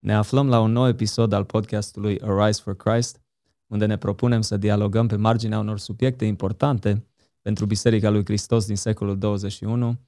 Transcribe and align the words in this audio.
Ne 0.00 0.14
aflăm 0.14 0.48
la 0.48 0.60
un 0.60 0.72
nou 0.72 0.88
episod 0.88 1.32
al 1.32 1.44
podcastului 1.44 2.20
Arise 2.20 2.60
for 2.62 2.76
Christ, 2.76 3.20
unde 3.66 3.86
ne 3.86 3.96
propunem 3.96 4.40
să 4.40 4.56
dialogăm 4.56 5.06
pe 5.06 5.16
marginea 5.16 5.58
unor 5.58 5.78
subiecte 5.78 6.24
importante 6.24 7.06
pentru 7.42 7.66
Biserica 7.66 8.10
lui 8.10 8.24
Hristos 8.24 8.66
din 8.66 8.76
secolul 8.76 9.18
21 9.18 9.98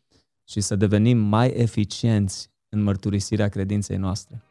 și 0.45 0.61
să 0.61 0.77
devenim 0.77 1.19
mai 1.19 1.49
eficienți 1.49 2.51
în 2.69 2.83
mărturisirea 2.83 3.49
credinței 3.49 3.97
noastre. 3.97 4.43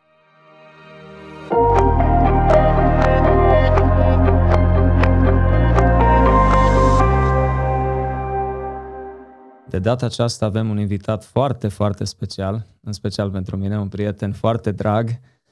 De 9.72 9.80
data 9.80 10.06
aceasta 10.06 10.46
avem 10.46 10.70
un 10.70 10.80
invitat 10.80 11.24
foarte, 11.24 11.68
foarte 11.68 12.04
special, 12.04 12.66
în 12.82 12.92
special 12.92 13.30
pentru 13.30 13.58
mine, 13.58 13.80
un 13.80 13.88
prieten 13.88 14.32
foarte 14.32 14.72
drag 14.72 15.10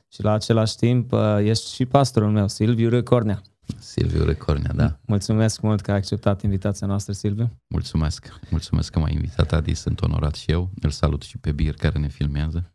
și 0.08 0.24
la 0.24 0.32
același 0.32 0.76
timp 0.76 1.12
uh, 1.12 1.38
ești 1.40 1.74
și 1.74 1.86
pastorul 1.86 2.30
meu, 2.30 2.48
Silviu 2.48 2.90
Răcornea. 2.90 3.42
Silviu 3.78 4.24
Răcornea, 4.24 4.72
da. 4.76 4.98
Mulțumesc 5.06 5.62
mult 5.62 5.82
că 5.82 5.92
ai 5.92 5.98
acceptat 5.98 6.42
invitația 6.42 6.88
noastră, 6.88 7.14
Silviu. 7.14 7.52
Mulțumesc, 7.68 8.40
mulțumesc 8.50 8.92
că 8.92 9.00
m-ai 9.00 9.14
invitat, 9.14 9.52
Adi, 9.52 9.74
sunt 9.74 10.02
onorat 10.02 10.36
și 10.36 10.52
eu. 10.52 10.70
Îl 10.82 10.90
salut 10.90 11.22
și 11.22 11.38
pe 11.38 11.52
Bir 11.52 11.74
care 11.74 12.00
ne 12.00 12.08
filmează. 12.08 12.74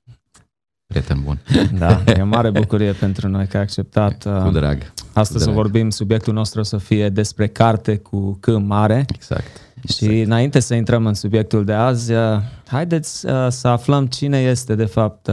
Prieten 0.87 1.23
bun. 1.25 1.41
Da, 1.79 2.03
e 2.07 2.23
o 2.23 2.27
mare 2.27 2.51
bucurie 2.51 2.93
pentru 2.93 3.29
noi 3.29 3.47
că 3.47 3.57
ai 3.57 3.63
acceptat. 3.63 4.23
Cu 4.23 4.29
uh, 4.29 4.53
drag. 4.53 4.93
Astăzi 5.13 5.45
cu 5.45 5.51
să 5.51 5.57
vorbim, 5.57 5.91
subiectul 5.91 6.33
nostru 6.33 6.61
o 6.61 6.63
să 6.63 6.79
fie 6.79 7.09
despre 7.09 7.47
carte 7.47 7.97
cu 7.97 8.39
C 8.41 8.47
mare. 8.47 9.05
Exact. 9.15 9.61
Și 9.89 10.21
înainte 10.21 10.61
să 10.61 10.75
intrăm 10.75 11.07
în 11.07 11.15
subiectul 11.15 11.65
de 11.65 11.73
azi, 11.73 12.13
uh, 12.13 12.39
haideți 12.67 13.27
uh, 13.27 13.47
să 13.49 13.69
aflăm 13.69 14.07
cine 14.07 14.39
este 14.39 14.75
de 14.75 14.85
fapt 14.85 15.31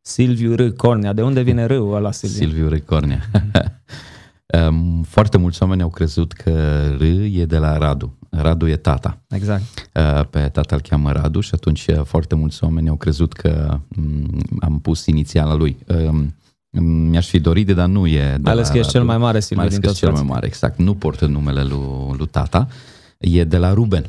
Silviu 0.00 0.54
R. 0.54 0.68
Cornea. 0.68 1.12
De 1.12 1.22
unde 1.22 1.40
vine 1.40 1.64
râul 1.64 1.94
ăla, 1.94 2.12
Silviu? 2.12 2.38
Silviu 2.38 2.68
R. 2.68 2.78
Cornea. 2.78 3.20
Um, 4.68 5.02
foarte 5.02 5.38
mulți 5.38 5.62
oameni 5.62 5.82
au 5.82 5.88
crezut 5.88 6.32
că 6.32 6.82
R 6.98 7.02
e 7.40 7.44
de 7.44 7.58
la 7.58 7.78
Radu. 7.78 8.18
Radu 8.30 8.66
e 8.66 8.76
tata. 8.76 9.18
Exact. 9.28 9.62
Uh, 9.94 10.24
pe 10.30 10.48
tata 10.52 10.74
îl 10.74 10.80
cheamă 10.80 11.12
Radu 11.12 11.40
și 11.40 11.50
atunci 11.54 11.86
uh, 11.86 12.00
foarte 12.04 12.34
mulți 12.34 12.64
oameni 12.64 12.88
au 12.88 12.96
crezut 12.96 13.32
că 13.32 13.78
mm, 13.88 14.42
am 14.60 14.80
pus 14.80 15.06
inițiala 15.06 15.54
lui. 15.54 15.76
Um, 15.86 16.34
mi-aș 16.80 17.28
fi 17.28 17.40
dorit, 17.40 17.66
dar 17.66 17.88
nu 17.88 18.06
e 18.06 18.36
de 18.40 18.50
ales 18.50 18.68
că 18.68 18.78
ești 18.78 18.90
cel 18.90 19.04
mai 19.04 19.18
mare, 19.18 19.40
Silviu, 19.40 19.56
mai 19.56 19.66
ales 19.66 19.78
din 19.78 19.90
că 19.90 19.96
cel 19.96 20.12
mai 20.12 20.22
mare, 20.22 20.46
exact. 20.46 20.78
Nu 20.78 20.94
portă 20.94 21.26
numele 21.26 21.62
lui, 21.62 22.14
lui 22.16 22.26
tata. 22.26 22.68
E 23.22 23.44
de 23.44 23.56
la 23.56 23.72
Ruben. 23.72 24.06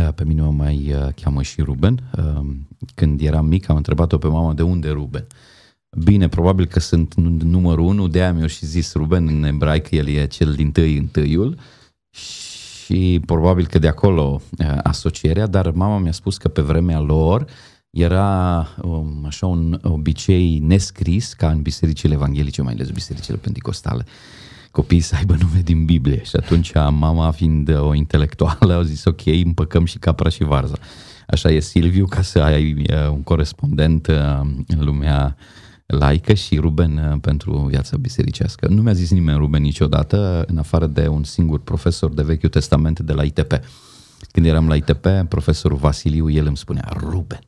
Uh, 0.00 0.08
pe 0.14 0.24
mine 0.24 0.42
mă 0.42 0.50
mai 0.50 0.94
cheamă 1.14 1.42
și 1.42 1.62
Ruben. 1.62 2.02
Um, 2.18 2.68
când 2.94 3.20
eram 3.20 3.46
mic 3.46 3.68
am 3.68 3.76
întrebat-o 3.76 4.18
pe 4.18 4.26
mama 4.26 4.52
de 4.52 4.62
unde 4.62 4.88
Ruben. 4.88 5.26
Bine, 6.04 6.28
probabil 6.28 6.66
că 6.66 6.80
sunt 6.80 7.14
numărul 7.42 7.84
unu, 7.84 8.08
de 8.08 8.20
aia 8.20 8.32
mi-au 8.32 8.46
și 8.46 8.66
zis 8.66 8.92
Ruben 8.94 9.28
în 9.28 9.44
ebraică, 9.44 9.94
el 9.94 10.08
e 10.08 10.26
cel 10.26 10.52
din 10.52 10.72
tâi 10.72 10.96
întâiul 10.96 11.58
și 12.10 13.20
probabil 13.26 13.66
că 13.66 13.78
de 13.78 13.88
acolo 13.88 14.40
asocierea, 14.82 15.46
dar 15.46 15.70
mama 15.70 15.98
mi-a 15.98 16.12
spus 16.12 16.36
că 16.36 16.48
pe 16.48 16.60
vremea 16.60 17.00
lor 17.00 17.46
era 17.90 18.68
um, 18.82 19.24
așa 19.26 19.46
un 19.46 19.80
obicei 19.82 20.58
nescris 20.58 21.32
ca 21.32 21.50
în 21.50 21.62
bisericile 21.62 22.14
evanghelice, 22.14 22.62
mai 22.62 22.72
ales 22.72 22.90
bisericile 22.90 23.36
pentecostale, 23.36 24.04
copiii 24.76 25.00
să 25.00 25.14
aibă 25.16 25.36
nume 25.40 25.60
din 25.64 25.84
Biblie 25.84 26.22
și 26.24 26.36
atunci 26.36 26.72
mama 26.74 27.30
fiind 27.30 27.78
o 27.78 27.94
intelectuală 27.94 28.74
a 28.74 28.82
zis 28.82 29.04
ok, 29.04 29.26
împăcăm 29.26 29.84
și 29.84 29.98
capra 29.98 30.28
și 30.28 30.44
varza. 30.44 30.76
Așa 31.26 31.50
e 31.50 31.60
Silviu 31.60 32.06
ca 32.06 32.22
să 32.22 32.38
ai 32.38 32.86
un 33.10 33.22
corespondent 33.22 34.06
în 34.66 34.78
lumea 34.78 35.36
laică 35.86 36.34
și 36.34 36.56
Ruben 36.56 36.96
uh, 36.96 37.18
pentru 37.20 37.66
viața 37.70 37.96
bisericească. 37.96 38.68
Nu 38.68 38.82
mi-a 38.82 38.92
zis 38.92 39.10
nimeni 39.10 39.38
Ruben 39.38 39.62
niciodată, 39.62 40.44
în 40.46 40.58
afară 40.58 40.86
de 40.86 41.08
un 41.08 41.24
singur 41.24 41.60
profesor 41.60 42.14
de 42.14 42.22
Vechiul 42.22 42.48
Testament 42.48 43.00
de 43.00 43.12
la 43.12 43.22
ITP. 43.22 43.60
Când 44.30 44.46
eram 44.46 44.68
la 44.68 44.74
ITP, 44.74 45.06
profesorul 45.28 45.76
Vasiliu, 45.78 46.30
el 46.30 46.46
îmi 46.46 46.56
spunea 46.56 46.88
Ruben. 46.98 47.40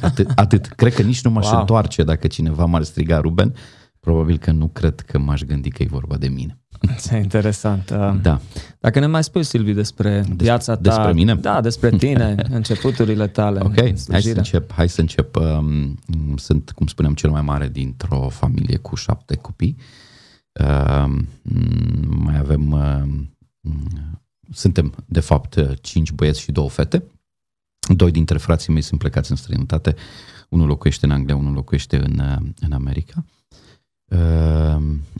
Atât. 0.00 0.30
atât. 0.34 0.66
Cred 0.66 0.94
că 0.94 1.02
nici 1.02 1.22
nu 1.22 1.30
m-aș 1.30 1.50
wow. 1.50 1.60
întoarce 1.60 2.02
dacă 2.02 2.26
cineva 2.26 2.64
m-ar 2.64 2.82
striga 2.82 3.20
Ruben. 3.20 3.54
Probabil 4.00 4.38
că 4.38 4.50
nu 4.50 4.68
cred 4.68 5.00
că 5.00 5.18
m-aș 5.18 5.42
gândi 5.42 5.70
că 5.70 5.82
e 5.82 5.86
vorba 5.90 6.16
de 6.16 6.28
mine. 6.28 6.58
Ce 7.08 7.16
interesant. 7.16 7.90
Uh, 7.90 8.14
da. 8.22 8.40
Dacă 8.80 9.00
ne 9.00 9.06
mai 9.06 9.24
spui, 9.24 9.42
Silviu, 9.42 9.74
despre 9.74 10.24
Des, 10.28 10.36
viața 10.36 10.74
ta. 10.74 10.80
Despre 10.80 11.12
mine? 11.12 11.34
Da, 11.34 11.60
despre 11.60 11.90
tine, 11.90 12.34
începuturile 12.50 13.26
tale. 13.26 13.60
Ok, 13.62 13.74
hai 14.10 14.22
să 14.22 14.32
încep. 14.36 14.72
Hai 14.72 14.88
să 14.88 15.00
încep. 15.00 15.36
Um, 15.36 15.98
sunt, 16.36 16.70
cum 16.70 16.86
spuneam, 16.86 17.14
cel 17.14 17.30
mai 17.30 17.42
mare 17.42 17.68
dintr-o 17.68 18.28
familie 18.28 18.76
cu 18.76 18.94
șapte 18.94 19.36
copii. 19.36 19.76
Uh, 20.52 21.14
mai 22.06 22.38
avem... 22.38 22.72
Uh, 22.72 23.72
suntem, 24.52 24.94
de 25.06 25.20
fapt, 25.20 25.78
cinci 25.80 26.12
băieți 26.12 26.40
și 26.40 26.52
două 26.52 26.68
fete. 26.68 27.04
Doi 27.94 28.10
dintre 28.10 28.38
frații 28.38 28.72
mei 28.72 28.82
sunt 28.82 29.00
plecați 29.00 29.30
în 29.30 29.36
străinătate. 29.36 29.94
Unul 30.48 30.66
locuiește 30.66 31.06
în 31.06 31.12
Anglia, 31.12 31.36
unul 31.36 31.52
locuiește 31.52 31.96
în, 31.96 32.18
uh, 32.18 32.48
în 32.60 32.72
America. 32.72 33.24
Uh, 33.26 33.37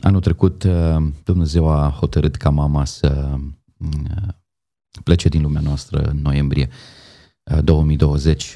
anul 0.01 0.21
trecut 0.21 0.63
uh, 0.63 1.03
Dumnezeu 1.23 1.69
a 1.69 1.95
hotărât 1.99 2.35
ca 2.35 2.49
mama 2.49 2.85
să 2.85 3.35
uh, 3.77 4.27
plece 5.03 5.29
din 5.29 5.41
lumea 5.41 5.61
noastră 5.61 6.01
în 6.01 6.21
noiembrie 6.21 6.69
2020. 7.61 8.53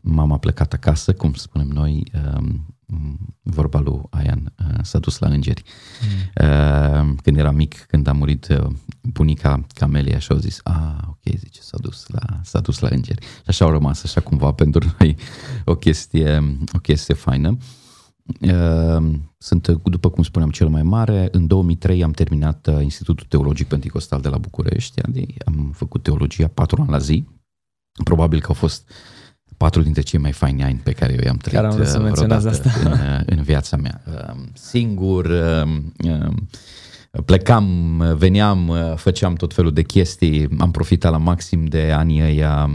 Mama 0.00 0.34
a 0.34 0.38
plecat 0.38 0.72
acasă, 0.72 1.12
cum 1.12 1.34
spunem 1.34 1.66
noi, 1.66 2.12
vorba 3.42 3.80
lui 3.80 4.00
Ayan, 4.10 4.52
s-a 4.82 4.98
dus 4.98 5.18
la 5.18 5.28
îngeri. 5.28 5.62
Mm. 6.40 7.16
Când 7.22 7.36
era 7.36 7.50
mic, 7.50 7.84
când 7.88 8.06
a 8.06 8.12
murit 8.12 8.58
bunica 9.00 9.66
Camelia 9.74 10.18
și 10.18 10.32
au 10.32 10.38
zis, 10.38 10.60
a, 10.62 11.04
ok, 11.08 11.34
zice, 11.36 11.60
s-a 11.60 11.76
dus 11.80 12.06
la, 12.06 12.40
s-a 12.42 12.60
dus 12.60 12.78
la 12.78 12.88
îngeri. 12.90 13.22
Și 13.22 13.42
așa 13.46 13.64
au 13.64 13.70
rămas, 13.70 14.04
așa 14.04 14.20
cumva, 14.20 14.52
pentru 14.62 14.94
noi 14.98 15.16
o 15.64 15.74
chestie, 15.74 16.56
o 16.72 16.78
chestie 16.78 17.14
faină. 17.14 17.48
Uh, 17.48 17.56
Ehm, 17.58 17.75
sunt, 19.38 19.68
după 19.68 20.10
cum 20.10 20.22
spuneam, 20.22 20.50
cel 20.50 20.68
mai 20.68 20.82
mare. 20.82 21.28
În 21.32 21.46
2003 21.46 22.02
am 22.02 22.10
terminat 22.10 22.66
uh, 22.66 22.82
Institutul 22.82 23.26
Teologic 23.28 23.68
Pentecostal 23.68 24.20
de 24.20 24.28
la 24.28 24.38
București. 24.38 25.00
Am 25.44 25.72
făcut 25.74 26.02
teologia 26.02 26.48
patru 26.48 26.80
ani 26.80 26.90
la 26.90 26.98
zi. 26.98 27.24
Probabil 28.04 28.40
că 28.40 28.46
au 28.48 28.54
fost 28.54 28.90
patru 29.56 29.82
dintre 29.82 30.02
cei 30.02 30.18
mai 30.18 30.32
faini 30.32 30.62
ani 30.62 30.80
pe 30.84 30.92
care 30.92 31.12
eu 31.12 31.20
i-am 31.24 31.36
trăit 31.36 31.56
Chiar 31.56 31.64
am 31.64 31.84
să 31.84 31.98
uh, 31.98 32.30
asta. 32.44 32.70
În, 32.84 32.92
uh, 32.92 33.20
în 33.26 33.42
viața 33.42 33.76
mea. 33.76 34.02
Ehm, 34.06 34.50
singur, 34.54 35.30
ehm, 35.30 35.94
plecam, 37.24 38.02
veneam, 38.16 38.72
făceam 38.96 39.34
tot 39.34 39.54
felul 39.54 39.72
de 39.72 39.82
chestii, 39.82 40.48
am 40.58 40.70
profitat 40.70 41.12
la 41.12 41.18
maxim 41.18 41.64
de 41.64 41.92
anii 41.92 42.22
ăia, 42.22 42.70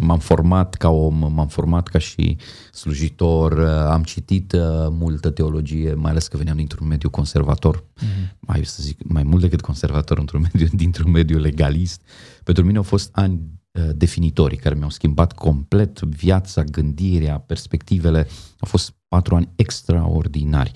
m-am 0.00 0.18
format 0.18 0.74
ca 0.74 0.88
om, 0.88 1.32
m-am 1.32 1.48
format 1.48 1.88
ca 1.88 1.98
și 1.98 2.36
slujitor, 2.72 3.60
am 3.90 4.02
citit 4.02 4.52
uh, 4.52 4.60
multă 4.90 5.30
teologie, 5.30 5.94
mai 5.94 6.10
ales 6.10 6.28
că 6.28 6.36
veneam 6.36 6.56
dintr-un 6.56 6.86
mediu 6.86 7.10
conservator, 7.10 7.82
mm-hmm. 7.82 8.38
mai 8.40 8.64
să 8.64 8.82
zic, 8.82 8.98
mai 9.12 9.22
mult 9.22 9.40
decât 9.40 9.60
conservator, 9.60 10.18
într-un 10.18 10.40
mediu, 10.52 10.68
dintr-un 10.72 11.10
mediu 11.10 11.38
legalist. 11.38 12.02
Pentru 12.44 12.64
mine 12.64 12.76
au 12.76 12.82
fost 12.82 13.10
ani 13.12 13.40
uh, 13.72 13.88
definitorii 13.94 14.58
care 14.58 14.74
mi-au 14.74 14.90
schimbat 14.90 15.32
complet 15.32 16.00
viața, 16.00 16.62
gândirea, 16.62 17.38
perspectivele. 17.38 18.18
Au 18.58 18.68
fost 18.68 18.94
patru 19.08 19.34
ani 19.34 19.48
extraordinari. 19.56 20.72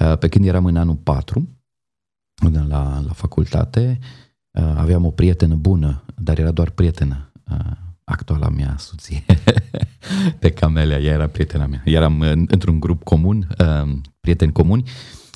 Uh, 0.00 0.18
pe 0.18 0.28
când 0.28 0.46
eram 0.46 0.64
în 0.64 0.76
anul 0.76 0.96
4, 0.96 1.48
la, 2.52 3.02
la 3.06 3.12
facultate, 3.12 3.98
uh, 4.50 4.74
aveam 4.76 5.04
o 5.04 5.10
prietenă 5.10 5.54
bună, 5.54 6.04
dar 6.14 6.38
era 6.38 6.50
doar 6.50 6.70
prietenă, 6.70 7.32
uh, 7.50 7.76
actuala 8.04 8.48
mea 8.48 8.74
soție, 8.78 9.24
pe 10.40 10.50
Camelia, 10.50 10.98
ea 10.98 11.12
era 11.12 11.26
prietena 11.26 11.66
mea. 11.66 11.82
Eram 11.84 12.20
într-un 12.46 12.80
grup 12.80 13.02
comun, 13.02 13.46
uh, 13.58 13.92
prieteni 14.20 14.52
comuni, 14.52 14.84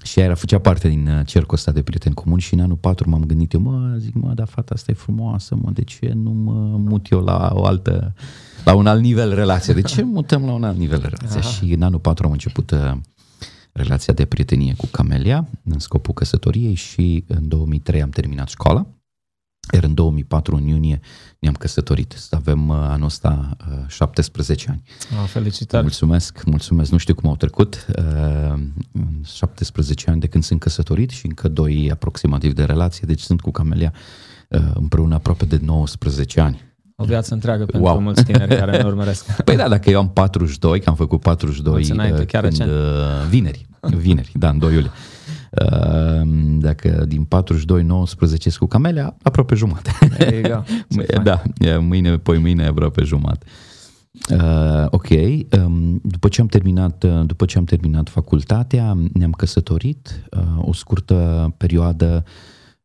și 0.02 0.18
ea 0.18 0.24
era, 0.24 0.34
făcea 0.34 0.58
parte 0.58 0.88
din 0.88 1.22
cercul 1.26 1.54
ăsta 1.54 1.72
de 1.72 1.82
prieteni 1.82 2.14
comuni 2.14 2.40
și 2.40 2.54
în 2.54 2.60
anul 2.60 2.76
4 2.76 3.10
m-am 3.10 3.24
gândit 3.24 3.52
eu, 3.52 3.60
mă, 3.60 3.96
zic, 3.98 4.14
mă, 4.14 4.32
dar 4.34 4.46
fata 4.46 4.74
asta 4.74 4.90
e 4.90 4.94
frumoasă, 4.94 5.56
mă, 5.62 5.70
de 5.70 5.84
ce 5.84 6.12
nu 6.14 6.30
mă 6.30 6.52
mut 6.76 7.10
eu 7.10 7.20
la 7.20 7.50
o 7.52 7.64
altă, 7.64 8.14
la 8.64 8.74
un 8.74 8.86
alt 8.86 9.00
nivel 9.00 9.34
relație? 9.34 9.74
De 9.74 9.82
ce 9.82 10.02
mutăm 10.02 10.44
la 10.44 10.52
un 10.52 10.64
alt 10.64 10.78
nivel 10.78 11.00
relație? 11.00 11.40
Aha. 11.40 11.48
Și 11.48 11.72
în 11.72 11.82
anul 11.82 11.98
4 11.98 12.26
am 12.26 12.32
început 12.32 12.74
relația 13.78 14.12
de 14.12 14.24
prietenie 14.24 14.74
cu 14.74 14.86
Camelia 14.86 15.48
în 15.64 15.78
scopul 15.78 16.14
căsătoriei 16.14 16.74
și 16.74 17.24
în 17.28 17.48
2003 17.48 18.02
am 18.02 18.10
terminat 18.10 18.48
școala. 18.48 18.86
Iar 19.72 19.84
în 19.84 19.94
2004, 19.94 20.56
în 20.56 20.66
iunie, 20.66 21.00
ne-am 21.38 21.54
căsătorit. 21.54 22.16
Avem 22.30 22.68
uh, 22.68 22.76
anul 22.76 23.06
ăsta 23.06 23.56
17 23.86 24.66
uh, 24.68 24.74
ani. 24.74 24.82
Ah, 25.22 25.28
felicitări! 25.28 25.82
Mulțumesc, 25.82 26.44
mulțumesc. 26.44 26.90
Nu 26.90 26.96
știu 26.96 27.14
cum 27.14 27.28
au 27.28 27.36
trecut. 27.36 27.86
17 29.24 30.04
uh, 30.04 30.12
ani 30.12 30.20
de 30.20 30.26
când 30.26 30.44
sunt 30.44 30.60
căsătorit 30.60 31.10
și 31.10 31.26
încă 31.26 31.48
doi 31.48 31.90
aproximativ 31.90 32.52
de 32.52 32.64
relație. 32.64 33.02
Deci 33.06 33.20
sunt 33.20 33.40
cu 33.40 33.50
Camelia 33.50 33.92
împreună 34.74 35.14
aproape 35.14 35.44
de 35.44 35.58
19 35.62 36.40
ani. 36.40 36.67
O 37.00 37.04
viață 37.04 37.34
întreagă 37.34 37.64
pentru 37.64 37.90
Wow. 37.90 38.00
mulți 38.00 38.24
tineri 38.24 38.56
care 38.56 38.76
ne 38.76 38.86
urmăresc. 38.86 39.32
Păi 39.44 39.56
da, 39.56 39.68
dacă 39.68 39.90
eu 39.90 39.98
am 39.98 40.08
42, 40.10 40.80
că 40.80 40.88
am 40.88 40.94
făcut 40.94 41.20
42 41.20 41.72
Mulți 41.72 41.90
înainte, 41.92 42.20
uh, 42.20 42.26
chiar 42.26 42.42
când, 42.42 42.58
recent. 42.58 42.76
uh, 42.76 43.26
vineri, 43.28 43.66
vineri, 43.96 44.32
da, 44.34 44.48
în 44.48 44.58
2 44.58 44.72
iulie. 44.72 44.90
Uh, 45.50 46.20
Dacă 46.60 47.04
din 47.08 47.24
42, 47.24 47.82
19 47.82 48.50
cu 48.58 48.66
Camelia, 48.66 49.16
aproape 49.22 49.54
jumate. 49.54 49.90
There 50.18 50.36
you 50.36 50.42
go. 50.56 50.62
Ce 50.96 51.02
fain. 51.02 51.22
Da, 51.22 51.42
e, 51.58 51.76
mâine, 51.76 52.16
poi 52.16 52.38
mâine 52.38 52.66
aproape 52.66 53.02
jumate. 53.04 53.46
Uh, 54.30 54.86
ok, 54.90 55.08
um, 55.64 56.00
după 56.04 56.28
ce 56.28 56.40
am 56.40 56.46
terminat, 56.46 57.02
uh, 57.04 57.20
după 57.26 57.44
ce 57.44 57.58
am 57.58 57.64
terminat 57.64 58.08
facultatea, 58.08 58.96
ne-am 59.12 59.30
căsătorit, 59.30 60.22
uh, 60.30 60.42
o 60.68 60.72
scurtă 60.72 61.54
perioadă 61.56 62.24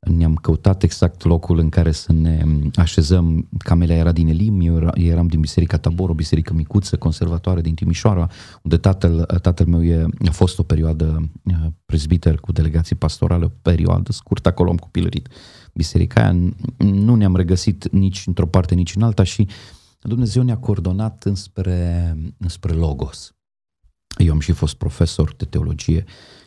ne-am 0.05 0.35
căutat 0.35 0.83
exact 0.83 1.23
locul 1.23 1.57
în 1.57 1.69
care 1.69 1.91
să 1.91 2.11
ne 2.13 2.44
așezăm. 2.75 3.47
Camelia 3.57 3.95
era 3.95 4.11
din 4.11 4.27
Elim, 4.27 4.61
eu 4.61 4.75
era- 4.75 4.91
eram 4.95 5.27
din 5.27 5.39
Biserica 5.39 5.77
Tabor, 5.77 6.09
o 6.09 6.13
biserică 6.13 6.53
micuță, 6.53 6.97
conservatoare 6.97 7.61
din 7.61 7.75
Timișoara, 7.75 8.29
unde 8.63 8.77
tatăl, 8.77 9.25
tatăl 9.41 9.65
meu 9.65 9.83
e, 9.83 10.05
a 10.27 10.31
fost 10.31 10.59
o 10.59 10.63
perioadă 10.63 11.29
uh, 11.44 11.55
prezbiter 11.85 12.35
cu 12.39 12.51
delegație 12.51 12.95
pastorală, 12.95 13.45
o 13.45 13.51
perioadă 13.61 14.11
scurtă, 14.11 14.50
acolo 14.50 14.69
am 14.69 14.77
copilărit. 14.77 15.27
Biserica 15.73 16.21
aia 16.21 16.35
n- 16.35 16.77
nu 16.77 17.15
ne-am 17.15 17.35
regăsit 17.35 17.91
nici 17.91 18.23
într-o 18.25 18.47
parte, 18.47 18.75
nici 18.75 18.95
în 18.95 19.01
alta 19.01 19.23
și 19.23 19.47
Dumnezeu 20.01 20.44
ne-a 20.44 20.57
coordonat 20.57 21.23
înspre, 21.23 22.15
înspre 22.38 22.73
Logos. 22.73 23.33
Eu 24.17 24.31
am 24.31 24.39
și 24.39 24.51
fost 24.51 24.73
profesor 24.75 25.33
de 25.38 25.45
teologie 25.45 26.03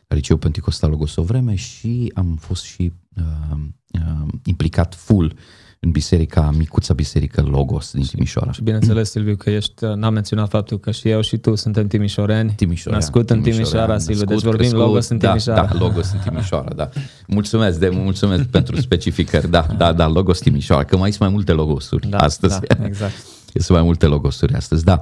la 0.08 0.16
Liceu 0.16 0.36
Pentecostal 0.36 0.90
Logos 0.90 1.16
o 1.16 1.22
vreme 1.22 1.54
și 1.54 2.12
am 2.14 2.36
fost 2.40 2.62
și 2.64 2.92
uh, 3.16 3.58
uh, 3.92 4.28
implicat 4.44 4.94
full 4.94 5.34
în 5.80 5.90
biserica, 5.90 6.50
micuța 6.56 6.94
biserică 6.94 7.42
Logos 7.42 7.92
din 7.92 8.02
Timișoara. 8.02 8.52
Și 8.52 8.62
bineînțeles, 8.62 9.10
Silviu, 9.10 9.36
că 9.36 9.50
ești, 9.50 9.84
n-am 9.94 10.12
menționat 10.12 10.48
faptul 10.48 10.78
că 10.78 10.90
și 10.90 11.08
eu 11.08 11.20
și 11.20 11.36
tu 11.36 11.54
suntem 11.54 11.86
timișoreni. 11.86 12.52
Timișoara. 12.56 12.98
Născut 12.98 13.30
în 13.30 13.40
Timișoara, 13.40 13.98
Silviu, 13.98 14.24
deci 14.24 14.42
vorbim 14.42 14.72
Logos 14.72 15.08
în 15.08 15.18
Timișoara. 15.18 15.60
Da, 15.60 15.72
da, 15.72 15.78
Logos 15.78 16.12
în 16.12 16.18
Timișoara, 16.18 16.74
da. 16.74 16.88
Mulțumesc, 17.26 17.78
de, 17.78 17.88
mulțumesc 17.88 18.44
pentru 18.44 18.80
specificări. 18.80 19.50
Da, 19.50 19.66
da, 19.78 19.92
da, 19.92 20.08
Logos 20.08 20.38
Timișoara, 20.38 20.84
că 20.84 20.96
mai 20.96 21.08
sunt 21.08 21.22
mai 21.22 21.30
multe 21.30 21.52
logosuri 21.52 22.08
Da, 22.08 22.18
astăzi. 22.18 22.60
Da, 22.60 22.84
exact. 22.84 23.14
Sunt 23.58 23.76
mai 23.76 23.86
multe 23.86 24.06
logosuri 24.06 24.54
astăzi, 24.54 24.84
da. 24.84 24.98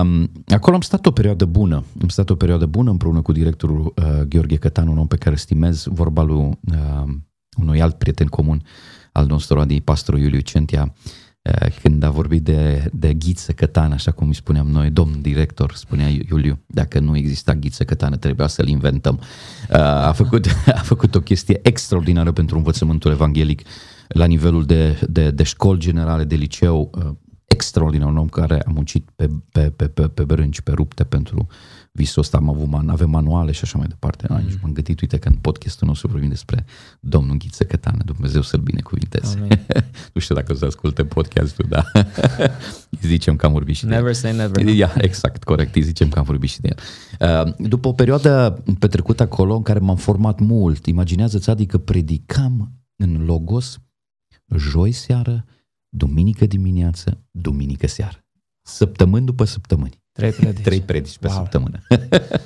Um, 0.00 0.30
acolo 0.46 0.74
am 0.74 0.80
stat 0.80 1.06
o 1.06 1.10
perioadă 1.10 1.44
bună. 1.44 1.84
Am 2.02 2.08
stat 2.08 2.30
o 2.30 2.34
perioadă 2.34 2.66
bună 2.66 2.90
împreună 2.90 3.20
cu 3.22 3.32
directorul 3.32 3.92
uh, 3.96 4.20
Gheorghe 4.28 4.56
Cătan, 4.56 4.88
un 4.88 4.98
om 4.98 5.06
pe 5.06 5.16
care 5.16 5.30
îl 5.30 5.36
stimez, 5.36 5.86
vorba 5.90 6.22
lui 6.22 6.36
uh, 6.36 7.14
unui 7.60 7.82
alt 7.82 7.94
prieten 7.94 8.26
comun 8.26 8.62
al 9.12 9.26
nostru, 9.26 9.60
adică 9.60 9.82
pastorul 9.84 10.20
Iuliu 10.20 10.40
Centia, 10.40 10.94
uh, 11.42 11.66
când 11.82 12.02
a 12.02 12.10
vorbit 12.10 12.42
de, 12.42 12.90
de 12.92 13.14
Ghiță 13.14 13.52
Cătan, 13.52 13.92
așa 13.92 14.10
cum 14.10 14.28
îi 14.28 14.34
spuneam 14.34 14.66
noi, 14.66 14.90
domn 14.90 15.20
director, 15.20 15.72
spunea 15.74 16.08
Iuliu, 16.08 16.58
dacă 16.66 16.98
nu 17.00 17.16
exista 17.16 17.54
Ghiță 17.54 17.84
Cătană, 17.84 18.16
trebuia 18.16 18.46
să-l 18.46 18.68
inventăm. 18.68 19.20
Uh, 19.70 19.78
a, 19.80 20.12
făcut, 20.12 20.46
a 20.80 20.82
făcut 20.82 21.14
o 21.14 21.20
chestie 21.20 21.60
extraordinară 21.62 22.32
pentru 22.32 22.56
învățământul 22.56 23.10
evanghelic 23.10 23.62
la 24.08 24.24
nivelul 24.24 24.64
de, 24.64 25.00
de, 25.08 25.30
de 25.30 25.42
școli 25.42 25.78
generale, 25.78 26.24
de 26.24 26.34
liceu, 26.34 26.90
uh, 26.94 27.10
extraordinar, 27.44 28.08
un 28.08 28.16
om 28.16 28.28
care 28.28 28.62
a 28.66 28.70
muncit 28.70 29.08
pe, 29.16 29.30
pe, 29.52 29.70
pe, 29.70 29.88
pe, 29.88 30.08
pe 30.08 30.24
brânci, 30.24 30.60
pe 30.60 30.72
rupte 30.72 31.04
pentru 31.04 31.46
visul 31.96 32.22
ăsta, 32.22 32.36
am 32.36 32.48
avut 32.48 32.68
man, 32.68 32.88
avem 32.88 33.10
manuale 33.10 33.52
și 33.52 33.60
așa 33.62 33.78
mai 33.78 33.86
departe. 33.86 34.26
Mm. 34.30 34.58
m-am 34.62 34.72
gândit, 34.72 35.00
uite 35.00 35.18
că 35.18 35.28
în 35.28 35.34
podcastul 35.34 35.88
nostru 35.88 36.08
vorbim 36.08 36.28
despre 36.28 36.64
domnul 37.00 37.36
Ghiță 37.36 37.64
Cătană, 37.64 38.02
Dumnezeu 38.04 38.42
să-l 38.42 38.60
binecuvinteze. 38.60 39.36
Amin. 39.36 39.66
nu 40.14 40.20
știu 40.20 40.34
dacă 40.34 40.52
o 40.52 40.54
să 40.54 40.64
asculte 40.64 41.04
podcastul, 41.04 41.64
da. 41.68 41.84
Îi 43.00 43.08
zicem 43.08 43.36
că 43.36 43.46
am 43.46 43.52
vorbit 43.52 43.76
și 43.76 43.84
de 43.86 43.94
el. 43.94 43.96
Never 43.96 44.14
say 44.14 44.36
never. 44.36 44.66
Ia, 44.66 44.94
exact, 44.96 45.44
corect, 45.44 45.74
îi 45.74 45.82
zicem 45.82 46.08
că 46.08 46.18
am 46.18 46.24
vorbit 46.24 46.50
și 46.50 46.60
de 46.60 46.68
el. 46.68 47.46
Uh, 47.46 47.68
După 47.68 47.88
o 47.88 47.92
perioadă 47.92 48.62
petrecută 48.78 49.22
acolo 49.22 49.54
în 49.54 49.62
care 49.62 49.78
m-am 49.78 49.96
format 49.96 50.40
mult, 50.40 50.86
imaginează-ți, 50.86 51.50
adică 51.50 51.78
predicam 51.78 52.72
în 52.96 53.24
Logos 53.24 53.78
joi 54.56 54.92
seară, 54.92 55.44
duminică 55.88 56.46
dimineață, 56.46 57.24
duminică 57.30 57.86
seară. 57.86 58.24
Săptămâni 58.62 59.26
după 59.26 59.44
săptămâni. 59.44 60.04
Trei 60.16 60.30
predici. 60.30 60.62
Trei 60.62 60.80
predici 60.80 61.18
pe 61.18 61.26
Wow. 61.26 61.36
săptămână. 61.36 61.78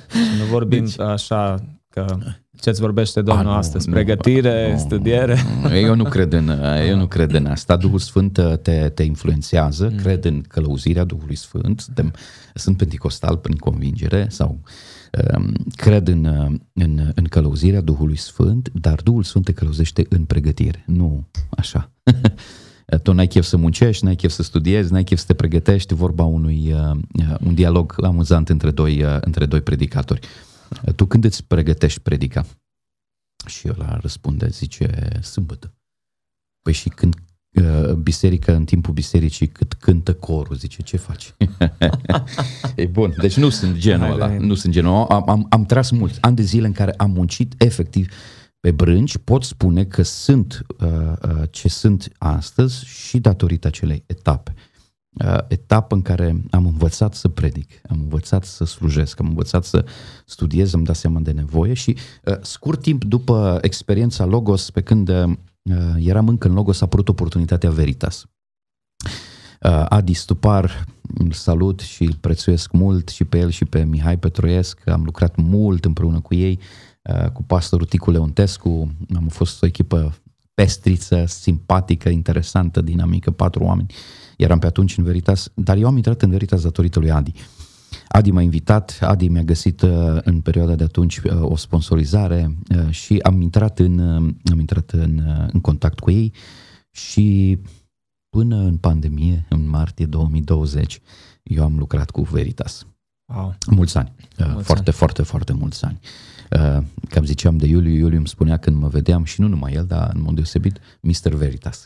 Și 0.09 0.39
nu 0.39 0.45
vorbim 0.49 0.85
deci, 0.85 0.99
așa 0.99 1.55
că 1.89 2.17
ce-ți 2.59 2.81
vorbește 2.81 3.21
Domnul 3.21 3.45
A, 3.45 3.49
nu, 3.49 3.55
astăzi? 3.55 3.87
nu, 3.87 3.93
Pregătire, 3.93 4.71
nu, 4.71 4.77
studiere? 4.77 5.37
nu. 5.61 5.75
Eu 5.75 5.95
nu 5.95 6.03
cred 6.03 6.33
în, 6.33 6.49
eu 6.87 6.97
nu 6.97 7.07
cred 7.07 7.33
în 7.33 7.45
asta. 7.45 7.75
Duhul 7.77 7.99
Sfânt 7.99 8.37
uh, 8.37 8.57
te, 8.57 8.89
te 8.89 9.03
influențează, 9.03 9.89
mm. 9.91 9.97
cred 9.97 10.25
în 10.25 10.41
călăuzirea 10.41 11.03
Duhului 11.03 11.35
Sfânt. 11.35 11.79
Suntem, 11.79 12.13
sunt 12.53 12.77
penticostal 12.77 13.37
prin 13.37 13.55
convingere 13.55 14.25
sau 14.29 14.59
um, 15.37 15.53
cred 15.75 16.07
în, 16.07 16.25
uh, 16.25 16.59
în, 16.73 17.11
în 17.15 17.23
călăuzirea 17.23 17.81
Duhului 17.81 18.17
Sfânt, 18.17 18.69
dar 18.73 19.01
Duhul 19.01 19.23
Sfânt 19.23 19.45
te 19.45 19.51
călăuzește 19.51 20.05
în 20.09 20.23
pregătire, 20.25 20.83
nu 20.87 21.27
așa. 21.49 21.91
tu 22.97 23.13
n-ai 23.13 23.27
chef 23.27 23.45
să 23.45 23.57
muncești, 23.57 24.03
n-ai 24.03 24.15
chef 24.15 24.31
să 24.31 24.43
studiezi, 24.43 24.91
n-ai 24.91 25.03
chef 25.03 25.19
să 25.19 25.25
te 25.25 25.33
pregătești, 25.33 25.93
vorba 25.93 26.23
unui 26.23 26.73
uh, 26.73 27.37
un 27.43 27.53
dialog 27.53 27.95
amuzant 28.03 28.49
între 28.49 28.71
doi, 28.71 29.03
uh, 29.03 29.17
între 29.19 29.45
doi 29.45 29.61
predicatori. 29.61 30.27
Tu 30.95 31.05
când 31.05 31.23
îți 31.23 31.43
pregătești 31.43 31.99
predica? 31.99 32.45
Și 33.45 33.67
ăla 33.67 33.97
răspunde, 34.01 34.47
zice, 34.47 35.09
sâmbătă. 35.21 35.73
Păi 36.61 36.73
și 36.73 36.89
când 36.89 37.15
uh, 37.51 37.93
biserica, 37.93 38.53
în 38.53 38.65
timpul 38.65 38.93
bisericii, 38.93 39.47
cât 39.47 39.73
cântă 39.73 40.13
corul, 40.13 40.55
zice, 40.55 40.81
ce 40.81 40.97
faci? 40.97 41.33
e 42.75 42.85
bun, 42.85 43.13
deci 43.17 43.37
nu 43.37 43.49
sunt 43.49 43.75
genul 43.75 44.05
Hai, 44.05 44.13
ăla, 44.13 44.27
hai. 44.27 44.37
nu 44.37 44.53
sunt 44.53 44.73
genul 44.73 44.93
ăla. 44.93 45.05
Am, 45.05 45.29
am, 45.29 45.45
am 45.49 45.65
tras 45.65 45.89
mult, 45.89 46.17
ani 46.21 46.35
de 46.35 46.41
zile 46.41 46.67
în 46.67 46.73
care 46.73 46.93
am 46.97 47.11
muncit 47.11 47.53
efectiv 47.57 48.13
pe 48.61 48.71
brânci, 48.71 49.17
pot 49.17 49.43
spune 49.43 49.85
că 49.85 50.01
sunt 50.01 50.65
uh, 50.79 50.87
uh, 50.87 51.43
ce 51.49 51.69
sunt 51.69 52.11
astăzi 52.17 52.85
și 52.85 53.19
datorită 53.19 53.67
acelei 53.67 54.03
etape. 54.05 54.53
Uh, 55.25 55.37
etapă 55.47 55.95
în 55.95 56.01
care 56.01 56.41
am 56.49 56.65
învățat 56.65 57.13
să 57.13 57.27
predic, 57.27 57.81
am 57.89 57.99
învățat 58.01 58.43
să 58.43 58.63
slujesc, 58.65 59.19
am 59.19 59.27
învățat 59.27 59.63
să 59.63 59.85
studiez, 60.25 60.73
am 60.73 60.83
dat 60.83 60.95
seama 60.95 61.19
de 61.19 61.31
nevoie 61.31 61.73
și 61.73 61.97
uh, 62.25 62.35
scurt 62.41 62.81
timp 62.81 63.03
după 63.03 63.57
experiența 63.61 64.25
Logos, 64.25 64.69
pe 64.69 64.81
când 64.81 65.09
uh, 65.09 65.33
eram 65.97 66.27
încă 66.27 66.47
în 66.47 66.53
Logos, 66.53 66.81
a 66.81 66.85
apărut 66.85 67.09
oportunitatea 67.09 67.69
Veritas. 67.69 68.25
Uh, 69.61 69.85
Adi 69.89 70.13
Stupar, 70.13 70.85
îl 71.01 71.31
salut 71.31 71.79
și 71.79 72.03
îl 72.03 72.13
prețuiesc 72.13 72.71
mult 72.71 73.09
și 73.09 73.23
pe 73.23 73.37
el 73.37 73.49
și 73.49 73.65
pe 73.65 73.83
Mihai 73.83 74.19
Petroiesc, 74.19 74.87
am 74.89 75.03
lucrat 75.03 75.35
mult 75.35 75.85
împreună 75.85 76.19
cu 76.19 76.33
ei, 76.33 76.59
uh, 76.59 76.90
cu 77.33 77.43
pastorul 77.43 77.85
Ticu 77.85 78.11
Leontescu, 78.11 78.91
am 79.15 79.27
fost 79.27 79.63
o 79.63 79.65
echipă 79.65 80.21
pestriță, 80.53 81.25
simpatică, 81.25 82.09
interesantă, 82.09 82.81
dinamică, 82.81 83.31
patru 83.31 83.63
oameni. 83.63 83.93
Eram 84.37 84.59
pe 84.59 84.65
atunci 84.65 84.97
în 84.97 85.03
Veritas, 85.03 85.51
dar 85.53 85.77
eu 85.77 85.87
am 85.87 85.95
intrat 85.95 86.21
în 86.21 86.29
Veritas 86.29 86.61
datorită 86.61 86.99
lui 86.99 87.11
Adi. 87.11 87.33
Adi 88.07 88.31
m-a 88.31 88.41
invitat, 88.41 88.97
Adi 89.01 89.27
mi-a 89.27 89.43
găsit 89.43 89.81
uh, 89.81 90.17
în 90.23 90.41
perioada 90.41 90.75
de 90.75 90.83
atunci 90.83 91.17
uh, 91.17 91.41
o 91.41 91.55
sponsorizare 91.55 92.57
uh, 92.75 92.89
și 92.89 93.17
am 93.17 93.41
intrat 93.41 93.79
în, 93.79 93.99
uh, 93.99 94.33
am 94.51 94.59
intrat 94.59 94.91
în, 94.91 95.17
uh, 95.17 95.47
în 95.51 95.59
contact 95.59 95.99
cu 95.99 96.11
ei 96.11 96.33
și 96.91 97.57
până 98.29 98.55
în 98.55 98.77
pandemie, 98.77 99.45
în 99.49 99.69
martie 99.69 100.05
2020, 100.05 101.01
eu 101.43 101.63
am 101.63 101.77
lucrat 101.77 102.09
cu 102.09 102.21
Veritas. 102.21 102.85
Wow. 103.33 103.55
Mulți 103.69 103.97
ani. 103.97 104.11
Uh, 104.17 104.45
Mulți 104.45 104.65
foarte, 104.65 104.89
ani. 104.89 104.97
foarte, 104.97 105.21
foarte 105.23 105.53
mulți 105.53 105.85
ani. 105.85 105.99
Uh, 106.01 106.30
Cam 107.09 107.23
ziceam 107.25 107.57
de 107.57 107.67
Iuliu, 107.67 107.93
Iuliu 107.95 108.17
îmi 108.17 108.27
spunea 108.27 108.57
când 108.57 108.77
mă 108.77 108.87
vedeam 108.87 109.23
și 109.23 109.41
nu 109.41 109.47
numai 109.47 109.73
el, 109.73 109.85
dar 109.85 110.11
în 110.13 110.21
mod 110.21 110.35
deosebit, 110.35 110.77
Mr. 111.01 111.33
Veritas. 111.33 111.85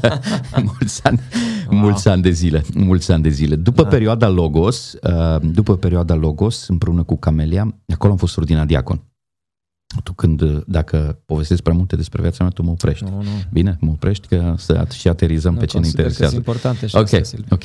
mulți 0.64 1.04
ani, 1.04 1.20
Wow. 1.70 1.78
mulți 1.80 2.08
ani 2.08 2.22
de 2.22 2.30
zile, 2.30 2.62
mulți 2.74 3.12
ani 3.12 3.22
de 3.22 3.28
zile. 3.28 3.56
După 3.56 3.82
Da. 3.82 3.88
perioada 3.88 4.28
Logos, 4.28 4.92
uh, 5.02 5.36
după 5.42 5.76
perioada 5.76 6.14
Logos, 6.14 6.68
împreună 6.68 7.02
cu 7.02 7.16
Camelia, 7.16 7.74
acolo 7.88 8.12
am 8.12 8.18
fost 8.18 8.36
ordinat 8.36 8.66
diacon. 8.66 9.02
Tu 10.02 10.12
când, 10.12 10.40
uh, 10.40 10.60
dacă 10.66 11.18
povestesc 11.26 11.62
prea 11.62 11.74
multe 11.74 11.96
despre 11.96 12.20
viața 12.22 12.42
mea, 12.44 12.52
tu 12.52 12.62
mă 12.62 12.70
oprești. 12.70 13.04
Nu, 13.04 13.10
nu. 13.22 13.28
Bine, 13.52 13.76
mă 13.80 13.90
oprești 13.90 14.26
că 14.26 14.54
să 14.56 14.86
și 14.92 15.08
aterizăm 15.08 15.54
pe 15.56 15.64
ce 15.64 15.76
ne 15.76 15.82
consider 15.82 16.04
că 16.04 16.10
interesează. 16.10 16.34
sunt 16.34 16.46
importante 16.46 16.86
și 16.86 16.96
Ok, 16.96 17.02
astea, 17.02 17.22
Silviu. 17.22 17.46
ok. 17.50 17.64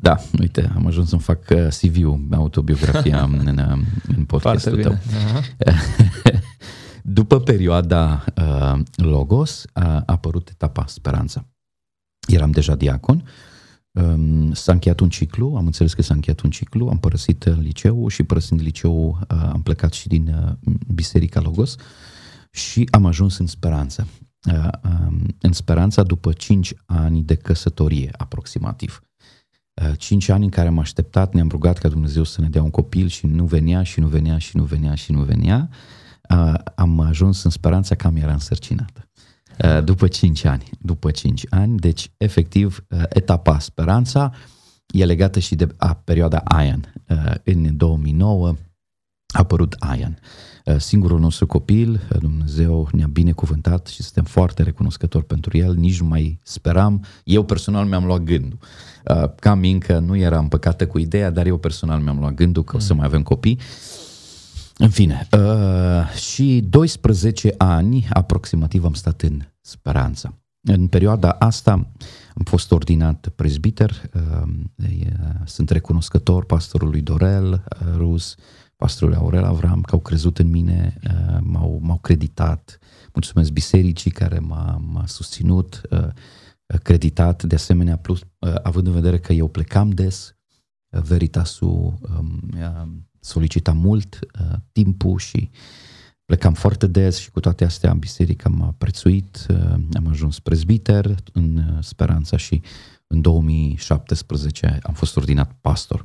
Da, 0.00 0.16
uite, 0.38 0.72
am 0.74 0.86
ajuns 0.86 1.08
să-mi 1.08 1.20
fac 1.20 1.44
uh, 1.50 1.66
CV-ul, 1.66 2.26
autobiografia 2.30 3.22
în, 3.22 3.40
în, 3.44 3.58
în 3.58 4.24
Foarte 4.24 4.24
podcastul 4.26 4.82
tău. 4.82 4.98
bine. 5.06 5.24
Aha. 5.24 5.42
După 7.02 7.40
perioada 7.40 8.24
uh, 8.36 8.80
Logos 8.94 9.64
a 9.72 10.02
apărut 10.06 10.48
etapa 10.48 10.84
Speranța. 10.86 11.46
Eram 12.26 12.50
deja 12.50 12.74
diacon, 12.74 13.24
um, 13.92 14.52
s-a 14.52 14.72
încheiat 14.72 15.00
un 15.00 15.08
ciclu, 15.08 15.54
am 15.56 15.66
înțeles 15.66 15.94
că 15.94 16.02
s-a 16.02 16.14
încheiat 16.14 16.40
un 16.40 16.50
ciclu, 16.50 16.88
am 16.88 16.98
părăsit 16.98 17.44
uh, 17.44 17.56
liceul 17.60 18.08
și 18.10 18.22
părăsind 18.22 18.60
liceul 18.60 19.18
uh, 19.20 19.48
am 19.52 19.62
plecat 19.62 19.92
și 19.92 20.08
din 20.08 20.28
uh, 20.28 20.70
Biserica 20.94 21.40
Logos 21.40 21.76
și 22.50 22.88
am 22.90 23.06
ajuns 23.06 23.38
în 23.38 23.46
Speranță. 23.46 24.06
um, 24.84 25.26
în 25.40 25.52
speranța 25.52 26.02
după 26.02 26.32
5 26.32 26.74
ani 26.86 27.22
de 27.22 27.34
căsătorie, 27.34 28.10
aproximativ. 28.16 29.02
5 29.96 30.28
ani 30.28 30.44
în 30.44 30.50
care 30.50 30.68
am 30.68 30.78
așteptat, 30.78 31.34
ne-am 31.34 31.48
rugat 31.48 31.78
ca 31.78 31.88
Dumnezeu 31.88 32.22
să 32.22 32.40
ne 32.40 32.48
dea 32.48 32.62
un 32.62 32.70
copil 32.70 33.08
și 33.08 33.26
nu 33.26 33.44
venea 33.44 33.82
și 33.82 34.00
nu 34.00 34.06
venea 34.06 34.38
și 34.38 34.56
nu 34.56 34.62
venea 34.62 34.94
și 34.94 35.12
nu 35.12 35.22
venea. 35.22 35.68
Am 36.74 37.00
ajuns 37.00 37.42
în 37.42 37.50
speranța 37.50 37.94
că 37.94 38.06
am 38.06 38.16
era 38.16 38.32
însărcinată. 38.32 39.08
După 39.84 40.08
5 40.08 40.44
ani. 40.44 40.70
După 40.78 41.10
5 41.10 41.46
ani, 41.50 41.76
deci 41.76 42.10
efectiv 42.16 42.84
etapa 43.08 43.58
speranța 43.58 44.32
e 44.86 45.04
legată 45.04 45.38
și 45.38 45.54
de 45.54 45.68
a, 45.76 45.94
perioada 45.94 46.38
Ayan. 46.44 46.92
În 47.44 47.76
2009 47.76 48.54
a 49.34 49.38
apărut 49.38 49.76
Ayan. 49.78 50.18
Singurul 50.78 51.18
nostru 51.18 51.46
copil, 51.46 52.00
Dumnezeu 52.20 52.88
ne-a 52.92 53.06
binecuvântat 53.06 53.86
și 53.86 54.02
suntem 54.02 54.24
foarte 54.24 54.62
recunoscători 54.62 55.24
pentru 55.24 55.56
el, 55.56 55.74
nici 55.74 56.00
nu 56.00 56.06
mai 56.06 56.40
speram. 56.42 57.04
Eu 57.24 57.44
personal 57.44 57.86
mi-am 57.86 58.04
luat 58.04 58.20
gândul. 58.20 58.58
Ca 59.40 59.54
mincă 59.54 59.98
nu 59.98 60.16
eram 60.16 60.42
împăcată 60.42 60.86
cu 60.86 60.98
ideea, 60.98 61.30
dar 61.30 61.46
eu 61.46 61.58
personal 61.58 62.00
mi-am 62.00 62.18
luat 62.18 62.34
gândul 62.34 62.64
că 62.64 62.76
o 62.76 62.78
să 62.78 62.94
mai 62.94 63.06
avem 63.06 63.22
copii. 63.22 63.58
În 64.80 64.90
fine, 64.90 65.28
uh, 65.32 66.08
și 66.14 66.64
12 66.68 67.54
ani 67.56 68.06
aproximativ 68.10 68.84
am 68.84 68.92
stat 68.92 69.22
în 69.22 69.42
speranță. 69.60 70.38
În 70.60 70.86
perioada 70.86 71.30
asta 71.30 71.70
am 72.34 72.44
fost 72.44 72.72
ordinat 72.72 73.28
prezbiter, 73.36 74.02
uh, 74.14 74.48
sunt 75.44 75.70
recunoscător 75.70 76.44
pastorului 76.44 77.00
Dorel 77.00 77.52
uh, 77.52 77.86
Rus, 77.96 78.34
pastorului 78.78 79.18
Aurel 79.18 79.44
Avram, 79.44 79.80
că 79.80 79.94
au 79.94 80.00
crezut 80.00 80.38
în 80.38 80.50
mine, 80.50 80.98
uh, 81.04 81.38
m-au, 81.40 81.78
m-au 81.82 81.98
creditat. 81.98 82.78
Mulțumesc 83.12 83.50
bisericii 83.50 84.10
care 84.10 84.38
m-a, 84.38 84.82
m-a 84.86 85.06
susținut, 85.06 85.80
creditat, 86.82 87.42
de 87.42 87.54
asemenea, 87.54 87.96
plus, 87.96 88.20
având 88.62 88.86
în 88.86 88.92
vedere 88.92 89.18
că 89.18 89.32
eu 89.32 89.48
plecam 89.48 89.90
des, 89.90 90.36
Veritasul 90.90 91.98
um, 92.18 92.40
solicita 93.20 93.72
mult 93.72 94.18
timpul 94.72 95.18
și 95.18 95.50
plecam 96.24 96.54
foarte 96.54 96.86
des 96.86 97.18
și 97.18 97.30
cu 97.30 97.40
toate 97.40 97.64
astea 97.64 97.94
biserica 97.94 98.48
m-a 98.48 98.74
prețuit, 98.78 99.46
am 99.92 100.06
ajuns 100.08 100.38
prezbiter 100.38 101.14
în 101.32 101.78
speranța 101.82 102.36
și 102.36 102.62
în 103.06 103.20
2017 103.20 104.78
am 104.82 104.94
fost 104.94 105.16
ordinat 105.16 105.52
pastor 105.60 106.04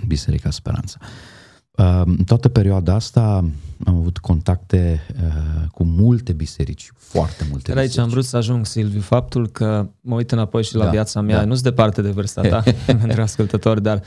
în 0.00 0.06
Biserica 0.06 0.50
Speranța. 0.50 0.98
În 2.04 2.24
toată 2.26 2.48
perioada 2.48 2.94
asta 2.94 3.44
am 3.84 3.96
avut 3.96 4.18
contacte 4.18 5.00
uh, 5.14 5.68
cu 5.70 5.84
multe 5.84 6.32
biserici, 6.32 6.90
foarte 6.96 7.46
multe 7.50 7.70
Era 7.70 7.80
aici 7.80 7.98
am 7.98 8.08
vrut 8.08 8.24
să 8.24 8.36
ajung, 8.36 8.66
Silviu, 8.66 9.00
faptul 9.00 9.48
că 9.48 9.88
mă 10.00 10.14
uit 10.14 10.32
înapoi 10.32 10.64
și 10.64 10.74
la 10.74 10.84
da, 10.84 10.90
viața 10.90 11.20
mea, 11.20 11.38
da. 11.38 11.44
nu 11.44 11.52
sunt 11.52 11.64
departe 11.64 12.02
de 12.02 12.10
vârsta 12.10 12.40
ta, 12.40 12.62
pentru 12.86 13.20
ascultători, 13.20 13.82
dar 13.82 14.02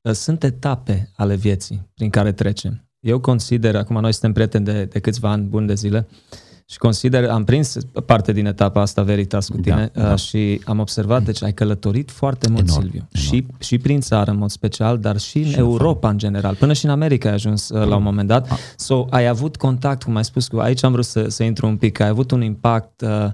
uh, 0.00 0.12
sunt 0.12 0.42
etape 0.42 1.10
ale 1.16 1.34
vieții 1.34 1.90
prin 1.94 2.10
care 2.10 2.32
trecem. 2.32 2.84
Eu 3.00 3.20
consider, 3.20 3.76
acum 3.76 4.00
noi 4.00 4.12
suntem 4.12 4.32
prieteni 4.32 4.64
de, 4.64 4.84
de 4.84 4.98
câțiva 4.98 5.30
ani 5.30 5.42
buni 5.42 5.66
de 5.66 5.74
zile, 5.74 6.06
uh, 6.08 6.38
și 6.70 6.78
consider, 6.78 7.28
am 7.28 7.44
prins 7.44 7.76
parte 8.06 8.32
din 8.32 8.46
etapa 8.46 8.80
asta 8.80 9.02
Veritas 9.02 9.48
cu 9.48 9.56
tine 9.56 9.90
da, 9.92 10.02
da. 10.02 10.16
și 10.16 10.60
am 10.64 10.78
observat, 10.78 11.22
deci 11.22 11.42
ai 11.42 11.52
călătorit 11.52 12.10
foarte 12.10 12.48
mult, 12.48 12.68
enorm, 12.68 12.80
Silviu. 12.80 13.08
Enorm. 13.12 13.34
Și, 13.34 13.46
și 13.58 13.78
prin 13.78 14.00
țară, 14.00 14.30
în 14.30 14.36
mod 14.36 14.50
special, 14.50 14.98
dar 14.98 15.18
și 15.18 15.38
în 15.38 15.44
și 15.44 15.58
Europa, 15.58 16.06
în, 16.06 16.12
în 16.12 16.18
general. 16.18 16.54
Până 16.54 16.72
și 16.72 16.84
în 16.84 16.90
America 16.90 17.28
ai 17.28 17.34
ajuns 17.34 17.68
uh, 17.68 17.86
la 17.86 17.96
un 17.96 18.02
moment 18.02 18.28
dat. 18.28 18.50
Ah. 18.50 18.58
So, 18.76 19.06
ai 19.10 19.26
avut 19.26 19.56
contact, 19.56 20.02
cum 20.02 20.16
ai 20.16 20.24
spus, 20.24 20.48
cu, 20.48 20.58
aici 20.58 20.82
am 20.82 20.92
vrut 20.92 21.04
să, 21.04 21.28
să 21.28 21.42
intru 21.42 21.66
un 21.66 21.76
pic, 21.76 22.00
ai 22.00 22.08
avut 22.08 22.30
un 22.30 22.42
impact 22.42 23.00
uh, 23.00 23.24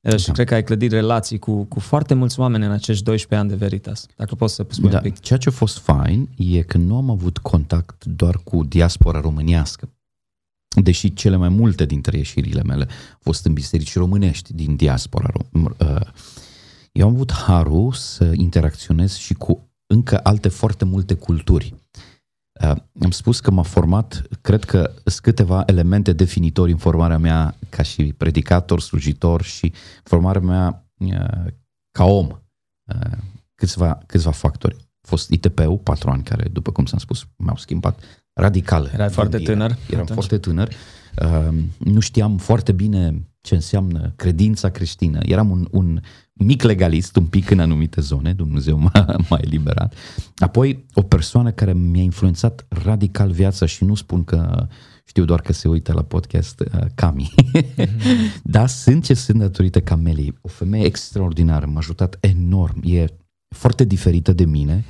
uh 0.00 0.16
și 0.16 0.26
da. 0.26 0.32
cred 0.32 0.46
că 0.46 0.54
ai 0.54 0.62
clădit 0.64 0.92
relații 0.92 1.38
cu, 1.38 1.64
cu 1.64 1.80
foarte 1.80 2.14
mulți 2.14 2.40
oameni 2.40 2.64
în 2.64 2.70
acești 2.70 3.04
12 3.04 3.48
ani 3.48 3.58
de 3.58 3.64
Veritas. 3.64 4.06
Dacă 4.16 4.34
poți 4.34 4.54
să 4.54 4.66
spui 4.68 4.90
da. 4.90 4.96
un 4.96 5.02
pic. 5.02 5.20
Ceea 5.20 5.38
ce 5.38 5.48
a 5.48 5.52
fost 5.52 5.78
fain 5.78 6.28
e 6.36 6.60
că 6.60 6.78
nu 6.78 6.96
am 6.96 7.10
avut 7.10 7.38
contact 7.38 8.04
doar 8.04 8.40
cu 8.44 8.64
diaspora 8.64 9.20
românească 9.20 9.88
deși 10.74 11.12
cele 11.12 11.36
mai 11.36 11.48
multe 11.48 11.84
dintre 11.84 12.16
ieșirile 12.16 12.62
mele 12.62 12.84
au 12.88 13.18
fost 13.20 13.44
în 13.44 13.52
biserici 13.52 13.96
românești 13.96 14.54
din 14.54 14.76
diaspora. 14.76 15.28
Uh, 15.52 16.00
eu 16.92 17.06
am 17.06 17.14
avut 17.14 17.32
harul 17.32 17.92
să 17.92 18.32
interacționez 18.34 19.16
și 19.16 19.34
cu 19.34 19.68
încă 19.86 20.20
alte 20.22 20.48
foarte 20.48 20.84
multe 20.84 21.14
culturi. 21.14 21.74
Uh, 22.60 22.76
am 23.02 23.10
spus 23.10 23.40
că 23.40 23.50
m-a 23.50 23.62
format, 23.62 24.22
cred 24.40 24.64
că 24.64 24.92
sunt 25.04 25.18
câteva 25.18 25.62
elemente 25.66 26.12
definitorii 26.12 26.72
în 26.72 26.78
formarea 26.78 27.18
mea 27.18 27.58
ca 27.68 27.82
și 27.82 28.12
predicator, 28.12 28.80
slujitor 28.80 29.42
și 29.42 29.72
formarea 30.02 30.40
mea 30.40 30.86
uh, 30.98 31.52
ca 31.90 32.04
om. 32.04 32.28
Câțiva, 33.54 34.02
câțiva 34.06 34.30
factori. 34.30 34.76
A 34.78 35.06
fost 35.06 35.30
ITP-ul, 35.30 35.78
patru 35.78 36.10
ani 36.10 36.22
care, 36.22 36.48
după 36.48 36.72
cum 36.72 36.86
s-am 36.86 36.98
spus, 36.98 37.26
m-au 37.36 37.56
schimbat 37.56 38.00
radical. 38.34 38.90
Era 38.94 39.08
foarte 39.08 39.38
tânăr? 39.38 39.70
Eram 39.70 40.02
atunci. 40.02 40.12
foarte 40.12 40.38
tânăr. 40.38 40.68
Uh, 41.22 41.54
nu 41.78 42.00
știam 42.00 42.36
foarte 42.36 42.72
bine 42.72 43.28
ce 43.40 43.54
înseamnă 43.54 44.12
credința 44.16 44.68
creștină. 44.68 45.18
Eram 45.22 45.50
un, 45.50 45.68
un 45.70 46.00
mic 46.32 46.62
legalist, 46.62 47.16
un 47.16 47.26
pic 47.26 47.50
în 47.50 47.58
anumite 47.58 48.00
zone, 48.00 48.32
Dumnezeu 48.32 48.78
m-a, 48.78 49.16
m-a 49.28 49.38
eliberat. 49.40 49.94
Apoi, 50.36 50.84
o 50.94 51.02
persoană 51.02 51.50
care 51.50 51.72
mi-a 51.72 52.02
influențat 52.02 52.66
radical 52.68 53.30
viața 53.30 53.66
și 53.66 53.84
nu 53.84 53.94
spun 53.94 54.24
că 54.24 54.66
știu 55.04 55.24
doar 55.24 55.40
că 55.40 55.52
se 55.52 55.68
uită 55.68 55.92
la 55.92 56.02
podcast 56.02 56.60
uh, 56.60 56.80
Cami. 56.94 57.34
Mm-hmm. 57.34 58.42
Dar 58.42 58.68
sunt 58.68 59.04
ce 59.04 59.14
sunt 59.14 59.38
datorită 59.38 59.80
Camelii. 59.80 60.38
O 60.40 60.48
femeie 60.48 60.84
extraordinară, 60.84 61.66
m-a 61.66 61.78
ajutat 61.78 62.16
enorm. 62.20 62.80
E 62.84 63.04
foarte 63.48 63.84
diferită 63.84 64.32
de 64.32 64.44
mine. 64.44 64.84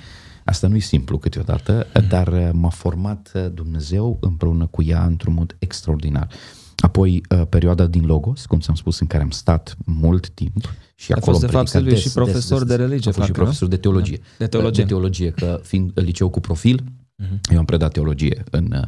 Asta 0.44 0.66
nu 0.66 0.76
e 0.76 0.78
simplu 0.78 1.18
câteodată, 1.18 1.86
mm. 1.94 2.06
dar 2.08 2.28
uh, 2.28 2.48
m-a 2.52 2.68
format 2.68 3.32
uh, 3.34 3.46
Dumnezeu 3.54 4.18
împreună 4.20 4.66
cu 4.66 4.82
ea 4.82 5.04
într-un 5.04 5.34
mod 5.34 5.56
extraordinar. 5.58 6.28
Apoi, 6.76 7.22
uh, 7.30 7.46
perioada 7.48 7.86
din 7.86 8.06
Logos, 8.06 8.46
cum 8.46 8.58
ți-am 8.60 8.74
spus, 8.74 9.00
în 9.00 9.06
care 9.06 9.22
am 9.22 9.30
stat 9.30 9.76
mult 9.84 10.28
timp 10.28 10.74
și 10.94 11.12
a 11.12 11.14
acolo 11.16 11.36
fost, 11.36 11.46
de 11.46 11.52
fapt, 11.52 11.88
des, 11.88 12.00
și 12.00 12.12
profesor 12.12 12.58
des, 12.58 12.66
des, 12.66 12.76
de 12.76 12.82
religie. 12.82 13.10
A 13.10 13.14
fost 13.14 13.26
și 13.26 13.32
profesor 13.32 13.68
de 13.68 13.76
teologie. 13.76 14.16
Da. 14.16 14.24
De 14.38 14.46
teologie. 14.46 14.82
De 14.82 14.88
teologie, 14.88 15.30
că 15.30 15.60
fiind 15.62 15.92
liceu 15.94 16.28
cu 16.28 16.40
profil, 16.40 16.82
uh-huh. 16.82 17.52
eu 17.52 17.58
am 17.58 17.64
predat 17.64 17.92
teologie 17.92 18.44
în, 18.50 18.84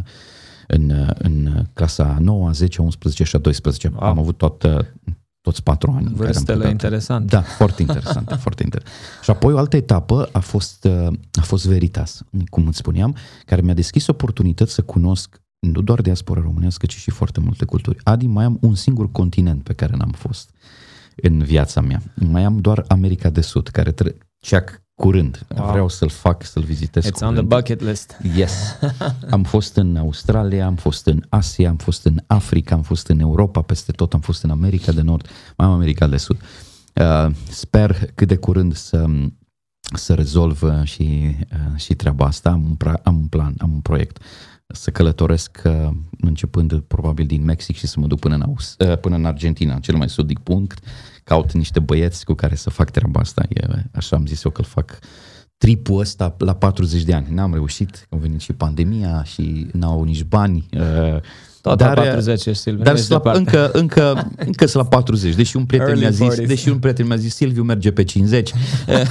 în, 0.67 1.13
în 1.19 1.65
clasa 1.73 2.19
9, 2.21 2.51
10, 2.51 2.83
11 2.83 3.25
și 3.25 3.37
a 3.37 3.39
12. 3.39 3.91
Wow. 3.93 4.09
Am 4.09 4.19
avut 4.19 4.37
toată, 4.37 4.95
toți 5.47 5.63
patru 5.63 5.91
ani. 5.91 6.13
Vârstele 6.15 6.69
interesante. 6.69 7.35
Da, 7.37 7.43
foarte 7.43 7.83
interesante, 7.83 8.35
foarte 8.45 8.63
interesant. 8.63 8.95
Și 9.23 9.31
apoi 9.31 9.53
o 9.53 9.59
altă 9.59 9.77
etapă 9.77 10.29
a 10.33 10.39
fost, 10.39 10.85
uh, 10.85 11.13
a 11.33 11.43
fost 11.43 11.67
Veritas, 11.67 12.23
cum 12.49 12.67
îți 12.67 12.77
spuneam, 12.77 13.17
care 13.45 13.61
mi-a 13.61 13.75
deschis 13.75 14.07
oportunități 14.07 14.73
să 14.73 14.83
cunosc 14.83 15.41
nu 15.59 15.81
doar 15.81 16.01
diaspora 16.01 16.41
românească, 16.41 16.87
ci 16.87 16.97
și 16.97 17.11
foarte 17.11 17.41
multe 17.41 17.65
culturi. 17.65 17.99
Adi, 18.03 18.27
mai 18.27 18.45
am 18.45 18.59
un 18.61 18.75
singur 18.75 19.11
continent 19.11 19.63
pe 19.63 19.73
care 19.73 19.95
n-am 19.97 20.11
fost 20.17 20.51
în 21.17 21.43
viața 21.43 21.81
mea. 21.81 22.03
Mai 22.15 22.45
am 22.45 22.59
doar 22.61 22.85
America 22.89 23.31
de 23.31 23.41
Sud, 23.41 23.69
care 23.69 23.93
tre- 23.93 24.17
ceac 24.47 24.83
curând. 24.95 25.47
Wow. 25.57 25.71
Vreau 25.71 25.89
să-l 25.89 26.09
fac, 26.09 26.45
să-l 26.45 26.63
vizitez 26.63 27.07
It's 27.07 27.11
curând. 27.11 27.39
on 27.39 27.47
the 27.47 27.57
bucket 27.57 27.81
list. 27.81 28.17
Yes. 28.37 28.53
Am 29.31 29.43
fost 29.43 29.77
în 29.77 29.97
Australia, 29.97 30.67
am 30.67 30.77
fost 30.77 31.07
în 31.07 31.23
Asia, 31.29 31.69
am 31.69 31.77
fost 31.77 32.05
în 32.05 32.23
Africa, 32.27 32.75
am 32.75 32.83
fost 32.83 33.09
în 33.09 33.21
Europa, 33.21 33.63
peste 33.63 33.93
tot, 33.93 34.13
am 34.15 34.21
fost 34.21 34.43
în 34.43 34.51
America 34.51 34.93
de 34.93 35.01
Nord, 35.01 35.29
mai 35.57 35.67
am 35.67 35.73
America 35.73 36.07
de 36.07 36.17
Sud. 36.17 36.41
Uh, 36.95 37.31
sper 37.49 38.11
cât 38.15 38.29
de 38.29 38.37
curând 38.37 38.75
să 38.75 39.07
să 39.95 40.15
rezolv 40.15 40.63
și, 40.83 41.37
uh, 41.53 41.79
și 41.81 41.95
treaba 41.95 42.27
asta. 42.27 42.51
Am 42.51 42.65
un, 42.65 42.75
pra, 42.75 43.01
am 43.05 43.17
un 43.17 43.27
plan, 43.27 43.55
am 43.59 43.73
un 43.73 43.81
proiect 43.81 44.19
să 44.67 44.91
călătoresc 44.91 45.63
uh, 45.65 45.89
începând 46.21 46.81
probabil 46.81 47.27
din 47.27 47.45
Mexic 47.45 47.77
și 47.77 47.87
să 47.87 48.01
mă 48.01 48.07
duc 48.07 48.19
până 48.19 48.35
în, 48.35 48.43
Aus, 48.43 48.77
uh, 48.79 48.99
până 48.99 49.17
în 49.17 49.25
Argentina, 49.25 49.79
cel 49.79 49.97
mai 49.97 50.09
sudic 50.09 50.39
punct, 50.39 50.79
caut 51.27 51.53
niște 51.53 51.81
băieți 51.81 52.25
cu 52.25 52.33
care 52.33 52.55
să 52.55 52.71
fac 52.71 52.91
treaba 52.91 53.21
asta. 53.21 53.43
E, 53.49 53.67
așa 53.93 54.17
am 54.17 54.27
zis 54.27 54.45
eu 54.45 54.51
că 54.51 54.61
îl 54.61 54.67
fac 54.67 54.99
tripul 55.59 56.01
ăsta 56.01 56.35
la 56.39 56.55
40 56.55 57.03
de 57.03 57.15
ani. 57.15 57.27
N-am 57.31 57.53
reușit, 57.53 58.07
a 58.11 58.17
venit 58.17 58.41
și 58.41 58.53
pandemia 58.53 59.25
și 59.25 59.67
n-au 59.73 60.03
nici 60.03 60.25
bani. 60.25 60.67
Uh, 60.73 61.21
tot 61.61 61.79
dar, 61.79 61.97
la 61.97 62.03
40 62.03 62.47
ești, 62.47 62.63
Silviu. 62.63 62.83
Dar 62.83 62.99
la, 63.09 63.33
încă, 63.33 63.71
încă, 63.73 64.33
încă 64.37 64.67
sunt 64.67 64.83
la 64.83 64.89
40. 64.89 65.35
Deși 65.35 65.57
un 65.57 65.65
prieten 65.65 65.99
mi-a 65.99 66.11
zis, 66.11 66.41
deși 66.41 66.69
un 66.69 66.79
prieten 66.79 67.07
mi-a 67.07 67.17
zis, 67.17 67.35
Silviu 67.35 67.63
merge 67.63 67.93
pe 67.93 68.05
50. 68.05 68.53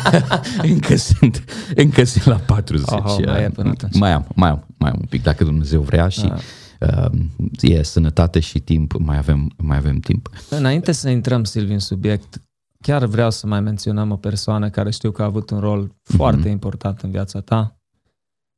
încă 0.62 0.95
sunt, 0.95 1.43
încă 1.75 2.03
sunt 2.03 2.25
la 2.25 2.36
40. 2.36 2.86
Oh, 2.89 3.03
oh, 3.03 3.25
mai, 3.25 3.43
e 3.43 3.50
până 3.50 3.74
mai 3.91 4.12
am, 4.12 4.27
mai 4.36 4.50
am, 4.50 4.65
mai 4.77 4.89
am 4.89 4.98
un 5.00 5.07
pic, 5.10 5.24
dacă 5.24 5.43
Dumnezeu 5.43 5.81
vrea 5.81 6.07
și 6.07 6.25
ah 6.25 6.31
uh, 6.31 6.41
e 7.62 7.84
sănătate 7.84 8.39
și 8.39 8.60
timp, 8.60 8.94
mai 8.98 9.17
avem, 9.17 9.51
mai 9.58 9.77
avem 9.77 10.00
timp. 10.00 10.29
Înainte 10.50 10.91
să 10.91 11.10
intrăm, 11.10 11.44
Silviu, 11.44 11.74
în 11.74 11.79
subiect, 11.79 12.41
chiar 12.82 13.05
vreau 13.05 13.32
să 13.32 13.48
mai 13.48 13.62
menționăm 13.62 14.12
o 14.12 14.15
persoană 14.15 14.70
care 14.70 14.89
știu 14.89 15.12
că 15.12 15.22
a 15.22 15.25
avut 15.25 15.50
un 15.50 15.60
rol 15.60 15.96
foarte 16.03 16.48
mm-hmm. 16.48 16.51
important 16.51 17.00
în 17.00 17.12
viața 17.12 17.39
ta 17.39 17.79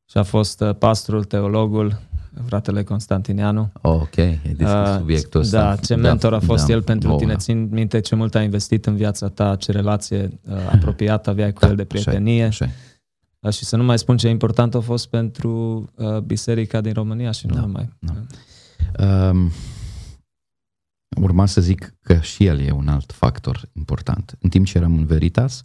și 0.10 0.18
a 0.18 0.24
fost 0.24 0.62
uh, 0.62 0.76
pastorul, 0.76 1.24
teologul 1.24 2.00
fratele 2.46 2.84
Constantineanu. 2.84 3.72
Oh, 3.82 3.94
ok, 3.94 4.18
ai 4.18 4.40
deschis 4.44 4.68
uh, 4.68 4.96
subiectul 4.98 5.42
ăsta. 5.42 5.62
Da, 5.62 5.76
ce 5.76 5.96
mentor 5.96 6.34
a 6.34 6.40
fost 6.40 6.66
da, 6.66 6.74
el 6.74 6.82
pentru 6.82 7.16
tine. 7.16 7.36
Țin 7.36 7.68
minte 7.72 8.00
ce 8.00 8.16
mult 8.16 8.36
a 8.36 8.42
investit 8.42 8.86
în 8.86 8.96
viața 8.96 9.28
ta, 9.28 9.56
ce 9.56 9.72
relație 9.72 10.40
uh, 10.50 10.56
apropiată 10.72 11.30
aveai 11.30 11.54
cu 11.54 11.60
da, 11.60 11.68
el 11.68 11.76
de 11.76 11.84
prietenie. 11.84 12.44
Așa, 12.44 12.66
așa. 12.66 12.74
Uh, 13.40 13.52
și 13.54 13.66
să 13.66 13.76
nu 13.76 13.84
mai 13.84 14.00
spun 14.00 14.18
ce 14.18 14.28
important 14.28 14.76
a 14.76 14.80
fost 14.80 15.08
pentru 15.08 15.84
uh, 15.96 16.20
biserica 16.20 16.82
din 16.82 16.94
România 16.94 17.32
și 17.32 17.46
nu 17.46 17.54
da, 17.54 17.60
numai. 17.60 17.94
Da. 18.00 19.30
Um, 19.30 19.52
urma 21.22 21.46
să 21.46 21.62
zic 21.62 21.96
că 22.02 22.20
și 22.20 22.46
el 22.46 22.60
e 22.60 22.72
un 22.72 22.88
alt 22.88 23.12
factor 23.12 23.70
important. 23.74 24.38
În 24.40 24.50
timp 24.50 24.66
ce 24.66 24.78
eram 24.78 24.94
în 24.94 25.06
Veritas, 25.06 25.64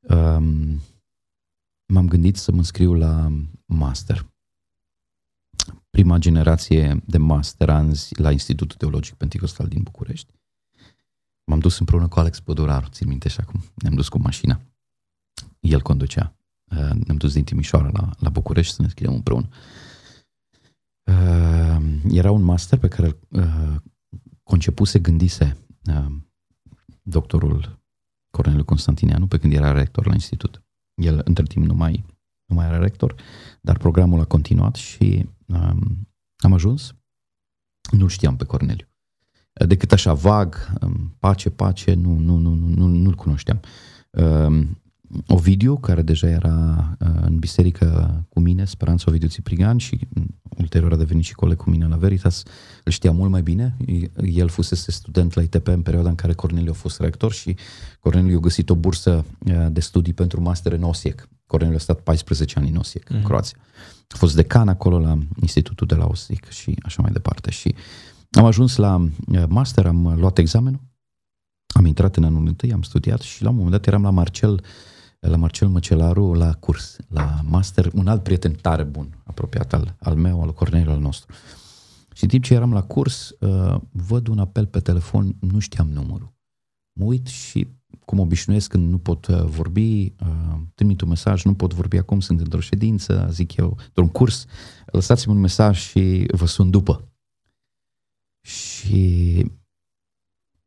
um, 0.00 0.80
m-am 1.86 2.08
gândit 2.08 2.36
să 2.36 2.52
mă 2.52 2.62
scriu 2.62 2.94
la 2.94 3.32
master. 3.66 4.26
Prima 5.90 6.18
generație 6.18 7.02
de 7.06 7.18
masteranzi 7.18 8.20
la 8.20 8.30
Institutul 8.30 8.76
Teologic 8.76 9.14
Pentecostal 9.14 9.68
din 9.68 9.82
București. 9.82 10.32
M-am 11.44 11.58
dus 11.58 11.78
împreună 11.78 12.08
cu 12.08 12.18
Alex 12.18 12.40
Păduraru, 12.40 12.88
țin 12.88 13.08
minte 13.08 13.28
și 13.28 13.40
acum. 13.40 13.62
Ne-am 13.74 13.94
dus 13.94 14.08
cu 14.08 14.18
mașina. 14.18 14.60
El 15.60 15.82
conducea. 15.82 16.34
Uh, 16.64 16.76
ne-am 16.76 17.16
dus 17.16 17.32
din 17.32 17.44
Timișoara 17.44 17.90
la, 17.92 18.10
la 18.18 18.28
București 18.28 18.74
să 18.74 18.82
ne 18.82 18.88
scriem 18.88 19.12
împreună. 19.12 19.48
Uh, 21.04 22.00
era 22.10 22.30
un 22.30 22.42
master 22.42 22.78
pe 22.78 22.88
care 22.88 23.16
uh, 23.28 23.76
concepuse, 24.42 24.98
gândise 24.98 25.56
doctorul 27.02 27.78
Corneliu 28.30 28.64
Constantineanu 28.64 29.26
pe 29.26 29.38
când 29.38 29.52
era 29.52 29.72
rector 29.72 30.06
la 30.06 30.12
institut. 30.12 30.62
El 30.94 31.20
între 31.24 31.44
timp 31.44 31.64
nu 31.64 31.74
mai, 31.74 32.04
nu 32.44 32.54
mai 32.54 32.66
era 32.66 32.78
rector, 32.78 33.14
dar 33.60 33.78
programul 33.78 34.20
a 34.20 34.24
continuat 34.24 34.74
și 34.74 35.28
um, 35.46 36.08
am 36.36 36.52
ajuns. 36.52 36.94
Nu 37.90 38.06
știam 38.06 38.36
pe 38.36 38.44
Corneliu. 38.44 38.86
Decât 39.66 39.92
așa 39.92 40.14
vag, 40.14 40.72
um, 40.80 41.16
pace, 41.18 41.50
pace, 41.50 41.94
nu, 41.94 42.18
nu, 42.18 42.36
nu, 42.36 42.54
nu, 42.54 42.86
nu-l 42.86 43.14
cunoșteam. 43.14 43.60
Um, 44.10 44.82
Ovidiu, 45.26 45.76
care 45.76 46.02
deja 46.02 46.28
era 46.28 46.88
uh, 47.00 47.08
în 47.20 47.38
biserică 47.38 48.20
cu 48.28 48.40
mine, 48.40 48.64
Speranța 48.64 49.04
Ovidiu 49.08 49.28
Țiprigan 49.28 49.78
și 49.78 50.08
ulterior 50.58 50.92
a 50.92 50.96
devenit 50.96 51.24
și 51.24 51.34
coleg 51.34 51.56
cu 51.56 51.70
mine 51.70 51.86
la 51.86 51.96
Veritas, 51.96 52.42
îl 52.84 52.92
știa 52.92 53.10
mult 53.10 53.30
mai 53.30 53.42
bine. 53.42 53.76
El 54.22 54.48
fusese 54.48 54.90
student 54.90 55.34
la 55.34 55.42
ITP 55.42 55.66
în 55.66 55.82
perioada 55.82 56.08
în 56.08 56.14
care 56.14 56.32
Corneliu 56.32 56.70
a 56.70 56.74
fost 56.74 57.00
rector 57.00 57.32
și 57.32 57.56
Corneliu 58.00 58.36
a 58.36 58.40
găsit 58.40 58.70
o 58.70 58.74
bursă 58.74 59.24
uh, 59.38 59.66
de 59.70 59.80
studii 59.80 60.12
pentru 60.12 60.40
master 60.40 60.72
în 60.72 60.82
Osiek. 60.82 61.28
Corneliu 61.46 61.76
a 61.76 61.78
stat 61.78 62.00
14 62.00 62.58
ani 62.58 62.68
în 62.68 62.76
Osiek, 62.76 63.04
mm-hmm. 63.04 63.10
în 63.10 63.16
mhm. 63.16 63.26
Croația. 63.26 63.56
A 64.08 64.16
fost 64.16 64.34
decan 64.34 64.68
acolo 64.68 64.98
la 64.98 65.18
Institutul 65.40 65.86
de 65.86 65.94
la 65.94 66.06
Osiek 66.06 66.48
și 66.48 66.78
așa 66.82 67.02
mai 67.02 67.12
departe. 67.12 67.50
Și 67.50 67.74
am 68.30 68.44
ajuns 68.44 68.76
la 68.76 68.94
uh, 68.96 69.42
master, 69.48 69.86
am 69.86 70.14
luat 70.18 70.38
examenul, 70.38 70.80
am 71.66 71.84
intrat 71.84 72.16
în 72.16 72.24
anul 72.24 72.46
întâi, 72.46 72.72
am 72.72 72.82
studiat 72.82 73.20
și 73.20 73.42
la 73.42 73.48
un 73.48 73.54
moment 73.54 73.72
dat 73.72 73.86
eram 73.86 74.02
la 74.02 74.10
Marcel 74.10 74.52
uh, 74.52 74.60
la 75.20 75.36
Marcel 75.36 75.68
Măcelaru 75.68 76.32
la 76.32 76.52
curs, 76.52 76.96
la 77.08 77.40
master, 77.44 77.90
un 77.94 78.08
alt 78.08 78.22
prieten 78.22 78.52
tare 78.52 78.82
bun, 78.82 79.22
apropiat 79.24 79.72
al, 79.72 79.96
al 80.00 80.14
meu, 80.14 80.42
al 80.42 80.52
Corneliu, 80.52 80.90
al 80.90 81.00
nostru. 81.00 81.34
Și 82.14 82.22
în 82.22 82.28
timp 82.28 82.44
ce 82.44 82.54
eram 82.54 82.72
la 82.72 82.82
curs, 82.82 83.34
uh, 83.40 83.80
văd 83.90 84.26
un 84.26 84.38
apel 84.38 84.66
pe 84.66 84.80
telefon, 84.80 85.36
nu 85.40 85.58
știam 85.58 85.90
numărul. 85.90 86.32
Mă 86.92 87.04
uit 87.04 87.26
și, 87.26 87.68
cum 88.04 88.18
obișnuiesc 88.18 88.70
când 88.70 88.90
nu 88.90 88.98
pot 88.98 89.26
uh, 89.26 89.42
vorbi, 89.44 90.04
uh, 90.04 90.60
trimit 90.74 91.00
un 91.00 91.08
mesaj, 91.08 91.44
nu 91.44 91.54
pot 91.54 91.74
vorbi 91.74 91.96
acum, 91.96 92.20
sunt 92.20 92.40
într-o 92.40 92.60
ședință, 92.60 93.28
zic 93.30 93.56
eu, 93.56 93.76
într-un 93.86 94.08
curs, 94.08 94.46
lăsați-mi 94.86 95.34
un 95.34 95.40
mesaj 95.40 95.78
și 95.78 96.26
vă 96.32 96.46
sun 96.46 96.70
după. 96.70 97.08
Și 98.40 99.44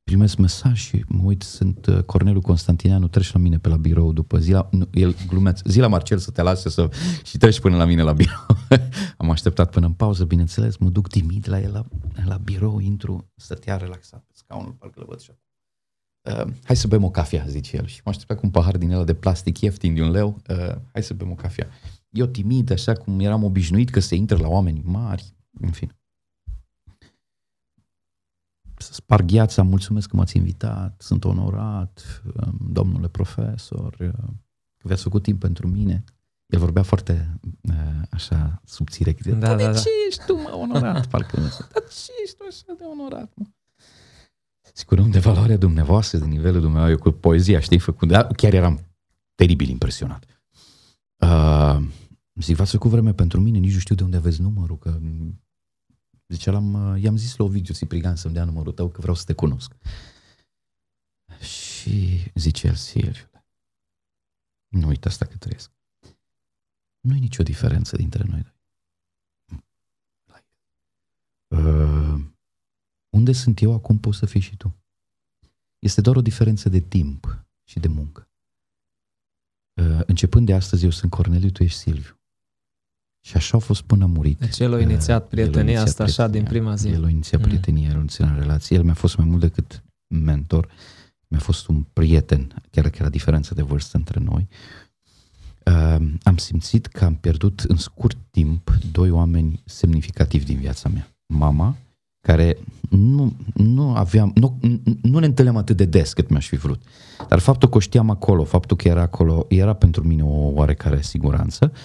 primesc 0.03 0.37
mesaj 0.37 0.79
și 0.79 1.03
mă 1.07 1.23
uit, 1.23 1.41
sunt 1.41 1.85
uh, 1.85 2.03
Cornelu 2.03 2.41
Constantineanu, 2.41 3.07
treci 3.07 3.31
la 3.31 3.39
mine 3.39 3.57
pe 3.57 3.69
la 3.69 3.77
birou 3.77 4.13
după 4.13 4.37
zi 4.37 4.51
la, 4.51 4.67
nu, 4.71 4.87
el 4.91 5.15
glumeț, 5.27 5.59
zi 5.65 5.79
la 5.79 5.87
Marcel 5.87 6.17
să 6.17 6.31
te 6.31 6.41
lase 6.41 6.69
să, 6.69 6.89
și 7.23 7.37
treci 7.37 7.59
până 7.59 7.75
la 7.75 7.85
mine 7.85 8.01
la 8.01 8.13
birou. 8.13 8.45
Am 9.17 9.29
așteptat 9.29 9.69
până 9.71 9.85
în 9.85 9.93
pauză, 9.93 10.25
bineînțeles, 10.25 10.77
mă 10.77 10.89
duc 10.89 11.07
timid 11.07 11.49
la 11.49 11.59
el 11.59 11.71
la, 11.71 11.85
la 12.25 12.37
birou, 12.37 12.79
intru, 12.79 13.31
stătea 13.35 13.77
relaxat 13.77 14.23
pe 14.27 14.33
scaunul, 14.35 14.75
parcă 14.79 14.99
le 14.99 15.05
văd 15.07 15.19
și 15.19 15.31
Uh, 16.31 16.53
hai 16.63 16.75
să 16.75 16.87
bem 16.87 17.03
o 17.03 17.09
cafea, 17.09 17.45
zice 17.47 17.75
el. 17.75 17.85
Și 17.85 18.01
mă 18.05 18.11
așteptat 18.11 18.37
cu 18.37 18.45
un 18.45 18.51
pahar 18.51 18.77
din 18.77 18.89
el 18.89 19.05
de 19.05 19.13
plastic 19.13 19.59
ieftin 19.59 19.93
de 19.93 20.01
un 20.01 20.11
leu. 20.11 20.41
Uh, 20.49 20.75
hai 20.91 21.03
să 21.03 21.13
bem 21.13 21.31
o 21.31 21.35
cafea. 21.35 21.67
Eu 22.09 22.25
timid, 22.25 22.71
așa 22.71 22.93
cum 22.93 23.19
eram 23.19 23.43
obișnuit 23.43 23.89
că 23.89 23.99
se 23.99 24.15
intră 24.15 24.37
la 24.37 24.47
oameni 24.47 24.81
mari, 24.83 25.35
în 25.59 25.71
fine 25.71 25.91
să 25.91 26.02
sparg 28.91 29.25
gheața, 29.25 29.63
mulțumesc 29.63 30.09
că 30.09 30.15
m-ați 30.15 30.37
invitat, 30.37 31.01
sunt 31.01 31.23
onorat, 31.23 32.23
um, 32.45 32.57
domnule 32.71 33.07
profesor, 33.07 33.95
uh, 33.99 34.29
că 34.77 34.87
v-ați 34.87 35.03
făcut 35.03 35.23
timp 35.23 35.39
pentru 35.39 35.67
mine. 35.67 36.03
El 36.45 36.59
vorbea 36.59 36.83
foarte 36.83 37.39
uh, 37.61 38.01
așa 38.09 38.61
subțire. 38.65 39.15
Da, 39.25 39.35
da, 39.35 39.55
da, 39.55 39.71
da. 39.71 39.77
ce 39.77 39.89
ești 40.07 40.25
tu, 40.25 40.35
mă, 40.35 40.55
onorat? 40.55 41.05
Parcă 41.07 41.39
nu 41.39 41.47
Dar 41.47 41.83
ce 41.89 42.11
ești 42.23 42.35
tu 42.37 42.43
așa 42.47 42.77
de 42.77 42.83
onorat, 42.83 43.31
mă? 43.35 43.45
Sigur, 44.73 45.01
de 45.01 45.19
valoarea 45.19 45.57
dumneavoastră, 45.57 46.17
de 46.17 46.25
nivelul 46.25 46.61
dumneavoastră, 46.61 47.03
eu 47.05 47.11
cu 47.11 47.19
poezia, 47.19 47.59
știi, 47.59 47.79
făcut, 47.79 48.07
dar 48.07 48.27
chiar 48.27 48.53
eram 48.53 48.79
teribil 49.35 49.69
impresionat. 49.69 50.25
Uh, 51.17 51.77
zic, 52.35 52.55
v-ați 52.55 52.71
făcut 52.71 52.89
vreme 52.89 53.13
pentru 53.13 53.39
mine, 53.39 53.57
nici 53.57 53.73
nu 53.73 53.79
știu 53.79 53.95
de 53.95 54.03
unde 54.03 54.17
aveți 54.17 54.41
numărul, 54.41 54.77
că 54.77 54.99
Zice, 56.33 56.51
l-am, 56.51 56.97
i-am 56.97 57.17
zis 57.17 57.35
la 57.35 57.43
Ovidiu 57.43 57.73
Ciprigan 57.73 58.15
să-mi 58.15 58.33
dea 58.33 58.43
numărul 58.43 58.73
tău 58.73 58.89
că 58.89 59.01
vreau 59.01 59.15
să 59.15 59.23
te 59.23 59.33
cunosc. 59.33 59.75
Și 61.39 62.23
zice 62.33 62.67
el, 62.67 62.75
Silviu, 62.75 63.29
nu 64.67 64.87
uita 64.87 65.09
asta 65.09 65.25
că 65.25 65.37
trăiesc. 65.37 65.71
Nu 66.99 67.15
e 67.15 67.19
nicio 67.19 67.43
diferență 67.43 67.95
dintre 67.95 68.23
noi 68.23 68.41
doi. 68.41 68.53
Uh, 71.47 72.21
unde 73.09 73.31
sunt 73.31 73.61
eu, 73.61 73.73
acum 73.73 73.99
poți 73.99 74.17
să 74.17 74.25
fii 74.25 74.39
și 74.39 74.57
tu. 74.57 74.75
Este 75.79 76.01
doar 76.01 76.15
o 76.15 76.21
diferență 76.21 76.69
de 76.69 76.79
timp 76.79 77.45
și 77.63 77.79
de 77.79 77.87
muncă. 77.87 78.27
Uh, 79.73 80.01
începând 80.05 80.45
de 80.45 80.53
astăzi, 80.53 80.83
eu 80.83 80.89
sunt 80.89 81.11
Corneliu, 81.11 81.49
tu 81.49 81.63
ești 81.63 81.77
Silviu. 81.77 82.17
Și 83.25 83.35
așa 83.35 83.57
a 83.57 83.59
fost 83.59 83.81
până 83.81 84.03
a 84.03 84.07
murit. 84.07 84.39
Deci 84.39 84.59
el 84.59 84.73
a 84.73 84.79
inițiat 84.79 85.27
prietenia 85.27 85.81
asta 85.81 86.03
așa 86.03 86.27
din 86.27 86.43
prima 86.43 86.75
zi. 86.75 86.87
El 86.87 87.05
a 87.05 87.09
inițiat 87.09 87.41
mm. 87.41 87.47
prietenia, 87.47 87.89
el 87.89 87.95
a 87.95 87.99
inițiat 87.99 88.39
relație. 88.39 88.77
El 88.77 88.83
mi-a 88.83 88.93
fost 88.93 89.17
mai 89.17 89.27
mult 89.29 89.41
decât 89.41 89.83
mentor. 90.07 90.67
Mi-a 91.27 91.39
fost 91.39 91.67
un 91.67 91.85
prieten, 91.93 92.61
chiar 92.69 92.89
că 92.89 92.97
era 92.99 93.09
diferență 93.09 93.53
de 93.53 93.61
vârstă 93.61 93.97
între 93.97 94.19
noi. 94.19 94.47
Uh, 95.65 96.07
am 96.23 96.37
simțit 96.37 96.85
că 96.85 97.05
am 97.05 97.15
pierdut 97.15 97.59
în 97.59 97.75
scurt 97.75 98.17
timp 98.31 98.77
doi 98.91 99.09
oameni 99.09 99.61
semnificativi 99.65 100.45
din 100.45 100.57
viața 100.57 100.89
mea. 100.89 101.07
Mama, 101.33 101.75
care 102.21 102.57
nu, 102.89 103.33
nu 103.53 103.95
aveam, 103.95 104.31
nu, 104.35 104.59
nu 105.01 105.19
ne 105.19 105.25
întâlneam 105.25 105.57
atât 105.57 105.77
de 105.77 105.85
des 105.85 106.13
cât 106.13 106.29
mi-aș 106.29 106.47
fi 106.47 106.55
vrut. 106.55 106.81
Dar 107.27 107.39
faptul 107.39 107.69
că 107.69 107.77
o 107.77 107.79
știam 107.79 108.09
acolo, 108.09 108.43
faptul 108.43 108.77
că 108.77 108.87
era 108.87 109.01
acolo, 109.01 109.45
era 109.49 109.73
pentru 109.73 110.03
mine 110.03 110.23
o 110.23 110.51
oarecare 110.51 111.01
siguranță. 111.01 111.71
Uh, 111.73 111.79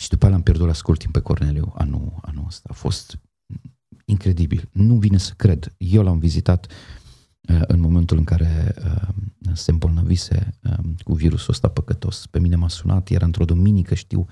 și 0.00 0.08
după 0.08 0.24
aia 0.24 0.34
l-am 0.34 0.42
pierdut 0.42 0.66
la 0.66 0.72
scurt 0.72 0.98
timp 0.98 1.12
pe 1.12 1.20
Corneliu 1.20 1.72
anul, 1.76 2.18
anul 2.22 2.44
ăsta. 2.46 2.68
A 2.70 2.72
fost 2.72 3.18
incredibil. 4.04 4.68
Nu 4.72 4.94
vine 4.94 5.18
să 5.18 5.32
cred. 5.36 5.74
Eu 5.76 6.02
l-am 6.02 6.18
vizitat 6.18 6.66
uh, 7.48 7.62
în 7.66 7.80
momentul 7.80 8.16
în 8.16 8.24
care 8.24 8.74
uh, 8.84 9.08
se 9.52 9.70
îmbolnăvise 9.70 10.58
uh, 10.62 10.78
cu 11.04 11.12
virusul 11.12 11.52
ăsta 11.52 11.68
păcătos. 11.68 12.26
Pe 12.26 12.38
mine 12.38 12.56
m-a 12.56 12.68
sunat, 12.68 13.08
era 13.08 13.24
într-o 13.24 13.44
duminică, 13.44 13.94
știu, 13.94 14.26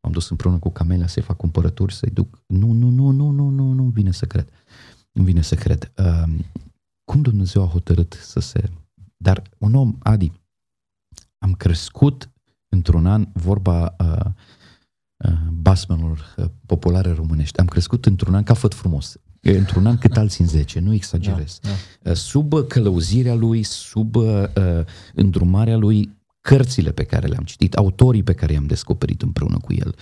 am 0.00 0.12
dus 0.12 0.30
împreună 0.30 0.58
cu 0.58 0.70
Camelia 0.70 1.06
să-i 1.06 1.22
fac 1.22 1.36
cumpărături, 1.36 1.94
să-i 1.94 2.10
duc. 2.10 2.42
Nu, 2.46 2.72
nu, 2.72 2.88
nu, 2.88 3.10
nu, 3.10 3.30
nu, 3.30 3.48
nu, 3.48 3.72
nu 3.72 3.84
vine 3.84 4.10
să 4.10 4.26
cred. 4.26 4.48
Nu 5.12 5.22
vine 5.22 5.42
să 5.42 5.54
cred. 5.54 5.92
Uh, 5.96 6.38
cum 7.04 7.22
Dumnezeu 7.22 7.62
a 7.62 7.66
hotărât 7.66 8.18
să 8.22 8.40
se... 8.40 8.70
Dar 9.16 9.42
un 9.58 9.74
om, 9.74 9.96
Adi, 9.98 10.32
am 11.38 11.52
crescut 11.52 12.30
într-un 12.68 13.06
an, 13.06 13.28
vorba 13.32 13.94
uh, 13.98 14.32
Uh, 15.24 15.32
basmenilor 15.52 16.34
uh, 16.36 16.44
populare 16.66 17.12
românești. 17.12 17.58
Am 17.58 17.66
crescut 17.66 18.06
într-un 18.06 18.34
an 18.34 18.42
ca 18.42 18.54
făt 18.54 18.74
frumos. 18.74 19.16
Într-un 19.40 19.86
an 19.86 19.98
cât 19.98 20.16
alții 20.16 20.44
în 20.44 20.50
zece, 20.50 20.80
nu 20.80 20.92
exagerez. 20.92 21.58
Da, 21.62 21.68
da. 22.02 22.10
Uh, 22.10 22.16
sub 22.16 22.66
călăuzirea 22.68 23.34
lui, 23.34 23.62
sub 23.62 24.14
uh, 24.14 24.44
îndrumarea 25.14 25.76
lui, 25.76 26.18
cărțile 26.40 26.92
pe 26.92 27.04
care 27.04 27.26
le-am 27.26 27.44
citit, 27.44 27.74
autorii 27.74 28.22
pe 28.22 28.34
care 28.34 28.52
i-am 28.52 28.66
descoperit 28.66 29.22
împreună 29.22 29.58
cu 29.58 29.72
el, 29.72 29.94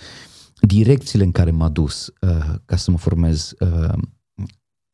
direcțiile 0.61 1.23
în 1.23 1.31
care 1.31 1.51
m-a 1.51 1.69
dus 1.69 2.13
uh, 2.21 2.55
ca 2.65 2.75
să 2.75 2.91
mă 2.91 2.97
formez, 2.97 3.53
uh, 3.59 3.93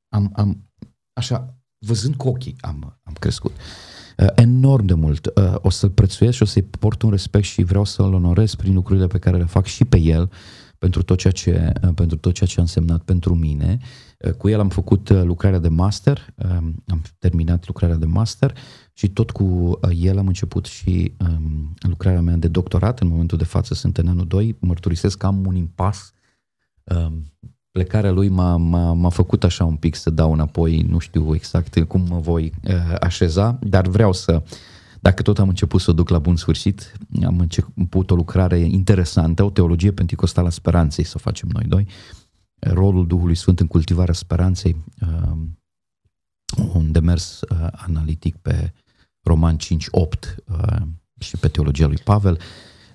am, 0.10 0.32
am, 0.36 0.70
așa, 1.14 1.58
văzând 1.78 2.16
cu 2.16 2.28
ochii, 2.28 2.56
am, 2.60 3.00
am 3.04 3.14
crescut. 3.14 3.52
Uh, 3.52 3.58
uh, 3.58 3.95
enorm 4.36 4.86
de 4.86 4.94
mult. 4.94 5.26
Uh, 5.26 5.56
o 5.62 5.70
să-l 5.70 5.90
prețuiesc 5.90 6.36
și 6.36 6.44
o 6.44 6.46
să-i 6.46 6.62
port 6.62 7.02
un 7.02 7.10
respect 7.10 7.46
și 7.46 7.64
vreau 7.64 7.84
să-l 7.84 8.14
onorez 8.14 8.56
prin 8.56 8.74
lucrurile 8.74 9.08
pe 9.08 9.18
care 9.18 9.38
le 9.38 9.46
fac 9.46 9.66
și 9.66 9.86
pe 9.86 9.98
el, 9.98 10.32
pentru 10.78 11.04
tot 11.04 11.18
ceea 11.18 11.34
ce, 11.34 11.74
pentru 11.96 12.18
tot 12.18 12.34
ceea 12.34 12.50
ce 12.50 12.60
a 12.60 12.62
însemnat 12.62 13.02
pentru 13.02 13.36
mine. 13.36 13.78
Cu 14.38 14.50
el 14.50 14.60
am 14.60 14.70
făcut 14.70 15.10
lucrarea 15.10 15.60
de 15.60 15.68
master, 15.68 16.34
am 16.88 17.02
terminat 17.20 17.68
lucrarea 17.68 17.96
de 17.96 18.06
master 18.06 18.58
și 18.94 19.10
tot 19.10 19.32
cu 19.32 19.80
el 19.92 20.18
am 20.18 20.28
început 20.28 20.66
și 20.66 21.14
um, 21.20 21.74
lucrarea 21.80 22.22
mea 22.22 22.36
de 22.36 22.48
doctorat. 22.48 23.00
În 23.00 23.08
momentul 23.08 23.38
de 23.38 23.44
față 23.44 23.74
sunt 23.74 23.98
în 23.98 24.08
anul 24.08 24.28
2. 24.28 24.56
Mărturisesc 24.60 25.18
că 25.18 25.26
am 25.26 25.46
un 25.46 25.56
impas 25.56 26.14
um, 26.84 27.24
plecarea 27.76 28.12
lui 28.12 28.30
m-a, 28.30 28.58
m-a, 28.58 28.94
m-a 28.94 29.10
făcut 29.10 29.44
așa 29.44 29.66
un 29.66 29.76
pic 29.76 29.96
să 29.96 30.10
dau 30.10 30.34
înapoi, 30.34 30.82
nu 30.82 30.98
știu 31.00 31.36
exact 31.36 31.84
cum 31.88 32.06
mă 32.10 32.20
voi 32.20 32.54
uh, 32.64 32.96
așeza, 33.00 33.60
dar 33.62 33.88
vreau 33.88 34.14
să, 34.14 34.44
dacă 35.00 35.22
tot 35.22 35.40
am 35.40 35.48
început 35.48 35.82
să 35.82 35.90
o 35.90 35.94
duc 35.94 36.10
la 36.10 36.20
bun 36.20 36.36
sfârșit, 36.36 36.92
am 37.26 37.40
început 37.40 38.12
o 38.12 38.16
lucrare 38.16 38.58
interesantă, 38.58 39.44
o 39.44 39.50
teologie 39.50 39.92
penticostală 39.92 40.48
a 40.48 40.50
speranței 40.50 41.04
să 41.04 41.14
o 41.16 41.20
facem 41.20 41.50
noi 41.54 41.64
doi, 41.64 41.88
rolul 42.60 43.08
Duhului 43.08 43.36
Sfânt 43.36 43.60
în 43.60 43.68
cultivarea 43.68 44.14
speranței, 44.14 44.76
uh, 45.02 45.38
un 46.74 46.92
demers 46.92 47.42
uh, 47.42 47.68
analitic 47.72 48.36
pe 48.36 48.74
Roman 49.24 49.58
5-8 49.58 49.60
uh, 50.46 50.82
și 51.20 51.38
pe 51.38 51.48
teologia 51.48 51.88
lui 51.88 52.02
Pavel. 52.04 52.40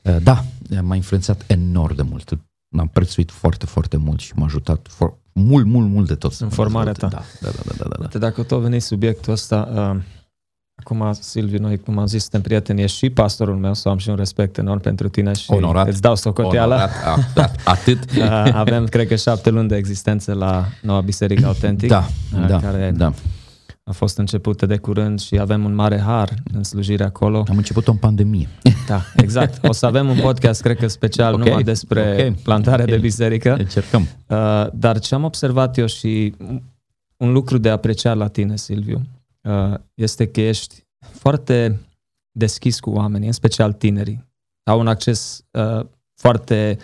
Uh, 0.04 0.16
da, 0.22 0.44
m-a 0.82 0.94
influențat 0.94 1.44
enorm 1.46 1.94
de 1.94 2.02
mult 2.02 2.38
l-am 2.76 2.88
prețuit 2.88 3.30
foarte, 3.30 3.66
foarte 3.66 3.96
mult 3.96 4.20
și 4.20 4.32
m-a 4.34 4.44
ajutat 4.44 4.86
for, 4.90 5.14
mult, 5.32 5.66
mult, 5.66 5.88
mult 5.88 6.06
de 6.06 6.14
tot. 6.14 6.32
În 6.38 6.48
formarea 6.48 6.92
ta. 6.92 7.08
Da, 7.08 7.22
da, 7.40 7.48
da. 7.50 7.72
da, 7.76 7.88
da, 7.88 8.06
da. 8.10 8.18
Dacă 8.18 8.42
tot 8.42 8.60
venit 8.60 8.82
subiectul 8.82 9.32
ăsta, 9.32 9.68
uh, 9.74 10.02
acum, 10.74 11.12
Silviu, 11.20 11.58
noi, 11.58 11.78
cum 11.78 11.98
am 11.98 12.06
zis, 12.06 12.20
suntem 12.20 12.40
prieteni, 12.40 12.82
ești 12.82 12.96
și 12.96 13.10
pastorul 13.10 13.56
meu, 13.56 13.74
să 13.74 13.88
am 13.88 13.98
și 13.98 14.08
un 14.08 14.16
respect 14.16 14.58
enorm 14.58 14.80
pentru 14.80 15.08
tine 15.08 15.32
și 15.32 15.50
Onorat. 15.50 15.88
îți 15.88 16.00
dau 16.00 16.14
socoteala. 16.14 16.74
Onorat, 16.74 16.90
a, 17.04 17.40
a, 17.40 17.50
atât. 17.64 18.10
uh, 18.16 18.50
avem, 18.52 18.86
cred 18.86 19.08
că, 19.08 19.16
șapte 19.16 19.50
luni 19.50 19.68
de 19.68 19.76
existență 19.76 20.32
la 20.32 20.66
Noua 20.82 21.00
Biserică 21.00 21.46
Autentic. 21.52 21.88
Da, 21.88 22.08
uh, 22.40 22.46
da, 22.46 22.60
care 22.60 22.92
da 22.96 23.12
a 23.90 23.92
fost 23.92 24.18
începută 24.18 24.66
de 24.66 24.76
curând 24.76 25.20
și 25.20 25.38
avem 25.38 25.64
un 25.64 25.74
mare 25.74 25.98
har 25.98 26.34
în 26.52 26.62
slujire 26.62 27.04
acolo. 27.04 27.44
Am 27.48 27.56
început 27.56 27.88
o 27.88 27.92
pandemie. 27.92 28.48
Da, 28.86 29.02
exact. 29.16 29.68
O 29.68 29.72
să 29.72 29.86
avem 29.86 30.08
un 30.08 30.20
podcast, 30.20 30.62
cred 30.62 30.76
că 30.76 30.86
special, 30.86 31.32
okay. 31.32 31.46
numai 31.46 31.62
despre 31.62 32.00
okay. 32.12 32.36
plantarea 32.42 32.84
okay. 32.84 32.96
de 32.96 33.00
biserică. 33.00 33.54
Încercăm. 33.58 34.02
Uh, 34.26 34.66
dar 34.72 34.98
ce 34.98 35.14
am 35.14 35.24
observat 35.24 35.78
eu 35.78 35.86
și 35.86 36.34
un 37.16 37.32
lucru 37.32 37.58
de 37.58 37.68
apreciat 37.68 38.16
la 38.16 38.28
tine, 38.28 38.56
Silviu, 38.56 39.00
uh, 39.42 39.74
este 39.94 40.26
că 40.26 40.40
ești 40.40 40.86
foarte 40.98 41.80
deschis 42.30 42.80
cu 42.80 42.90
oamenii, 42.90 43.26
în 43.26 43.32
special 43.32 43.72
tinerii. 43.72 44.28
Au 44.62 44.80
un 44.80 44.86
acces 44.86 45.44
uh, 45.50 45.84
foarte 46.14 46.78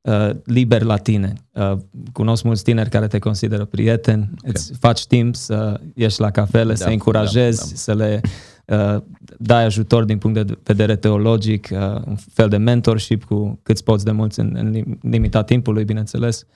uh, 0.00 0.30
liber 0.44 0.82
la 0.82 0.96
tine. 0.96 1.32
Uh, 1.52 1.76
cunosc 2.12 2.42
mulți 2.42 2.62
tineri 2.62 2.90
care 2.90 3.06
te 3.06 3.18
consideră 3.18 3.64
prieten, 3.64 4.20
okay. 4.20 4.50
îți 4.54 4.72
faci 4.80 5.06
timp 5.06 5.34
să 5.34 5.80
ieși 5.94 6.20
la 6.20 6.30
cafele, 6.30 6.72
da, 6.72 6.84
să 6.84 6.88
încurajezi, 6.88 7.58
da, 7.58 7.64
da. 7.68 7.74
să 7.74 7.94
le 7.94 8.20
uh, 8.66 9.02
dai 9.38 9.64
ajutor 9.64 10.04
din 10.04 10.18
punct 10.18 10.46
de 10.46 10.58
vedere 10.62 10.96
teologic, 10.96 11.68
uh, 11.72 11.78
un 12.06 12.16
fel 12.32 12.48
de 12.48 12.56
mentorship 12.56 13.24
cu 13.24 13.60
cât 13.62 13.80
poți 13.80 14.04
de 14.04 14.10
mulți 14.10 14.40
în, 14.40 14.54
în 14.58 14.98
limita 15.02 15.42
timpului, 15.42 15.84
bineînțeles. 15.84 16.46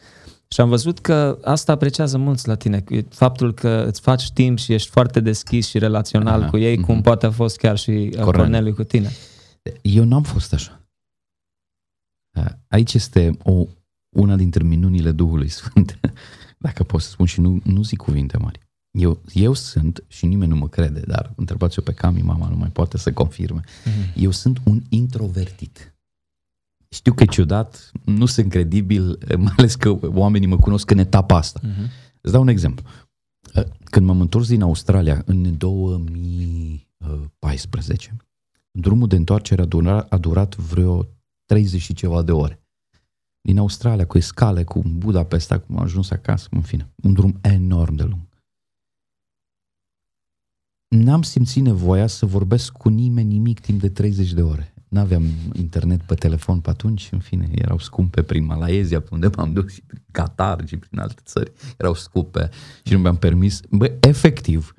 Și 0.48 0.60
am 0.60 0.68
văzut 0.68 0.98
că 0.98 1.38
asta 1.42 1.72
apreciază 1.72 2.18
mulți 2.18 2.48
la 2.48 2.54
tine, 2.54 2.84
faptul 3.08 3.54
că 3.54 3.84
îți 3.88 4.00
faci 4.00 4.30
timp 4.30 4.58
și 4.58 4.72
ești 4.72 4.90
foarte 4.90 5.20
deschis 5.20 5.68
și 5.68 5.78
relațional 5.78 6.40
Aha, 6.40 6.50
cu 6.50 6.56
ei, 6.56 6.76
uh-huh. 6.76 6.84
cum 6.84 6.94
mhm. 6.94 7.02
poate 7.02 7.26
a 7.26 7.30
fost 7.30 7.56
chiar 7.56 7.78
și 7.78 7.90
uh, 7.90 8.10
Corect. 8.10 8.36
Corneliu 8.36 8.72
cu 8.74 8.82
tine. 8.82 9.10
Eu 9.82 10.04
n-am 10.04 10.22
fost 10.22 10.52
așa. 10.52 10.83
Aici 12.68 12.94
este 12.94 13.38
o, 13.42 13.66
una 14.16 14.36
dintre 14.36 14.64
minunile 14.64 15.12
Duhului 15.12 15.48
Sfânt, 15.48 16.00
dacă 16.66 16.82
pot 16.82 17.00
să 17.00 17.10
spun 17.10 17.26
și 17.26 17.40
nu, 17.40 17.60
nu 17.64 17.82
zic 17.82 17.98
cuvinte 17.98 18.36
mari. 18.36 18.58
Eu, 18.90 19.20
eu 19.32 19.52
sunt, 19.52 20.04
și 20.08 20.26
nimeni 20.26 20.50
nu 20.50 20.56
mă 20.56 20.68
crede, 20.68 21.00
dar 21.00 21.32
întrebați-o 21.36 21.82
pe 21.82 21.92
Cami, 21.92 22.22
mama 22.22 22.48
nu 22.48 22.56
mai 22.56 22.70
poate 22.70 22.98
să 22.98 23.12
confirme, 23.12 23.60
mm-hmm. 23.60 24.14
eu 24.14 24.30
sunt 24.30 24.60
un 24.64 24.82
introvertit. 24.88 25.94
Știu 26.88 27.12
că 27.12 27.22
e 27.22 27.26
ciudat, 27.26 27.90
nu 28.04 28.26
sunt 28.26 28.50
credibil, 28.50 29.18
mai 29.44 29.52
ales 29.56 29.74
că 29.74 29.98
oamenii 30.02 30.48
mă 30.48 30.58
cunosc 30.58 30.90
în 30.90 30.98
etapa 30.98 31.36
asta. 31.36 31.60
Mm-hmm. 31.60 31.90
Îți 32.20 32.32
dau 32.32 32.42
un 32.42 32.48
exemplu. 32.48 32.84
Când 33.84 34.06
m-am 34.06 34.20
întors 34.20 34.48
din 34.48 34.62
Australia 34.62 35.22
în 35.26 35.58
2014, 35.58 38.16
drumul 38.70 39.08
de 39.08 39.16
întoarcere 39.16 39.62
a 39.62 39.64
durat, 39.64 40.12
a 40.12 40.18
durat 40.18 40.56
vreo 40.56 41.06
30 41.44 41.80
și 41.80 41.94
ceva 41.94 42.22
de 42.22 42.32
ore. 42.32 42.64
Din 43.40 43.58
Australia, 43.58 44.06
cu 44.06 44.18
escale, 44.18 44.64
cu 44.64 44.82
Budapesta, 44.86 45.58
cum 45.58 45.76
am 45.76 45.82
ajuns 45.82 46.10
acasă, 46.10 46.48
în 46.50 46.60
fine, 46.60 46.92
un 47.02 47.12
drum 47.12 47.38
enorm 47.40 47.94
de 47.94 48.02
lung. 48.02 48.28
N-am 50.88 51.22
simțit 51.22 51.62
nevoia 51.62 52.06
să 52.06 52.26
vorbesc 52.26 52.72
cu 52.72 52.88
nimeni 52.88 53.32
nimic 53.32 53.60
timp 53.60 53.80
de 53.80 53.88
30 53.88 54.32
de 54.32 54.42
ore. 54.42 54.74
N-aveam 54.88 55.22
internet 55.52 56.02
pe 56.02 56.14
telefon 56.14 56.60
pe 56.60 56.70
atunci, 56.70 57.08
în 57.12 57.18
fine, 57.18 57.48
erau 57.54 57.78
scumpe 57.78 58.22
prin 58.22 58.44
Malaezia, 58.44 59.00
pe 59.00 59.08
unde 59.12 59.28
m-am 59.36 59.52
dus 59.52 59.72
și 59.72 59.82
prin 59.82 60.04
Qatar 60.12 60.66
și 60.66 60.76
prin 60.76 60.98
alte 60.98 61.20
țări. 61.24 61.52
Erau 61.76 61.94
scumpe 61.94 62.50
și 62.84 62.92
nu 62.92 62.98
mi-am 62.98 63.16
permis. 63.16 63.60
Bă, 63.70 63.96
efectiv, 64.00 64.74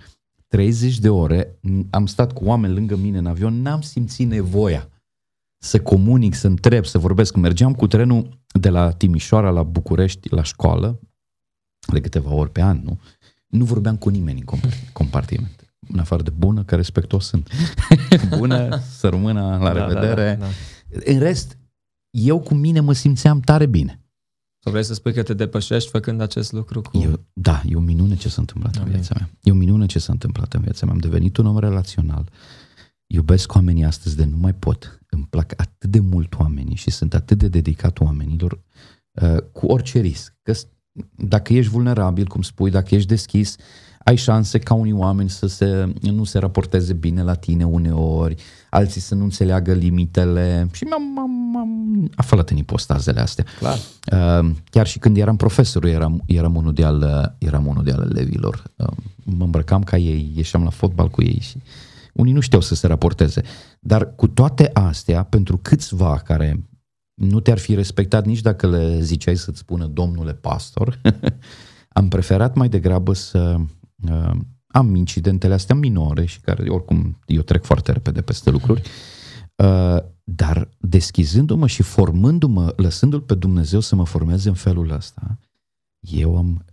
30 0.47 0.99
de 0.99 1.09
ore 1.09 1.59
am 1.89 2.05
stat 2.05 2.33
cu 2.33 2.45
oameni 2.45 2.73
lângă 2.73 2.95
mine 2.95 3.17
în 3.17 3.25
avion, 3.25 3.61
n-am 3.61 3.81
simțit 3.81 4.27
nevoia 4.27 4.89
să 5.65 5.79
comunic, 5.81 6.33
să 6.33 6.47
întreb, 6.47 6.85
să 6.85 6.97
vorbesc. 6.97 7.35
Mergeam 7.35 7.73
cu 7.73 7.87
trenul 7.87 8.39
de 8.47 8.69
la 8.69 8.91
Timișoara 8.91 9.49
la 9.49 9.63
București 9.63 10.33
la 10.33 10.43
școală, 10.43 10.99
de 11.87 12.01
câteva 12.01 12.33
ori 12.33 12.51
pe 12.51 12.61
an, 12.61 12.81
nu? 12.83 12.99
Nu 13.47 13.65
vorbeam 13.65 13.97
cu 13.97 14.09
nimeni 14.09 14.43
în 14.45 14.59
compartiment. 14.93 15.73
În 15.87 15.99
afară 15.99 16.23
de 16.23 16.29
bună, 16.29 16.63
că 16.63 16.75
respectos 16.75 17.25
sunt. 17.25 17.49
bună, 18.37 18.79
să 18.97 19.07
rămână, 19.07 19.57
la 19.61 19.73
da, 19.73 19.85
revedere. 19.85 20.37
Da, 20.39 20.45
da, 20.45 20.51
da. 20.89 21.11
În 21.11 21.19
rest, 21.19 21.57
eu 22.09 22.39
cu 22.39 22.53
mine 22.53 22.79
mă 22.79 22.93
simțeam 22.93 23.39
tare 23.39 23.65
bine. 23.65 23.99
Sau 24.59 24.71
vrei 24.71 24.85
să 24.85 24.93
spui 24.93 25.13
că 25.13 25.23
te 25.23 25.33
depășești 25.33 25.89
făcând 25.89 26.21
acest 26.21 26.51
lucru 26.51 26.81
cu... 26.81 26.97
Eu, 26.97 27.25
da, 27.33 27.61
e 27.69 27.75
o 27.75 27.79
minune 27.79 28.15
ce 28.15 28.29
s-a 28.29 28.41
întâmplat 28.41 28.75
Amin. 28.75 28.87
în 28.87 28.93
viața 28.93 29.15
mea. 29.17 29.29
E 29.43 29.51
o 29.51 29.55
minune 29.55 29.85
ce 29.85 29.99
s-a 29.99 30.11
întâmplat 30.11 30.53
în 30.53 30.61
viața 30.61 30.85
mea. 30.85 30.93
Am 30.93 30.99
devenit 30.99 31.37
un 31.37 31.45
om 31.45 31.57
relațional. 31.57 32.29
Iubesc 33.07 33.53
oamenii 33.53 33.83
astăzi 33.83 34.15
de 34.15 34.25
nu 34.25 34.37
mai 34.37 34.53
pot 34.53 34.99
îmi 35.09 35.27
plac 35.29 35.53
atât 35.57 35.89
de 35.89 35.99
mult 35.99 36.35
oamenii 36.39 36.75
și 36.75 36.91
sunt 36.91 37.13
atât 37.13 37.37
de 37.37 37.47
dedicat 37.47 37.99
oamenilor 37.99 38.59
uh, 39.21 39.37
cu 39.51 39.65
orice 39.65 39.99
risc. 39.99 40.35
Că 40.41 40.53
dacă 41.15 41.53
ești 41.53 41.71
vulnerabil, 41.71 42.27
cum 42.27 42.41
spui, 42.41 42.71
dacă 42.71 42.95
ești 42.95 43.07
deschis, 43.07 43.55
ai 44.03 44.15
șanse 44.15 44.59
ca 44.59 44.73
unii 44.73 44.93
oameni 44.93 45.29
să 45.29 45.47
se, 45.47 45.93
nu 46.01 46.23
se 46.23 46.37
raporteze 46.37 46.93
bine 46.93 47.23
la 47.23 47.33
tine 47.33 47.65
uneori, 47.65 48.35
alții 48.69 49.01
să 49.01 49.15
nu 49.15 49.23
înțeleagă 49.23 49.73
limitele 49.73 50.69
și 50.71 50.83
m-am, 50.83 51.19
am 51.19 51.45
am 51.57 52.09
aflat 52.15 52.49
în 52.49 52.57
ipostazele 52.57 53.19
astea. 53.19 53.45
Clar. 53.59 53.77
Uh, 54.11 54.51
chiar 54.69 54.87
și 54.87 54.99
când 54.99 55.17
eram 55.17 55.35
profesor, 55.35 55.85
eram, 55.85 56.23
eram 56.25 56.55
unul 56.55 56.73
de 56.73 56.83
al, 56.83 57.35
eram 57.37 57.65
unul 57.65 57.83
de 57.83 57.91
al 57.91 58.07
elevilor. 58.11 58.63
Uh, 58.75 58.87
mă 59.23 59.43
îmbrăcam 59.43 59.83
ca 59.83 59.97
ei, 59.97 60.31
ieșeam 60.35 60.63
la 60.63 60.69
fotbal 60.69 61.09
cu 61.09 61.21
ei 61.21 61.39
și 61.41 61.57
unii 62.15 62.33
nu 62.33 62.39
știau 62.39 62.61
să 62.61 62.75
se 62.75 62.87
raporteze. 62.87 63.41
Dar 63.79 64.15
cu 64.15 64.27
toate 64.27 64.69
astea, 64.73 65.23
pentru 65.23 65.57
câțiva 65.57 66.17
care 66.17 66.69
nu 67.13 67.39
te-ar 67.39 67.57
fi 67.57 67.75
respectat 67.75 68.25
nici 68.25 68.41
dacă 68.41 68.67
le 68.67 69.01
ziceai 69.01 69.35
să-ți 69.35 69.59
spună 69.59 69.85
domnule 69.85 70.33
pastor, 70.33 71.01
am 71.99 72.07
preferat 72.07 72.55
mai 72.55 72.69
degrabă 72.69 73.13
să 73.13 73.55
uh, 74.09 74.31
am 74.67 74.95
incidentele 74.95 75.53
astea 75.53 75.75
minore 75.75 76.25
și 76.25 76.39
care 76.39 76.69
oricum 76.69 77.19
eu 77.25 77.41
trec 77.41 77.63
foarte 77.63 77.91
repede 77.91 78.21
peste 78.21 78.49
lucruri, 78.49 78.81
uh, 79.55 79.97
dar 80.23 80.69
deschizându-mă 80.77 81.67
și 81.67 81.81
formându-mă, 81.81 82.73
lăsându-l 82.75 83.21
pe 83.21 83.35
Dumnezeu 83.35 83.79
să 83.79 83.95
mă 83.95 84.05
formeze 84.05 84.49
în 84.49 84.55
felul 84.55 84.89
ăsta, 84.89 85.39
eu 85.99 86.37
am 86.37 86.65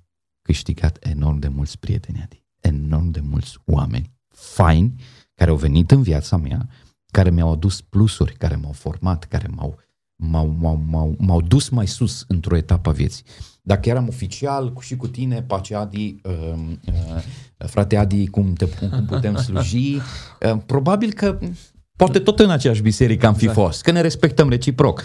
câștigat 0.42 0.98
enorm 1.00 1.38
de 1.38 1.48
mulți 1.48 1.78
prieteni, 1.78 2.20
Adi, 2.22 2.44
enorm 2.60 3.10
de 3.10 3.20
mulți 3.20 3.58
oameni 3.64 4.10
faini 4.28 4.94
care 5.42 5.54
au 5.54 5.60
venit 5.60 5.90
în 5.90 6.02
viața 6.02 6.36
mea, 6.36 6.68
care 7.10 7.30
mi-au 7.30 7.52
adus 7.52 7.80
plusuri, 7.80 8.32
care 8.32 8.56
m-au 8.56 8.72
format, 8.72 9.24
care 9.24 9.48
m-au, 9.56 9.78
m-au, 10.16 10.46
m-au, 10.46 10.82
m-au, 10.86 11.14
m-au 11.18 11.40
dus 11.40 11.68
mai 11.68 11.86
sus 11.86 12.24
într-o 12.28 12.56
etapă 12.56 12.88
a 12.88 12.92
vieții. 12.92 13.24
Dacă 13.62 13.88
eram 13.88 14.08
oficial 14.08 14.72
și 14.80 14.96
cu 14.96 15.08
tine, 15.08 15.42
Pace 15.42 15.74
Adi, 15.74 16.20
uh, 16.22 16.54
uh, 16.86 17.22
frate 17.56 17.96
Adi, 17.96 18.26
cum, 18.26 18.52
te, 18.52 18.66
cum 18.66 19.04
putem 19.06 19.36
sluji, 19.36 19.94
uh, 19.94 20.56
probabil 20.66 21.12
că 21.12 21.38
poate 21.96 22.18
tot 22.18 22.38
în 22.38 22.50
aceeași 22.50 22.82
biserică 22.82 23.26
am 23.26 23.34
fi 23.34 23.44
exact. 23.44 23.66
fost, 23.66 23.82
că 23.82 23.90
ne 23.90 24.00
respectăm 24.00 24.48
reciproc. 24.48 25.02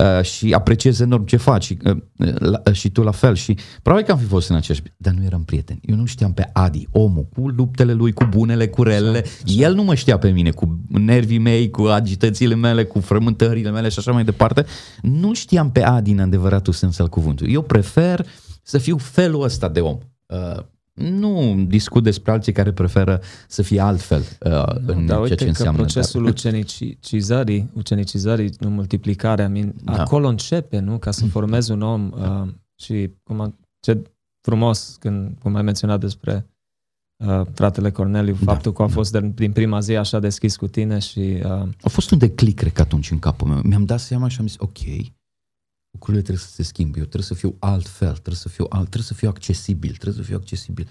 Uh, 0.00 0.22
și 0.22 0.52
apreciez 0.52 1.00
enorm 1.00 1.24
ce 1.24 1.36
faci 1.36 1.64
și, 1.64 1.78
uh, 1.84 1.96
la, 2.38 2.62
uh, 2.66 2.72
și 2.72 2.90
tu 2.90 3.02
la 3.02 3.10
fel 3.10 3.34
și 3.34 3.56
probabil 3.82 4.06
că 4.06 4.12
am 4.12 4.18
fi 4.18 4.24
fost 4.24 4.48
în 4.48 4.56
aceeași, 4.56 4.82
dar 4.96 5.12
nu 5.12 5.24
eram 5.24 5.44
prieteni. 5.44 5.80
Eu 5.82 5.96
nu 5.96 6.04
știam 6.04 6.32
pe 6.32 6.50
Adi, 6.52 6.88
omul, 6.90 7.28
cu 7.34 7.48
luptele 7.48 7.92
lui, 7.92 8.12
cu 8.12 8.24
bunele, 8.24 8.68
cu 8.68 8.82
relele. 8.82 9.18
Așa, 9.18 9.30
așa. 9.44 9.62
El 9.62 9.74
nu 9.74 9.82
mă 9.82 9.94
știa 9.94 10.18
pe 10.18 10.30
mine, 10.30 10.50
cu 10.50 10.80
nervii 10.88 11.38
mei, 11.38 11.70
cu 11.70 11.82
agitățile 11.82 12.54
mele, 12.54 12.84
cu 12.84 13.00
frământările 13.00 13.70
mele 13.70 13.88
și 13.88 13.98
așa 13.98 14.12
mai 14.12 14.24
departe. 14.24 14.64
Nu 15.02 15.34
știam 15.34 15.70
pe 15.70 15.82
Adi 15.82 16.10
în 16.10 16.20
adevăratul 16.20 16.72
sens 16.72 16.98
al 16.98 17.08
cuvântului. 17.08 17.52
Eu 17.52 17.62
prefer 17.62 18.26
să 18.62 18.78
fiu 18.78 18.96
felul 18.96 19.42
ăsta 19.42 19.68
de 19.68 19.80
om. 19.80 19.98
Uh, 20.26 20.62
nu 21.00 21.64
discut 21.68 22.02
despre 22.02 22.32
alții 22.32 22.52
care 22.52 22.72
preferă 22.72 23.20
să 23.48 23.62
fie 23.62 23.80
altfel 23.80 24.20
uh, 24.20 24.62
în 24.86 25.06
da, 25.06 25.22
ceea 25.24 25.36
ce 25.36 25.48
înseamnă. 25.48 25.80
procesul 25.80 26.22
dar... 26.24 26.30
ucenicizării, 26.30 27.70
ucenicizării, 27.74 28.50
nu 28.58 28.70
multiplicarea, 28.70 29.48
min, 29.48 29.74
da. 29.82 29.92
acolo 29.92 30.28
începe, 30.28 30.78
nu? 30.78 30.98
Ca 30.98 31.10
să 31.10 31.26
formezi 31.26 31.70
un 31.70 31.82
om 31.82 32.12
uh, 32.14 32.48
și 32.74 33.10
cum, 33.22 33.58
ce 33.80 34.02
frumos 34.40 34.96
când, 35.00 35.36
cum 35.42 35.54
ai 35.54 35.62
menționat 35.62 36.00
despre 36.00 36.46
uh, 37.16 37.40
fratele 37.54 37.90
Corneliu, 37.90 38.36
da, 38.42 38.52
faptul 38.52 38.72
că 38.72 38.82
a 38.82 38.86
da. 38.86 38.92
fost 38.92 39.12
de, 39.12 39.32
din 39.34 39.52
prima 39.52 39.80
zi 39.80 39.96
așa 39.96 40.18
deschis 40.18 40.56
cu 40.56 40.66
tine 40.66 40.98
și... 40.98 41.40
Uh, 41.44 41.68
a 41.82 41.88
fost 41.88 42.10
un 42.10 42.18
declic, 42.18 42.56
cred 42.56 42.72
că 42.72 42.80
atunci 42.80 43.10
în 43.10 43.18
capul 43.18 43.48
meu. 43.48 43.60
Mi-am 43.64 43.84
dat 43.84 44.00
seama 44.00 44.28
și 44.28 44.36
am 44.40 44.46
zis, 44.46 44.56
ok, 44.58 44.78
lucrurile 45.90 46.22
trebuie 46.22 46.44
să 46.44 46.52
se 46.52 46.62
schimbe, 46.62 46.98
eu 46.98 47.04
trebuie 47.04 47.28
să 47.28 47.34
fiu 47.34 47.56
altfel, 47.58 48.12
trebuie 48.12 48.34
să 48.34 48.48
fiu 48.48 48.66
alt, 48.68 48.88
trebuie 48.88 49.02
să 49.02 49.14
fiu 49.14 49.28
accesibil, 49.28 49.94
trebuie 49.94 50.24
să 50.24 50.28
fiu 50.28 50.36
accesibil. 50.36 50.88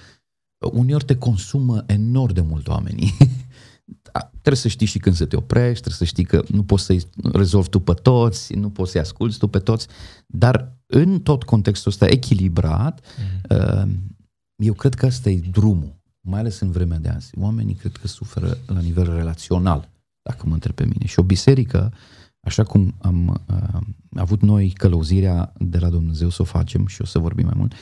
Uneori 0.72 1.06
te 1.06 1.18
consumă 1.18 1.84
enorm 1.86 2.34
de 2.34 2.42
mult 2.42 2.68
oamenii. 2.68 3.18
da, 4.12 4.20
trebuie 4.20 4.56
să 4.56 4.68
știi 4.68 4.88
și 4.88 5.00
când 5.00 5.16
să 5.16 5.26
te 5.26 5.36
oprești, 5.36 5.84
trebuie 5.84 6.08
să 6.08 6.14
știi 6.14 6.24
că 6.24 6.44
nu 6.48 6.64
poți 6.64 6.84
să-i 6.84 7.04
rezolvi 7.34 7.70
tu 7.70 7.80
pe 7.80 7.94
toți, 7.94 8.54
nu 8.54 8.70
poți 8.70 8.92
să-i 8.92 9.02
asculți 9.02 9.38
tu 9.38 9.48
pe 9.48 9.60
toți, 9.60 9.88
dar 10.28 10.78
în 10.86 11.22
tot 11.22 11.44
contextul 11.44 11.92
ăsta 11.92 12.06
echilibrat, 12.06 13.06
mm. 13.50 14.16
eu 14.56 14.74
cred 14.74 14.94
că 14.94 15.06
ăsta 15.06 15.30
e 15.30 15.40
drumul, 15.52 15.96
mai 16.22 16.40
ales 16.40 16.60
în 16.60 16.72
vremea 16.72 17.00
de 17.00 17.10
azi. 17.10 17.32
Oamenii 17.38 17.74
cred 17.74 17.98
că 17.98 18.08
suferă 18.08 18.58
la 18.66 18.80
nivel 18.80 19.16
relațional, 19.16 19.90
dacă 20.22 20.46
mă 20.48 20.54
întreb 20.54 20.76
pe 20.76 20.86
mine. 20.86 21.06
Și 21.06 21.20
o 21.20 21.24
biserică 21.24 21.92
uh, 21.94 22.19
așa 22.40 22.64
cum 22.64 22.96
am 23.02 23.28
uh, 23.28 23.80
avut 24.16 24.42
noi 24.42 24.70
călăuzirea 24.70 25.54
de 25.58 25.78
la 25.78 25.90
Dumnezeu 25.90 26.30
să 26.30 26.42
o 26.42 26.46
facem 26.46 26.88
și 26.88 27.02
o 27.02 27.06
să 27.06 27.20
vorbim 27.20 27.46
mai 27.46 27.56
mult, 27.58 27.74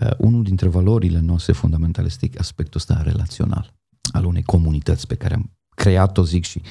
uh, 0.00 0.10
unul 0.18 0.42
dintre 0.42 0.68
valorile 0.68 1.20
noastre 1.20 1.52
fundamentale 1.52 2.06
este 2.06 2.30
aspectul 2.38 2.80
ăsta 2.80 3.02
relațional 3.02 3.74
al 4.12 4.24
unei 4.24 4.42
comunități 4.42 5.06
pe 5.06 5.14
care 5.14 5.34
am 5.34 5.50
creat-o, 5.74 6.24
zic, 6.24 6.44
și 6.44 6.62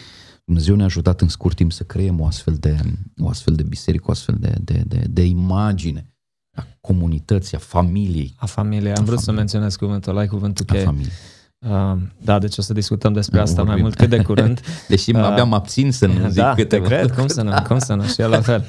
Dumnezeu 0.46 0.76
ne-a 0.76 0.86
ajutat 0.86 1.22
în 1.22 1.28
scurt 1.28 1.56
timp 1.56 1.72
să 1.72 1.84
creăm 1.84 2.20
o 2.20 2.26
astfel 2.26 2.56
de, 2.56 2.78
o 3.18 3.30
astfel 3.30 3.56
de 3.56 3.64
biserică, 3.64 4.04
o 4.08 4.12
astfel 4.12 4.36
de, 4.40 4.56
de, 4.62 4.84
de, 4.88 5.06
de 5.10 5.24
imagine 5.24 6.14
a 6.56 6.68
comunității, 6.82 7.58
a 7.58 7.60
familiei. 7.60 8.36
A 8.38 8.46
familiei. 8.46 8.92
Am 8.92 9.02
a 9.02 9.06
vrut 9.06 9.06
familiei. 9.06 9.24
să 9.24 9.32
menționez 9.32 9.76
cuvântul, 9.76 10.18
ai 10.18 10.28
cuvântul 10.28 10.66
cheie. 10.66 10.82
A 10.82 10.86
familiei. 10.86 11.12
Uh, 11.70 11.98
da, 12.22 12.40
deci 12.40 12.58
o 12.58 12.62
să 12.62 12.74
discutăm 12.74 13.14
despre 13.14 13.40
asta 13.40 13.54
Vorbim. 13.56 13.74
mai 13.74 13.82
mult 13.82 13.96
cât 13.96 14.10
de 14.10 14.22
curând. 14.28 14.62
Deși 14.88 15.16
uh, 15.16 15.24
abia 15.24 15.44
mă 15.44 15.56
abțin 15.56 15.92
să 15.92 16.06
nu 16.06 16.28
zic 16.28 16.42
da, 16.42 16.54
câteva 16.54 16.88
te 16.88 16.94
cred, 16.94 17.12
cum 17.12 17.28
să 17.28 17.42
nu, 17.42 17.52
cum 17.68 17.80
să 17.80 17.94
nu, 17.94 18.04
și 18.04 18.22
la 18.22 18.42
fel. 18.42 18.66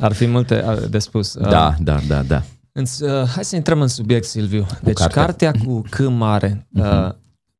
Ar 0.00 0.12
fi 0.12 0.26
multe 0.26 0.64
de 0.90 0.98
spus. 0.98 1.34
Uh, 1.34 1.48
da, 1.48 1.74
da, 1.80 1.98
da, 2.06 2.22
da. 2.22 2.42
Însă, 2.72 3.20
uh, 3.22 3.28
hai 3.28 3.44
să 3.44 3.56
intrăm 3.56 3.80
în 3.80 3.88
subiect, 3.88 4.24
Silviu. 4.24 4.62
Cu 4.62 4.78
deci, 4.82 4.96
cartea, 4.96 5.22
cartea 5.22 5.52
cu 5.64 5.82
C 5.90 5.98
mare. 5.98 6.66
Uh-huh. 6.78 7.06
Uh, 7.06 7.14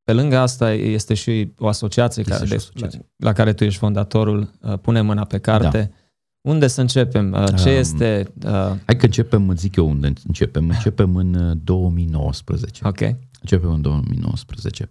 pe 0.04 0.12
lângă 0.12 0.38
asta 0.38 0.72
este 0.72 1.14
și 1.14 1.52
o 1.58 1.68
asociație, 1.68 2.22
care, 2.22 2.44
de, 2.44 2.54
asociație. 2.54 2.98
La, 3.16 3.28
la 3.28 3.32
care 3.32 3.52
tu 3.52 3.64
ești 3.64 3.78
fondatorul. 3.78 4.50
Uh, 4.60 4.78
pune 4.78 5.00
mâna 5.00 5.24
pe 5.24 5.38
carte. 5.38 5.90
Da. 5.92 6.50
Unde 6.50 6.66
să 6.66 6.80
începem? 6.80 7.32
Uh, 7.32 7.44
ce 7.62 7.70
um, 7.70 7.76
este... 7.76 8.32
Uh... 8.44 8.50
Hai 8.84 8.96
că 8.96 9.04
începem, 9.04 9.54
zic 9.56 9.76
eu 9.76 9.88
unde 9.88 10.12
începem. 10.26 10.68
Începem 10.68 11.16
în 11.16 11.60
2019. 11.64 12.86
Ok. 12.86 12.98
Începem 13.40 13.70
în 13.70 13.82
2019. 13.82 14.90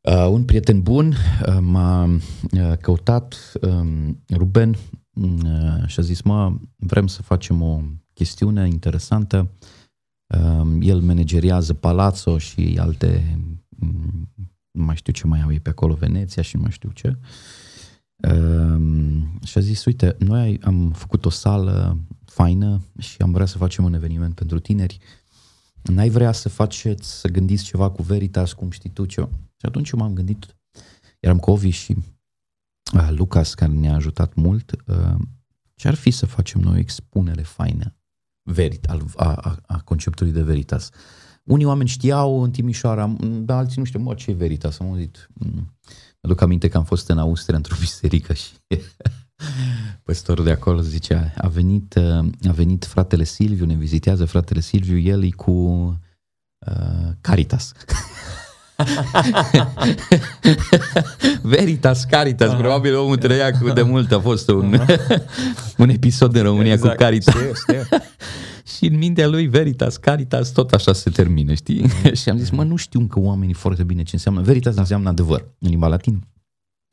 Uh, 0.00 0.28
un 0.30 0.44
prieten 0.44 0.82
bun 0.82 1.08
uh, 1.08 1.58
m-a 1.60 2.04
uh, 2.04 2.72
căutat, 2.80 3.52
uh, 3.60 4.12
Ruben, 4.30 4.76
uh, 5.10 5.86
și 5.86 6.00
a 6.00 6.02
zis, 6.02 6.22
mă, 6.22 6.56
vrem 6.76 7.06
să 7.06 7.22
facem 7.22 7.62
o 7.62 7.80
chestiune 8.12 8.68
interesantă. 8.68 9.50
Uh, 10.26 10.76
el 10.80 11.00
manageriază 11.00 11.74
Palazzo 11.74 12.38
și 12.38 12.76
alte, 12.80 13.38
um, 13.80 14.28
nu 14.70 14.84
mai 14.84 14.96
știu 14.96 15.12
ce 15.12 15.26
mai 15.26 15.40
au 15.40 15.52
ei 15.52 15.60
pe 15.60 15.70
acolo, 15.70 15.94
Veneția 15.94 16.42
și 16.42 16.56
nu 16.56 16.62
mai 16.62 16.70
știu 16.70 16.90
ce. 16.90 17.18
Uh, 18.16 19.22
și 19.44 19.58
a 19.58 19.60
zis, 19.60 19.84
uite, 19.84 20.16
noi 20.18 20.60
am 20.62 20.90
făcut 20.90 21.24
o 21.24 21.30
sală 21.30 21.98
faină 22.24 22.80
și 22.98 23.22
am 23.22 23.32
vrea 23.32 23.46
să 23.46 23.58
facem 23.58 23.84
un 23.84 23.94
eveniment 23.94 24.34
pentru 24.34 24.58
tineri 24.58 24.98
N-ai 25.86 26.08
vrea 26.08 26.32
să 26.32 26.48
faceți, 26.48 27.20
să 27.20 27.28
gândiți 27.28 27.64
ceva 27.64 27.90
cu 27.90 28.02
Veritas, 28.02 28.52
cum 28.52 28.70
știi 28.70 28.90
tu 28.90 29.04
ce? 29.04 29.20
Și 29.30 29.66
atunci 29.66 29.92
m-am 29.92 30.14
gândit, 30.14 30.56
eram 31.20 31.38
cu 31.38 31.50
Ovi 31.50 31.70
și 31.70 31.96
uh, 32.94 33.08
Lucas, 33.10 33.54
care 33.54 33.72
ne-a 33.72 33.94
ajutat 33.94 34.34
mult, 34.34 34.72
uh, 34.86 35.14
ce 35.74 35.88
ar 35.88 35.94
fi 35.94 36.10
să 36.10 36.26
facem 36.26 36.60
noi 36.60 36.74
o 36.74 36.78
expunere 36.78 37.42
faină 37.42 37.94
verit, 38.42 38.86
a, 38.86 38.98
a, 39.16 39.58
a 39.66 39.80
conceptului 39.84 40.32
de 40.32 40.42
Veritas. 40.42 40.90
Unii 41.44 41.64
oameni 41.64 41.88
știau 41.88 42.42
în 42.42 42.50
Timișoara, 42.50 43.16
dar 43.20 43.58
alții 43.58 43.78
nu 43.78 43.84
știu, 43.84 44.00
mă, 44.00 44.14
ce 44.14 44.30
e 44.30 44.34
Veritas? 44.34 44.78
Am 44.78 44.86
auzit. 44.86 45.28
Mm. 45.34 45.76
Mă 46.20 46.28
duc 46.28 46.40
aminte 46.40 46.68
că 46.68 46.76
am 46.76 46.84
fost 46.84 47.08
în 47.08 47.18
Austria 47.18 47.56
într-o 47.56 47.76
biserică 47.80 48.32
și 48.32 48.52
Păstorul 50.02 50.44
de 50.44 50.50
acolo 50.50 50.80
zicea, 50.80 51.32
a 51.36 51.48
venit, 51.48 51.94
uh, 51.94 52.26
a 52.48 52.52
venit 52.52 52.84
fratele 52.84 53.24
Silviu, 53.24 53.66
ne 53.66 53.74
vizitează 53.74 54.24
fratele 54.24 54.60
Silviu, 54.60 54.98
el 54.98 55.24
e 55.24 55.30
cu 55.30 55.50
uh, 55.50 57.12
Caritas. 57.20 57.72
Veritas, 61.42 62.04
Caritas, 62.04 62.54
uh-huh. 62.54 62.58
probabil 62.58 62.96
omul 62.96 63.16
trăia 63.16 63.58
cu 63.58 63.68
de 63.68 63.82
mult, 63.82 64.12
a 64.12 64.20
fost 64.20 64.48
un, 64.48 64.78
uh-huh. 64.78 65.24
un 65.78 65.88
episod 65.88 66.36
în 66.36 66.42
România 66.42 66.72
exact. 66.72 66.96
cu 66.96 67.02
Caritas. 67.02 67.34
Știu, 67.34 67.52
știu. 67.54 67.98
și 68.76 68.86
în 68.86 68.98
mintea 68.98 69.26
lui 69.26 69.46
Veritas, 69.46 69.96
Caritas, 69.96 70.50
tot 70.50 70.72
așa 70.72 70.92
se 70.92 71.10
termină, 71.10 71.54
știi? 71.54 71.82
Uh-huh. 71.82 72.12
și 72.12 72.28
am 72.28 72.38
zis, 72.38 72.50
mă, 72.50 72.62
nu 72.62 72.76
știu 72.76 73.00
încă 73.00 73.20
oamenii 73.20 73.54
foarte 73.54 73.82
bine 73.82 74.02
ce 74.02 74.10
înseamnă. 74.12 74.40
Veritas 74.40 74.74
da. 74.74 74.80
înseamnă 74.80 75.08
adevăr 75.08 75.44
în 75.58 75.68
limba 75.68 75.86
latină. 75.86 76.18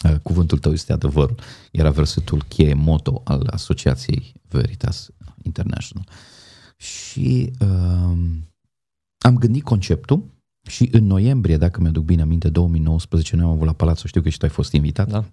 Uh, 0.04 0.16
cuvântul 0.24 0.58
tău 0.58 0.72
este 0.72 0.94
adevărul. 0.94 1.36
Era 1.72 1.92
versetul 1.92 2.44
cheie, 2.44 2.74
moto 2.74 3.22
al 3.24 3.48
Asociației 3.52 4.34
Veritas 4.50 5.10
International. 5.42 6.08
Și 6.78 7.52
uh, 7.60 8.18
am 9.18 9.38
gândit 9.38 9.64
conceptul 9.64 10.24
și 10.68 10.90
în 10.92 11.06
noiembrie, 11.06 11.58
dacă 11.58 11.82
mi-aduc 11.82 12.04
bine 12.04 12.22
aminte, 12.22 12.50
2019, 12.50 13.36
noi 13.36 13.46
am 13.46 13.52
avut 13.52 13.66
la 13.66 13.74
Palazzo, 13.74 14.08
știu 14.08 14.22
că 14.22 14.30
și 14.30 14.38
tu 14.38 14.46
ai 14.46 14.52
fost 14.52 14.72
invitat. 14.74 15.10
Da. 15.10 15.26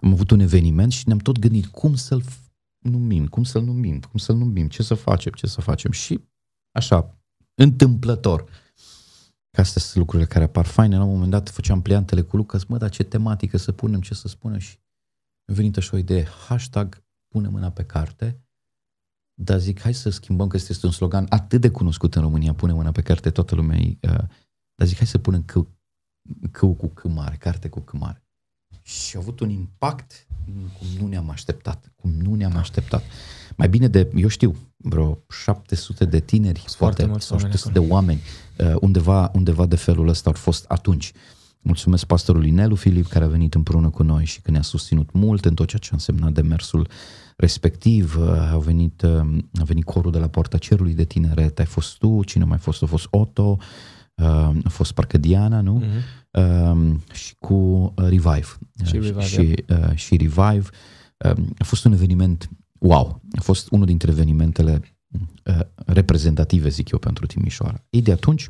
Am 0.00 0.12
avut 0.12 0.30
un 0.30 0.40
eveniment 0.40 0.92
și 0.92 1.02
ne-am 1.06 1.18
tot 1.18 1.38
gândit 1.38 1.66
cum 1.66 1.94
să-l 1.94 2.22
numim, 2.78 3.26
cum 3.26 3.44
să-l 3.44 3.62
numim, 3.62 4.00
cum 4.00 4.18
să-l 4.18 4.36
numim, 4.36 4.68
ce 4.68 4.82
să 4.82 4.94
facem, 4.94 5.32
ce 5.32 5.46
să 5.46 5.60
facem. 5.60 5.90
Și 5.90 6.20
așa, 6.72 7.18
întâmplător, 7.54 8.44
Că 9.54 9.60
astea 9.60 9.80
sunt 9.80 9.96
lucrurile 9.96 10.28
care 10.28 10.44
apar 10.44 10.66
faine. 10.66 10.96
La 10.96 11.04
un 11.04 11.12
moment 11.12 11.30
dat 11.30 11.48
făceam 11.48 11.82
pliantele 11.82 12.22
cu 12.22 12.36
Lucas, 12.36 12.64
mă, 12.64 12.78
dar 12.78 12.90
ce 12.90 13.02
tematică 13.02 13.56
să 13.56 13.72
punem, 13.72 14.00
ce 14.00 14.14
să 14.14 14.28
spunem 14.28 14.58
și 14.58 14.78
a 15.50 15.52
venit 15.52 15.76
așa 15.76 15.96
o 15.96 15.98
idee, 15.98 16.26
hashtag 16.48 17.04
pune 17.28 17.48
mâna 17.48 17.70
pe 17.70 17.84
carte, 17.84 18.40
dar 19.34 19.58
zic, 19.58 19.80
hai 19.80 19.94
să 19.94 20.10
schimbăm, 20.10 20.48
că 20.48 20.56
este 20.56 20.86
un 20.86 20.92
slogan 20.92 21.26
atât 21.28 21.60
de 21.60 21.70
cunoscut 21.70 22.14
în 22.14 22.22
România, 22.22 22.54
pune 22.54 22.72
mâna 22.72 22.92
pe 22.92 23.02
carte, 23.02 23.30
toată 23.30 23.54
lumea 23.54 23.78
uh, 23.78 24.24
dar 24.74 24.86
zic, 24.86 24.96
hai 24.96 25.06
să 25.06 25.18
punem 25.18 25.42
că, 25.42 25.66
că 26.50 26.66
cu 26.66 26.88
C 26.88 27.04
mare, 27.04 27.36
carte 27.36 27.68
cu 27.68 27.80
C 27.80 27.92
mare. 27.92 28.24
Și 28.82 29.16
a 29.16 29.18
avut 29.18 29.40
un 29.40 29.50
impact 29.50 30.26
cum 30.78 30.86
nu 30.98 31.06
ne-am 31.06 31.30
așteptat, 31.30 31.92
cum 31.96 32.10
nu 32.10 32.34
ne-am 32.34 32.56
așteptat. 32.56 33.02
Mai 33.56 33.68
bine 33.68 33.88
de, 33.88 34.10
eu 34.14 34.28
știu, 34.28 34.54
vreo 34.76 35.18
700 35.44 36.04
de 36.04 36.20
tineri, 36.20 36.64
Foarte 36.66 37.06
poate, 37.06 37.20
sau 37.20 37.38
700 37.38 37.72
de 37.72 37.78
oameni, 37.78 38.20
uh, 38.58 38.74
undeva, 38.80 39.30
undeva 39.34 39.66
de 39.66 39.76
felul 39.76 40.08
ăsta 40.08 40.30
au 40.30 40.36
fost 40.36 40.64
atunci. 40.68 41.12
Mulțumesc 41.60 42.04
pastorului 42.04 42.50
Nelu 42.50 42.74
Filip, 42.74 43.06
care 43.06 43.24
a 43.24 43.28
venit 43.28 43.54
împreună 43.54 43.90
cu 43.90 44.02
noi 44.02 44.24
și 44.24 44.40
că 44.40 44.50
ne-a 44.50 44.62
susținut 44.62 45.12
mult 45.12 45.44
în 45.44 45.54
tot 45.54 45.66
ceea 45.66 45.80
ce 45.80 45.88
a 45.90 45.94
însemnat 45.94 46.32
demersul 46.32 46.88
respectiv. 47.36 48.16
Uh, 48.16 48.52
a 48.52 48.58
venit, 48.58 49.02
uh, 49.02 49.38
a 49.60 49.64
venit 49.64 49.84
corul 49.84 50.10
de 50.10 50.18
la 50.18 50.28
Porta 50.28 50.58
Cerului 50.58 50.94
de 50.94 51.04
Tineret, 51.04 51.58
ai 51.58 51.64
fost 51.64 51.98
tu, 51.98 52.24
cine 52.24 52.44
mai 52.44 52.58
fost? 52.58 52.82
A 52.82 52.86
fost 52.86 53.06
Otto, 53.10 53.58
a 54.64 54.68
fost 54.68 54.92
parcă 54.92 55.18
Diana, 55.18 55.60
nu? 55.60 55.82
Uh-huh. 55.82 57.12
Și 57.12 57.34
cu 57.38 57.92
Revive. 57.96 58.58
Și 58.84 58.92
Revive, 58.92 59.20
și, 59.20 59.64
da. 59.66 59.94
și 59.94 60.16
Revive. 60.16 60.68
A 61.58 61.64
fost 61.64 61.84
un 61.84 61.92
eveniment 61.92 62.48
wow, 62.86 63.20
a 63.36 63.40
fost 63.40 63.70
unul 63.70 63.86
dintre 63.86 64.10
evenimentele 64.10 64.82
uh, 65.44 65.60
reprezentative, 65.76 66.68
zic 66.68 66.90
eu, 66.90 66.98
pentru 66.98 67.26
Timișoara. 67.26 67.84
Ei, 67.90 68.02
de 68.02 68.12
atunci, 68.12 68.48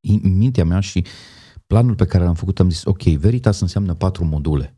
în 0.00 0.36
mintea 0.36 0.64
mea 0.64 0.80
și 0.80 1.04
planul 1.66 1.94
pe 1.94 2.04
care 2.04 2.24
l-am 2.24 2.34
făcut, 2.34 2.60
am 2.60 2.70
zis, 2.70 2.84
ok, 2.84 3.02
Veritas 3.02 3.60
înseamnă 3.60 3.94
patru 3.94 4.24
module. 4.24 4.74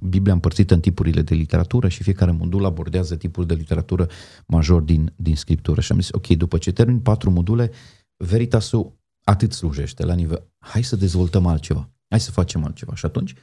Biblia 0.00 0.32
împărțită 0.32 0.74
în 0.74 0.80
tipurile 0.80 1.22
de 1.22 1.34
literatură 1.34 1.88
și 1.88 2.02
fiecare 2.02 2.30
modul 2.30 2.64
abordează 2.64 3.16
tipul 3.16 3.46
de 3.46 3.54
literatură 3.54 4.08
major 4.46 4.82
din, 4.82 5.12
din 5.16 5.36
scriptură. 5.36 5.80
Și 5.80 5.92
am 5.92 6.00
zis, 6.00 6.12
ok, 6.12 6.26
după 6.26 6.58
ce 6.58 6.72
termin 6.72 7.00
patru 7.00 7.30
module, 7.30 7.70
Veritasul 8.16 8.92
atât 9.24 9.52
slujește 9.52 10.04
la 10.04 10.14
nivel, 10.14 10.46
hai 10.58 10.82
să 10.82 10.96
dezvoltăm 10.96 11.46
altceva, 11.46 11.90
hai 12.08 12.20
să 12.20 12.30
facem 12.30 12.64
altceva. 12.64 12.94
Și 12.94 13.06
atunci 13.06 13.34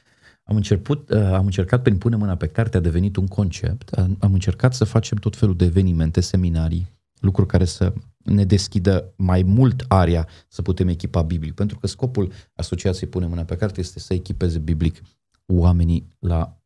am 0.44 0.56
început, 0.56 1.10
uh, 1.10 1.18
am 1.18 1.44
încercat 1.44 1.82
prin 1.82 1.98
pune 1.98 2.16
mâna 2.16 2.36
pe 2.36 2.46
carte, 2.46 2.76
a 2.76 2.80
devenit 2.80 3.16
un 3.16 3.26
concept, 3.26 3.92
am 4.18 4.32
încercat 4.32 4.74
să 4.74 4.84
facem 4.84 5.18
tot 5.18 5.36
felul 5.36 5.56
de 5.56 5.64
evenimente, 5.64 6.20
seminarii, 6.20 6.88
lucruri 7.20 7.48
care 7.48 7.64
să 7.64 7.92
ne 8.16 8.44
deschidă 8.44 9.12
mai 9.16 9.42
mult 9.42 9.84
area 9.88 10.28
să 10.48 10.62
putem 10.62 10.88
echipa 10.88 11.22
biblic. 11.22 11.54
Pentru 11.54 11.78
că 11.78 11.86
scopul 11.86 12.32
asociației 12.54 13.10
Pune 13.10 13.26
Mâna 13.26 13.42
pe 13.44 13.56
Carte 13.56 13.80
este 13.80 13.98
să 13.98 14.14
echipeze 14.14 14.58
biblic 14.58 15.02
oamenii 15.46 16.08
la 16.18 16.56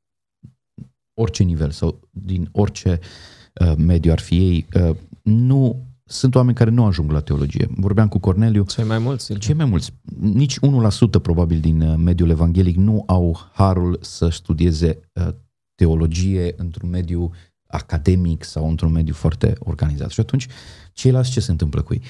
orice 1.14 1.42
nivel 1.42 1.70
sau 1.70 2.00
din 2.10 2.48
orice 2.52 2.98
uh, 3.60 3.74
mediu 3.76 4.12
ar 4.12 4.18
fi 4.18 4.36
ei. 4.36 4.66
Uh, 4.74 4.96
nu 5.22 5.85
sunt 6.08 6.34
oameni 6.34 6.56
care 6.56 6.70
nu 6.70 6.84
ajung 6.84 7.10
la 7.10 7.20
teologie. 7.20 7.68
Vorbeam 7.76 8.08
cu 8.08 8.18
Corneliu. 8.18 8.64
Cei 8.64 8.84
mai 8.84 8.98
mulți. 8.98 9.38
Cei 9.38 9.54
mai 9.54 9.64
mulți. 9.64 9.92
Nici 10.20 10.58
1% 10.58 11.22
probabil 11.22 11.60
din 11.60 11.80
uh, 11.80 11.94
mediul 11.98 12.30
evanghelic 12.30 12.76
nu 12.76 13.02
au 13.06 13.50
harul 13.52 13.98
să 14.00 14.28
studieze 14.28 14.98
uh, 15.12 15.28
teologie 15.74 16.54
într-un 16.56 16.90
mediu 16.90 17.30
academic 17.66 18.44
sau 18.44 18.68
într-un 18.68 18.92
mediu 18.92 19.14
foarte 19.14 19.52
organizat. 19.58 20.10
Și 20.10 20.20
atunci, 20.20 20.46
ceilalți 20.92 21.30
ce 21.30 21.40
se 21.40 21.50
întâmplă 21.50 21.82
cu 21.82 21.92
ei? 21.92 22.02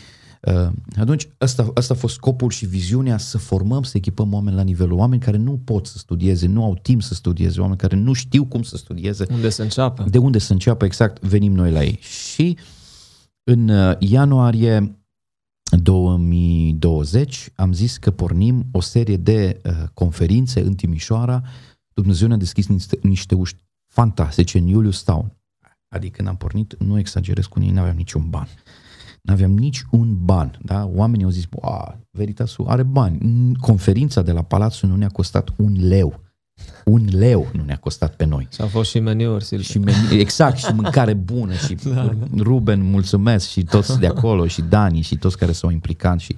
Uh, 0.42 0.68
atunci, 0.96 1.28
asta, 1.38 1.70
asta 1.74 1.94
a 1.94 1.96
fost 1.96 2.14
scopul 2.14 2.50
și 2.50 2.66
viziunea 2.66 3.18
să 3.18 3.38
formăm, 3.38 3.82
să 3.82 3.96
echipăm 3.96 4.32
oameni 4.32 4.56
la 4.56 4.62
nivelul 4.62 4.98
oameni 4.98 5.20
care 5.20 5.37
nu 5.37 5.61
pot 5.64 5.87
să 5.87 5.98
studieze, 5.98 6.46
nu 6.46 6.64
au 6.64 6.78
timp 6.82 7.02
să 7.02 7.14
studieze, 7.14 7.61
oameni 7.61 7.78
care 7.78 7.96
nu 7.96 8.12
știu 8.12 8.44
cum 8.44 8.62
să 8.62 8.76
studieze. 8.76 9.26
Unde 9.30 9.48
să 9.48 9.62
înceapă. 9.62 10.04
De 10.09 10.18
unde 10.18 10.38
să 10.38 10.52
înceapă, 10.52 10.85
exact, 10.85 11.22
venim 11.22 11.52
noi 11.52 11.70
la 11.70 11.85
ei. 11.85 11.98
Și 12.00 12.56
în 13.48 13.68
uh, 13.68 13.96
ianuarie 13.98 15.00
2020 15.82 17.50
am 17.54 17.72
zis 17.72 17.96
că 17.96 18.11
pornim 18.11 18.66
o 18.72 18.80
serie 18.80 19.16
de 19.16 19.61
uh, 19.64 19.72
conferințe 19.94 20.61
în 20.61 20.74
Timișoara. 20.74 21.42
Dumnezeu 21.94 22.28
ne-a 22.28 22.37
deschis 22.37 22.66
niște, 22.66 22.98
niște 23.02 23.35
uși 23.35 23.54
fantastice 23.87 24.59
în 24.59 24.68
Julius 24.68 25.02
Town. 25.02 25.37
Adică 25.88 26.16
când 26.16 26.28
am 26.28 26.37
pornit, 26.37 26.76
nu 26.78 26.98
exagerez 26.98 27.44
cu 27.44 27.61
ei, 27.61 27.70
nu 27.70 27.80
aveam 27.80 27.96
niciun 27.96 28.30
ban. 28.30 28.48
Nu 29.22 29.32
aveam 29.32 29.50
nici 29.50 29.85
un 29.90 30.24
ban. 30.24 30.59
Da? 30.62 30.85
Oamenii 30.85 31.24
au 31.24 31.30
zis, 31.30 31.48
Veritasul 32.11 32.66
are 32.66 32.82
bani. 32.82 33.56
Conferința 33.56 34.22
de 34.22 34.32
la 34.32 34.42
Palatul 34.42 34.88
nu 34.88 34.96
ne-a 34.96 35.09
costat 35.09 35.50
un 35.56 35.88
leu. 35.88 36.20
Un 36.85 37.09
leu 37.11 37.49
nu 37.53 37.62
ne-a 37.64 37.77
costat 37.77 38.14
pe 38.14 38.25
noi. 38.25 38.49
Și 38.53 38.61
au 38.61 38.66
fost 38.66 38.90
și 38.90 38.99
meniuri, 38.99 39.45
Silvia. 39.45 39.66
Și 39.66 39.79
meni, 39.79 40.21
exact, 40.25 40.57
și 40.57 40.73
mâncare 40.75 41.14
bună 41.14 41.53
și 41.53 41.75
da, 41.85 41.95
da. 41.95 42.12
Ruben, 42.37 42.83
mulțumesc 42.83 43.49
și 43.49 43.62
toți 43.64 43.99
de 43.99 44.07
acolo 44.07 44.47
și 44.47 44.62
Dani 44.62 45.01
și 45.01 45.16
toți 45.16 45.38
care 45.38 45.53
s-au 45.53 45.71
implicat 45.71 46.19
și 46.19 46.37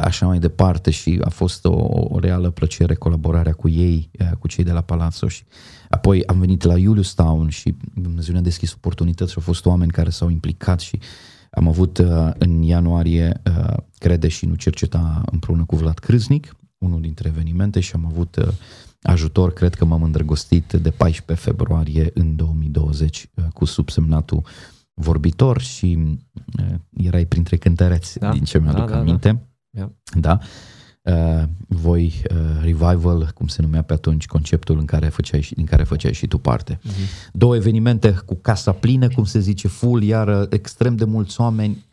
așa 0.00 0.26
mai 0.26 0.38
departe 0.38 0.90
și 0.90 1.20
a 1.24 1.28
fost 1.28 1.64
o, 1.64 1.86
o 1.90 2.18
reală 2.18 2.50
plăcere 2.50 2.94
colaborarea 2.94 3.52
cu 3.52 3.68
ei, 3.68 4.10
cu 4.38 4.48
cei 4.48 4.64
de 4.64 4.72
la 4.72 4.80
Palazzo 4.80 5.28
și 5.28 5.44
apoi 5.88 6.26
am 6.26 6.38
venit 6.38 6.62
la 6.62 6.76
Julius 6.76 7.14
Town 7.14 7.48
și 7.48 7.76
Dumnezeu 7.94 8.32
ne-a 8.32 8.42
deschis 8.42 8.72
oportunități 8.72 9.30
și 9.30 9.38
au 9.38 9.44
fost 9.44 9.66
oameni 9.66 9.90
care 9.90 10.10
s-au 10.10 10.28
implicat 10.28 10.80
și 10.80 10.98
am 11.50 11.68
avut 11.68 12.02
în 12.38 12.62
ianuarie 12.62 13.42
Crede 13.98 14.28
și 14.28 14.46
nu 14.46 14.54
cerceta 14.54 15.22
împreună 15.32 15.64
cu 15.64 15.76
Vlad 15.76 15.98
Crâznic, 15.98 16.56
unul 16.78 17.00
dintre 17.00 17.28
evenimente 17.28 17.80
și 17.80 17.92
am 17.94 18.06
avut 18.06 18.38
ajutor, 19.02 19.52
cred 19.52 19.74
că 19.74 19.84
m-am 19.84 20.02
îndrăgostit 20.02 20.72
de 20.72 20.90
14 20.90 21.46
februarie 21.46 22.10
în 22.14 22.36
2020 22.36 23.30
uh, 23.34 23.44
cu 23.52 23.64
subsemnatul 23.64 24.42
vorbitor 24.94 25.60
și 25.60 25.98
uh, 26.58 26.74
erai 26.90 27.26
printre 27.26 27.56
cântăreți, 27.56 28.18
da, 28.18 28.32
din 28.32 28.44
ce 28.44 28.58
mi-aduc 28.58 28.86
da, 28.86 28.92
da, 28.92 28.98
aminte. 28.98 29.42
Da. 29.70 29.90
da. 30.20 30.38
Uh, 31.02 31.42
voi 31.66 32.22
uh, 32.30 32.36
revival, 32.62 33.30
cum 33.34 33.46
se 33.46 33.62
numea 33.62 33.82
pe 33.82 33.92
atunci, 33.92 34.26
conceptul 34.26 34.78
în 34.78 34.84
care 34.84 35.08
făceai 35.08 35.40
și, 35.40 35.54
din 35.54 35.64
care 35.64 35.82
făceai 35.82 36.12
și 36.12 36.26
tu 36.26 36.38
parte. 36.38 36.74
Uh-huh. 36.74 37.30
Două 37.32 37.56
evenimente 37.56 38.10
cu 38.26 38.34
casa 38.34 38.72
plină, 38.72 39.08
cum 39.08 39.24
se 39.24 39.38
zice, 39.38 39.68
full, 39.68 40.02
iar 40.02 40.46
extrem 40.50 40.96
de 40.96 41.04
mulți 41.04 41.40
oameni 41.40 41.84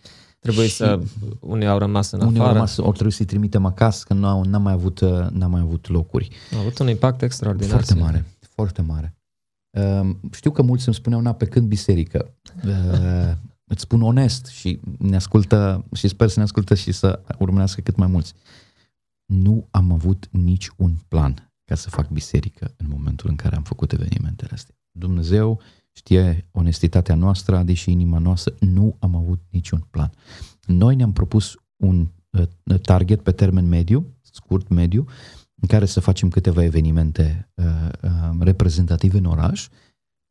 Trebuie 0.45 0.67
și 0.67 0.75
să, 0.75 0.99
unii 1.39 1.67
au 1.67 1.77
rămas 1.77 2.11
în 2.11 2.21
unii 2.21 2.33
afară. 2.33 2.47
Au 2.47 2.53
rămas, 2.53 2.77
au 2.77 2.91
trebuit 2.91 3.13
să-i 3.13 3.25
trimitem 3.25 3.65
acasă, 3.65 4.03
că 4.07 4.13
nu 4.13 4.27
au, 4.27 4.43
n-am 4.43 4.61
mai 4.61 4.73
avut, 4.73 5.01
n-am 5.31 5.51
mai 5.51 5.61
avut 5.61 5.87
locuri. 5.87 6.29
A 6.55 6.59
avut 6.59 6.79
un 6.79 6.89
impact 6.89 7.21
extraordinar. 7.21 7.69
Foarte 7.69 7.93
mare, 7.93 8.25
foarte 8.39 8.81
mare. 8.81 9.15
Uh, 9.77 10.15
știu 10.31 10.51
că 10.51 10.61
mulți 10.61 10.87
îmi 10.87 10.95
spuneau, 10.95 11.21
na, 11.21 11.33
pe 11.33 11.45
când 11.45 11.67
biserică? 11.67 12.33
Uh, 12.65 13.31
îți 13.71 13.81
spun 13.81 14.01
onest 14.01 14.45
și 14.45 14.79
ne 14.99 15.15
ascultă 15.15 15.85
și 15.93 16.07
sper 16.07 16.27
să 16.27 16.33
ne 16.37 16.43
ascultă 16.43 16.75
și 16.75 16.91
să 16.91 17.19
urmărească 17.39 17.81
cât 17.81 17.95
mai 17.95 18.07
mulți. 18.07 18.33
Nu 19.25 19.67
am 19.71 19.91
avut 19.91 20.27
nici 20.31 20.69
un 20.75 20.95
plan 21.07 21.51
ca 21.65 21.75
să 21.75 21.89
fac 21.89 22.09
biserică 22.09 22.73
în 22.77 22.85
momentul 22.89 23.29
în 23.29 23.35
care 23.35 23.55
am 23.55 23.63
făcut 23.63 23.91
evenimentele 23.91 24.49
astea. 24.53 24.75
Dumnezeu 24.91 25.61
știe 25.97 26.47
onestitatea 26.51 27.15
noastră, 27.15 27.63
deși 27.63 27.91
inima 27.91 28.17
noastră, 28.17 28.55
nu 28.59 28.95
am 28.99 29.15
avut 29.15 29.41
niciun 29.49 29.87
plan. 29.89 30.11
Noi 30.65 30.95
ne-am 30.95 31.13
propus 31.13 31.55
un 31.75 32.07
uh, 32.29 32.79
target 32.81 33.21
pe 33.21 33.31
termen 33.31 33.67
mediu, 33.67 34.05
scurt 34.21 34.67
mediu, 34.67 35.05
în 35.61 35.67
care 35.67 35.85
să 35.85 35.99
facem 35.99 36.29
câteva 36.29 36.63
evenimente 36.63 37.49
uh, 37.53 37.65
uh, 38.01 38.37
reprezentative 38.39 39.17
în 39.17 39.25
oraș, 39.25 39.69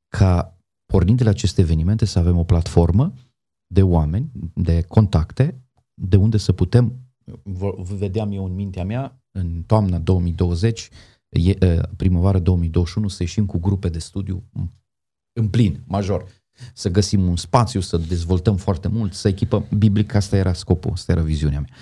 ca 0.08 0.58
pornind 0.86 1.18
de 1.18 1.24
la 1.24 1.30
aceste 1.30 1.60
evenimente 1.60 2.04
să 2.04 2.18
avem 2.18 2.36
o 2.36 2.44
platformă 2.44 3.12
de 3.66 3.82
oameni, 3.82 4.30
de 4.54 4.82
contacte, 4.82 5.60
de 5.94 6.16
unde 6.16 6.36
să 6.36 6.52
putem, 6.52 6.92
vedeam 7.98 8.32
eu 8.32 8.44
în 8.44 8.54
mintea 8.54 8.84
mea, 8.84 9.20
în 9.30 9.62
toamna 9.66 9.98
2020, 9.98 10.90
primăvara 11.96 12.38
2021, 12.38 13.08
să 13.08 13.22
ieșim 13.22 13.46
cu 13.46 13.58
grupe 13.58 13.88
de 13.88 13.98
studiu 13.98 14.42
în 15.34 15.48
plin, 15.48 15.80
major. 15.86 16.24
Să 16.74 16.88
găsim 16.88 17.28
un 17.28 17.36
spațiu, 17.36 17.80
să 17.80 17.96
dezvoltăm 17.96 18.56
foarte 18.56 18.88
mult, 18.88 19.14
să 19.14 19.28
echipăm. 19.28 19.66
Biblic, 19.76 20.14
asta 20.14 20.36
era 20.36 20.52
scopul, 20.52 20.90
asta 20.92 21.12
era 21.12 21.22
viziunea 21.22 21.60
mea. 21.60 21.76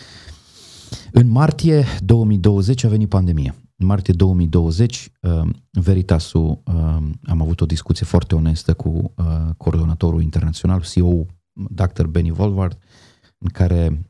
În 1.13 1.29
martie 1.29 1.85
2020 2.01 2.85
a 2.85 2.89
venit 2.89 3.09
pandemia. 3.09 3.55
În 3.77 3.87
martie 3.87 4.15
2020, 4.15 5.13
uh, 5.21 5.49
Veritasul, 5.71 6.63
uh, 6.65 6.75
am 7.25 7.41
avut 7.41 7.61
o 7.61 7.67
discuție 7.67 8.07
foarte 8.07 8.35
onestă 8.35 8.75
cu 8.75 9.13
uh, 9.17 9.25
coordonatorul 9.57 10.23
internațional, 10.23 10.83
CEO 10.93 11.27
Dr. 11.53 12.07
Benny 12.07 12.31
Volvard, 12.31 12.79
în 13.39 13.49
care 13.49 14.07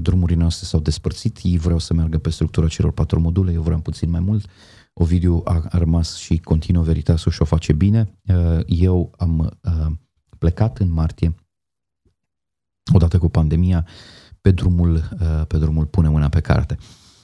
drumurile 0.00 0.40
noastre 0.40 0.66
s-au 0.66 0.80
despărțit. 0.80 1.38
Ei 1.42 1.58
vreau 1.58 1.78
să 1.78 1.94
meargă 1.94 2.18
pe 2.18 2.30
structura 2.30 2.66
celor 2.66 2.92
patru 2.92 3.20
module, 3.20 3.52
eu 3.52 3.62
vreau 3.62 3.80
puțin 3.80 4.10
mai 4.10 4.20
mult. 4.20 4.46
Ovidiu 4.92 5.42
a, 5.44 5.68
rămas 5.70 6.16
și 6.16 6.38
continuă 6.38 6.82
Veritasul 6.82 7.32
și 7.32 7.42
o 7.42 7.44
face 7.44 7.72
bine. 7.72 8.18
Uh, 8.26 8.60
eu 8.66 9.12
am 9.18 9.38
uh, 9.38 9.86
plecat 10.38 10.78
în 10.78 10.90
martie, 10.90 11.34
odată 12.92 13.18
cu 13.18 13.28
pandemia, 13.28 13.86
pe 14.40 14.50
drumul, 14.50 14.94
uh, 14.94 15.46
pe 15.46 15.58
drumul 15.58 15.86
Pune 15.86 16.08
Mâna 16.08 16.28
pe 16.28 16.40
Carte. 16.40 16.76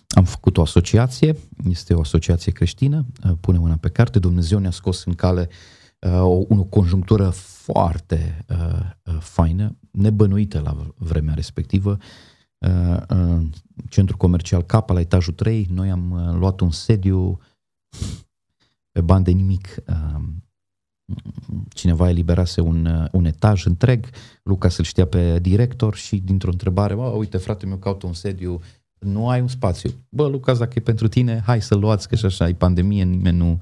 Am 0.09 0.24
făcut 0.24 0.57
o 0.57 0.62
asociație, 0.62 1.37
este 1.68 1.94
o 1.94 2.00
asociație 2.00 2.52
creștină, 2.52 3.07
Pune 3.40 3.59
Mâna 3.59 3.76
pe 3.76 3.88
Carte. 3.88 4.18
Dumnezeu 4.18 4.59
ne-a 4.59 4.70
scos 4.70 5.04
în 5.04 5.14
cale 5.14 5.48
o, 6.00 6.44
o 6.48 6.64
conjunctură 6.64 7.31
foarte 7.31 8.44
uh, 8.48 9.16
faină, 9.20 9.76
nebănuită 9.90 10.61
la 10.61 10.76
vremea 10.96 11.35
respectivă. 11.35 11.98
Uh, 12.59 12.96
uh, 13.11 13.42
centru 13.88 14.16
comercial 14.16 14.62
Capa 14.62 14.92
la 14.92 15.00
etajul 15.00 15.33
3, 15.33 15.68
noi 15.70 15.90
am 15.90 16.11
uh, 16.11 16.35
luat 16.38 16.61
un 16.61 16.70
sediu 16.70 17.38
pe 18.92 19.01
bani 19.01 19.24
de 19.24 19.31
nimic. 19.31 19.77
Um, 19.87 20.42
cineva 21.68 22.09
eliberase 22.09 22.61
un, 22.61 23.09
un 23.12 23.24
etaj 23.24 23.66
întreg, 23.66 24.07
Luca 24.42 24.68
să-l 24.68 24.85
știa 24.85 25.07
pe 25.07 25.38
director 25.38 25.94
și 25.94 26.16
dintr-o 26.16 26.51
întrebare, 26.51 26.94
bă, 26.94 27.03
uite 27.03 27.37
frate 27.37 27.66
meu 27.66 27.77
caută 27.77 28.07
un 28.07 28.12
sediu, 28.12 28.61
nu 28.98 29.29
ai 29.29 29.40
un 29.40 29.48
spațiu. 29.48 29.90
Bă, 30.09 30.27
Luca, 30.27 30.55
dacă 30.55 30.72
e 30.74 30.81
pentru 30.81 31.09
tine, 31.09 31.42
hai 31.44 31.62
să-l 31.62 31.79
luați, 31.79 32.09
că 32.09 32.16
și 32.16 32.24
așa 32.24 32.48
e 32.48 32.55
pandemie, 32.55 33.05
nimeni 33.05 33.37
nu 33.37 33.46
mm. 33.46 33.59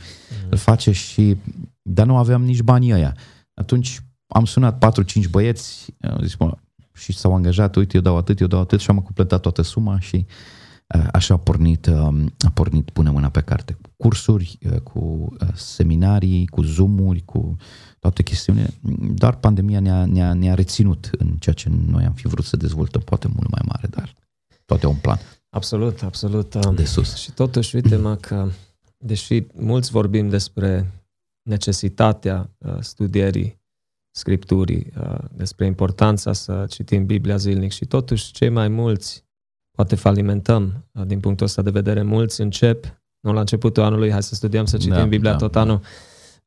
îl 0.50 0.56
face 0.56 0.92
și... 0.92 1.36
Dar 1.82 2.06
nu 2.06 2.16
aveam 2.16 2.44
nici 2.44 2.62
banii 2.62 2.92
ăia. 2.92 3.16
Atunci 3.54 4.00
am 4.26 4.44
sunat 4.44 5.02
4-5 5.24 5.30
băieți, 5.30 5.94
au 6.00 6.22
zis, 6.22 6.36
mă, 6.36 6.56
și 6.92 7.12
s-au 7.12 7.34
angajat, 7.34 7.76
uite, 7.76 7.96
eu 7.96 8.02
dau 8.02 8.16
atât, 8.16 8.40
eu 8.40 8.46
dau 8.46 8.60
atât 8.60 8.80
și 8.80 8.90
am 8.90 8.98
completat 8.98 9.40
toată 9.40 9.62
suma 9.62 10.00
și 10.00 10.26
Așa 11.12 11.34
a 11.34 11.36
pornit, 11.36 11.86
um, 11.86 12.32
a 12.46 12.50
pornit 12.54 12.90
Pune 12.90 13.10
Mâna 13.10 13.28
pe 13.28 13.40
Carte. 13.40 13.76
Cu 13.96 14.08
cursuri, 14.08 14.58
uh, 14.72 14.80
cu 14.80 14.98
uh, 15.40 15.48
seminarii, 15.54 16.46
cu 16.46 16.62
zoom-uri, 16.62 17.22
cu 17.24 17.56
toate 17.98 18.22
chestiunile. 18.22 18.70
Dar 19.14 19.36
pandemia 19.36 19.80
ne-a, 19.80 20.04
ne-a, 20.04 20.32
ne-a 20.32 20.54
reținut 20.54 21.10
în 21.18 21.36
ceea 21.36 21.54
ce 21.54 21.68
noi 21.86 22.04
am 22.04 22.12
fi 22.12 22.26
vrut 22.26 22.44
să 22.44 22.56
dezvoltăm, 22.56 23.00
poate 23.00 23.28
mult 23.28 23.50
mai 23.50 23.62
mare, 23.64 23.86
dar 23.86 24.14
toate 24.64 24.86
au 24.86 24.92
un 24.92 24.98
plan. 24.98 25.18
Absolut, 25.50 26.02
absolut. 26.02 26.54
Um, 26.54 26.74
de 26.74 26.84
sus. 26.84 27.14
Și 27.14 27.32
totuși, 27.32 27.74
uite-mă 27.74 28.16
că 28.16 28.48
deși 28.98 29.42
mulți 29.54 29.90
vorbim 29.90 30.28
despre 30.28 30.92
necesitatea 31.42 32.50
uh, 32.58 32.76
studierii 32.80 33.64
Scripturii, 34.10 34.92
uh, 35.00 35.18
despre 35.32 35.66
importanța 35.66 36.32
să 36.32 36.66
citim 36.68 37.06
Biblia 37.06 37.36
zilnic 37.36 37.72
și 37.72 37.84
totuși 37.84 38.32
cei 38.32 38.48
mai 38.48 38.68
mulți, 38.68 39.24
poate 39.70 39.94
falimentăm 39.94 40.88
uh, 40.92 41.06
din 41.06 41.20
punctul 41.20 41.46
ăsta 41.46 41.62
de 41.62 41.70
vedere, 41.70 42.02
mulți 42.02 42.40
încep, 42.40 43.02
nu 43.26 43.32
la 43.32 43.40
începutul 43.40 43.82
anului, 43.82 44.10
hai 44.10 44.22
să 44.22 44.34
studiem, 44.34 44.64
să 44.64 44.76
citim 44.76 44.94
da, 44.94 45.04
Biblia 45.04 45.30
da, 45.30 45.36
tot 45.36 45.52
da. 45.52 45.60
anul, 45.60 45.80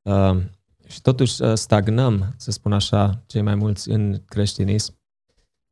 uh, 0.02 0.42
și 0.88 1.02
totuși 1.02 1.42
uh, 1.42 1.54
stagnăm, 1.54 2.34
să 2.38 2.52
spun 2.52 2.74
așa, 2.74 3.24
cei 3.26 3.42
mai 3.42 3.56
mulți 3.56 3.90
în 3.90 4.22
creștinism. 4.26 4.98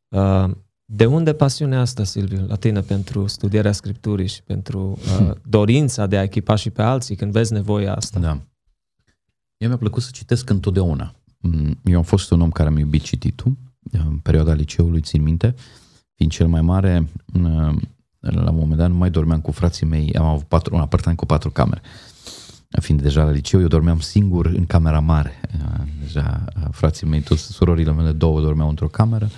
Uh, 0.07 0.49
de 0.85 1.05
unde 1.05 1.33
pasiunea 1.33 1.79
asta, 1.79 2.03
Silviu, 2.03 2.45
la 2.47 2.55
tine 2.55 2.81
pentru 2.81 3.27
studierea 3.27 3.71
Scripturii 3.71 4.27
și 4.27 4.43
pentru 4.43 4.89
uh, 4.89 5.15
hmm. 5.17 5.35
dorința 5.45 6.05
de 6.05 6.17
a 6.17 6.23
echipa 6.23 6.55
și 6.55 6.69
pe 6.69 6.81
alții 6.81 7.15
când 7.15 7.31
vezi 7.31 7.53
nevoia 7.53 7.95
asta? 7.95 8.19
Da. 8.19 8.41
Eu 9.57 9.67
mi-a 9.67 9.77
plăcut 9.77 10.03
să 10.03 10.09
citesc 10.13 10.49
întotdeauna. 10.49 11.13
Mm, 11.39 11.79
eu 11.83 11.97
am 11.97 12.03
fost 12.03 12.31
un 12.31 12.41
om 12.41 12.51
care 12.51 12.69
mi-a 12.69 12.79
iubit 12.79 13.01
cititul, 13.01 13.57
în 13.91 14.17
perioada 14.17 14.53
liceului, 14.53 15.01
țin 15.01 15.21
minte, 15.21 15.55
fiind 16.15 16.31
cel 16.31 16.47
mai 16.47 16.61
mare, 16.61 17.07
mm, 17.25 17.81
la 18.19 18.49
un 18.49 18.55
moment 18.55 18.79
dat 18.79 18.89
nu 18.89 18.95
mai 18.95 19.09
dormeam 19.09 19.41
cu 19.41 19.51
frații 19.51 19.85
mei, 19.85 20.13
am 20.15 20.25
avut 20.25 20.47
patru, 20.47 20.75
un 20.75 20.81
apartament 20.81 21.19
cu 21.19 21.25
patru 21.25 21.49
camere. 21.49 21.81
Fiind 22.81 23.01
deja 23.01 23.23
la 23.23 23.31
liceu, 23.31 23.61
eu 23.61 23.67
dormeam 23.67 23.99
singur 23.99 24.45
în 24.45 24.65
camera 24.65 24.99
mare. 24.99 25.41
Deja 26.01 26.45
frații 26.71 27.07
mei, 27.07 27.21
toți 27.21 27.41
surorile 27.41 27.91
mele 27.91 28.11
două 28.11 28.41
dormeau 28.41 28.69
într-o 28.69 28.87
cameră 28.87 29.29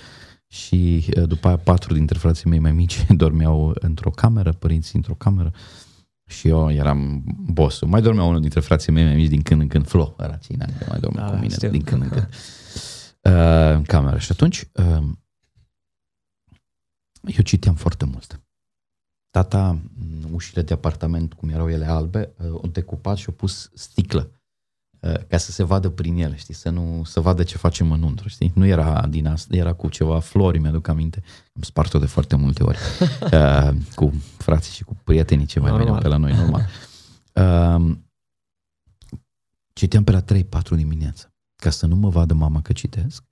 și 0.47 1.05
după 1.25 1.47
aia 1.47 1.57
patru 1.57 1.93
dintre 1.93 2.17
frații 2.17 2.49
mei 2.49 2.59
mai 2.59 2.71
mici 2.71 3.05
dormeau 3.23 3.75
într-o 3.79 4.09
cameră, 4.09 4.51
părinții 4.51 4.95
într-o 4.95 5.13
cameră 5.13 5.51
și 6.29 6.47
eu 6.47 6.71
eram 6.71 7.23
bossul. 7.51 7.87
Mai 7.87 8.01
dormea 8.01 8.23
unul 8.23 8.41
dintre 8.41 8.59
frații 8.59 8.91
mei 8.91 9.03
mai 9.03 9.15
mici 9.15 9.29
din 9.29 9.41
când 9.41 9.61
în 9.61 9.67
când, 9.67 9.87
Flo, 9.87 10.15
era 10.19 10.37
ține, 10.37 10.65
mai 10.89 10.99
dormea 10.99 11.23
da, 11.23 11.29
cu 11.29 11.35
mine 11.35 11.53
știu. 11.53 11.69
din 11.69 11.81
când 11.81 12.01
în 12.01 12.09
când 12.09 12.29
uh, 13.21 13.75
în 13.75 13.83
cameră. 13.83 14.17
Și 14.17 14.31
atunci 14.31 14.63
uh, 14.73 15.03
eu 17.21 17.43
citeam 17.43 17.75
foarte 17.75 18.05
mult. 18.05 18.41
Tata, 19.29 19.79
ușile 20.31 20.61
de 20.61 20.73
apartament, 20.73 21.33
cum 21.33 21.49
erau 21.49 21.69
ele 21.69 21.85
albe, 21.85 22.33
uh, 22.37 22.53
o 22.53 22.67
decupat 22.67 23.17
și 23.17 23.29
o 23.29 23.31
pus 23.31 23.71
sticlă 23.73 24.31
uh, 24.99 25.25
ca 25.27 25.37
să 25.37 25.51
se 25.51 25.63
vadă 25.63 25.89
prin 25.89 26.17
ele, 26.17 26.35
știi, 26.35 26.53
să 26.53 26.69
nu 26.69 27.03
să 27.03 27.19
vadă 27.19 27.43
ce 27.43 27.57
facem 27.57 27.91
înăuntru, 27.91 28.27
știi? 28.27 28.51
Nu 28.55 28.65
era 28.65 29.07
din 29.07 29.27
asta, 29.27 29.55
era 29.55 29.73
cu 29.73 29.89
ceva 29.89 30.19
flori, 30.19 30.59
mi-aduc 30.59 30.87
aminte. 30.87 31.23
Am 31.53 31.61
spart-o 31.61 31.99
de 31.99 32.05
foarte 32.05 32.35
multe 32.35 32.63
ori 32.63 32.77
uh, 33.33 33.71
cu 33.95 34.13
frații 34.37 34.73
și 34.73 34.83
cu 34.83 34.97
prietenii 35.03 35.45
ce 35.45 35.59
mai 35.59 35.77
veneau 35.77 35.97
pe 35.97 36.07
la 36.07 36.17
noi, 36.17 36.33
normal. 36.33 36.65
Uh, 37.33 37.97
citeam 39.73 40.03
pe 40.03 40.11
la 40.11 40.23
3-4 40.23 40.25
dimineața. 40.75 41.33
Ca 41.55 41.69
să 41.69 41.85
nu 41.85 41.95
mă 41.95 42.09
vadă 42.09 42.33
mama 42.33 42.61
că 42.61 42.73
citesc, 42.73 43.23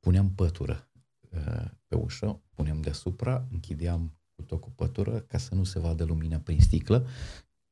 puneam 0.00 0.30
pătură 0.30 0.88
uh, 1.30 1.64
pe 1.86 1.96
ușă, 1.96 2.40
puneam 2.54 2.80
deasupra, 2.80 3.46
închideam 3.52 4.12
cu 4.42 4.48
tot 4.48 4.60
cu 4.60 4.70
pătură 4.70 5.10
ca 5.10 5.38
să 5.38 5.54
nu 5.54 5.64
se 5.64 5.78
vadă 5.78 6.04
lumina 6.04 6.36
prin 6.36 6.60
sticlă. 6.60 7.06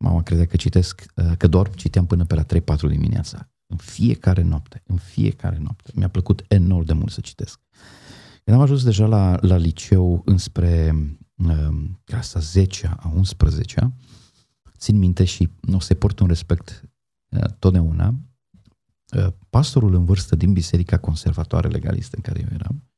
Mama 0.04 0.22
credea 0.22 0.46
că 0.46 0.56
citesc, 0.56 1.04
uh, 1.16 1.32
că 1.36 1.46
dorm, 1.46 1.72
citeam 1.72 2.06
până 2.06 2.24
pe 2.24 2.34
la 2.34 2.44
3-4 2.44 2.46
dimineața. 2.88 3.50
În 3.66 3.76
fiecare 3.76 4.42
noapte, 4.42 4.82
în 4.86 4.96
fiecare 4.96 5.58
noapte. 5.58 5.90
Mi-a 5.94 6.08
plăcut 6.08 6.44
enorm 6.48 6.84
de 6.84 6.92
mult 6.92 7.10
să 7.10 7.20
citesc. 7.20 7.60
Când 8.44 8.56
am 8.56 8.62
ajuns 8.62 8.84
deja 8.84 9.06
la, 9.06 9.38
la 9.40 9.56
liceu 9.56 10.22
înspre 10.24 10.94
uh, 11.34 11.90
clasa 12.04 12.40
10 12.40 12.86
a 12.86 13.12
11 13.14 13.92
țin 14.80 14.98
minte 14.98 15.24
și 15.24 15.50
nu 15.60 15.76
o 15.76 15.80
să 15.80 15.94
port 15.94 16.18
un 16.18 16.26
respect 16.26 16.90
uh, 17.28 17.44
totdeauna, 17.58 18.14
uh, 19.16 19.26
pastorul 19.50 19.94
în 19.94 20.04
vârstă 20.04 20.36
din 20.36 20.52
Biserica 20.52 20.98
Conservatoare 20.98 21.68
Legalistă 21.68 22.16
în 22.16 22.22
care 22.22 22.40
eu 22.40 22.48
eram, 22.52 22.90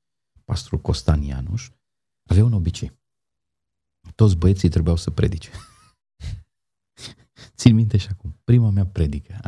pastorul 0.44 0.80
Costan 0.80 1.22
Ianuș, 1.22 1.70
avea 2.30 2.44
un 2.44 2.52
obicei. 2.52 3.00
Toți 4.14 4.36
băieții 4.36 4.68
trebuiau 4.68 4.96
să 4.96 5.10
predice. 5.10 5.50
Țin 7.56 7.74
minte 7.74 7.96
și 7.96 8.08
acum, 8.10 8.40
prima 8.44 8.70
mea 8.70 8.86
predică. 8.86 9.40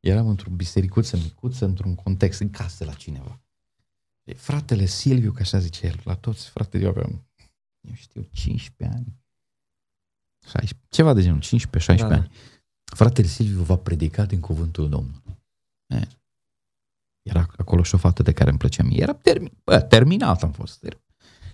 Eram 0.00 0.28
într-o 0.28 0.50
bisericuță 0.50 1.16
micuță, 1.16 1.64
într-un 1.64 1.94
context, 1.94 2.40
în 2.40 2.50
casă 2.50 2.84
la 2.84 2.92
cineva. 2.92 3.40
Fratele 4.36 4.84
Silviu, 4.84 5.32
ca 5.32 5.40
așa 5.40 5.58
zice 5.58 5.86
el, 5.86 6.00
la 6.04 6.14
toți 6.14 6.48
fratele, 6.48 6.82
eu 6.82 6.88
aveam, 6.88 7.26
eu 7.80 7.94
știu, 7.94 8.28
15 8.32 8.96
ani, 8.96 9.22
16, 10.46 10.86
ceva 10.88 11.12
de 11.12 11.22
genul, 11.22 11.42
15-16 11.42 11.96
da, 11.96 12.08
da. 12.08 12.14
ani. 12.14 12.30
Fratele 12.84 13.26
Silviu 13.26 13.62
va 13.62 13.76
predica 13.76 14.24
din 14.24 14.40
cuvântul 14.40 14.88
Domnului. 14.88 15.38
E, 15.86 16.08
era 17.22 17.46
acolo 17.56 17.82
și 17.82 17.94
o 17.94 17.98
fată 17.98 18.22
de 18.22 18.32
care 18.32 18.50
îmi 18.50 18.58
plăcea 18.58 18.82
mie. 18.82 19.02
Era 19.02 19.14
termin, 19.14 19.52
bă, 19.64 19.80
terminat 19.80 20.42
am 20.42 20.52
fost. 20.52 20.84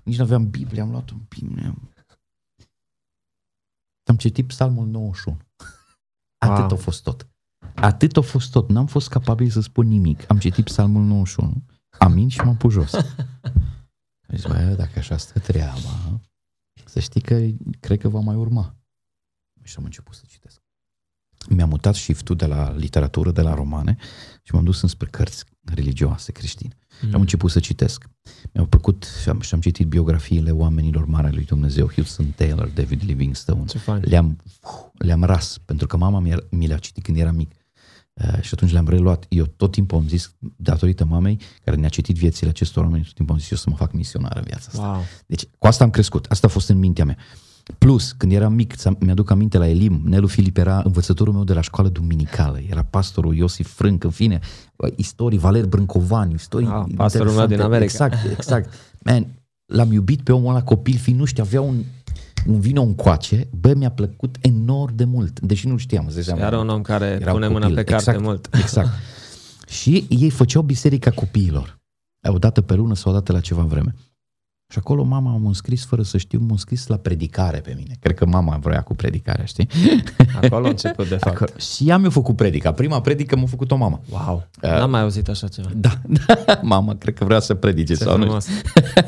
Nici 0.02 0.16
nu 0.16 0.24
aveam 0.24 0.50
Biblie, 0.50 0.80
am 0.80 0.90
luat 0.90 1.10
un 1.10 1.20
Biblie. 1.28 1.74
Am 4.18 4.24
citit 4.24 4.46
psalmul 4.46 4.86
91. 4.86 5.38
Atât 6.38 6.58
wow. 6.58 6.72
a 6.72 6.76
fost 6.76 7.02
tot. 7.02 7.28
Atât 7.74 8.16
a 8.16 8.20
fost 8.20 8.50
tot. 8.50 8.68
N-am 8.68 8.86
fost 8.86 9.08
capabil 9.08 9.50
să 9.50 9.60
spun 9.60 9.86
nimic. 9.86 10.30
Am 10.30 10.38
citit 10.38 10.64
psalmul 10.64 11.02
91. 11.02 11.62
Amin 11.98 12.28
și 12.28 12.40
m-am 12.40 12.56
pus 12.56 12.72
jos. 12.72 12.92
Deci, 14.28 14.46
bă, 14.46 14.74
dacă 14.76 14.98
așa 14.98 15.16
stă 15.16 15.38
treaba, 15.38 16.20
să 16.84 17.00
știi 17.00 17.20
că 17.20 17.46
cred 17.80 17.98
că 17.98 18.08
va 18.08 18.20
mai 18.20 18.36
urma. 18.36 18.76
Și 19.62 19.74
am 19.78 19.84
început 19.84 20.14
să 20.14 20.22
citesc. 20.26 20.60
Mi-am 21.48 21.68
mutat 21.68 21.94
shift 21.94 22.30
de 22.30 22.46
la 22.46 22.70
literatură, 22.70 23.32
de 23.32 23.42
la 23.42 23.54
romane 23.54 23.96
și 24.42 24.54
m-am 24.54 24.64
dus 24.64 24.82
înspre 24.82 25.08
cărți 25.08 25.44
religioase 25.60 26.32
creștine. 26.32 26.76
Mm. 27.00 27.14
Am 27.14 27.20
început 27.20 27.50
să 27.50 27.60
citesc. 27.60 28.08
Mi-au 28.52 28.66
plăcut 28.66 29.06
și 29.22 29.28
am, 29.28 29.40
și 29.40 29.54
am 29.54 29.60
citit 29.60 29.86
biografiile 29.86 30.50
oamenilor 30.50 31.06
mari 31.06 31.26
ai 31.26 31.32
lui 31.32 31.44
Dumnezeu, 31.44 31.90
Hudson 31.90 32.32
Taylor, 32.36 32.68
David 32.68 33.02
Livingstone. 33.04 33.64
Le-am, 34.00 34.36
le-am 34.92 35.24
ras, 35.24 35.58
pentru 35.64 35.86
că 35.86 35.96
mama 35.96 36.18
mi, 36.18 36.34
mi 36.50 36.66
le-a 36.66 36.78
citit 36.78 37.04
când 37.04 37.18
eram 37.18 37.34
mic. 37.34 37.52
Uh, 38.12 38.40
și 38.40 38.50
atunci 38.52 38.72
le-am 38.72 38.88
reluat. 38.88 39.26
Eu 39.28 39.44
tot 39.44 39.72
timpul 39.72 39.98
am 39.98 40.08
zis, 40.08 40.34
datorită 40.56 41.04
mamei, 41.04 41.40
care 41.64 41.76
ne-a 41.76 41.88
citit 41.88 42.16
viețile 42.16 42.48
acestor 42.50 42.84
oameni, 42.84 43.04
tot 43.04 43.14
timpul 43.14 43.34
am 43.34 43.40
zis 43.40 43.50
eu 43.50 43.56
să 43.56 43.70
mă 43.70 43.76
fac 43.76 43.92
misionar 43.92 44.36
în 44.36 44.42
viața 44.42 44.66
asta. 44.66 44.86
Wow. 44.86 45.04
Deci 45.26 45.44
cu 45.58 45.66
asta 45.66 45.84
am 45.84 45.90
crescut. 45.90 46.26
Asta 46.28 46.46
a 46.46 46.50
fost 46.50 46.68
în 46.68 46.78
mintea 46.78 47.04
mea. 47.04 47.16
Plus, 47.78 48.12
când 48.12 48.32
eram 48.32 48.52
mic, 48.52 48.74
mi-aduc 48.98 49.30
aminte 49.30 49.58
la 49.58 49.68
Elim, 49.68 50.00
Nelu 50.04 50.26
Filip 50.26 50.56
era 50.56 50.82
învățătorul 50.84 51.32
meu 51.32 51.44
de 51.44 51.52
la 51.52 51.60
școală 51.60 51.88
duminicală, 51.88 52.60
era 52.68 52.82
pastorul 52.82 53.34
Iosif 53.34 53.72
Frânc, 53.74 54.04
în 54.04 54.10
fine, 54.10 54.40
istorii, 54.96 55.38
Valer 55.38 55.66
Brâncovani, 55.66 56.34
istorii 56.34 56.66
ah, 56.66 56.84
pastorul 56.96 57.32
meu 57.32 57.46
din 57.46 57.60
America. 57.60 57.84
Exact, 57.84 58.30
exact. 58.30 58.74
Man, 59.04 59.26
l-am 59.66 59.92
iubit 59.92 60.20
pe 60.22 60.32
omul 60.32 60.50
ăla 60.50 60.62
copil, 60.62 60.96
fiind 60.96 61.18
nu 61.18 61.24
știu, 61.24 61.42
avea 61.42 61.60
un, 61.60 61.82
un 62.46 62.60
vino 62.60 62.82
încoace, 62.82 63.48
bă, 63.60 63.74
mi-a 63.74 63.90
plăcut 63.90 64.36
enorm 64.40 64.96
de 64.96 65.04
mult, 65.04 65.40
deși 65.40 65.68
nu 65.68 65.76
știam. 65.76 66.10
Și 66.10 66.30
era 66.36 66.58
un 66.58 66.68
om 66.68 66.82
care 66.82 67.18
era 67.20 67.32
pune 67.32 67.48
mâna 67.48 67.66
pe 67.66 67.74
carte 67.74 67.94
exact, 67.94 68.20
mult. 68.20 68.48
Exact. 68.52 68.88
și 69.80 70.06
ei 70.08 70.30
făceau 70.30 70.62
biserica 70.62 71.10
copiilor, 71.10 71.78
o 72.28 72.38
dată 72.38 72.60
pe 72.60 72.74
lună 72.74 72.94
sau 72.94 73.12
o 73.12 73.14
dată 73.14 73.32
la 73.32 73.40
ceva 73.40 73.62
vreme. 73.62 73.94
Și 74.70 74.78
acolo 74.78 75.02
mama 75.02 75.36
m-a 75.36 75.48
înscris 75.48 75.84
fără 75.84 76.02
să 76.02 76.18
știu, 76.18 76.38
m-a 76.40 76.46
înscris 76.50 76.86
la 76.86 76.96
predicare 76.96 77.60
pe 77.60 77.74
mine. 77.76 77.96
Cred 78.00 78.16
că 78.16 78.26
mama 78.26 78.56
vrea 78.56 78.82
cu 78.82 78.94
predicarea, 78.94 79.44
știi? 79.44 79.68
Acolo 80.42 80.66
a 80.66 80.68
început, 80.68 81.08
de 81.08 81.16
fapt. 81.22 81.34
Acolo. 81.34 81.50
Și 81.58 81.88
ea 81.88 81.98
mi-a 81.98 82.10
făcut 82.10 82.36
predica. 82.36 82.72
Prima 82.72 83.00
predică 83.00 83.36
m-a 83.36 83.46
făcut-o 83.46 83.76
mama. 83.76 84.00
Wow, 84.10 84.48
uh, 84.62 84.70
n-am 84.70 84.90
mai 84.90 85.00
auzit 85.00 85.28
așa 85.28 85.48
ceva. 85.48 85.68
Da, 85.74 86.00
da. 86.06 86.60
mama 86.62 86.94
cred 86.94 87.14
că 87.14 87.24
vrea 87.24 87.40
să 87.40 87.54
predice. 87.54 87.94
Ce 87.94 88.02
sau 88.02 88.18
nu 88.18 88.38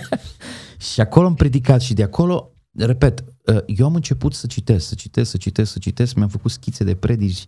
și 0.92 1.00
acolo 1.00 1.26
am 1.26 1.34
predicat 1.34 1.80
și 1.80 1.94
de 1.94 2.02
acolo, 2.02 2.52
repet, 2.76 3.24
uh, 3.44 3.58
eu 3.66 3.86
am 3.86 3.94
început 3.94 4.34
să 4.34 4.46
citesc, 4.46 4.86
să 4.88 4.94
citesc, 4.94 5.30
să 5.30 5.36
citesc, 5.36 5.72
să 5.72 5.78
citesc, 5.78 6.14
mi-am 6.14 6.28
făcut 6.28 6.50
schițe 6.50 6.84
de 6.84 6.94
predici, 6.94 7.44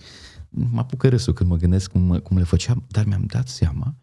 mă 0.49 0.81
apucă 0.81 1.09
râsul 1.09 1.33
când 1.33 1.51
mă 1.51 1.57
gândesc 1.57 1.91
cum, 1.91 2.21
cum 2.23 2.37
le 2.37 2.45
făceam, 2.45 2.85
dar 2.89 3.05
mi-am 3.05 3.25
dat 3.27 3.49
seama 3.49 3.95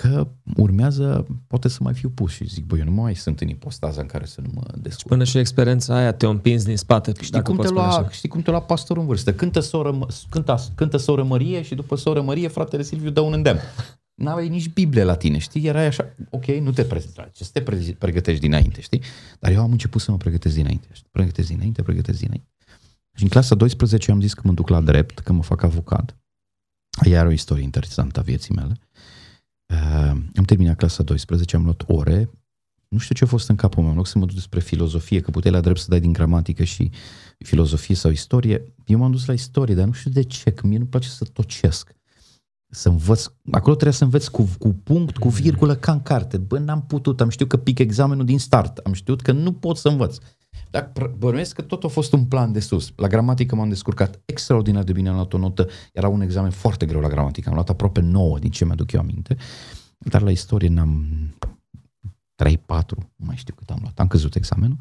că 0.00 0.28
urmează, 0.56 1.26
poate 1.46 1.68
să 1.68 1.78
mai 1.82 1.94
fiu 1.94 2.08
pus 2.08 2.32
și 2.32 2.48
zic, 2.48 2.64
băi, 2.64 2.78
eu 2.78 2.84
nu 2.84 2.90
mai 2.90 3.14
sunt 3.14 3.40
în 3.40 3.48
ipostaza 3.48 4.00
în 4.00 4.06
care 4.06 4.24
să 4.24 4.40
nu 4.40 4.50
mă 4.54 4.62
descurc. 4.76 5.08
Până 5.08 5.24
și 5.24 5.38
experiența 5.38 5.96
aia 5.96 6.12
te-a 6.12 6.28
împins 6.28 6.64
din 6.64 6.76
spate. 6.76 7.12
Știi, 7.20 7.42
cum 7.42 7.56
te, 7.56 7.68
lua, 7.68 8.08
știi 8.10 8.28
cum 8.28 8.42
te 8.42 8.50
lua 8.50 8.60
pastorul 8.60 9.02
în 9.02 9.08
vârstă? 9.08 9.34
Cântă 9.34 9.60
soră, 9.60 10.06
cântă, 10.28 10.64
cântă 10.74 10.96
soră 10.96 11.22
Mărie 11.22 11.62
și 11.62 11.74
după 11.74 11.96
soră 11.96 12.22
Mărie 12.22 12.48
fratele 12.48 12.82
Silviu 12.82 13.10
dă 13.10 13.20
un 13.20 13.32
îndemn. 13.32 13.60
N-aveai 14.14 14.48
nici 14.48 14.72
Biblie 14.72 15.02
la 15.02 15.14
tine, 15.14 15.38
știi? 15.38 15.66
Erai 15.66 15.86
așa, 15.86 16.14
ok, 16.30 16.46
nu 16.46 16.70
te 16.70 16.84
pregătești, 16.84 17.30
ce 17.32 17.44
să 17.44 17.50
te 17.52 17.62
pregătești 17.98 18.40
dinainte, 18.40 18.80
știi? 18.80 19.02
Dar 19.40 19.52
eu 19.52 19.60
am 19.60 19.70
început 19.70 20.00
să 20.00 20.10
mă 20.10 20.16
pregătesc 20.16 20.54
dinainte. 20.54 20.86
Pregătesc 21.10 21.48
dinainte, 21.48 21.82
pregătesc 21.82 22.18
dinainte. 22.18 22.48
Și 23.16 23.22
în 23.22 23.28
clasa 23.28 23.54
12 23.54 24.10
am 24.10 24.20
zis 24.20 24.34
că 24.34 24.40
mă 24.44 24.52
duc 24.52 24.68
la 24.68 24.80
drept, 24.80 25.18
că 25.18 25.32
mă 25.32 25.42
fac 25.42 25.62
avocat. 25.62 26.16
Iar 27.04 27.26
o 27.26 27.30
istorie 27.30 27.62
interesantă 27.62 28.20
a 28.20 28.22
vieții 28.22 28.54
mele. 28.54 28.78
Uh, 29.72 30.10
am 30.36 30.44
terminat 30.46 30.76
clasa 30.76 31.02
12, 31.02 31.56
am 31.56 31.62
luat 31.62 31.84
ore, 31.86 32.30
Nu 32.88 32.98
știu 32.98 33.14
ce 33.14 33.24
a 33.24 33.26
fost 33.26 33.48
în 33.48 33.56
capul 33.56 33.82
meu, 33.82 33.90
în 33.90 33.96
loc 33.96 34.06
să 34.06 34.18
mă 34.18 34.26
duc 34.26 34.38
spre 34.38 34.60
filozofie, 34.60 35.20
că 35.20 35.30
puteai 35.30 35.54
la 35.54 35.60
drept 35.60 35.78
să 35.78 35.86
dai 35.88 36.00
din 36.00 36.12
gramatică 36.12 36.64
și 36.64 36.90
filozofie 37.38 37.94
sau 37.94 38.10
istorie, 38.10 38.74
eu 38.86 38.98
m-am 38.98 39.10
dus 39.10 39.26
la 39.26 39.32
istorie, 39.32 39.74
dar 39.74 39.86
nu 39.86 39.92
știu 39.92 40.10
de 40.10 40.22
ce, 40.22 40.50
că 40.50 40.66
mie 40.66 40.78
nu 40.78 40.86
place 40.86 41.08
să 41.08 41.24
tocesc. 41.24 41.94
Să 42.70 42.88
învăț, 42.88 43.26
acolo 43.50 43.74
trebuie 43.74 43.96
să 43.98 44.04
înveți 44.04 44.30
cu, 44.30 44.48
cu 44.58 44.68
punct, 44.68 45.16
cu 45.16 45.28
virgulă, 45.28 45.74
ca 45.76 45.92
în 45.92 46.02
carte. 46.02 46.38
Bă, 46.38 46.58
n-am 46.58 46.86
putut, 46.86 47.20
am 47.20 47.28
știut 47.28 47.48
că 47.48 47.56
pic 47.56 47.78
examenul 47.78 48.24
din 48.24 48.38
start, 48.38 48.76
am 48.76 48.92
știut 48.92 49.22
că 49.22 49.32
nu 49.32 49.52
pot 49.52 49.76
să 49.76 49.88
învăț. 49.88 50.16
Dar 50.70 50.92
bănuiesc 51.18 51.54
că 51.54 51.62
tot 51.62 51.84
a 51.84 51.88
fost 51.88 52.12
un 52.12 52.24
plan 52.24 52.52
de 52.52 52.60
sus. 52.60 52.92
La 52.96 53.06
gramatică 53.06 53.54
m-am 53.54 53.68
descurcat 53.68 54.20
extraordinar 54.24 54.82
de 54.82 54.92
bine, 54.92 55.08
am 55.08 55.14
luat 55.14 55.32
o 55.32 55.38
notă, 55.38 55.68
era 55.92 56.08
un 56.08 56.20
examen 56.20 56.50
foarte 56.50 56.86
greu 56.86 57.00
la 57.00 57.08
gramatică, 57.08 57.48
am 57.48 57.54
luat 57.54 57.68
aproape 57.68 58.00
9 58.00 58.38
din 58.38 58.50
ce 58.50 58.64
mi-aduc 58.64 58.92
eu 58.92 59.00
aminte, 59.00 59.36
dar 59.98 60.22
la 60.22 60.30
istorie 60.30 60.68
n-am 60.68 61.06
3-4, 62.44 62.56
nu 62.96 63.24
mai 63.26 63.36
știu 63.36 63.54
cât 63.54 63.70
am 63.70 63.78
luat, 63.80 63.98
am 64.00 64.06
căzut 64.06 64.34
examenul 64.34 64.76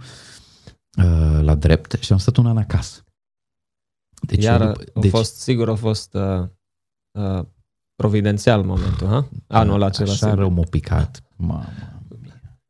uh, 0.97 1.39
la 1.41 1.55
drept 1.55 1.97
și 1.99 2.11
am 2.11 2.17
stat 2.17 2.38
un 2.38 2.45
an 2.45 2.57
acasă. 2.57 3.03
Deci, 4.21 4.43
Iar 4.43 4.61
a 4.61 4.74
deci, 4.99 5.09
fost, 5.09 5.39
sigur 5.39 5.69
a 5.69 5.76
fost 5.76 6.13
uh, 6.13 6.47
uh, 7.11 7.45
providențial 7.95 8.63
momentul, 8.63 9.07
ha? 9.07 9.30
Anul 9.47 9.82
acela. 9.82 10.11
Așa 10.11 10.34
rău 10.34 10.49
m-a 10.49 10.63
picat. 10.69 11.24
Mamă, 11.36 11.65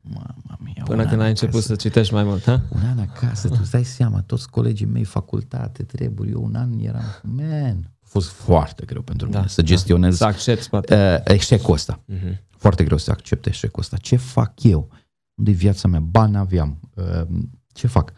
mamă. 0.01 0.42
Până 0.83 1.07
când 1.07 1.21
ai 1.21 1.29
început 1.29 1.53
acasă. 1.53 1.73
să 1.73 1.75
citești 1.75 2.13
mai 2.13 2.23
mult, 2.23 2.43
ha? 2.43 2.61
Un 2.69 2.81
an 2.81 2.99
acasă, 2.99 3.47
tu 3.47 3.57
îți 3.59 3.71
dai 3.71 3.83
seama, 3.83 4.21
toți 4.21 4.49
colegii 4.49 4.85
mei, 4.85 5.03
facultate, 5.03 5.83
treburi, 5.83 6.29
eu 6.29 6.43
un 6.43 6.55
an 6.55 6.79
eram, 6.79 7.03
man, 7.23 7.91
a 8.03 8.05
fost 8.05 8.29
foarte 8.29 8.85
greu 8.85 9.01
pentru 9.01 9.27
mine 9.27 9.39
da, 9.39 9.47
să 9.47 9.61
gestionez 9.61 10.17
da. 10.17 10.31
să 10.31 10.37
accepti 10.37 10.75
uh, 10.75 11.17
eșecul 11.23 11.73
ăsta. 11.73 12.03
Uh-huh. 12.13 12.37
Foarte 12.49 12.83
greu 12.83 12.97
să 12.97 13.11
accept 13.11 13.45
eșecul 13.45 13.81
ăsta. 13.81 13.97
Ce 13.97 14.15
fac 14.15 14.63
eu? 14.63 14.89
unde 15.35 15.51
e 15.51 15.53
viața 15.53 15.87
mea? 15.87 15.99
Bani 15.99 16.37
aveam. 16.37 16.79
Uh, 16.95 17.21
ce 17.67 17.87
fac? 17.87 18.13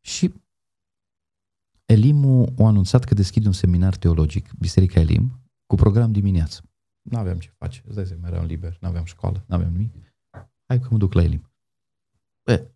Și 0.00 0.32
Elimu 1.84 2.54
a 2.58 2.66
anunțat 2.66 3.04
că 3.04 3.14
deschide 3.14 3.46
un 3.46 3.52
seminar 3.52 3.96
teologic, 3.96 4.50
Biserica 4.58 5.00
Elim, 5.00 5.40
cu 5.66 5.74
program 5.74 6.12
dimineață. 6.12 6.62
Nu 7.02 7.18
aveam 7.18 7.38
ce 7.38 7.50
face, 7.58 7.82
îți 7.86 7.94
dai 7.94 8.06
seama, 8.06 8.28
eram 8.28 8.44
liber, 8.44 8.76
nu 8.80 8.88
aveam 8.88 9.04
școală, 9.04 9.44
nu 9.46 9.54
aveam 9.54 9.72
nimic. 9.72 9.94
Hai 10.66 10.80
că 10.80 10.88
mă 10.90 10.96
duc 10.96 11.12
la 11.12 11.22
Elim. 11.22 11.52
Bă, 12.44 12.70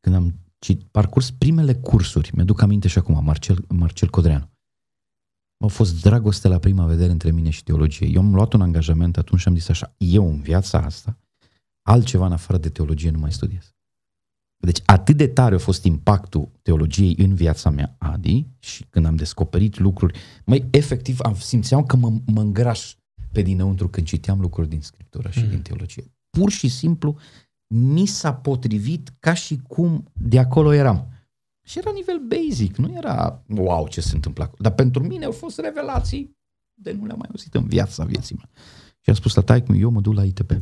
când 0.00 0.14
am 0.14 0.38
parcurs 0.90 1.30
primele 1.30 1.74
cursuri, 1.74 2.30
mi-aduc 2.34 2.62
aminte 2.62 2.88
și 2.88 2.98
acum, 2.98 3.24
Marcel, 3.24 3.64
Marcel 3.68 4.08
Codreanu, 4.08 4.50
a 5.64 5.66
fost 5.66 6.02
dragoste 6.02 6.48
la 6.48 6.58
prima 6.58 6.86
vedere 6.86 7.12
între 7.12 7.30
mine 7.30 7.50
și 7.50 7.62
teologie. 7.62 8.06
Eu 8.06 8.20
am 8.20 8.34
luat 8.34 8.52
un 8.52 8.60
angajament 8.60 9.16
atunci 9.16 9.40
și 9.40 9.48
am 9.48 9.54
zis 9.54 9.68
așa, 9.68 9.94
eu 9.98 10.28
în 10.28 10.40
viața 10.40 10.78
asta, 10.78 11.18
altceva 11.82 12.26
în 12.26 12.32
afară 12.32 12.58
de 12.58 12.68
teologie 12.68 13.10
nu 13.10 13.18
mai 13.18 13.32
studiez. 13.32 13.74
Deci 14.56 14.82
atât 14.84 15.16
de 15.16 15.26
tare 15.26 15.54
a 15.54 15.58
fost 15.58 15.84
impactul 15.84 16.50
teologiei 16.62 17.14
în 17.18 17.34
viața 17.34 17.70
mea, 17.70 17.94
Adi, 17.98 18.46
și 18.58 18.84
când 18.90 19.06
am 19.06 19.16
descoperit 19.16 19.78
lucruri, 19.78 20.18
mai 20.44 20.68
efectiv 20.70 21.20
am 21.20 21.34
simțeam 21.34 21.84
că 21.84 21.96
mă, 21.96 22.12
mă 22.26 22.40
îngraș 22.40 22.94
pe 23.32 23.42
dinăuntru 23.42 23.88
când 23.88 24.06
citeam 24.06 24.40
lucruri 24.40 24.68
din 24.68 24.80
Scriptură 24.80 25.30
și 25.30 25.42
mm. 25.42 25.48
din 25.48 25.62
teologie. 25.62 26.04
Pur 26.30 26.50
și 26.50 26.68
simplu 26.68 27.18
mi 27.76 28.06
s-a 28.06 28.34
potrivit 28.34 29.12
ca 29.18 29.34
și 29.34 29.56
cum 29.56 30.10
de 30.12 30.38
acolo 30.38 30.72
eram. 30.72 31.08
Și 31.62 31.78
era 31.78 31.90
nivel 31.90 32.18
basic, 32.18 32.76
nu 32.76 32.92
era 32.96 33.44
wow 33.48 33.88
ce 33.88 34.00
se 34.00 34.14
întâmplă 34.14 34.42
acolo. 34.42 34.58
Dar 34.62 34.72
pentru 34.72 35.02
mine 35.02 35.24
au 35.24 35.32
fost 35.32 35.58
revelații 35.58 36.36
de 36.74 36.92
nu 36.92 37.04
le-am 37.04 37.18
mai 37.18 37.28
auzit 37.30 37.54
în 37.54 37.66
viața 37.66 38.04
vieții 38.04 38.34
mele. 38.34 38.50
Și 39.00 39.10
am 39.10 39.14
spus 39.14 39.34
la 39.34 39.42
taică 39.42 39.72
eu 39.72 39.90
mă 39.90 40.00
duc 40.00 40.14
la 40.14 40.24
ITP. 40.24 40.60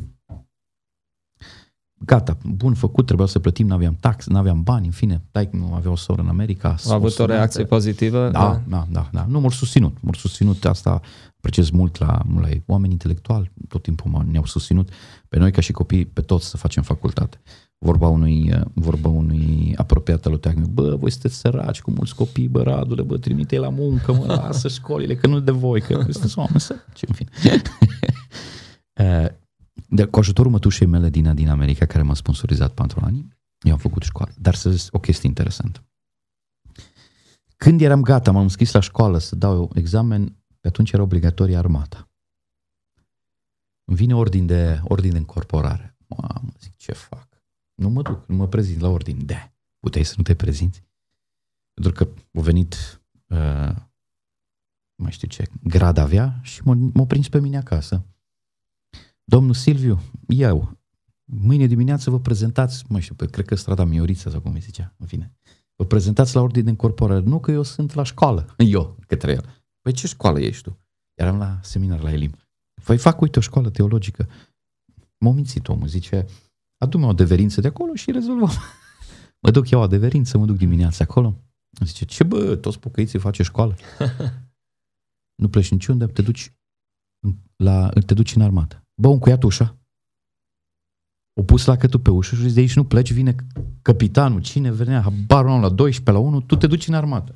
Gata, 2.05 2.37
bun 2.43 2.73
făcut, 2.73 3.05
trebuia 3.05 3.27
să 3.27 3.39
plătim, 3.39 3.67
nu 3.67 3.73
aveam 3.73 3.97
tax, 3.99 4.27
nu 4.27 4.37
aveam 4.37 4.63
bani, 4.63 4.85
în 4.85 4.91
fine, 4.91 5.21
taică 5.31 5.55
nu 5.55 5.73
avea 5.73 5.91
o 5.91 5.95
soră 5.95 6.21
în 6.21 6.27
America. 6.27 6.75
A 6.87 6.93
avut 6.93 7.19
o 7.19 7.25
reacție 7.25 7.63
pozitivă? 7.63 8.29
Da, 8.31 8.61
da, 8.67 8.87
da, 8.91 9.09
da. 9.11 9.25
Nu, 9.29 9.39
m-au 9.39 9.49
susținut, 9.49 9.97
m-au 10.01 10.13
susținut 10.13 10.65
asta, 10.65 11.01
apreciez 11.37 11.69
mult 11.69 11.99
la, 11.99 12.21
la 12.39 12.47
oameni 12.65 12.91
intelectuali, 12.91 13.51
tot 13.67 13.81
timpul 13.81 14.25
ne-au 14.31 14.45
susținut 14.45 14.89
pe 15.29 15.39
noi 15.39 15.51
ca 15.51 15.61
și 15.61 15.71
copii, 15.71 16.05
pe 16.05 16.21
toți 16.21 16.49
să 16.49 16.57
facem 16.57 16.83
facultate. 16.83 17.41
Vorba 17.77 18.07
unui, 18.07 18.53
vorba 18.73 19.09
unui 19.09 19.73
apropiat 19.77 20.25
al 20.25 20.39
lui 20.43 20.65
bă, 20.69 20.95
voi 20.95 21.11
sunteți 21.11 21.35
săraci 21.35 21.81
cu 21.81 21.91
mulți 21.91 22.15
copii, 22.15 22.47
bă, 22.47 22.61
Radule, 22.61 23.01
bă, 23.01 23.17
trimite 23.17 23.57
la 23.57 23.69
muncă, 23.69 24.13
mă, 24.13 24.25
lasă 24.27 24.67
școlile, 24.67 25.15
că 25.15 25.27
nu 25.27 25.39
de 25.39 25.51
voi, 25.51 25.81
că 25.81 26.05
sunteți 26.09 26.37
oameni 26.37 26.59
săraci, 26.59 27.03
în 27.07 27.13
fine. 27.13 27.29
Eh, 29.93 29.99
de, 29.99 30.05
cu 30.05 30.19
ajutorul 30.19 30.51
mătușei 30.51 30.87
mele 30.87 31.09
din, 31.09 31.35
din 31.35 31.49
America, 31.49 31.85
care 31.85 32.03
m-a 32.03 32.13
sponsorizat 32.13 32.73
patru 32.73 32.99
ani, 33.03 33.27
eu 33.61 33.71
am 33.71 33.77
făcut 33.77 34.01
școală. 34.01 34.31
Dar 34.37 34.55
să 34.55 34.69
zic 34.69 34.93
o 34.95 34.99
chestie 34.99 35.27
interesantă. 35.27 35.83
Când 37.57 37.81
eram 37.81 38.01
gata, 38.01 38.31
m-am 38.31 38.43
înscris 38.43 38.71
la 38.71 38.79
școală 38.79 39.17
să 39.17 39.35
dau 39.35 39.71
examen, 39.73 40.35
pe 40.59 40.67
atunci 40.67 40.91
era 40.91 41.01
obligatorie 41.01 41.57
armata. 41.57 42.09
Îmi 43.85 43.97
vine 43.97 44.15
ordin 44.15 44.45
de, 44.45 44.79
ordin 44.83 45.11
de 45.11 45.17
încorporare. 45.17 45.95
Mamă, 46.07 46.53
zic, 46.59 46.75
ce 46.75 46.91
fac? 46.91 47.27
Nu 47.75 47.89
mă 47.89 48.01
duc, 48.01 48.27
nu 48.27 48.35
mă 48.35 48.47
prezint 48.47 48.81
la 48.81 48.89
ordin. 48.89 49.25
De, 49.25 49.51
puteai 49.79 50.03
să 50.03 50.13
nu 50.17 50.23
te 50.23 50.35
prezinți? 50.35 50.83
Pentru 51.73 51.91
că 51.91 52.09
a 52.39 52.41
venit, 52.41 53.01
uh, 53.27 53.75
mai 54.95 55.11
știu 55.11 55.27
ce, 55.27 55.49
grad 55.63 55.97
avea 55.97 56.39
și 56.41 56.61
m-a, 56.63 56.77
m-a 56.93 57.05
prins 57.05 57.29
pe 57.29 57.39
mine 57.39 57.57
acasă. 57.57 58.05
Domnul 59.33 59.53
Silviu, 59.53 59.99
eu, 60.27 60.77
mâine 61.25 61.65
dimineață 61.65 62.09
vă 62.09 62.19
prezentați, 62.19 62.83
mă 62.89 62.99
știu, 62.99 63.15
pe, 63.15 63.25
cred 63.25 63.45
că 63.45 63.55
strada 63.55 63.83
Miorița 63.83 64.29
sau 64.29 64.41
cum 64.41 64.53
îi 64.53 64.59
zicea, 64.59 64.95
în 64.97 65.07
fine, 65.07 65.33
vă 65.75 65.85
prezentați 65.85 66.35
la 66.35 66.41
ordine 66.41 66.63
de 66.63 66.69
încorporare. 66.69 67.19
Nu 67.19 67.39
că 67.39 67.51
eu 67.51 67.63
sunt 67.63 67.93
la 67.93 68.03
școală, 68.03 68.55
eu, 68.75 68.97
către 69.07 69.31
el. 69.31 69.63
Păi 69.81 69.91
ce 69.91 70.07
școală 70.07 70.39
ești 70.39 70.63
tu? 70.63 70.79
Eram 71.13 71.37
la 71.37 71.59
seminar 71.61 72.01
la 72.01 72.11
Elim. 72.11 72.31
Păi 72.83 72.97
fac, 72.97 73.21
uite, 73.21 73.39
o 73.39 73.41
școală 73.41 73.69
teologică. 73.69 74.29
M-a 75.17 75.31
mințit 75.31 75.67
omul, 75.67 75.87
zice, 75.87 76.25
adu-mi 76.77 77.03
o 77.03 77.07
adeverință 77.07 77.61
de 77.61 77.67
acolo 77.67 77.93
și 77.93 78.11
rezolvăm. 78.11 78.51
mă 79.43 79.51
duc 79.51 79.69
eu 79.69 79.81
adeverință, 79.81 80.37
mă 80.37 80.45
duc 80.45 80.57
dimineața 80.57 81.03
acolo. 81.03 81.35
Zice, 81.85 82.05
ce 82.05 82.23
bă, 82.23 82.55
toți 82.55 82.79
pocăiții 82.79 83.19
face 83.19 83.43
școală. 83.43 83.75
nu 85.41 85.49
pleci 85.49 85.71
niciunde, 85.71 86.05
te 86.05 86.21
duci, 86.21 86.53
la, 87.55 87.89
te 87.89 88.13
duci 88.13 88.35
în 88.35 88.41
armată. 88.41 88.82
Bă, 88.95 89.07
un 89.07 89.19
cuiat 89.19 89.43
ușa. 89.43 89.77
O 91.33 91.43
pus 91.43 91.65
la 91.65 91.75
cătul 91.75 91.99
pe 91.99 92.09
ușă 92.09 92.35
și 92.35 92.53
de 92.53 92.59
aici 92.59 92.75
nu 92.75 92.83
pleci, 92.83 93.11
vine 93.11 93.35
capitanul, 93.81 94.41
cine 94.41 94.71
venea, 94.71 95.01
habar 95.01 95.45
la 95.45 95.69
12 95.69 96.11
la 96.11 96.17
1, 96.17 96.41
tu 96.41 96.55
te 96.55 96.67
duci 96.67 96.87
în 96.87 96.93
armată. 96.93 97.35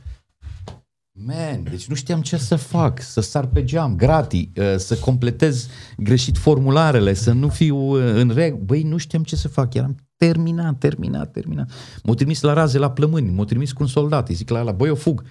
Man, 1.25 1.63
deci 1.63 1.87
nu 1.87 1.95
știam 1.95 2.21
ce 2.21 2.37
să 2.37 2.55
fac, 2.55 3.01
să 3.01 3.21
sar 3.21 3.47
pe 3.47 3.63
geam, 3.63 3.95
gratis, 3.95 4.47
uh, 4.55 4.75
să 4.77 4.95
completez 4.95 5.67
greșit 5.97 6.37
formularele, 6.37 7.13
să 7.13 7.31
nu 7.31 7.47
fiu 7.47 7.77
uh, 7.77 8.13
în 8.13 8.29
reg. 8.29 8.55
Băi, 8.55 8.83
nu 8.83 8.97
știam 8.97 9.23
ce 9.23 9.35
să 9.35 9.47
fac, 9.47 9.73
eram 9.73 9.95
terminat, 10.15 10.77
terminat, 10.77 11.31
terminat. 11.31 11.71
M-au 12.03 12.15
trimis 12.15 12.41
la 12.41 12.53
raze, 12.53 12.77
la 12.77 12.91
plămâni, 12.91 13.31
m-au 13.31 13.45
trimis 13.45 13.71
cu 13.71 13.83
un 13.83 13.89
soldat, 13.89 14.29
îi 14.29 14.35
zic 14.35 14.49
la 14.49 14.59
ăla, 14.59 14.71
băi, 14.71 14.87
eu 14.87 14.95
fug. 14.95 15.23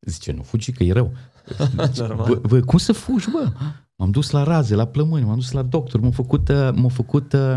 Zice, 0.00 0.32
nu 0.32 0.42
fugi, 0.42 0.72
că 0.72 0.84
e 0.84 0.92
rău. 0.92 1.12
bă, 2.26 2.40
bă, 2.48 2.60
cum 2.60 2.78
să 2.78 2.92
fugi, 2.92 3.30
bă? 3.30 3.52
M-am 3.96 4.10
dus 4.10 4.30
la 4.30 4.42
raze, 4.42 4.74
la 4.74 4.86
plămâni, 4.86 5.24
m-am 5.24 5.34
dus 5.34 5.50
la 5.50 5.62
doctor, 5.62 6.00
m-au 6.00 6.10
făcut, 6.10 6.48
uh, 6.48 6.70
m-au 6.74 6.88
făcut 6.88 7.32
uh, 7.32 7.56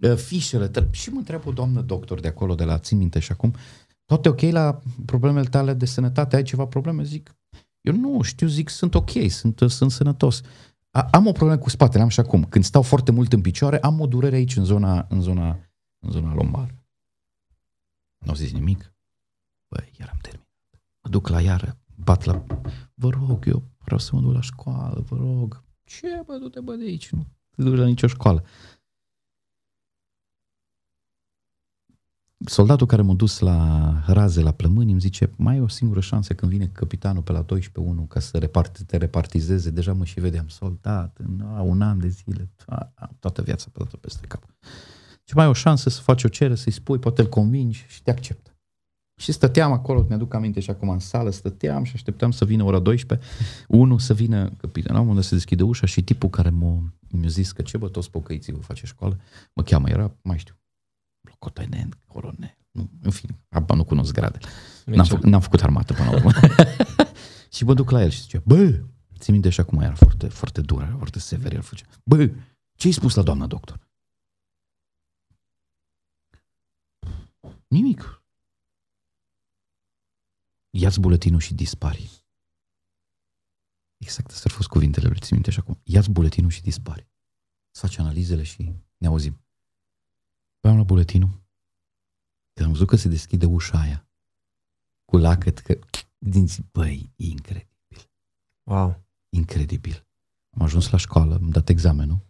uh, 0.00 0.16
fișele. 0.16 0.70
Și 0.90 1.10
mă 1.10 1.18
întreabă 1.18 1.48
o 1.48 1.52
doamnă 1.52 1.80
doctor 1.80 2.20
de 2.20 2.28
acolo, 2.28 2.54
de 2.54 2.64
la, 2.64 2.78
țin 2.78 2.98
minte 2.98 3.18
și 3.18 3.32
acum, 3.32 3.54
toate 4.04 4.28
ok 4.28 4.40
la 4.40 4.78
problemele 5.04 5.48
tale 5.48 5.74
de 5.74 5.86
sănătate? 5.86 6.36
Ai 6.36 6.42
ceva 6.42 6.66
probleme? 6.66 7.02
Zic, 7.02 7.36
eu 7.80 7.94
nu 7.94 8.22
știu, 8.22 8.46
zic, 8.46 8.68
sunt 8.68 8.94
ok, 8.94 9.10
sunt, 9.28 9.60
uh, 9.60 9.70
sunt 9.70 9.90
sănătos. 9.90 10.40
A, 10.90 11.08
am 11.10 11.26
o 11.26 11.32
problemă 11.32 11.60
cu 11.60 11.70
spatele, 11.70 12.02
am 12.02 12.08
și 12.08 12.20
acum. 12.20 12.44
Când 12.44 12.64
stau 12.64 12.82
foarte 12.82 13.10
mult 13.10 13.32
în 13.32 13.40
picioare, 13.40 13.78
am 13.78 14.00
o 14.00 14.06
durere 14.06 14.36
aici, 14.36 14.56
în 14.56 14.64
zona, 14.64 15.06
în 15.08 15.20
zona, 15.20 15.58
în 15.98 16.10
zona 16.10 16.34
lombară. 16.34 16.84
Nu 18.18 18.28
au 18.28 18.34
zis 18.34 18.52
nimic. 18.52 18.94
Băi, 19.68 19.90
iar 19.98 20.08
am 20.12 20.18
terminat. 20.22 20.48
Mă 21.02 21.10
duc 21.10 21.28
la 21.28 21.40
iară, 21.40 21.78
bat 21.94 22.24
la... 22.24 22.44
Vă 22.94 23.08
rog, 23.08 23.46
eu 23.46 23.62
vreau 23.78 23.98
să 23.98 24.10
mă 24.14 24.20
duc 24.20 24.32
la 24.32 24.40
școală, 24.40 25.04
vă 25.08 25.16
rog. 25.16 25.64
Ce, 25.98 26.22
bă, 26.26 26.36
du-te, 26.36 26.60
bă, 26.60 26.74
de 26.74 26.84
aici, 26.84 27.10
nu 27.10 27.26
te 27.50 27.62
duci 27.62 27.78
la 27.78 27.84
nicio 27.84 28.06
școală. 28.06 28.44
Soldatul 32.44 32.86
care 32.86 33.02
m-a 33.02 33.14
dus 33.14 33.38
la 33.38 33.92
raze, 34.06 34.42
la 34.42 34.52
plămâni, 34.52 34.90
îmi 34.90 35.00
zice, 35.00 35.30
mai 35.36 35.56
e 35.56 35.60
o 35.60 35.68
singură 35.68 36.00
șansă 36.00 36.34
când 36.34 36.50
vine 36.50 36.66
capitanul 36.66 37.22
pe 37.22 37.32
la 37.32 37.44
12-1 37.44 38.08
ca 38.08 38.20
să 38.20 38.38
repart, 38.38 38.82
te 38.82 38.96
repartizeze. 38.96 39.70
Deja 39.70 39.92
mă 39.92 40.04
și 40.04 40.20
vedeam 40.20 40.48
soldat, 40.48 41.18
în 41.18 41.40
a, 41.40 41.62
un 41.62 41.82
an 41.82 41.98
de 41.98 42.08
zile, 42.08 42.50
a, 42.66 42.92
a, 42.94 43.10
toată 43.20 43.42
viața 43.42 43.64
pe 43.72 43.78
toată 43.78 43.96
peste 43.96 44.26
cap. 44.26 44.44
Și 45.24 45.34
mai 45.34 45.44
e 45.44 45.48
o 45.48 45.52
șansă 45.52 45.88
să 45.88 46.00
faci 46.00 46.24
o 46.24 46.28
cerere, 46.28 46.54
să-i 46.54 46.72
spui, 46.72 46.98
poate 46.98 47.20
îl 47.20 47.28
convingi 47.28 47.84
și 47.88 48.02
te 48.02 48.10
acceptă. 48.10 48.51
Și 49.16 49.32
stăteam 49.32 49.72
acolo, 49.72 50.04
mi-aduc 50.08 50.34
aminte 50.34 50.60
și 50.60 50.70
acum 50.70 50.88
în 50.88 50.98
sală, 50.98 51.30
stăteam 51.30 51.84
și 51.84 51.92
așteptam 51.94 52.30
să 52.30 52.44
vină 52.44 52.62
ora 52.62 52.78
12, 52.78 53.28
unul 53.68 53.98
să 53.98 54.14
vină, 54.14 54.52
la 54.84 55.00
un 55.00 55.06
moment 55.06 55.24
se 55.24 55.34
deschide 55.34 55.62
ușa 55.62 55.86
și 55.86 56.02
tipul 56.02 56.28
care 56.28 56.50
m-a, 56.50 56.82
mi-a 57.08 57.28
zis 57.28 57.52
că 57.52 57.62
ce 57.62 57.76
bă, 57.76 57.88
toți 57.88 58.10
pocăiții 58.10 58.52
vă 58.52 58.60
face 58.60 58.86
școală, 58.86 59.20
mă 59.52 59.62
cheamă, 59.62 59.88
era, 59.88 60.16
mai 60.22 60.38
știu, 60.38 60.54
locotenent, 61.20 61.98
colonel, 62.06 62.56
nu, 62.70 62.90
în 63.02 63.10
fine, 63.10 63.38
abia 63.48 63.74
nu 63.74 63.84
cunosc 63.84 64.12
grade. 64.12 64.38
N-am, 64.84 65.04
făcut, 65.04 65.24
n-am 65.24 65.40
făcut 65.40 65.62
armată 65.62 65.92
până 65.92 66.10
la 66.10 66.16
urmă. 66.16 66.30
și 67.54 67.64
mă 67.64 67.74
duc 67.74 67.90
la 67.90 68.02
el 68.02 68.10
și 68.10 68.20
zice, 68.20 68.42
bă, 68.44 68.80
țin 69.18 69.32
minte 69.32 69.48
așa 69.48 69.64
cum 69.64 69.80
era 69.80 69.94
foarte, 69.94 70.28
foarte 70.28 70.60
dură, 70.60 70.94
foarte 70.96 71.18
sever, 71.18 71.52
el 71.52 71.62
făcea, 71.62 71.84
bă, 72.04 72.30
ce-ai 72.74 72.92
spus 72.92 73.14
la 73.14 73.22
doamna 73.22 73.46
doctor? 73.46 73.80
Nimic. 77.68 78.21
Ia-ți 80.74 81.00
buletinul 81.00 81.40
și 81.40 81.54
dispari. 81.54 82.10
Exact 83.96 84.30
astea 84.30 84.50
au 84.50 84.56
fost 84.56 84.68
cuvintele 84.68 85.08
lui, 85.08 85.18
țin 85.18 85.28
minte 85.30 85.50
așa 85.50 85.62
cum. 85.62 85.80
Ia-ți 85.82 86.10
buletinul 86.10 86.50
și 86.50 86.62
dispari. 86.62 87.08
Să 87.70 87.86
faci 87.86 87.98
analizele 87.98 88.42
și 88.42 88.72
ne 88.96 89.06
auzim. 89.06 89.44
Păi 90.60 90.70
am 90.70 90.76
la 90.76 90.82
buletinul. 90.82 91.42
Când 92.52 92.66
am 92.66 92.72
văzut 92.72 92.88
că 92.88 92.96
se 92.96 93.08
deschide 93.08 93.46
ușa 93.46 93.80
aia, 93.80 94.08
cu 95.04 95.16
lacăt, 95.16 95.58
că 95.58 95.78
dinții, 96.18 96.68
băi, 96.72 97.12
incredibil. 97.16 98.10
Wow. 98.62 99.04
Incredibil. 99.28 100.06
Am 100.50 100.62
ajuns 100.62 100.90
la 100.90 100.98
școală, 100.98 101.34
am 101.34 101.48
dat 101.48 101.68
examenul, 101.68 102.26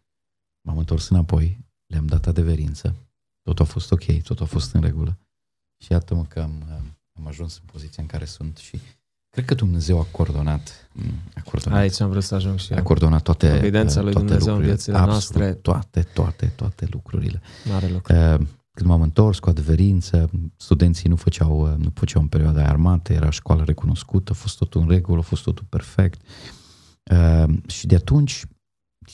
m-am 0.61 0.79
întors 0.79 1.09
înapoi, 1.09 1.65
le-am 1.87 2.07
dat 2.07 2.27
adeverință, 2.27 2.97
totul 3.43 3.65
a 3.65 3.69
fost 3.69 3.91
ok, 3.91 4.23
totul 4.23 4.45
a 4.45 4.49
fost 4.49 4.73
în 4.73 4.81
regulă. 4.81 5.19
Și 5.77 5.93
iată-mă 5.93 6.25
că 6.25 6.41
am, 6.41 6.97
am 7.19 7.27
ajuns 7.27 7.57
în 7.57 7.63
poziția 7.73 8.03
în 8.03 8.09
care 8.09 8.25
sunt 8.25 8.57
și 8.57 8.81
cred 9.31 9.45
că 9.45 9.55
Dumnezeu 9.55 10.01
a 10.01 10.07
coordonat, 10.11 10.91
a 11.35 11.41
coordonat 11.41 11.79
Aici 11.79 12.01
am 12.01 12.11
vrut 12.11 12.23
să 12.23 12.35
ajung 12.35 12.59
și 12.59 12.73
eu. 12.73 12.79
a 12.79 12.83
coordonat 12.83 13.23
toate, 13.23 13.57
Evidența 13.57 14.01
lui 14.03 14.13
toate 14.13 14.27
Dumnezeu 14.27 14.55
în 14.55 14.59
lucrurile. 14.61 14.75
viețile 14.75 14.97
Absolut, 14.97 15.13
noastre. 15.41 15.53
Toate, 15.53 16.03
toate, 16.03 16.47
toate 16.57 16.87
lucrurile. 16.91 17.41
Mare 17.69 17.89
lucru. 17.89 18.15
Uh, 18.15 18.35
Când 18.75 18.89
m-am 18.89 19.03
întors 19.03 19.39
cu 19.39 19.49
adeverință, 19.49 20.31
studenții 20.57 21.09
nu 21.09 21.17
făceau, 21.17 21.71
uh, 21.73 21.77
nu 21.79 21.91
făceau 21.95 22.23
în 22.23 22.29
perioada 22.29 22.59
aia 22.61 22.69
armată, 22.69 23.13
era 23.13 23.31
școală 23.31 23.65
recunoscută, 23.65 24.33
a 24.33 24.35
fost 24.35 24.59
totul 24.59 24.81
în 24.81 24.89
regulă, 24.89 25.19
a 25.19 25.23
fost 25.23 25.43
totul 25.43 25.65
perfect. 25.69 26.21
Uh, 27.11 27.55
și 27.67 27.87
de 27.87 27.95
atunci 27.95 28.45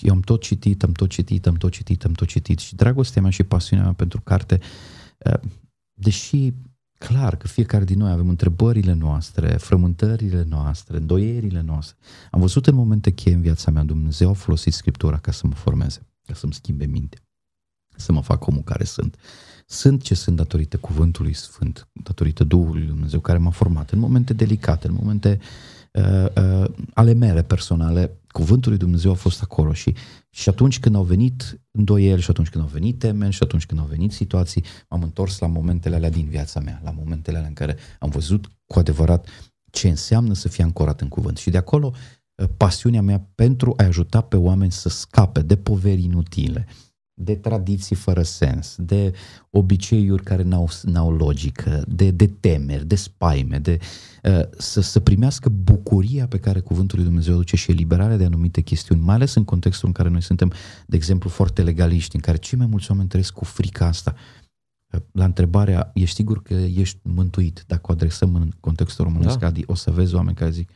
eu 0.01 0.13
am 0.15 0.21
tot 0.21 0.43
citit, 0.43 0.83
am 0.83 0.93
tot 0.93 1.09
citit, 1.11 1.47
am 1.47 1.55
tot 1.55 1.73
citit, 1.73 2.05
am 2.05 2.13
tot 2.13 2.29
citit 2.29 2.59
și 2.59 2.75
dragostea 2.75 3.23
mea 3.23 3.31
și 3.31 3.43
pasiunea 3.43 3.85
mea 3.85 3.95
pentru 3.95 4.21
carte, 4.21 4.61
uh, 5.19 5.41
deși 5.93 6.53
clar 6.99 7.37
că 7.37 7.47
fiecare 7.47 7.85
din 7.85 7.99
noi 7.99 8.11
avem 8.11 8.29
întrebările 8.29 8.93
noastre, 8.93 9.57
frământările 9.57 10.45
noastre, 10.49 10.97
îndoierile 10.97 11.61
noastre. 11.61 11.97
Am 12.31 12.41
văzut 12.41 12.67
în 12.67 12.75
momente 12.75 13.11
cheie 13.11 13.35
în 13.35 13.41
viața 13.41 13.71
mea, 13.71 13.83
Dumnezeu 13.83 14.31
a 14.31 14.33
folosit 14.33 14.73
Scriptura 14.73 15.19
ca 15.19 15.33
să 15.33 15.47
mă 15.47 15.55
formeze, 15.55 16.07
ca 16.27 16.35
să-mi 16.35 16.53
schimbe 16.53 16.87
mintea, 16.87 17.21
să 17.97 18.13
mă 18.13 18.23
fac 18.23 18.47
omul 18.47 18.63
care 18.63 18.85
sunt. 18.85 19.17
Sunt 19.67 20.03
ce 20.03 20.15
sunt 20.15 20.37
datorită 20.37 20.77
cuvântului 20.77 21.33
Sfânt, 21.33 21.89
datorită 21.93 22.45
Duhului 22.45 22.81
Lui 22.81 22.89
Dumnezeu 22.89 23.21
care 23.21 23.39
m-a 23.39 23.51
format 23.51 23.91
în 23.91 23.99
momente 23.99 24.33
delicate, 24.33 24.87
în 24.87 24.95
momente 24.95 25.39
uh, 25.41 25.47
uh, 25.93 26.65
ale 26.95 27.13
mele 27.13 27.43
personale. 27.43 28.21
Cuvântul 28.29 28.71
lui 28.71 28.81
Dumnezeu 28.81 29.11
a 29.11 29.15
fost 29.15 29.43
acolo 29.43 29.73
și, 29.73 29.95
și 30.31 30.49
atunci 30.49 30.81
când 30.81 30.95
au 30.95 31.03
venit 31.03 31.61
îndoieli 31.71 32.21
și 32.21 32.31
atunci 32.31 32.49
când 32.49 32.65
au 32.65 32.71
venit 32.73 32.99
temeri 32.99 33.33
și 33.33 33.43
atunci 33.43 33.67
când 33.67 33.81
au 33.81 33.87
venit 33.87 34.13
situații, 34.13 34.65
m-am 34.89 35.03
întors 35.03 35.39
la 35.39 35.47
momentele 35.47 35.95
alea 35.95 36.11
din 36.11 36.27
viața 36.29 36.61
mea, 36.61 36.81
la 36.85 36.91
momentele 36.91 37.37
alea 37.37 37.49
în 37.49 37.55
care 37.55 37.77
am 37.99 38.11
văzut 38.11 38.51
cu 38.67 38.79
adevărat 38.79 39.29
ce 39.71 39.89
înseamnă 39.89 40.35
să 40.35 40.49
fie 40.49 40.65
ancorat 40.65 41.01
în 41.01 41.09
cuvânt. 41.09 41.37
Și 41.37 41.51
de 41.51 41.57
acolo 41.57 41.93
uh, 42.35 42.49
pasiunea 42.57 43.03
mea 43.03 43.29
pentru 43.35 43.75
a 43.77 43.85
ajuta 43.85 44.21
pe 44.21 44.37
oameni 44.37 44.73
să 44.73 44.89
scape 44.89 45.43
de 45.43 45.57
poveri 45.57 46.03
inutile, 46.03 46.67
de 47.21 47.35
tradiții 47.35 47.97
fără 47.97 48.23
sens, 48.23 48.75
de 48.79 49.13
obiceiuri 49.51 50.23
care 50.23 50.43
n-au, 50.43 50.69
n-au 50.83 51.13
logică, 51.13 51.85
de, 51.89 52.11
de 52.11 52.27
temeri, 52.27 52.87
de 52.87 52.95
spaime, 52.95 53.59
de, 53.59 53.79
uh, 54.23 54.41
să, 54.59 54.81
să 54.81 55.01
primească 55.01 55.49
bucuria 55.49 56.27
pe 56.27 56.39
care 56.39 56.61
Cuvântul 56.61 56.99
lui 56.99 57.07
Dumnezeu 57.07 57.35
aduce 57.35 57.57
și 57.57 57.71
eliberarea 57.71 58.17
de 58.17 58.25
anumite 58.25 58.61
chestiuni, 58.61 59.01
mai 59.01 59.15
ales 59.15 59.35
în 59.35 59.45
contextul 59.45 59.87
în 59.87 59.95
care 59.95 60.09
noi 60.09 60.23
suntem, 60.23 60.53
de 60.87 60.97
exemplu, 60.97 61.29
foarte 61.31 61.63
legaliști, 61.63 62.15
în 62.15 62.21
care 62.21 62.37
cei 62.37 62.59
mai 62.59 62.67
mulți 62.67 62.91
oameni 62.91 63.09
trăiesc 63.09 63.33
cu 63.33 63.45
frica 63.45 63.87
asta. 63.87 64.15
Uh, 64.95 65.01
La 65.13 65.25
întrebarea, 65.25 65.91
ești 65.95 66.15
sigur 66.15 66.43
că 66.43 66.55
ești 66.55 66.99
mântuit? 67.03 67.65
Dacă 67.67 67.83
o 67.85 67.93
adresăm 67.93 68.35
în 68.35 68.51
contextul 68.61 69.05
românesc, 69.05 69.39
Da. 69.39 69.47
Adi, 69.47 69.63
o 69.67 69.75
să 69.75 69.91
vezi 69.91 70.15
oameni 70.15 70.37
care 70.37 70.51
zic, 70.51 70.71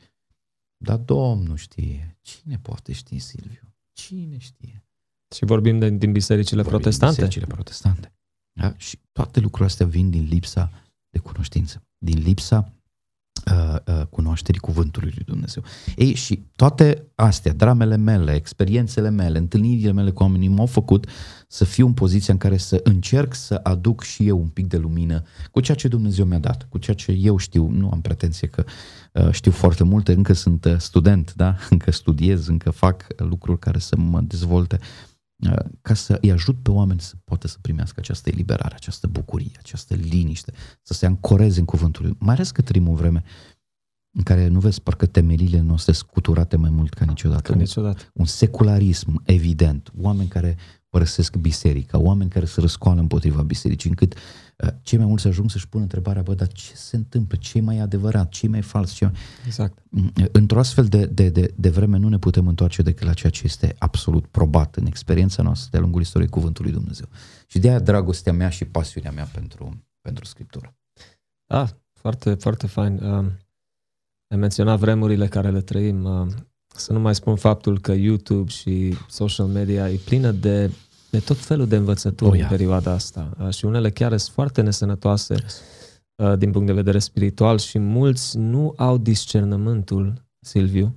dar 0.77 0.97
Domnul 0.97 1.57
știe, 1.57 2.19
cine 2.21 2.59
poate 2.63 2.93
ști, 2.93 3.19
Silviu? 3.19 3.75
Cine 3.93 4.39
știe? 4.39 4.85
Și 5.33 5.45
vorbim 5.45 5.79
de, 5.79 5.91
din 5.91 6.13
bisericile 6.13 6.63
Vorbim 6.63 6.79
de 6.79 6.83
protestante. 6.83 7.15
Bisericile 7.15 7.47
protestante. 7.47 8.13
Da? 8.53 8.75
Și 8.77 8.99
toate 9.13 9.41
lucrurile 9.41 9.69
astea 9.69 9.87
vin 9.87 10.11
din 10.11 10.27
lipsa 10.31 10.71
de 11.11 11.19
cunoștință, 11.19 11.83
din 11.99 12.23
lipsa 12.23 12.73
uh, 13.51 13.77
uh, 13.87 14.07
cunoașterii 14.11 14.61
cuvântului 14.61 15.13
lui 15.15 15.25
Dumnezeu. 15.25 15.63
Ei, 15.97 16.15
și 16.15 16.43
toate 16.57 17.07
astea, 17.15 17.53
dramele 17.53 17.97
mele, 17.97 18.35
experiențele 18.35 19.11
mele, 19.11 19.39
întâlnirile 19.39 19.93
mele 19.93 20.11
cu 20.11 20.23
oamenii 20.23 20.49
m-au 20.49 20.67
făcut 20.67 21.09
să 21.49 21.65
fiu 21.65 21.87
în 21.87 21.93
poziția 21.93 22.33
în 22.33 22.39
care 22.39 22.57
să 22.57 22.81
încerc 22.83 23.35
să 23.35 23.61
aduc 23.63 24.03
și 24.03 24.27
eu 24.27 24.39
un 24.39 24.49
pic 24.49 24.67
de 24.67 24.77
lumină 24.77 25.23
cu 25.51 25.61
ceea 25.61 25.77
ce 25.77 25.89
Dumnezeu 25.89 26.25
mi-a 26.25 26.39
dat, 26.39 26.67
cu 26.69 26.79
ceea 26.79 26.97
ce 26.97 27.13
eu 27.13 27.37
știu. 27.37 27.69
Nu 27.69 27.91
am 27.91 28.01
pretenție 28.01 28.49
că 28.49 28.65
uh, 29.13 29.31
știu 29.31 29.51
foarte 29.51 29.85
multe, 29.85 30.13
încă 30.13 30.33
sunt 30.33 30.65
uh, 30.65 30.75
student, 30.79 31.35
da? 31.35 31.57
încă 31.71 31.91
studiez, 31.91 32.47
încă 32.47 32.71
fac 32.71 33.07
uh, 33.09 33.27
lucruri 33.29 33.59
care 33.59 33.79
să 33.79 33.97
mă 33.97 34.21
dezvolte 34.21 34.79
uh, 34.81 35.11
ca 35.83 35.95
să 35.95 36.19
îi 36.21 36.33
ajut 36.33 36.63
pe 36.63 36.71
oameni 36.71 37.01
să 37.01 37.15
poată 37.25 37.47
să 37.49 37.57
primească 37.61 38.01
această 38.01 38.29
eliberare, 38.29 38.75
această 38.75 39.07
bucurie, 39.07 39.53
această 39.59 39.95
liniște, 39.95 40.53
să 40.83 40.95
se 40.95 41.07
ancoreze 41.07 41.59
în 41.59 41.65
cuvântul 41.65 42.05
lui. 42.05 42.17
Mai 42.19 42.35
ales 42.35 42.51
că 42.51 42.63
trăim 42.63 42.89
o 42.89 42.95
vreme 42.95 43.23
în 44.15 44.23
care 44.23 44.49
nu 44.49 44.61
vezi 44.61 44.83
parcă 44.83 45.07
temelile 45.07 45.61
noastre 45.61 45.93
scuturate 45.93 46.57
mai 46.57 46.71
mult 46.71 46.95
ca 46.95 47.05
niciodată. 47.05 47.53
Că 47.53 47.59
niciodată. 47.59 48.03
Un 48.15 48.25
secularism 48.25 49.23
evident, 49.25 49.93
oameni 49.97 50.29
care 50.29 50.57
părăsesc 50.89 51.37
biserica, 51.37 51.99
oameni 51.99 52.31
care 52.31 52.45
se 52.45 52.61
răscoală 52.61 53.01
împotriva 53.01 53.43
bisericii, 53.43 53.89
încât 53.89 54.15
uh, 54.15 54.21
cei 54.83 54.99
mai 54.99 55.07
mulți 55.07 55.27
ajung 55.27 55.51
să-și 55.51 55.69
pună 55.69 55.83
întrebarea, 55.83 56.23
bă, 56.23 56.35
dar 56.35 56.49
ce 56.49 56.75
se 56.75 56.97
întâmplă? 56.97 57.37
ce 57.41 57.59
e 57.59 57.61
mai 57.61 57.79
adevărat? 57.79 58.29
ce 58.29 58.47
e 58.47 58.49
mai 58.49 58.63
fals? 58.63 58.93
ce 58.93 59.11
Exact. 59.47 59.79
Într-o 60.33 60.59
astfel 60.59 60.85
de, 60.85 61.07
de, 61.07 61.29
de, 61.29 61.55
de 61.57 61.71
vreme 61.71 61.99
nu 61.99 62.09
ne 62.09 62.19
putem 62.19 62.47
întoarce 62.47 62.83
decât 62.83 63.07
la 63.07 63.13
ceea 63.13 63.33
ce 63.33 63.43
este 63.45 63.75
absolut 63.79 64.27
probat 64.27 64.77
în 64.77 64.87
experiența 64.87 65.43
noastră 65.43 65.69
de-a 65.71 65.81
lungul 65.81 66.01
istoriei 66.01 66.31
Cuvântului 66.31 66.73
Dumnezeu. 66.73 67.07
Și 67.47 67.59
de 67.59 67.69
aia 67.69 67.79
dragostea 67.79 68.33
mea 68.33 68.49
și 68.49 68.65
pasiunea 68.65 69.11
mea 69.11 69.25
pentru, 69.25 69.85
pentru 70.01 70.25
Scriptură. 70.25 70.75
Da, 71.47 71.67
foarte, 71.93 72.35
foarte 72.35 72.67
fain. 72.67 72.97
Uh, 73.03 73.25
ai 74.29 74.37
menționat 74.37 74.79
vremurile 74.79 75.29
care 75.29 75.51
le 75.51 75.61
trăim. 75.61 76.05
Uh, 76.05 76.27
să 76.75 76.93
nu 76.93 77.01
mai 77.01 77.15
spun 77.15 77.37
faptul 77.37 77.81
că 77.81 77.93
YouTube 77.93 78.51
și 78.51 78.97
social 79.09 79.47
media 79.47 79.91
e 79.91 80.01
plină 80.05 80.31
de, 80.31 80.71
de 81.13 81.19
tot 81.19 81.37
felul 81.37 81.67
de 81.67 81.77
învățături 81.77 82.29
Oh, 82.31 82.33
oh, 82.33 82.39
ia. 82.39 82.45
în 82.45 82.51
perioada 82.51 82.91
asta. 82.93 83.31
Uh, 83.41 83.51
și 83.51 83.65
unele 83.65 83.91
chiar 83.91 84.17
sunt 84.17 84.35
foarte 84.35 84.61
nesănătoase 84.63 85.35
uh, 86.15 86.39
din 86.39 86.51
punct 86.51 86.67
de 86.67 86.73
vedere 86.73 86.99
spiritual 86.99 87.59
și 87.59 87.79
mulți 87.79 88.39
nu 88.39 88.75
au 88.77 88.99
discernământul, 88.99 90.25
Silviu, 90.41 90.97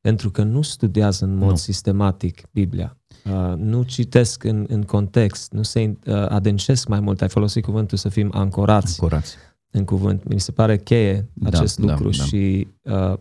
pentru 0.00 0.30
că 0.30 0.42
nu 0.42 0.62
studiază 0.62 1.24
în 1.24 1.34
mod 1.34 1.48
Nu. 1.48 1.56
sistematic 1.56 2.42
Biblia. 2.50 2.96
Uh, 3.24 3.54
nu 3.56 3.82
citesc 3.82 4.44
în, 4.44 4.66
în 4.68 4.82
context, 4.82 5.52
nu 5.52 5.62
se 5.62 5.96
uh, 6.06 6.14
adâncesc 6.14 6.88
mai 6.88 7.00
mult. 7.00 7.22
Ai 7.22 7.28
folosit 7.28 7.64
cuvântul 7.64 7.98
să 7.98 8.08
fim 8.08 8.30
ancorați 8.34 9.00
Ancorați. 9.00 9.36
în 9.70 9.84
cuvânt. 9.84 10.28
Mi 10.28 10.40
se 10.40 10.52
pare 10.52 10.78
cheie 10.78 11.28
Da, 11.32 11.48
acest 11.48 11.78
da, 11.80 11.92
lucru 11.92 12.04
da. 12.10 12.24
și 12.24 12.68
uh, 12.82 13.14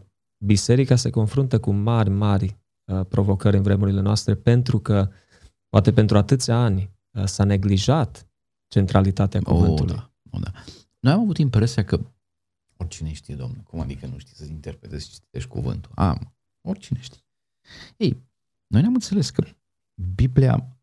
biserica 0.46 0.96
se 0.96 1.10
confruntă 1.10 1.60
cu 1.60 1.72
mari, 1.72 2.10
mari 2.10 2.58
uh, 2.92 3.06
provocări 3.10 3.58
în 3.58 3.64
vremurile 3.64 4.02
noastre 4.02 4.36
pentru 4.36 4.80
că, 4.80 5.08
poate 5.72 5.94
pentru 5.94 6.18
atâția 6.18 6.56
ani, 6.56 6.92
uh, 7.12 7.26
s-a 7.26 7.44
neglijat 7.44 8.28
centralitatea 8.68 9.40
Oh, 9.44 9.54
cuvântului. 9.54 9.96
da, 9.96 10.12
oh, 10.32 10.42
da. 10.44 10.52
Noi 11.00 11.14
am 11.14 11.20
avut 11.20 11.38
impresia 11.38 11.84
că 11.84 12.00
oricine 12.78 13.12
știe, 13.14 13.36
domnule, 13.36 13.62
cum 13.64 13.80
adică 13.80 14.06
nu 14.08 14.18
știi 14.18 14.36
să-ți 14.36 14.52
interpretezi 14.52 15.06
și 15.06 15.12
citești 15.12 15.50
cuvântul? 15.50 15.92
Am, 15.96 16.34
oricine 16.62 17.00
știe. 17.02 17.22
Ei, 17.98 18.22
noi 18.68 18.82
ne-am 18.82 18.94
înțeles 18.94 19.30
că 19.30 19.44
Biblia 20.16 20.76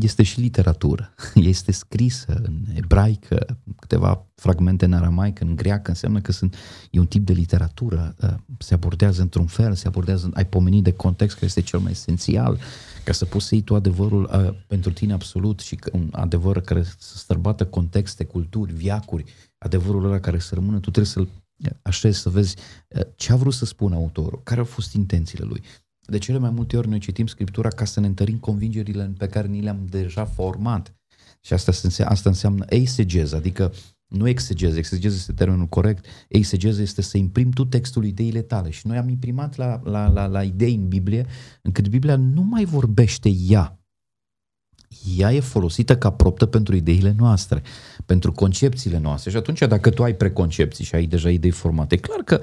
este 0.00 0.22
și 0.22 0.40
literatură. 0.40 1.14
Este 1.34 1.72
scrisă 1.72 2.40
în 2.42 2.64
ebraică, 2.74 3.60
câteva 3.76 4.26
fragmente 4.34 4.84
în 4.84 4.92
aramaică, 4.92 5.44
în 5.44 5.56
greacă, 5.56 5.90
înseamnă 5.90 6.20
că 6.20 6.32
sunt, 6.32 6.56
e 6.90 6.98
un 6.98 7.06
tip 7.06 7.26
de 7.26 7.32
literatură, 7.32 8.14
uh, 8.22 8.34
se 8.58 8.74
abordează 8.74 9.22
într-un 9.22 9.46
fel, 9.46 9.74
se 9.74 9.86
abordează, 9.86 10.30
ai 10.34 10.46
pomenit 10.46 10.82
de 10.84 10.92
context, 10.92 11.34
care 11.34 11.46
este 11.46 11.60
cel 11.60 11.78
mai 11.78 11.90
esențial, 11.90 12.58
ca 13.04 13.12
să 13.12 13.24
poți 13.24 13.46
să 13.46 13.54
iei 13.54 13.64
tu 13.64 13.74
adevărul 13.74 14.22
uh, 14.22 14.54
pentru 14.66 14.92
tine 14.92 15.12
absolut 15.12 15.60
și 15.60 15.76
că 15.76 15.90
un 15.92 16.08
adevăr 16.12 16.60
care 16.60 16.82
să 16.82 17.16
străbată 17.16 17.66
contexte, 17.66 18.24
culturi, 18.24 18.72
viacuri, 18.72 19.24
adevărul 19.58 20.04
ăla 20.04 20.20
care 20.20 20.38
să 20.38 20.54
rămână, 20.54 20.80
tu 20.80 20.90
trebuie 20.90 21.04
să-l 21.04 21.28
uh, 21.64 21.70
așezi, 21.82 22.18
să 22.18 22.28
vezi 22.28 22.56
uh, 22.88 23.02
ce 23.16 23.32
a 23.32 23.36
vrut 23.36 23.52
să 23.52 23.64
spună 23.64 23.94
autorul, 23.94 24.40
care 24.42 24.60
au 24.60 24.66
fost 24.66 24.94
intențiile 24.94 25.44
lui. 25.44 25.62
De 26.00 26.18
cele 26.18 26.38
mai 26.38 26.50
multe 26.50 26.76
ori 26.76 26.88
noi 26.88 26.98
citim 26.98 27.26
Scriptura 27.26 27.68
ca 27.68 27.84
să 27.84 28.00
ne 28.00 28.06
întărim 28.06 28.38
convingerile 28.38 29.12
pe 29.18 29.26
care 29.26 29.46
ni 29.46 29.60
le-am 29.60 29.86
deja 29.86 30.24
format. 30.24 30.94
Și 31.40 31.52
asta, 31.52 31.72
înseamnă, 31.82 32.12
asta 32.14 32.28
înseamnă 32.28 32.64
eisegeză, 32.68 33.36
adică 33.36 33.72
nu 34.10 34.28
exegeză, 34.28 34.78
exegeză 34.78 35.14
este 35.14 35.32
termenul 35.32 35.66
corect, 35.66 36.04
eisegeză 36.28 36.82
este 36.82 37.02
să 37.02 37.16
imprimi 37.18 37.52
tu 37.52 37.64
textul 37.64 38.04
ideile 38.04 38.42
tale. 38.42 38.70
Și 38.70 38.86
noi 38.86 38.96
am 38.96 39.08
imprimat 39.08 39.56
la, 39.56 39.80
la, 39.84 40.08
la, 40.08 40.26
la 40.26 40.42
idei 40.42 40.74
în 40.74 40.88
Biblie, 40.88 41.26
încât 41.62 41.88
Biblia 41.88 42.16
nu 42.16 42.42
mai 42.42 42.64
vorbește 42.64 43.28
ea. 43.48 43.78
Ea 45.16 45.32
e 45.32 45.40
folosită 45.40 45.96
ca 45.96 46.10
proptă 46.10 46.46
pentru 46.46 46.76
ideile 46.76 47.14
noastre, 47.18 47.62
pentru 48.06 48.32
concepțiile 48.32 48.98
noastre. 48.98 49.30
Și 49.30 49.36
atunci, 49.36 49.58
dacă 49.58 49.90
tu 49.90 50.02
ai 50.02 50.14
preconcepții 50.14 50.84
și 50.84 50.94
ai 50.94 51.06
deja 51.06 51.30
idei 51.30 51.50
formate, 51.50 51.94
e 51.94 51.98
clar 51.98 52.20
că 52.20 52.40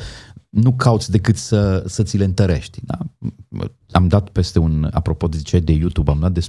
nu 0.50 0.74
cauți 0.74 1.12
decât 1.12 1.38
să, 1.38 1.84
să 1.88 2.04
ți 2.04 2.18
le 2.18 2.24
întărești. 2.24 2.80
Da? 2.84 2.98
Am 3.92 4.08
dat 4.08 4.30
peste 4.30 4.60
un, 4.60 4.90
apropo 4.92 5.28
de 5.28 5.38
ce 5.42 5.60
de 5.60 5.72
YouTube, 5.72 6.12
am 6.12 6.20
dat 6.20 6.32
de, 6.32 6.46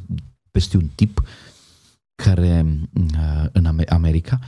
peste 0.50 0.76
un 0.76 0.88
tip 0.94 1.22
care 2.14 2.66
uh, 2.92 3.46
în 3.52 3.84
America, 3.88 4.38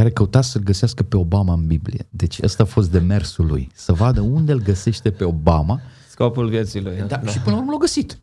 care 0.00 0.12
căuta 0.12 0.40
să-l 0.40 0.62
găsească 0.62 1.02
pe 1.02 1.16
Obama 1.16 1.52
în 1.52 1.66
Biblie. 1.66 2.06
Deci 2.10 2.42
ăsta 2.42 2.62
a 2.62 2.66
fost 2.66 2.90
demersul 2.90 3.46
lui, 3.46 3.70
să 3.74 3.92
vadă 3.92 4.20
unde 4.20 4.52
îl 4.52 4.62
găsește 4.62 5.10
pe 5.10 5.24
Obama. 5.24 5.80
Scopul 6.10 6.48
vieții 6.48 6.80
lui. 6.80 6.96
Da, 6.96 7.16
da. 7.16 7.30
Și 7.30 7.40
până 7.40 7.54
la 7.54 7.60
urmă 7.60 7.72
l-a 7.72 7.78
găsit. 7.78 8.20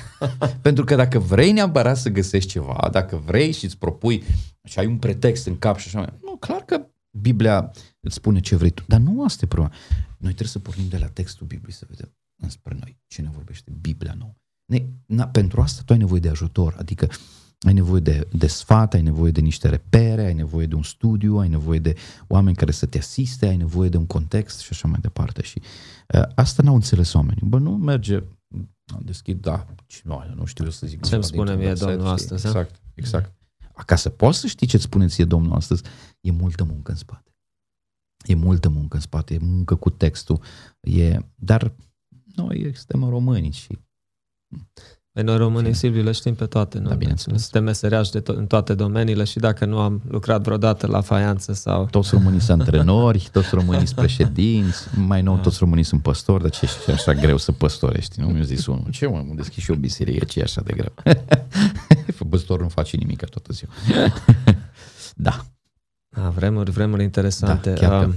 Pentru 0.66 0.84
că 0.84 0.94
dacă 0.94 1.18
vrei 1.18 1.52
neapărat 1.52 1.96
să 1.96 2.08
găsești 2.08 2.50
ceva, 2.50 2.88
dacă 2.92 3.22
vrei 3.26 3.52
și 3.52 3.64
îți 3.64 3.78
propui 3.78 4.22
și 4.64 4.78
ai 4.78 4.86
un 4.86 4.96
pretext 4.96 5.46
în 5.46 5.58
cap 5.58 5.78
și 5.78 5.96
așa, 5.96 6.18
nu, 6.22 6.36
clar 6.36 6.60
că 6.60 6.86
Biblia 7.10 7.70
îți 8.00 8.14
spune 8.14 8.40
ce 8.40 8.56
vrei 8.56 8.70
tu. 8.70 8.82
Dar 8.86 9.00
nu 9.00 9.24
asta 9.24 9.40
e 9.44 9.48
problema. 9.48 9.74
Noi 10.18 10.32
trebuie 10.32 10.48
să 10.48 10.58
pornim 10.58 10.88
de 10.88 10.98
la 10.98 11.06
textul 11.06 11.46
Bibliei 11.46 11.72
să 11.72 11.86
vedem 11.88 12.14
înspre 12.42 12.76
noi 12.80 12.98
ce 13.06 13.22
ne 13.22 13.30
vorbește 13.32 13.72
Biblia 13.80 14.14
nouă. 14.18 14.34
Ne, 14.64 14.86
na, 15.06 15.28
pentru 15.28 15.60
asta 15.60 15.82
tu 15.84 15.92
ai 15.92 15.98
nevoie 15.98 16.20
de 16.20 16.28
ajutor, 16.28 16.76
adică 16.78 17.08
ai 17.62 17.72
nevoie 17.72 18.00
de, 18.00 18.28
de 18.32 18.46
sfat, 18.46 18.94
ai 18.94 19.02
nevoie 19.02 19.30
de 19.30 19.40
niște 19.40 19.68
repere, 19.68 20.24
ai 20.24 20.34
nevoie 20.34 20.66
de 20.66 20.74
un 20.74 20.82
studiu, 20.82 21.36
ai 21.36 21.48
nevoie 21.48 21.78
de 21.78 21.94
oameni 22.26 22.56
care 22.56 22.70
să 22.70 22.86
te 22.86 22.98
asiste, 22.98 23.46
ai 23.46 23.56
nevoie 23.56 23.88
de 23.88 23.96
un 23.96 24.06
context 24.06 24.60
și 24.60 24.68
așa 24.70 24.88
mai 24.88 24.98
departe. 25.00 25.42
Și 25.42 25.62
uh, 26.14 26.22
asta 26.34 26.62
n-au 26.62 26.74
înțeles 26.74 27.12
oamenii. 27.12 27.42
Bă, 27.44 27.58
nu 27.58 27.70
merge, 27.76 28.22
deschid, 29.00 29.40
da, 29.40 29.66
nu, 30.02 30.24
nu 30.34 30.44
știu 30.44 30.70
să 30.70 30.86
zic. 30.86 31.06
Ce-mi 31.06 31.24
spune 31.24 31.54
mie 31.54 31.72
Domnul 31.72 32.06
astăzi? 32.06 32.46
Exact, 32.46 32.80
exact. 32.94 33.32
Ca 33.86 33.96
să 33.96 34.08
poți 34.08 34.38
să 34.38 34.46
știi 34.46 34.66
ce-ți 34.66 34.82
spune 34.82 35.06
ție 35.06 35.24
Domnul 35.24 35.52
astăzi, 35.52 35.82
e 36.20 36.30
multă 36.30 36.64
muncă 36.64 36.90
în 36.90 36.96
spate. 36.96 37.34
E 38.24 38.34
multă 38.34 38.68
muncă 38.68 38.96
în 38.96 39.02
spate, 39.02 39.34
e 39.34 39.38
muncă 39.38 39.74
cu 39.74 39.90
textul, 39.90 40.40
e, 40.80 41.18
dar 41.34 41.74
noi 42.34 42.72
suntem 42.74 43.08
români 43.08 43.50
și 43.50 43.78
Păi 45.12 45.22
noi 45.22 45.36
românii, 45.36 45.72
Silviu, 45.72 46.02
le 46.02 46.12
știm 46.12 46.34
pe 46.34 46.46
toate. 46.46 46.78
Da, 46.78 46.94
bine, 46.94 47.14
suntem 47.16 47.64
meseriași 47.64 48.10
de 48.10 48.20
to- 48.20 48.36
în 48.36 48.46
toate 48.46 48.74
domeniile 48.74 49.24
și 49.24 49.38
dacă 49.38 49.64
nu 49.64 49.78
am 49.78 50.02
lucrat 50.08 50.42
vreodată 50.42 50.86
la 50.86 51.00
faianță 51.00 51.52
sau... 51.52 51.86
Toți 51.90 52.10
românii 52.12 52.40
sunt 52.40 52.60
antrenori, 52.60 53.28
toți 53.32 53.54
românii 53.54 53.86
sunt 53.86 53.98
președinți, 53.98 54.88
mai 55.06 55.22
nou 55.22 55.34
da. 55.34 55.40
toți 55.40 55.56
românii 55.58 55.84
sunt 55.84 56.02
păstori, 56.02 56.42
dar 56.42 56.50
ce 56.50 56.68
e 56.86 56.92
așa 56.92 57.14
greu 57.14 57.36
să 57.36 57.52
păstorești? 57.52 58.20
Nu 58.20 58.26
mi-a 58.26 58.42
zis 58.42 58.66
unul, 58.66 58.86
ce 58.90 59.06
mă, 59.06 59.16
am 59.16 59.32
deschis 59.36 59.62
și 59.62 59.70
o 59.70 59.74
biserică, 59.74 60.24
ce 60.24 60.38
e 60.40 60.42
așa 60.42 60.60
de 60.64 60.72
greu? 60.72 60.92
Păstor 62.30 62.60
nu 62.60 62.68
face 62.68 62.96
nimic 62.96 63.24
toată 63.24 63.52
ziua. 63.52 63.70
da. 65.14 65.44
A, 66.10 66.28
vremuri, 66.28 66.70
vremuri 66.70 67.02
interesante. 67.02 67.70
Da, 67.70 67.76
chiar 67.76 68.04
că... 68.04 68.12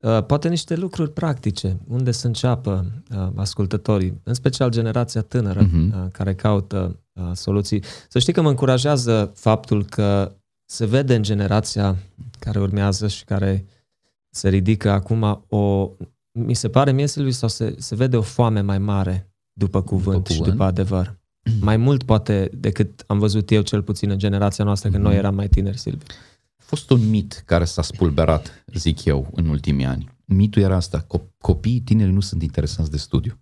Uh, 0.00 0.24
poate 0.24 0.48
niște 0.48 0.76
lucruri 0.76 1.12
practice, 1.12 1.76
unde 1.88 2.10
să 2.10 2.26
înceapă 2.26 2.84
uh, 3.16 3.28
ascultătorii, 3.34 4.20
în 4.22 4.34
special 4.34 4.70
generația 4.70 5.20
tânără 5.20 5.66
uh-huh. 5.66 6.10
care 6.12 6.34
caută 6.34 6.98
uh, 7.12 7.30
soluții. 7.32 7.82
Să 8.08 8.18
știi 8.18 8.32
că 8.32 8.40
mă 8.40 8.48
încurajează 8.48 9.32
faptul 9.34 9.84
că 9.84 10.32
se 10.64 10.86
vede 10.86 11.14
în 11.14 11.22
generația 11.22 11.96
care 12.38 12.60
urmează 12.60 13.08
și 13.08 13.24
care 13.24 13.66
se 14.30 14.48
ridică 14.48 14.90
acum 14.90 15.44
o, 15.48 15.90
mi 16.32 16.54
se 16.54 16.68
pare 16.68 16.92
mie, 16.92 17.06
Silviu, 17.06 17.32
sau 17.32 17.48
se, 17.48 17.74
se 17.78 17.94
vede 17.94 18.16
o 18.16 18.22
foame 18.22 18.60
mai 18.60 18.78
mare 18.78 19.32
după 19.52 19.82
cuvânt, 19.82 20.16
după 20.16 20.28
cuvânt. 20.28 20.44
și 20.44 20.50
după 20.50 20.64
adevăr. 20.64 21.18
Mai 21.60 21.76
mult 21.76 22.02
poate 22.02 22.50
decât 22.54 23.04
am 23.06 23.18
văzut 23.18 23.50
eu 23.50 23.62
cel 23.62 23.82
puțin 23.82 24.10
în 24.10 24.18
generația 24.18 24.64
noastră 24.64 24.90
când 24.90 25.02
uh-huh. 25.02 25.06
noi 25.06 25.16
eram 25.16 25.34
mai 25.34 25.48
tineri, 25.48 25.78
Silviu 25.78 26.06
fost 26.70 26.90
un 26.90 27.08
mit 27.08 27.42
care 27.46 27.64
s-a 27.64 27.82
spulberat, 27.82 28.64
zic 28.74 29.04
eu, 29.04 29.30
în 29.32 29.48
ultimii 29.48 29.84
ani. 29.84 30.08
Mitul 30.24 30.62
era 30.62 30.76
asta, 30.76 31.06
copiii 31.40 31.80
tineri 31.80 32.10
nu 32.10 32.20
sunt 32.20 32.42
interesați 32.42 32.90
de 32.90 32.96
studiu. 32.96 33.40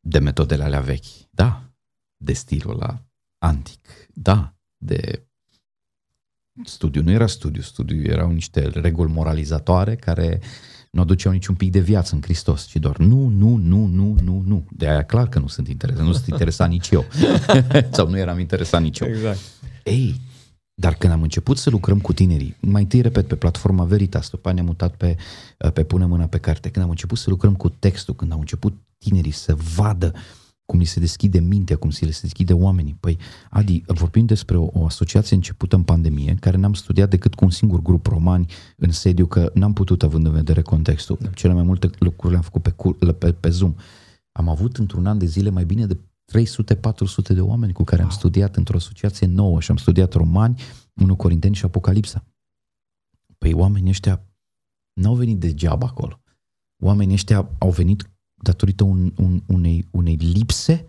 De 0.00 0.18
metodele 0.18 0.62
alea 0.62 0.80
vechi, 0.80 1.30
da. 1.30 1.70
De 2.16 2.32
stilul 2.32 2.72
ăla 2.72 3.04
antic, 3.38 3.88
da. 4.14 4.54
De 4.76 5.26
studiu. 6.64 7.02
Nu 7.02 7.10
era 7.10 7.26
studiu, 7.26 7.62
studiu 7.62 8.02
erau 8.02 8.30
niște 8.30 8.68
reguli 8.68 9.12
moralizatoare 9.12 9.96
care 9.96 10.40
nu 10.90 11.00
aduceau 11.00 11.32
niciun 11.32 11.54
pic 11.54 11.70
de 11.70 11.80
viață 11.80 12.14
în 12.14 12.22
Hristos, 12.22 12.66
ci 12.66 12.76
doar 12.76 12.96
nu, 12.96 13.26
nu, 13.26 13.56
nu, 13.56 13.86
nu, 13.86 14.16
nu, 14.22 14.42
nu. 14.46 14.66
De 14.70 14.88
aia 14.88 15.04
clar 15.04 15.28
că 15.28 15.38
nu 15.38 15.46
sunt 15.46 15.68
interesat, 15.68 16.04
nu 16.04 16.12
sunt 16.12 16.26
interesat 16.26 16.68
nici 16.68 16.90
eu. 16.90 17.04
Sau 17.96 18.08
nu 18.08 18.18
eram 18.18 18.38
interesat 18.38 18.82
nici 18.82 19.00
eu. 19.00 19.08
Exact. 19.08 19.38
Ei, 19.82 20.20
dar 20.82 20.94
când 20.94 21.12
am 21.12 21.22
început 21.22 21.56
să 21.58 21.70
lucrăm 21.70 22.00
cu 22.00 22.12
tinerii, 22.12 22.56
mai 22.60 22.82
întâi, 22.82 23.00
repet, 23.00 23.26
pe 23.26 23.34
platforma 23.34 23.84
Veritas, 23.84 24.30
după 24.30 24.52
ne-am 24.52 24.66
mutat 24.66 24.96
pe, 24.96 25.16
pe 25.72 25.82
Pune 25.84 26.06
Mâna 26.06 26.26
pe 26.26 26.38
Carte, 26.38 26.68
când 26.70 26.84
am 26.84 26.90
început 26.90 27.18
să 27.18 27.30
lucrăm 27.30 27.54
cu 27.54 27.68
textul, 27.68 28.14
când 28.14 28.32
au 28.32 28.38
început 28.38 28.74
tinerii 28.98 29.30
să 29.30 29.54
vadă 29.76 30.12
cum 30.64 30.78
li 30.78 30.84
se 30.84 31.00
deschide 31.00 31.40
mintea, 31.40 31.76
cum 31.76 31.90
se 31.90 32.04
le 32.04 32.10
se 32.10 32.20
deschide 32.22 32.52
oamenii. 32.52 32.96
Păi, 33.00 33.18
Adi, 33.50 33.82
vorbim 33.86 34.26
despre 34.26 34.56
o, 34.56 34.68
o 34.72 34.84
asociație 34.84 35.36
începută 35.36 35.76
în 35.76 35.82
pandemie, 35.82 36.30
în 36.30 36.36
care 36.36 36.56
n-am 36.56 36.74
studiat 36.74 37.10
decât 37.10 37.34
cu 37.34 37.44
un 37.44 37.50
singur 37.50 37.82
grup 37.82 38.06
romani 38.06 38.46
în 38.76 38.90
sediu, 38.90 39.26
că 39.26 39.50
n-am 39.54 39.72
putut 39.72 40.02
având 40.02 40.26
în 40.26 40.32
vedere 40.32 40.62
contextul. 40.62 41.18
Da. 41.20 41.28
Cele 41.28 41.52
mai 41.52 41.62
multe 41.62 41.90
lucruri 41.98 42.32
le-am 42.32 42.42
făcut 42.42 42.62
pe, 42.62 43.12
pe, 43.12 43.32
pe 43.32 43.48
Zoom. 43.48 43.74
Am 44.32 44.48
avut 44.48 44.76
într-un 44.76 45.06
an 45.06 45.18
de 45.18 45.26
zile 45.26 45.50
mai 45.50 45.64
bine 45.64 45.86
de 45.86 45.96
300-400 46.38 47.34
de 47.34 47.40
oameni 47.40 47.72
cu 47.72 47.84
care 47.84 48.02
wow. 48.02 48.10
am 48.10 48.16
studiat 48.16 48.56
într-o 48.56 48.76
asociație 48.76 49.26
nouă 49.26 49.60
și 49.60 49.70
am 49.70 49.76
studiat 49.76 50.12
romani, 50.12 50.62
1 50.94 51.16
Corinteni 51.16 51.54
și 51.54 51.64
Apocalipsa. 51.64 52.24
Păi 53.38 53.52
oamenii 53.52 53.90
ăștia 53.90 54.22
n-au 54.92 55.14
venit 55.14 55.38
degeaba 55.38 55.86
acolo. 55.86 56.20
Oamenii 56.82 57.14
ăștia 57.14 57.50
au 57.58 57.70
venit 57.70 58.10
datorită 58.34 58.84
un, 58.84 59.12
un, 59.16 59.42
unei, 59.46 59.88
unei 59.90 60.14
lipse 60.14 60.86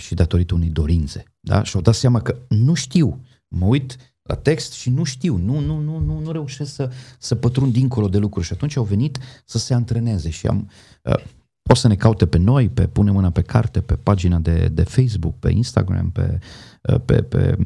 și 0.00 0.14
datorită 0.14 0.54
unei 0.54 0.68
dorințe. 0.68 1.24
Da? 1.40 1.62
Și 1.62 1.76
au 1.76 1.82
dat 1.82 1.94
seama 1.94 2.20
că 2.20 2.38
nu 2.48 2.74
știu. 2.74 3.24
Mă 3.48 3.66
uit 3.66 3.96
la 4.22 4.36
text 4.36 4.72
și 4.72 4.90
nu 4.90 5.04
știu, 5.04 5.36
nu, 5.36 5.58
nu, 5.58 5.78
nu, 5.78 5.98
nu, 5.98 6.18
nu 6.18 6.32
reușesc 6.32 6.74
să, 6.74 6.90
să 7.18 7.34
pătrund 7.34 7.72
dincolo 7.72 8.08
de 8.08 8.18
lucruri. 8.18 8.46
Și 8.46 8.52
atunci 8.52 8.76
au 8.76 8.84
venit 8.84 9.18
să 9.44 9.58
se 9.58 9.74
antreneze 9.74 10.30
și 10.30 10.46
am, 10.46 10.70
uh, 11.02 11.24
o 11.62 11.74
să 11.74 11.88
ne 11.88 11.94
caute 11.94 12.26
pe 12.26 12.38
noi, 12.38 12.68
pe 12.68 12.86
Pune 12.86 13.10
Mâna 13.10 13.30
pe 13.30 13.42
Carte, 13.42 13.80
pe 13.80 13.94
pagina 13.94 14.38
de, 14.38 14.68
de 14.72 14.82
Facebook, 14.82 15.38
pe 15.38 15.50
Instagram, 15.50 16.10
pe, 16.10 16.38
uh, 16.82 17.00
pe, 17.04 17.22
pe 17.22 17.56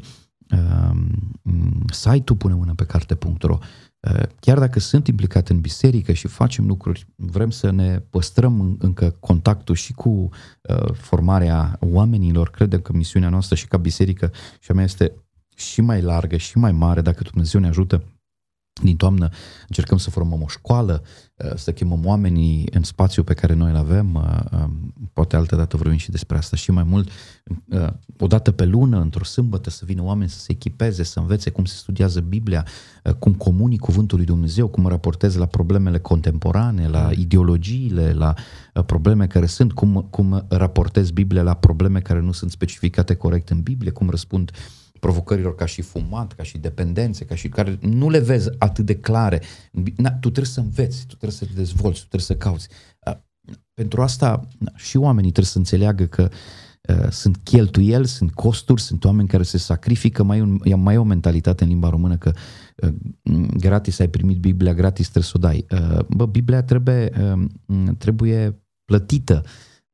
um, 0.51 1.85
site-ul 1.93 2.39
Pune 2.39 2.55
Mâna 2.55 2.73
pe 2.75 2.85
Carte.ro. 2.85 3.59
Uh, 4.01 4.23
chiar 4.41 4.59
dacă 4.59 4.81
sunt 4.81 5.07
implicat 5.07 5.49
în 5.49 5.61
biserică 5.61 6.13
și 6.13 6.27
facem 6.27 6.67
lucruri, 6.67 7.07
vrem 7.17 7.51
să 7.51 7.71
ne 7.71 7.99
păstrăm 7.99 8.77
încă 8.81 9.17
contactul 9.21 9.75
și 9.75 9.93
cu 9.93 10.09
uh, 10.09 10.93
formarea 10.93 11.79
oamenilor. 11.81 12.51
Credem 12.51 12.81
că 12.81 12.93
misiunea 12.93 13.29
noastră 13.29 13.55
și 13.55 13.69
ca 13.69 13.77
biserică 13.77 14.31
și 14.61 14.71
a 14.71 14.75
mea 14.75 14.85
este 14.85 15.13
și 15.57 15.81
mai 15.81 16.03
largă 16.03 16.37
și 16.37 16.59
mai 16.59 16.73
mare 16.73 17.01
dacă 17.01 17.23
Dumnezeu 17.23 17.61
ne 17.61 17.69
ajută 17.69 18.05
din 18.83 18.97
toamnă 18.97 19.29
încercăm 19.69 19.99
să 19.99 20.11
formăm 20.11 20.43
o 20.43 20.47
școală, 20.49 21.03
uh, 21.35 21.55
să 21.57 21.73
chemăm 21.73 22.07
oamenii 22.07 22.69
în 22.73 22.83
spațiu 22.83 23.23
pe 23.23 23.35
care 23.35 23.55
noi 23.55 23.71
îl 23.71 23.77
avem, 23.77 24.15
uh, 24.15 24.61
um, 24.63 24.95
poate 25.13 25.37
altă 25.37 25.57
dată 25.57 25.77
vorbim 25.77 25.97
și 25.97 26.11
despre 26.11 26.37
asta 26.37 26.57
și 26.57 26.71
mai 26.71 26.83
mult, 26.83 27.09
uh, 27.69 27.87
o 28.19 28.27
dată 28.27 28.53
pe 28.53 28.65
lună, 28.65 29.01
într-o 29.01 29.25
sâmbătă, 29.25 29.71
să 29.71 29.85
vină 29.85 30.03
oameni 30.03 30.31
să 30.31 30.39
se 30.39 30.53
echipeze, 30.53 31.03
să 31.03 31.19
învețe 31.19 31.51
cum 31.51 31.65
se 31.65 31.75
studiază 31.77 32.21
Biblia, 32.21 32.67
cum 33.19 33.35
comunic 33.35 33.81
cuvântul 33.81 34.17
lui 34.17 34.27
Dumnezeu, 34.27 34.69
cum 34.69 34.87
raportez 34.87 35.37
la 35.37 35.47
problemele 35.47 35.99
contemporane, 35.99 36.89
la 36.89 37.11
ideologiile, 37.13 38.13
la 38.13 38.35
probleme 38.87 39.27
care 39.27 39.47
sunt, 39.47 39.73
cum, 39.73 40.07
cum 40.11 40.45
raportez 40.49 41.11
Biblia 41.11 41.43
la 41.43 41.55
probleme 41.55 42.01
care 42.01 42.21
nu 42.21 42.33
sunt 42.33 42.51
specificate 42.51 43.15
corect 43.15 43.49
în 43.49 43.61
Biblie, 43.61 43.91
cum 43.91 44.11
răspund 44.11 44.51
uh, 44.51 44.84
provocărilor 45.05 45.55
ca 45.55 45.67
și 45.67 45.83
fumat, 45.83 46.33
ca 46.33 46.43
și 46.43 46.59
dependențe, 46.59 47.25
ca 47.25 47.35
și 47.35 47.49
care 47.49 47.79
nu 47.81 48.11
le 48.11 48.19
vezi 48.19 48.49
atât 48.59 48.87
de 48.87 48.95
clare. 48.97 49.43
Na, 49.97 50.11
tu 50.11 50.31
trebuie 50.31 50.53
să 50.53 50.61
înveți, 50.61 51.01
tu 51.01 51.15
trebuie 51.15 51.39
să 51.39 51.45
te 51.45 51.53
dezvolți, 51.55 52.01
tu 52.01 52.07
trebuie 52.07 52.21
să 52.21 52.37
cauți. 52.37 52.69
Pentru 53.75 54.03
asta 54.03 54.49
și 54.75 54.97
oamenii 54.97 55.31
trebuie 55.31 55.53
să 55.53 55.59
înțeleagă 55.59 56.05
că 56.05 56.29
uh, 56.89 57.11
sunt 57.11 57.37
cheltuieli, 57.37 58.07
sunt 58.07 58.33
costuri, 58.33 58.81
sunt 58.81 59.05
oameni 59.05 59.29
care 59.29 59.43
se 59.43 59.59
sacrifică, 59.59 60.23
mai, 60.23 60.41
un, 60.41 60.61
mai 60.77 60.95
e 60.95 60.99
o 60.99 61.03
mentalitate 61.03 61.63
în 61.63 61.69
limba 61.69 61.89
română 61.89 62.17
că 62.17 62.33
uh, 62.77 62.95
gratis 63.57 63.99
ai 63.99 64.09
primit 64.09 64.39
Biblia, 64.39 64.75
gratis 64.75 65.09
trebuie 65.09 65.31
să 65.31 65.37
o 65.37 65.39
dai. 65.39 65.67
Uh, 65.71 66.05
bă, 66.09 66.27
Biblia 66.27 66.63
trebuie, 66.63 67.11
uh, 67.67 67.91
trebuie 67.99 68.63
plătită. 68.85 69.43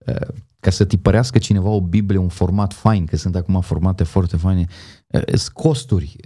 Uh, 0.06 0.28
ca 0.60 0.70
să 0.70 0.84
tipărească 0.84 1.38
cineva 1.38 1.68
o 1.68 1.80
Biblie, 1.80 2.18
un 2.18 2.28
format 2.28 2.72
fain, 2.72 3.04
că 3.04 3.16
sunt 3.16 3.36
acum 3.36 3.60
formate 3.60 4.04
foarte 4.04 4.36
faine, 4.36 4.66
Sunt 5.10 5.48
costuri. 5.52 6.16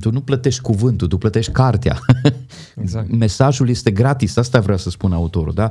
Tu 0.00 0.10
nu 0.10 0.20
plătești 0.20 0.60
cuvântul, 0.60 1.08
tu 1.08 1.18
plătești 1.18 1.52
cartea. 1.52 1.98
Exact. 2.82 3.10
Mesajul 3.10 3.68
este 3.68 3.90
gratis, 3.90 4.36
asta 4.36 4.60
vrea 4.60 4.76
să 4.76 4.90
spun 4.90 5.12
autorul. 5.12 5.54
Da? 5.54 5.70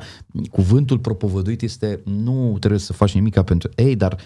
Cuvântul 0.51 0.99
propovăduit 0.99 1.61
este, 1.61 1.99
nu 2.03 2.57
trebuie 2.59 2.79
să 2.79 2.93
faci 2.93 3.13
nimic 3.13 3.41
pentru... 3.41 3.69
Ei, 3.75 3.95
dar 3.95 4.17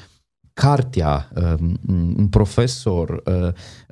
cartea, 0.54 1.32
um, 1.60 1.80
un 2.18 2.28
profesor, 2.28 3.24
uh, 3.26 3.48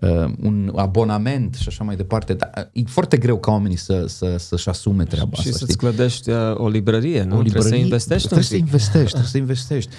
uh, 0.10 0.34
un 0.42 0.72
abonament 0.76 1.56
și 1.56 1.68
așa 1.68 1.84
mai 1.84 1.96
departe. 1.96 2.34
Dar 2.34 2.70
e 2.74 2.82
foarte 2.86 3.18
greu 3.18 3.40
ca 3.40 3.52
oamenii 3.52 3.78
să, 3.78 4.06
să, 4.08 4.36
să-și 4.38 4.70
asume 4.70 5.04
treaba 5.04 5.34
și 5.34 5.40
asta. 5.40 5.52
Și 5.52 5.58
să-ți 5.58 5.78
clădești 5.78 6.30
uh, 6.30 6.38
o 6.56 6.68
librărie, 6.68 7.24
nu? 7.24 7.38
O 7.38 7.42
librărie, 7.42 7.50
trebuie 7.50 7.72
să 7.72 7.76
investești 7.76 8.28
Trebuie 8.28 8.48
să 8.48 8.56
investești, 8.56 9.08
trebuie 9.08 9.30
să 9.30 9.38
investești. 9.38 9.92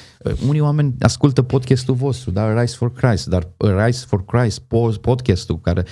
Unii 0.49 0.61
oameni 0.61 0.95
ascultă 1.01 1.43
podcastul 1.43 1.95
vostru, 1.95 2.31
da? 2.31 2.61
Rise 2.61 2.77
for 2.77 2.93
Christ, 2.93 3.27
dar 3.27 3.49
Rise 3.85 4.05
for 4.09 4.25
Christ, 4.25 4.63
podcastul 5.01 5.61
care 5.61 5.85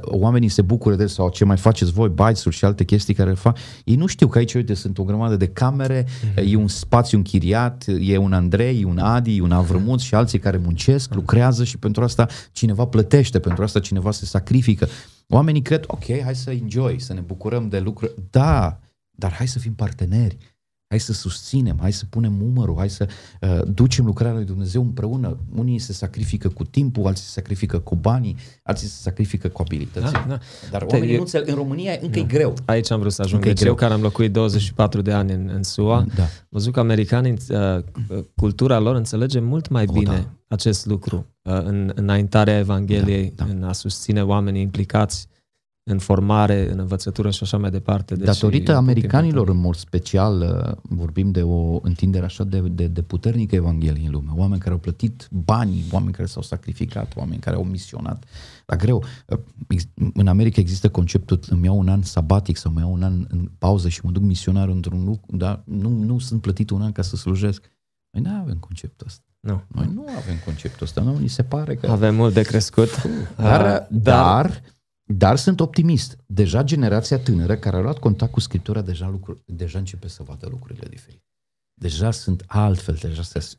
oamenii 0.00 0.48
se 0.48 0.62
bucură 0.62 0.94
de 0.94 1.06
sau 1.06 1.28
ce 1.28 1.44
mai 1.44 1.56
faceți 1.56 1.92
voi, 1.92 2.08
bytes 2.08 2.44
și 2.48 2.64
alte 2.64 2.84
chestii 2.84 3.14
care 3.14 3.32
fac. 3.32 3.58
Ei 3.84 3.96
nu 3.96 4.06
știu 4.06 4.28
că 4.28 4.38
aici, 4.38 4.54
uite, 4.54 4.74
sunt 4.74 4.98
o 4.98 5.04
grămadă 5.04 5.36
de 5.36 5.46
camere, 5.46 6.04
mm-hmm. 6.04 6.44
e 6.46 6.56
un 6.56 6.68
spațiu 6.68 7.18
închiriat, 7.18 7.84
e 8.00 8.16
un 8.16 8.32
Andrei, 8.32 8.84
un 8.84 8.98
Adi, 8.98 9.40
un 9.40 9.52
Avrămuț 9.52 10.00
și 10.00 10.14
alții 10.16 10.38
care 10.38 10.56
muncesc, 10.56 11.14
lucrează 11.14 11.64
și 11.64 11.78
pentru 11.78 12.02
asta 12.02 12.26
cineva 12.52 12.86
plătește, 12.86 13.40
pentru 13.40 13.62
asta 13.62 13.80
cineva 13.80 14.10
se 14.10 14.26
sacrifică. 14.26 14.88
Oamenii 15.28 15.62
cred, 15.62 15.84
ok, 15.86 16.04
hai 16.22 16.34
să 16.34 16.50
enjoy, 16.50 17.00
să 17.00 17.12
ne 17.12 17.20
bucurăm 17.20 17.68
de 17.68 17.80
lucruri. 17.80 18.14
Da, 18.30 18.80
dar 19.10 19.32
hai 19.32 19.48
să 19.48 19.58
fim 19.58 19.74
parteneri 19.74 20.36
hai 20.88 21.00
să 21.00 21.12
susținem, 21.12 21.76
hai 21.80 21.92
să 21.92 22.04
punem 22.10 22.42
umărul, 22.42 22.76
hai 22.76 22.90
să 22.90 23.08
uh, 23.40 23.60
ducem 23.68 24.04
lucrarea 24.04 24.34
lui 24.34 24.44
Dumnezeu 24.44 24.82
împreună. 24.82 25.38
Unii 25.56 25.78
se 25.78 25.92
sacrifică 25.92 26.48
cu 26.48 26.64
timpul, 26.64 27.06
alții 27.06 27.24
se 27.24 27.30
sacrifică 27.30 27.78
cu 27.78 27.94
banii, 27.94 28.36
alții 28.62 28.86
se 28.88 29.00
sacrifică 29.00 29.48
cu 29.48 29.62
abilități. 29.62 30.12
Da, 30.12 30.24
da. 30.28 30.38
Dar 30.70 30.84
Te, 30.84 30.94
oamenii 30.94 31.10
eu, 31.10 31.16
nu 31.16 31.22
înțeleg, 31.22 31.48
în 31.48 31.54
România 31.54 31.92
încă 32.00 32.18
da. 32.18 32.18
e 32.18 32.22
greu. 32.22 32.54
Aici 32.64 32.90
am 32.90 33.00
vrut 33.00 33.12
să 33.12 33.22
ajung. 33.22 33.42
Deci 33.42 33.62
eu 33.62 33.74
care 33.74 33.92
am 33.92 34.00
locuit 34.00 34.32
24 34.32 35.02
de 35.02 35.12
ani 35.12 35.32
în, 35.32 35.50
în 35.54 35.62
SUA, 35.62 36.06
da. 36.14 36.24
văzut 36.48 36.72
că 36.72 36.80
americanii, 36.80 37.34
uh, 37.48 37.84
cultura 38.36 38.78
lor 38.78 38.94
înțelege 38.94 39.40
mult 39.40 39.68
mai 39.68 39.84
bine 39.92 40.10
o, 40.10 40.12
da. 40.12 40.32
acest 40.48 40.86
lucru 40.86 41.26
uh, 41.42 41.52
în 41.64 41.92
înaintarea 41.94 42.58
Evangheliei, 42.58 43.32
da, 43.36 43.44
da. 43.44 43.50
în 43.50 43.62
a 43.62 43.72
susține 43.72 44.22
oamenii 44.22 44.62
implicați 44.62 45.28
în 45.90 45.98
formare, 45.98 46.70
în 46.70 46.78
învățătură 46.78 47.30
și 47.30 47.42
așa 47.42 47.58
mai 47.58 47.70
departe. 47.70 48.14
Deci 48.14 48.26
Datorită 48.26 48.74
americanilor, 48.74 49.48
în 49.48 49.56
mod 49.56 49.74
special, 49.74 50.40
uh, 50.40 50.76
vorbim 50.82 51.30
de 51.30 51.42
o 51.42 51.78
întindere 51.82 52.24
așa 52.24 52.44
de, 52.44 52.60
de, 52.60 52.86
de 52.86 53.02
puternică 53.02 53.54
Evanghelie 53.54 54.06
în 54.06 54.12
lume. 54.12 54.30
Oameni 54.34 54.60
care 54.60 54.72
au 54.72 54.78
plătit 54.78 55.28
banii, 55.30 55.84
oameni 55.92 56.12
care 56.12 56.26
s-au 56.28 56.42
sacrificat, 56.42 57.16
oameni 57.16 57.40
care 57.40 57.56
au 57.56 57.64
misionat. 57.64 58.24
La 58.66 58.76
greu. 58.76 59.04
Uh, 59.26 59.78
în 60.14 60.26
America 60.26 60.60
există 60.60 60.88
conceptul, 60.88 61.38
îmi 61.48 61.64
iau 61.64 61.78
un 61.78 61.88
an 61.88 62.02
sabatic 62.02 62.56
sau 62.56 62.70
îmi 62.70 62.80
iau 62.80 62.92
un 62.92 63.02
an 63.02 63.26
în 63.28 63.50
pauză 63.58 63.88
și 63.88 64.00
mă 64.02 64.10
duc 64.10 64.22
misionar 64.22 64.68
într-un 64.68 65.04
lucru, 65.04 65.36
dar 65.36 65.62
nu, 65.64 65.88
nu 65.88 66.18
sunt 66.18 66.40
plătit 66.40 66.70
un 66.70 66.82
an 66.82 66.92
ca 66.92 67.02
să 67.02 67.16
slujesc. 67.16 67.70
Noi 68.10 68.22
nu 68.22 68.40
avem 68.40 68.56
conceptul 68.58 69.06
ăsta. 69.06 69.22
Nu. 69.40 69.62
Noi 69.68 69.90
nu 69.94 70.04
avem 70.16 70.34
conceptul 70.44 70.86
ăsta. 70.86 71.00
Nu, 71.00 71.18
ni 71.18 71.28
se 71.28 71.42
pare 71.42 71.74
că... 71.74 71.90
Avem 71.90 72.14
mult 72.14 72.34
de 72.34 72.42
crescut. 72.42 73.02
Dar, 73.36 73.62
dar, 73.62 73.88
dar 73.90 74.62
dar 75.06 75.36
sunt 75.36 75.60
optimist. 75.60 76.18
Deja 76.26 76.62
generația 76.62 77.18
tânără 77.18 77.56
care 77.56 77.76
a 77.76 77.80
luat 77.80 77.98
contact 77.98 78.32
cu 78.32 78.40
Scriptura 78.40 78.80
deja, 78.80 79.08
lucru, 79.08 79.42
deja 79.44 79.78
începe 79.78 80.08
să 80.08 80.22
vadă 80.22 80.48
lucrurile 80.50 80.86
diferite. 80.90 81.24
Deja 81.74 82.10
sunt 82.10 82.44
altfel, 82.46 82.98
deja 83.00 83.22
se 83.22 83.58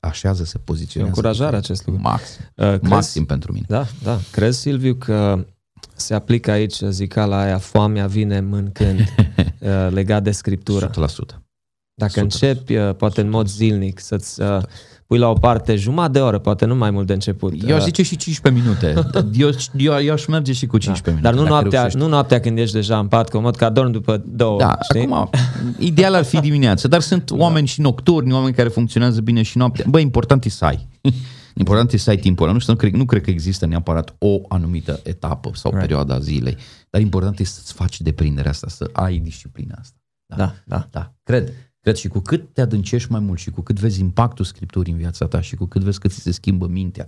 așează, 0.00 0.44
se 0.44 0.58
poziționează. 0.58 1.16
Încurajare 1.16 1.56
acest 1.56 1.86
lucru. 1.86 2.02
Maxim. 2.02 2.44
Uh, 2.54 2.66
crezi, 2.66 2.84
maxim 2.84 3.24
pentru 3.24 3.52
mine. 3.52 3.66
Da, 3.68 3.86
da. 4.02 4.18
Crezi, 4.30 4.58
Silviu, 4.60 4.94
că 4.94 5.46
se 5.94 6.14
aplică 6.14 6.50
aici 6.50 6.80
zicala 6.80 7.40
aia, 7.40 7.58
foamea 7.58 8.06
vine 8.06 8.40
mâncând, 8.40 9.00
uh, 9.58 9.88
legat 9.90 10.22
de 10.22 10.30
Scriptură? 10.30 10.90
100%. 10.90 10.94
Dacă 11.94 12.20
100%. 12.20 12.22
începi, 12.22 12.76
uh, 12.76 12.94
poate 12.94 13.20
în 13.20 13.28
mod 13.28 13.46
zilnic, 13.48 13.98
să-ți 13.98 14.40
uh, 14.40 14.62
pui 15.08 15.18
la 15.18 15.28
o 15.28 15.32
parte 15.32 15.76
jumătate 15.76 16.12
de 16.12 16.18
oră, 16.18 16.38
poate 16.38 16.64
nu 16.64 16.74
mai 16.74 16.90
mult 16.90 17.06
de 17.06 17.12
început. 17.12 17.54
Eu 17.66 17.76
aș 17.76 17.82
zice 17.82 18.02
și 18.02 18.16
15 18.16 18.62
minute. 18.62 18.94
Eu, 19.32 19.50
eu, 19.76 20.02
eu 20.02 20.12
aș 20.12 20.26
merge 20.26 20.52
și 20.52 20.66
cu 20.66 20.78
15 20.78 21.02
da. 21.02 21.10
minute. 21.10 21.28
Dar 21.28 21.34
nu 21.34 21.48
noaptea, 21.48 22.00
nu 22.00 22.08
noaptea 22.08 22.40
când 22.40 22.58
ești 22.58 22.74
deja 22.74 22.98
în 22.98 23.06
pat 23.06 23.28
comod, 23.28 23.56
ca 23.56 23.70
dorm 23.70 23.90
după 23.90 24.22
două, 24.26 24.58
da, 24.58 24.78
știi? 24.82 25.00
Acum, 25.00 25.30
ideal 25.78 26.14
ar 26.14 26.24
fi 26.24 26.40
dimineața, 26.40 26.88
dar 26.88 27.00
sunt 27.00 27.30
da. 27.30 27.36
oameni 27.36 27.66
și 27.66 27.80
nocturni, 27.80 28.32
oameni 28.32 28.54
care 28.54 28.68
funcționează 28.68 29.20
bine 29.20 29.42
și 29.42 29.58
noaptea. 29.58 29.84
Bă, 29.88 29.98
important 29.98 30.44
e 30.44 30.48
să 30.48 30.64
ai. 30.64 30.88
Important 31.54 31.92
e 31.92 31.96
să 31.96 32.10
ai 32.10 32.16
timpul 32.16 32.44
ăla. 32.44 32.52
Nu, 32.52 32.58
știu, 32.58 32.72
nu, 32.72 32.78
cred, 32.78 32.92
nu 32.92 33.04
cred 33.04 33.22
că 33.22 33.30
există 33.30 33.66
neapărat 33.66 34.14
o 34.18 34.40
anumită 34.48 35.00
etapă 35.04 35.50
sau 35.54 35.70
right. 35.70 35.86
perioada 35.86 36.14
a 36.14 36.18
zilei, 36.18 36.56
dar 36.90 37.00
important 37.00 37.38
e 37.38 37.44
să-ți 37.44 37.72
faci 37.72 38.00
deprinderea 38.00 38.50
asta, 38.50 38.66
să 38.68 38.90
ai 38.92 39.18
disciplina 39.18 39.74
asta. 39.80 39.96
Da, 40.26 40.36
da. 40.36 40.54
da. 40.64 40.88
da. 40.90 41.12
Cred. 41.22 41.52
Cred 41.88 42.00
și 42.00 42.08
cu 42.08 42.20
cât 42.20 42.52
te 42.52 42.60
adâncești 42.60 43.10
mai 43.10 43.20
mult 43.20 43.38
și 43.38 43.50
cu 43.50 43.60
cât 43.60 43.78
vezi 43.78 44.00
impactul 44.00 44.44
Scripturii 44.44 44.92
în 44.92 44.98
viața 44.98 45.26
ta 45.26 45.40
și 45.40 45.56
cu 45.56 45.66
cât 45.66 45.82
vezi 45.82 45.98
că 45.98 46.08
ți 46.08 46.20
se 46.20 46.30
schimbă 46.30 46.66
mintea 46.66 47.06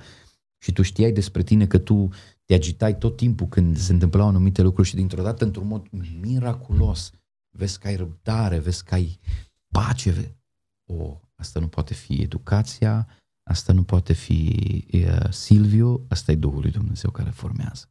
și 0.58 0.72
tu 0.72 0.82
știai 0.82 1.12
despre 1.12 1.42
tine 1.42 1.66
că 1.66 1.78
tu 1.78 2.08
te 2.44 2.54
agitai 2.54 2.98
tot 2.98 3.16
timpul 3.16 3.46
când 3.46 3.76
se 3.76 3.92
întâmplau 3.92 4.28
anumite 4.28 4.62
lucruri 4.62 4.88
și 4.88 4.94
dintr-o 4.94 5.22
dată, 5.22 5.44
într-un 5.44 5.66
mod 5.66 5.86
miraculos, 6.20 7.10
vezi 7.50 7.78
că 7.78 7.86
ai 7.86 7.96
răbdare, 7.96 8.58
vezi 8.58 8.84
că 8.84 8.94
ai 8.94 9.20
pace. 9.68 10.36
O, 10.84 11.20
asta 11.34 11.60
nu 11.60 11.68
poate 11.68 11.94
fi 11.94 12.22
educația, 12.22 13.08
asta 13.42 13.72
nu 13.72 13.82
poate 13.82 14.12
fi 14.12 14.56
uh, 14.92 15.30
Silviu, 15.30 16.06
asta 16.08 16.32
e 16.32 16.36
Duhul 16.36 16.60
lui 16.60 16.70
Dumnezeu 16.70 17.10
care 17.10 17.30
formează, 17.30 17.90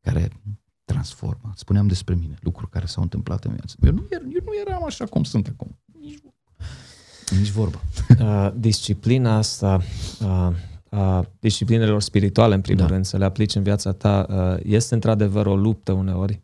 care 0.00 0.30
transformă. 0.84 1.52
Spuneam 1.54 1.86
despre 1.86 2.14
mine, 2.14 2.38
lucruri 2.40 2.70
care 2.70 2.86
s-au 2.86 3.02
întâmplat 3.02 3.44
în 3.44 3.52
viață. 3.52 3.76
Eu 3.80 3.92
nu, 3.92 4.06
er, 4.10 4.20
eu 4.20 4.42
nu 4.44 4.52
eram 4.66 4.84
așa 4.84 5.04
cum 5.04 5.24
sunt 5.24 5.46
acum. 5.46 5.78
Nici, 7.30 7.40
nici 7.40 7.50
vorbă. 7.50 7.80
Uh, 8.20 8.50
disciplina 8.54 9.36
asta, 9.36 9.80
uh, 10.20 10.48
uh, 10.90 11.20
disciplinelor 11.40 12.02
spirituale, 12.02 12.54
în 12.54 12.60
primul 12.60 12.86
da. 12.86 12.88
rând, 12.88 13.04
să 13.04 13.16
le 13.16 13.24
aplici 13.24 13.54
în 13.54 13.62
viața 13.62 13.92
ta, 13.92 14.26
uh, 14.28 14.60
este 14.62 14.94
într-adevăr 14.94 15.46
o 15.46 15.56
luptă 15.56 15.92
uneori. 15.92 16.42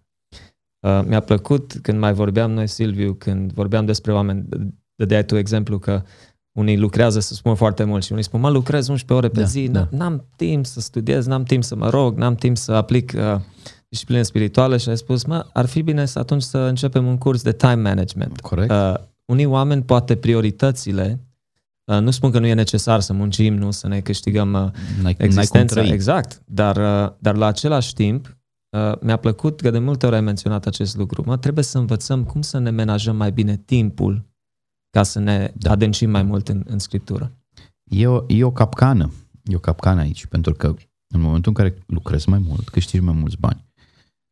Uh, 0.87 1.01
mi-a 1.07 1.21
plăcut 1.21 1.79
când 1.83 1.99
mai 1.99 2.13
vorbeam 2.13 2.51
noi, 2.51 2.67
Silviu, 2.67 3.13
când 3.13 3.53
vorbeam 3.53 3.85
despre 3.85 4.13
oameni, 4.13 4.49
dădeai 4.95 5.25
tu 5.25 5.37
exemplu 5.37 5.79
că 5.79 6.03
unii 6.53 6.79
lucrează, 6.79 7.21
să 7.21 7.35
spun 7.35 7.55
foarte 7.55 7.85
mult 7.85 8.05
și 8.05 8.13
unii 8.13 8.25
spun, 8.25 8.41
mă, 8.41 8.51
lucrez 8.51 8.89
11 8.89 9.13
ore 9.13 9.29
pe 9.29 9.41
da, 9.41 9.47
zi, 9.47 9.69
da. 9.69 9.89
n-am 9.91 10.27
timp 10.37 10.67
să 10.67 10.81
studiez, 10.81 11.27
n-am 11.27 11.43
timp 11.43 11.65
să 11.65 11.77
mă 11.77 11.89
rog, 11.89 12.17
n-am 12.17 12.35
timp 12.35 12.57
să 12.57 12.73
aplic 12.73 13.13
uh, 13.17 13.41
discipline 13.89 14.23
spirituale 14.23 14.77
și 14.77 14.89
ai 14.89 14.97
spus, 14.97 15.25
mă, 15.25 15.47
ar 15.53 15.67
fi 15.67 15.83
bine 15.83 16.05
să 16.05 16.19
atunci 16.19 16.43
să 16.43 16.59
începem 16.59 17.07
un 17.07 17.19
curs 17.19 17.43
de 17.43 17.53
time 17.53 17.75
management. 17.75 18.41
Corect. 18.41 18.71
Uh, 18.71 18.95
unii 19.25 19.45
oameni, 19.45 19.83
poate 19.83 20.17
prioritățile, 20.17 21.21
uh, 21.85 21.99
nu 21.99 22.11
spun 22.11 22.31
că 22.31 22.39
nu 22.39 22.47
e 22.47 22.55
necesar 22.55 23.01
să 23.01 23.13
muncim, 23.13 23.55
nu, 23.55 23.71
să 23.71 23.89
ne 23.89 24.01
câștigăm 24.01 24.53
uh, 24.53 24.71
n-ai, 25.03 25.17
existența. 25.19 25.81
N-ai 25.81 25.91
exact, 25.91 26.43
dar, 26.47 26.77
uh, 27.07 27.13
dar 27.19 27.37
la 27.37 27.47
același 27.47 27.95
timp, 27.95 28.37
uh, 28.77 29.01
mi-a 29.01 29.17
plăcut 29.17 29.61
că 29.61 29.71
de 29.71 29.79
multe 29.79 30.07
ori 30.07 30.15
ai 30.15 30.21
menționat 30.21 30.67
acest 30.67 30.97
lucru. 30.97 31.23
Mă, 31.27 31.37
trebuie 31.37 31.65
să 31.65 31.79
învățăm 31.79 32.25
cum 32.25 32.43
să 32.43 32.59
ne 32.59 32.71
menajăm 32.71 33.17
mai 33.17 33.33
bine 33.33 33.57
timpul 33.57 34.25
ca 34.91 35.03
să 35.03 35.19
ne 35.19 35.53
da. 35.57 35.71
adâncim 35.71 36.11
mai 36.11 36.23
mult 36.23 36.49
în, 36.49 36.63
în 36.67 36.79
scriptură. 36.79 37.33
E 37.85 38.07
o, 38.07 38.25
e 38.27 38.45
o 38.45 38.51
capcană. 38.51 39.13
E 39.45 39.57
o 39.57 39.59
capcană 39.59 40.01
aici, 40.01 40.27
pentru 40.27 40.53
că 40.53 40.75
în 41.15 41.21
momentul 41.21 41.53
în 41.57 41.65
care 41.65 41.85
lucrezi 41.87 42.29
mai 42.29 42.39
mult, 42.39 42.69
câștigi 42.69 43.05
mai 43.05 43.15
mulți 43.15 43.37
bani, 43.39 43.65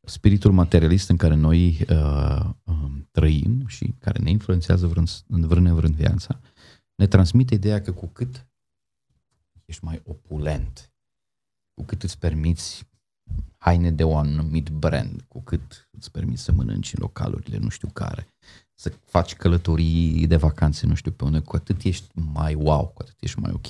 spiritul 0.07 0.53
materialist 0.53 1.09
în 1.09 1.17
care 1.17 1.35
noi 1.35 1.87
uh, 1.91 2.51
uh, 2.65 2.91
trăim 3.11 3.67
și 3.67 3.95
care 3.99 4.23
ne 4.23 4.31
influențează 4.31 4.87
vrând, 4.87 5.09
vrând 5.27 5.67
nevrând 5.67 5.95
viața, 5.95 6.41
ne 6.95 7.07
transmite 7.07 7.55
ideea 7.55 7.81
că 7.81 7.93
cu 7.93 8.07
cât 8.07 8.47
ești 9.65 9.85
mai 9.85 10.03
opulent, 10.05 10.93
cu 11.75 11.85
cât 11.85 12.03
îți 12.03 12.19
permiți 12.19 12.91
haine 13.57 13.91
de 13.91 14.05
un 14.05 14.17
anumit 14.17 14.69
brand, 14.69 15.25
cu 15.29 15.41
cât 15.41 15.89
îți 15.91 16.11
permiți 16.11 16.43
să 16.43 16.53
mănânci 16.53 16.93
în 16.93 16.99
localurile 17.01 17.59
nu 17.59 17.69
știu 17.69 17.89
care, 17.89 18.35
să 18.75 18.93
faci 19.05 19.35
călătorii 19.35 20.27
de 20.27 20.37
vacanțe 20.37 20.87
nu 20.87 20.95
știu 20.95 21.11
pe 21.11 21.25
unde, 21.25 21.39
cu 21.39 21.57
atât 21.57 21.83
ești 21.83 22.09
mai 22.15 22.55
wow, 22.55 22.87
cu 22.87 23.03
atât 23.03 23.17
ești 23.21 23.39
mai 23.39 23.53
ok. 23.53 23.67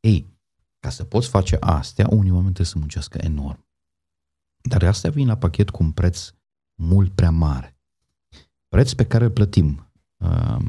Ei, 0.00 0.26
ca 0.78 0.90
să 0.90 1.04
poți 1.04 1.28
face 1.28 1.56
astea, 1.60 2.06
unii 2.10 2.30
oameni 2.30 2.52
trebuie 2.52 2.66
să 2.66 2.78
muncească 2.78 3.18
enorm. 3.20 3.65
Dar 4.68 4.82
astea 4.82 5.10
vin 5.10 5.26
la 5.26 5.36
pachet 5.36 5.70
cu 5.70 5.82
un 5.82 5.92
preț 5.92 6.32
mult 6.74 7.14
prea 7.14 7.30
mare. 7.30 7.76
Preț 8.68 8.92
pe 8.92 9.06
care 9.06 9.24
îl 9.24 9.30
plătim 9.30 9.92
uh, 10.16 10.64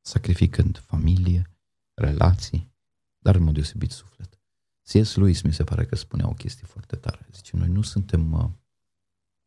sacrificând 0.00 0.78
familie, 0.78 1.50
relații, 1.94 2.72
dar 3.18 3.34
în 3.34 3.42
mod 3.42 3.54
deosebit 3.54 3.90
suflet. 3.90 4.40
C.S. 4.82 5.14
Lewis 5.14 5.42
mi 5.42 5.52
se 5.52 5.64
pare 5.64 5.84
că 5.84 5.96
spunea 5.96 6.28
o 6.28 6.32
chestie 6.32 6.66
foarte 6.66 6.96
tare. 6.96 7.26
Zice, 7.32 7.56
noi 7.56 7.68
nu 7.68 7.82
suntem 7.82 8.32
uh, 8.32 8.50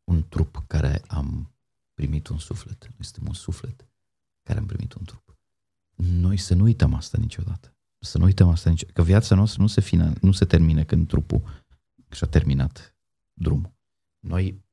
un 0.04 0.28
trup 0.28 0.64
care 0.68 1.02
am 1.08 1.56
primit 1.93 2.28
un 2.28 2.38
suflet. 2.38 2.82
Noi 2.82 3.04
suntem 3.06 3.24
un 3.28 3.34
suflet 3.34 3.88
care 4.43 4.60
am 4.60 4.66
primit 4.66 4.93
un 4.93 5.04
trup. 5.04 5.38
Noi 5.96 6.38
să 6.38 6.54
nu 6.54 6.64
uităm 6.64 6.93
asta 6.93 7.18
niciodată. 7.18 7.76
Să 8.00 8.18
nu 8.18 8.24
uităm 8.24 8.50
asta 8.50 8.70
niciodată. 8.70 9.02
Că 9.02 9.06
viața 9.08 9.36
noastră 9.36 9.62
nu 9.62 9.68
se, 9.68 9.82
final, 9.82 10.18
nu 10.22 10.32
se 10.32 10.46
termine 10.46 10.84
când 10.84 11.08
trupul 11.08 11.64
și 12.12 12.24
a 12.24 12.28
terminat 12.28 12.95
drumul. 13.38 13.74
Noi 14.20 14.64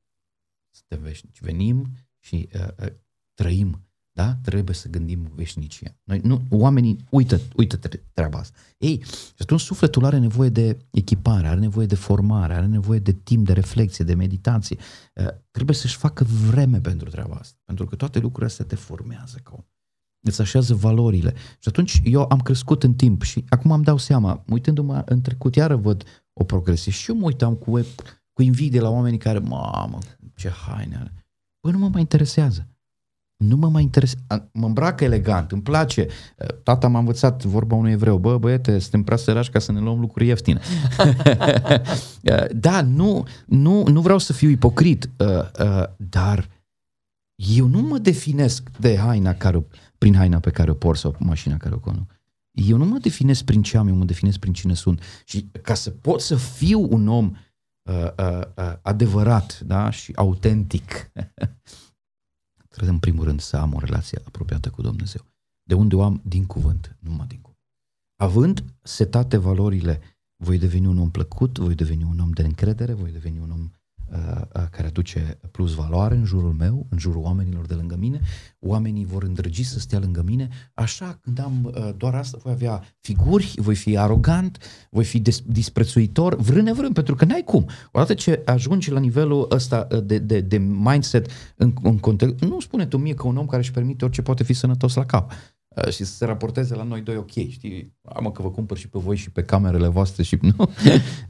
suntem 0.69 1.01
veșnici, 1.01 1.41
venim 1.41 1.91
și 2.19 2.49
uh, 2.53 2.67
uh, 2.79 2.93
trăim 3.33 3.83
da? 4.15 4.35
Trebuie 4.41 4.75
să 4.75 4.89
gândim 4.89 5.31
veșnicia. 5.35 5.95
Noi, 6.03 6.19
nu, 6.23 6.41
oamenii 6.49 7.05
uită, 7.09 7.39
uită 7.55 7.79
treaba 8.13 8.37
asta. 8.37 8.57
Ei, 8.77 9.03
și 9.05 9.33
atunci 9.37 9.61
sufletul 9.61 10.05
are 10.05 10.17
nevoie 10.17 10.49
de 10.49 10.77
echipare, 10.91 11.47
are 11.47 11.59
nevoie 11.59 11.85
de 11.85 11.95
formare, 11.95 12.53
are 12.53 12.65
nevoie 12.65 12.99
de 12.99 13.11
timp 13.11 13.45
de 13.45 13.53
reflexie, 13.53 14.05
de 14.05 14.13
meditație. 14.13 14.77
Uh, 15.15 15.27
trebuie 15.51 15.75
să-și 15.75 15.97
facă 15.97 16.23
vreme 16.23 16.79
pentru 16.79 17.09
treaba 17.09 17.35
asta. 17.35 17.59
Pentru 17.65 17.85
că 17.85 17.95
toate 17.95 18.19
lucrurile 18.19 18.45
astea 18.45 18.65
te 18.65 18.75
formează 18.75 19.37
ca 19.43 19.51
om. 19.55 19.63
Îți 20.21 20.41
așează 20.41 20.75
valorile. 20.75 21.33
Și 21.35 21.67
atunci 21.67 22.01
eu 22.03 22.25
am 22.29 22.39
crescut 22.39 22.83
în 22.83 22.93
timp 22.93 23.21
și 23.21 23.43
acum 23.49 23.71
îmi 23.71 23.83
dau 23.83 23.97
seama, 23.97 24.43
uitându-mă 24.47 25.03
în 25.05 25.21
trecut, 25.21 25.55
iară 25.55 25.75
văd 25.75 26.03
o 26.33 26.43
progresie. 26.43 26.91
Și 26.91 27.09
eu 27.09 27.17
mă 27.17 27.25
uitam 27.25 27.55
cu, 27.55 27.79
cu 28.33 28.41
invidie 28.41 28.79
la 28.79 28.89
oamenii 28.89 29.19
care, 29.19 29.39
mamă, 29.39 29.97
ce 30.35 30.49
haine 30.49 30.95
are. 30.95 31.13
Bă, 31.61 31.71
nu 31.71 31.77
mă 31.77 31.89
mai 31.91 32.01
interesează 32.01 32.67
nu 33.43 33.55
mă 33.55 33.69
mai 33.69 33.83
interesează, 33.83 34.49
mă 34.53 34.65
îmbracă 34.65 35.03
elegant, 35.03 35.51
îmi 35.51 35.61
place. 35.61 36.07
Tata 36.63 36.87
m-a 36.87 36.99
învățat 36.99 37.43
vorba 37.43 37.75
unui 37.75 37.91
evreu, 37.91 38.17
bă, 38.17 38.37
băiete, 38.37 38.79
suntem 38.79 39.03
prea 39.03 39.17
sărași 39.17 39.49
ca 39.49 39.59
să 39.59 39.71
ne 39.71 39.79
luăm 39.79 39.99
lucruri 39.99 40.27
ieftine. 40.27 40.59
da, 42.51 42.81
nu, 42.81 43.27
nu, 43.45 43.83
nu 43.87 44.01
vreau 44.01 44.17
să 44.17 44.33
fiu 44.33 44.49
ipocrit, 44.49 45.09
uh, 45.17 45.27
uh, 45.59 45.83
dar 45.97 46.49
eu 47.35 47.67
nu 47.67 47.81
mă 47.81 47.97
definesc 47.97 48.69
de 48.79 48.97
haina 48.97 49.33
care, 49.33 49.65
prin 49.97 50.15
haina 50.15 50.39
pe 50.39 50.49
care 50.49 50.71
o 50.71 50.73
por 50.73 50.97
sau 50.97 51.15
mașina 51.19 51.57
care 51.57 51.75
o 51.75 51.79
conduc. 51.79 52.11
Eu 52.51 52.77
nu 52.77 52.85
mă 52.85 52.97
definesc 52.97 53.43
prin 53.43 53.61
ce 53.61 53.77
am, 53.77 53.87
eu 53.87 53.95
mă 53.95 54.05
definesc 54.05 54.37
prin 54.39 54.53
cine 54.53 54.73
sunt. 54.73 55.01
Și 55.25 55.49
ca 55.61 55.73
să 55.73 55.89
pot 55.89 56.21
să 56.21 56.35
fiu 56.35 56.87
un 56.89 57.07
om 57.07 57.25
uh, 57.25 57.37
uh, 57.83 58.11
uh, 58.17 58.73
adevărat 58.81 59.59
da? 59.59 59.89
și 59.89 60.11
autentic, 60.15 61.11
Trebuie 62.73 62.93
în 62.93 62.99
primul 62.99 63.23
rând 63.23 63.39
să 63.39 63.57
am 63.57 63.73
o 63.73 63.79
relație 63.79 64.21
apropiată 64.25 64.69
cu 64.69 64.81
Dumnezeu. 64.81 65.21
De 65.63 65.73
unde 65.73 65.95
o 65.95 66.03
am? 66.03 66.21
Din 66.25 66.45
cuvânt, 66.45 66.97
numai 66.99 67.27
din 67.27 67.39
cuvânt. 67.41 67.61
Având 68.15 68.63
setate 68.81 69.37
valorile, 69.37 70.01
voi 70.35 70.57
deveni 70.57 70.85
un 70.85 70.97
om 70.97 71.11
plăcut, 71.11 71.57
voi 71.57 71.75
deveni 71.75 72.03
un 72.03 72.19
om 72.19 72.31
de 72.31 72.43
încredere, 72.43 72.93
voi 72.93 73.11
deveni 73.11 73.39
un 73.39 73.51
om 73.51 73.59
Uh, 73.59 73.69
uh, 73.69 73.82
care 74.71 74.87
aduce 74.87 75.39
plus 75.51 75.73
valoare 75.73 76.15
în 76.15 76.25
jurul 76.25 76.53
meu, 76.53 76.87
în 76.89 76.97
jurul 76.97 77.21
oamenilor 77.21 77.65
de 77.65 77.73
lângă 77.73 77.95
mine. 77.99 78.19
Oamenii 78.59 79.05
vor 79.05 79.23
îndrăgi 79.23 79.63
să 79.63 79.79
stea 79.79 79.99
lângă 79.99 80.23
mine. 80.25 80.49
Așa, 80.73 81.19
când 81.21 81.39
am 81.39 81.63
uh, 81.63 81.89
doar 81.97 82.15
asta, 82.15 82.37
voi 82.43 82.51
avea 82.51 82.83
figuri, 82.99 83.53
voi 83.55 83.75
fi 83.75 83.97
arogant, 83.97 84.57
voi 84.89 85.03
fi 85.03 85.19
des- 85.19 85.43
disprețuitor, 85.45 86.35
vrând 86.35 86.65
nevrând, 86.65 86.93
pentru 86.93 87.15
că 87.15 87.25
n-ai 87.25 87.41
cum. 87.45 87.65
Odată 87.91 88.13
ce 88.13 88.41
ajungi 88.45 88.91
la 88.91 88.99
nivelul 88.99 89.47
ăsta 89.51 89.87
de, 90.03 90.17
de, 90.17 90.39
de 90.41 90.57
mindset 90.57 91.29
în, 91.55 91.73
în 91.81 91.97
context, 91.97 92.39
nu 92.39 92.59
spune 92.59 92.85
tu 92.85 92.97
mie 92.97 93.13
că 93.13 93.27
un 93.27 93.37
om 93.37 93.45
care 93.45 93.61
își 93.61 93.71
permite 93.71 94.05
orice 94.05 94.21
poate 94.21 94.43
fi 94.43 94.53
sănătos 94.53 94.93
la 94.93 95.05
cap. 95.05 95.31
Uh, 95.75 95.91
și 95.91 96.03
să 96.03 96.15
se 96.15 96.25
raporteze 96.25 96.75
la 96.75 96.83
noi 96.83 97.01
doi 97.01 97.15
ok, 97.15 97.31
știi? 97.31 97.93
Am 98.01 98.31
că 98.31 98.41
vă 98.41 98.51
cumpăr 98.51 98.77
și 98.77 98.89
pe 98.89 98.99
voi 98.99 99.15
și 99.15 99.31
pe 99.31 99.43
camerele 99.43 99.87
voastre 99.87 100.23
și 100.23 100.37
nu. 100.55 100.71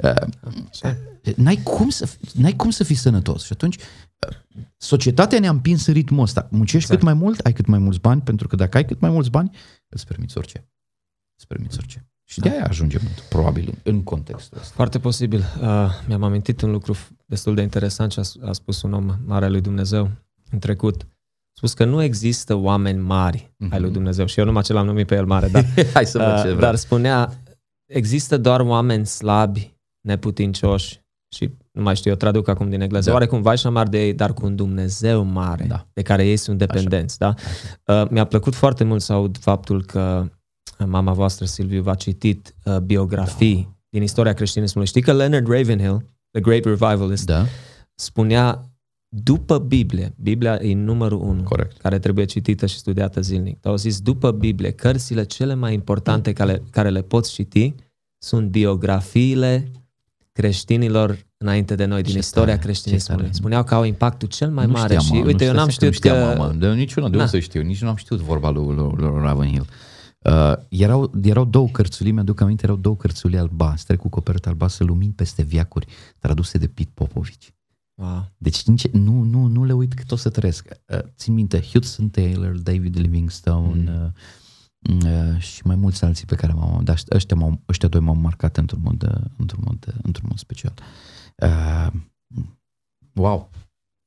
Uh, 0.03 1.33
n-ai, 1.35 1.59
cum 1.63 1.89
să, 1.89 2.09
n-ai 2.33 2.55
cum 2.55 2.69
să 2.69 2.83
fii 2.83 2.95
sănătos. 2.95 3.43
Și 3.43 3.53
atunci 3.53 3.75
uh, 3.75 4.35
societatea 4.77 5.39
ne-a 5.39 5.49
împins 5.49 5.85
în 5.85 5.93
ritmul 5.93 6.23
ăsta. 6.23 6.47
Muncești 6.51 6.77
exact. 6.77 6.99
cât 6.99 7.09
mai 7.09 7.13
mult, 7.13 7.39
ai 7.39 7.53
cât 7.53 7.65
mai 7.65 7.79
mulți 7.79 7.99
bani, 7.99 8.21
pentru 8.21 8.47
că 8.47 8.55
dacă 8.55 8.77
ai 8.77 8.85
cât 8.85 8.99
mai 8.99 9.09
mulți 9.09 9.29
bani, 9.29 9.51
îți 9.89 10.07
permiți 10.07 10.37
orice. 10.37 10.69
Îți 11.35 11.47
permiți 11.47 11.77
orice. 11.77 12.07
Și 12.23 12.39
da. 12.39 12.49
de 12.49 12.55
aia 12.55 12.65
ajungem, 12.65 13.01
probabil, 13.29 13.67
în, 13.67 13.93
în 13.93 14.03
contextul 14.03 14.57
ăsta. 14.57 14.73
Foarte 14.75 14.99
posibil. 14.99 15.39
Uh, 15.39 15.89
mi-am 16.07 16.23
amintit 16.23 16.61
un 16.61 16.71
lucru 16.71 16.95
destul 17.25 17.55
de 17.55 17.61
interesant 17.61 18.11
ce 18.11 18.19
a, 18.19 18.47
a 18.47 18.51
spus 18.51 18.81
un 18.81 18.93
om 18.93 19.15
mare 19.25 19.49
lui 19.49 19.61
Dumnezeu 19.61 20.11
în 20.51 20.59
trecut 20.59 21.07
spus 21.53 21.73
că 21.73 21.85
nu 21.85 22.01
există 22.01 22.55
oameni 22.55 22.99
mari 22.99 23.51
mm-hmm. 23.51 23.69
ai 23.69 23.79
lui 23.79 23.89
mhm. 23.89 23.93
Dumnezeu 23.93 24.25
și 24.25 24.39
eu 24.39 24.45
numai 24.45 24.63
ce 24.63 24.73
l-am 24.73 24.85
numit 24.85 25.07
pe 25.07 25.15
el 25.15 25.25
mare, 25.25 25.47
dar, 25.47 25.65
Hai 25.93 26.05
să 26.05 26.17
văd 26.17 26.41
ce 26.41 26.51
uh, 26.51 26.59
dar 26.59 26.75
spunea, 26.75 27.33
există 27.85 28.37
doar 28.37 28.59
oameni 28.59 29.05
slabi, 29.05 29.77
neputincioși 30.01 31.01
și 31.33 31.49
nu 31.71 31.81
mai 31.81 31.95
știu, 31.95 32.11
eu 32.11 32.17
traduc 32.17 32.47
acum 32.47 32.69
din 32.69 32.81
engleză, 32.81 33.07
da. 33.07 33.13
oarecum 33.13 33.41
Vaishnamar 33.41 33.87
de 33.87 34.05
ei, 34.05 34.13
dar 34.13 34.33
cu 34.33 34.45
un 34.45 34.55
Dumnezeu 34.55 35.23
mare, 35.23 35.65
da. 35.67 35.87
de 35.93 36.01
care 36.01 36.25
ei 36.25 36.37
sunt 36.37 36.57
dependenți. 36.57 37.17
Da? 37.17 37.33
Uh, 37.85 38.09
mi-a 38.09 38.25
plăcut 38.25 38.55
foarte 38.55 38.83
mult 38.83 39.01
să 39.01 39.13
aud 39.13 39.37
faptul 39.37 39.83
că 39.83 40.29
mama 40.85 41.13
voastră, 41.13 41.45
Silviu, 41.45 41.81
v-a 41.81 41.95
citit 41.95 42.55
uh, 42.65 42.77
biografii 42.77 43.63
da. 43.63 43.75
din 43.89 44.01
istoria 44.01 44.33
creștinismului. 44.33 44.87
Știi 44.87 45.01
că 45.01 45.13
Leonard 45.13 45.47
Ravenhill, 45.47 46.05
the 46.31 46.41
great 46.41 46.63
revivalist, 46.63 47.25
da. 47.25 47.45
spunea 47.95 48.72
după 49.15 49.57
Biblie, 49.57 50.13
Biblia 50.21 50.59
e 50.61 50.73
numărul 50.73 51.21
unu, 51.21 51.43
Corect. 51.43 51.77
care 51.77 51.99
trebuie 51.99 52.25
citită 52.25 52.65
și 52.65 52.77
studiată 52.77 53.21
zilnic. 53.21 53.65
Au 53.65 53.75
zis, 53.75 53.99
după 53.99 54.31
Biblie, 54.31 54.71
cărțile 54.71 55.23
cele 55.23 55.53
mai 55.53 55.73
importante 55.73 56.33
care, 56.33 56.63
care 56.69 56.89
le 56.89 57.01
poți 57.01 57.31
citi 57.31 57.73
sunt 58.17 58.49
biografiile 58.49 59.71
creștinilor 60.31 61.17
înainte 61.37 61.75
de 61.75 61.85
noi, 61.85 62.01
din 62.01 62.11
ce 62.11 62.17
istoria 62.17 62.53
tare, 62.53 62.65
creștinismului. 62.65 63.29
Spuneau 63.31 63.63
că 63.63 63.75
au 63.75 63.83
impactul 63.83 64.27
cel 64.27 64.49
mai 64.49 64.65
nu 64.65 64.71
mare 64.71 64.97
știam, 64.97 65.17
și 65.17 65.25
uite, 65.25 65.45
eu 65.45 65.53
n-am 65.53 65.69
știut 65.69 65.97
că... 65.97 66.09
Mama, 66.09 66.53
de 66.53 66.73
niciuna, 66.73 67.09
de 67.09 67.17
unde 67.17 67.29
să 67.29 67.39
știu, 67.39 67.61
nici 67.61 67.81
nu 67.81 67.89
am 67.89 67.95
știut 67.95 68.19
vorba 68.19 68.49
lui, 68.49 68.75
lui, 68.75 68.93
lui 68.95 69.21
Ravenhill. 69.21 69.65
Uh, 70.19 70.53
erau, 70.69 71.11
erau 71.23 71.45
două 71.45 71.67
cărțuli, 71.67 72.11
mi-aduc 72.11 72.41
aminte, 72.41 72.63
erau 72.63 72.75
două 72.75 72.95
cărțuli 72.95 73.37
albastre 73.37 73.95
cu 73.95 74.09
copertă 74.09 74.49
albastră, 74.49 74.85
lumini 74.85 75.11
peste 75.11 75.43
viacuri, 75.43 75.87
traduse 76.19 76.57
de 76.57 76.67
Pete 76.67 76.91
Popovici. 76.93 77.53
Wow. 77.95 78.31
Deci 78.37 78.63
nu, 78.91 79.21
nu, 79.21 79.45
nu 79.45 79.63
le 79.63 79.73
uit 79.73 79.93
cât 79.93 80.11
o 80.11 80.15
să 80.15 80.29
trăiesc. 80.29 80.67
Uh, 80.87 80.99
țin 81.15 81.33
minte, 81.33 81.61
Hudson 81.61 82.09
Taylor, 82.09 82.57
David 82.57 82.97
Livingstone 82.97 83.91
mm. 83.91 84.03
uh, 84.03 84.11
uh, 85.05 85.39
și 85.41 85.61
mai 85.65 85.75
mulți 85.75 86.03
alții 86.03 86.25
pe 86.25 86.35
care 86.35 86.53
m-am... 86.53 86.83
Dar 86.83 86.99
ăștia, 87.11 87.35
m-au, 87.35 87.61
ăștia 87.69 87.87
doi 87.87 87.99
m-au 87.99 88.15
marcat 88.15 88.57
într-un 88.57 88.81
mod, 88.83 89.03
uh, 89.03 89.23
într-un 89.37 89.63
mod, 89.65 89.85
uh, 89.87 89.93
într-un 90.01 90.27
mod 90.29 90.37
special. 90.37 90.73
Uh, 91.35 91.87
wow! 93.13 93.49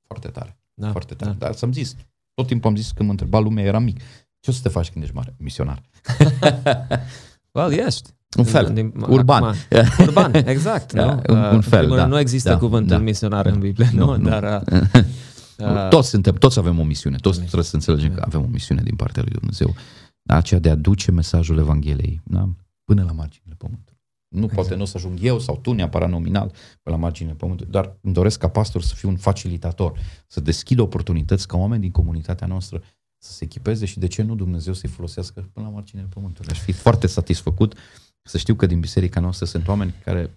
Foarte 0.07 0.29
tare. 0.29 0.59
Da, 0.75 0.91
foarte 0.91 1.15
tare. 1.15 1.31
Da. 1.31 1.47
Dar 1.47 1.55
să-mi 1.55 1.73
zis, 1.73 1.97
tot 2.35 2.47
timpul 2.47 2.71
am 2.71 2.77
zis 2.77 2.91
că 2.91 3.03
mă 3.03 3.11
întreba 3.11 3.39
lumea, 3.39 3.65
era 3.65 3.79
mic. 3.79 4.01
Ce 4.41 4.51
o 4.51 4.53
să 4.53 4.63
te 4.63 4.69
faci 4.69 4.91
când 4.91 5.05
ești 5.05 5.17
mare? 5.17 5.35
Misionar. 5.39 5.83
well, 7.55 7.73
ești. 7.73 8.16
Un 8.37 8.45
fel, 8.45 8.71
din, 8.75 8.93
urban. 9.09 9.43
Acum, 9.45 10.05
urban, 10.07 10.35
exact. 10.55 10.93
da, 10.93 11.05
nu? 11.05 11.35
Un, 11.35 11.39
un 11.39 11.61
fel, 11.61 11.89
da. 11.89 12.07
Nu 12.07 12.19
există 12.19 12.49
da, 12.49 12.57
cuvântul 12.57 12.97
da, 12.97 13.03
misionar 13.03 13.45
da, 13.45 13.51
în 13.51 13.59
Biblie, 13.59 13.91
nu, 13.93 14.05
nu, 14.05 14.17
nu. 14.17 14.29
dar... 14.29 14.63
Uh, 15.59 15.89
toți 15.89 16.09
suntem, 16.09 16.35
toți 16.35 16.59
avem 16.59 16.79
o 16.79 16.83
misiune, 16.83 17.17
toți 17.17 17.39
trebuie 17.39 17.65
să 17.65 17.75
înțelegem 17.75 18.15
că 18.15 18.23
avem 18.27 18.43
o 18.43 18.47
misiune 18.47 18.83
din 18.83 18.97
partea 18.97 19.23
lui 19.23 19.33
Dumnezeu, 19.33 19.75
aceea 20.27 20.61
de 20.61 20.71
a 20.71 20.75
duce 20.75 21.11
mesajul 21.11 21.59
Evangheliei 21.59 22.21
da? 22.25 22.49
până 22.85 23.03
la 23.03 23.13
marginile 23.13 23.55
pământului. 23.59 24.01
Nu 24.29 24.43
exact. 24.43 24.55
poate 24.55 24.75
nu 24.75 24.83
o 24.83 24.85
să 24.85 24.93
ajung 24.97 25.19
eu 25.23 25.39
sau 25.39 25.59
tu 25.63 25.73
neapărat 25.73 26.09
nominal 26.09 26.53
pe 26.83 26.91
la 26.91 26.97
marginile 26.97 27.35
pământului, 27.35 27.73
dar 27.73 27.97
îmi 28.01 28.15
doresc 28.15 28.39
ca 28.39 28.49
pastor 28.49 28.83
să 28.83 28.95
fiu 28.95 29.09
un 29.09 29.17
facilitator, 29.17 29.99
să 30.27 30.41
deschid 30.41 30.79
oportunități 30.79 31.49
ca 31.49 31.57
oameni 31.57 31.81
din 31.81 31.91
comunitatea 31.91 32.47
noastră 32.47 32.83
să 33.19 33.33
se 33.33 33.45
echipeze 33.45 33.85
și 33.85 33.99
de 33.99 34.07
ce 34.07 34.23
nu 34.23 34.35
Dumnezeu 34.35 34.73
să-i 34.73 34.89
folosească 34.89 35.51
până 35.53 35.67
la 35.67 35.73
marginile 35.73 36.09
pământului. 36.09 36.51
Aș 36.51 36.61
fi 36.61 36.73
foarte 36.73 37.07
satisfăcut 37.07 37.75
să 38.27 38.39
știu 38.39 38.55
că 38.55 38.67
din 38.67 38.81
biserica 38.81 39.21
noastră 39.21 39.47
sunt 39.47 39.69
oameni 39.69 39.95
care, 40.05 40.31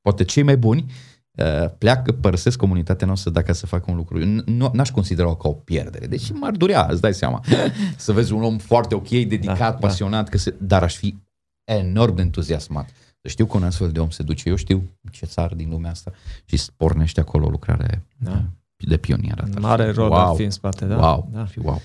poate 0.00 0.24
cei 0.24 0.42
mai 0.42 0.56
buni, 0.56 0.92
uh, 1.30 1.70
pleacă, 1.78 2.12
părăsesc 2.12 2.58
comunitatea 2.58 3.06
noastră 3.06 3.30
dacă 3.30 3.52
să 3.52 3.66
facă 3.66 3.90
un 3.90 3.96
lucru. 3.96 4.24
Nu, 4.46 4.70
n-aș 4.72 4.90
considera-o 4.90 5.36
ca 5.36 5.48
o 5.48 5.52
pierdere. 5.52 6.06
Deci 6.06 6.30
m-ar 6.30 6.52
durea, 6.52 6.86
îți 6.90 7.00
dai 7.00 7.14
seama. 7.14 7.44
să 7.96 8.12
vezi 8.12 8.32
un 8.32 8.42
om 8.42 8.58
foarte 8.58 8.94
ok, 8.94 9.08
dedicat, 9.08 9.58
da, 9.58 9.70
da. 9.70 9.76
pasionat, 9.76 10.24
da. 10.24 10.30
Că 10.30 10.38
se, 10.38 10.54
dar 10.58 10.82
aș 10.82 10.96
fi 10.96 11.18
enorm 11.64 12.14
de 12.14 12.22
entuziasmat. 12.22 12.90
Să 13.22 13.28
știu 13.28 13.46
că 13.46 13.56
un 13.56 13.62
astfel 13.62 13.90
de 13.90 14.00
om 14.00 14.10
se 14.10 14.22
duce. 14.22 14.48
Eu 14.48 14.56
știu 14.56 14.82
ce 15.10 15.26
țară 15.26 15.54
din 15.54 15.68
lumea 15.68 15.90
asta 15.90 16.12
și 16.44 16.60
pornește 16.76 17.20
acolo 17.20 17.46
o 17.46 17.50
lucrare 17.50 18.06
da. 18.18 18.42
de 18.76 18.96
pionieră. 18.96 19.48
Mare 19.60 19.90
rol 19.90 20.10
wow. 20.10 20.28
ar 20.28 20.34
fi 20.34 20.42
în 20.42 20.50
spate, 20.50 20.84
da? 20.84 20.96
Wow, 20.96 21.28
da. 21.32 21.46
wow. 21.62 21.80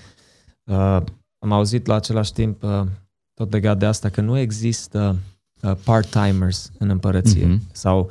Uh, 0.64 1.02
am 1.38 1.52
auzit 1.52 1.86
la 1.86 1.94
același 1.94 2.32
timp 2.32 2.62
uh, 2.62 2.86
tot 3.36 3.52
legat 3.52 3.78
de 3.78 3.86
asta, 3.86 4.08
că 4.08 4.20
nu 4.20 4.38
există 4.38 5.16
uh, 5.62 5.72
part-timers 5.84 6.70
în 6.78 6.88
împărăție 6.88 7.46
mm-hmm. 7.46 7.72
sau 7.72 8.10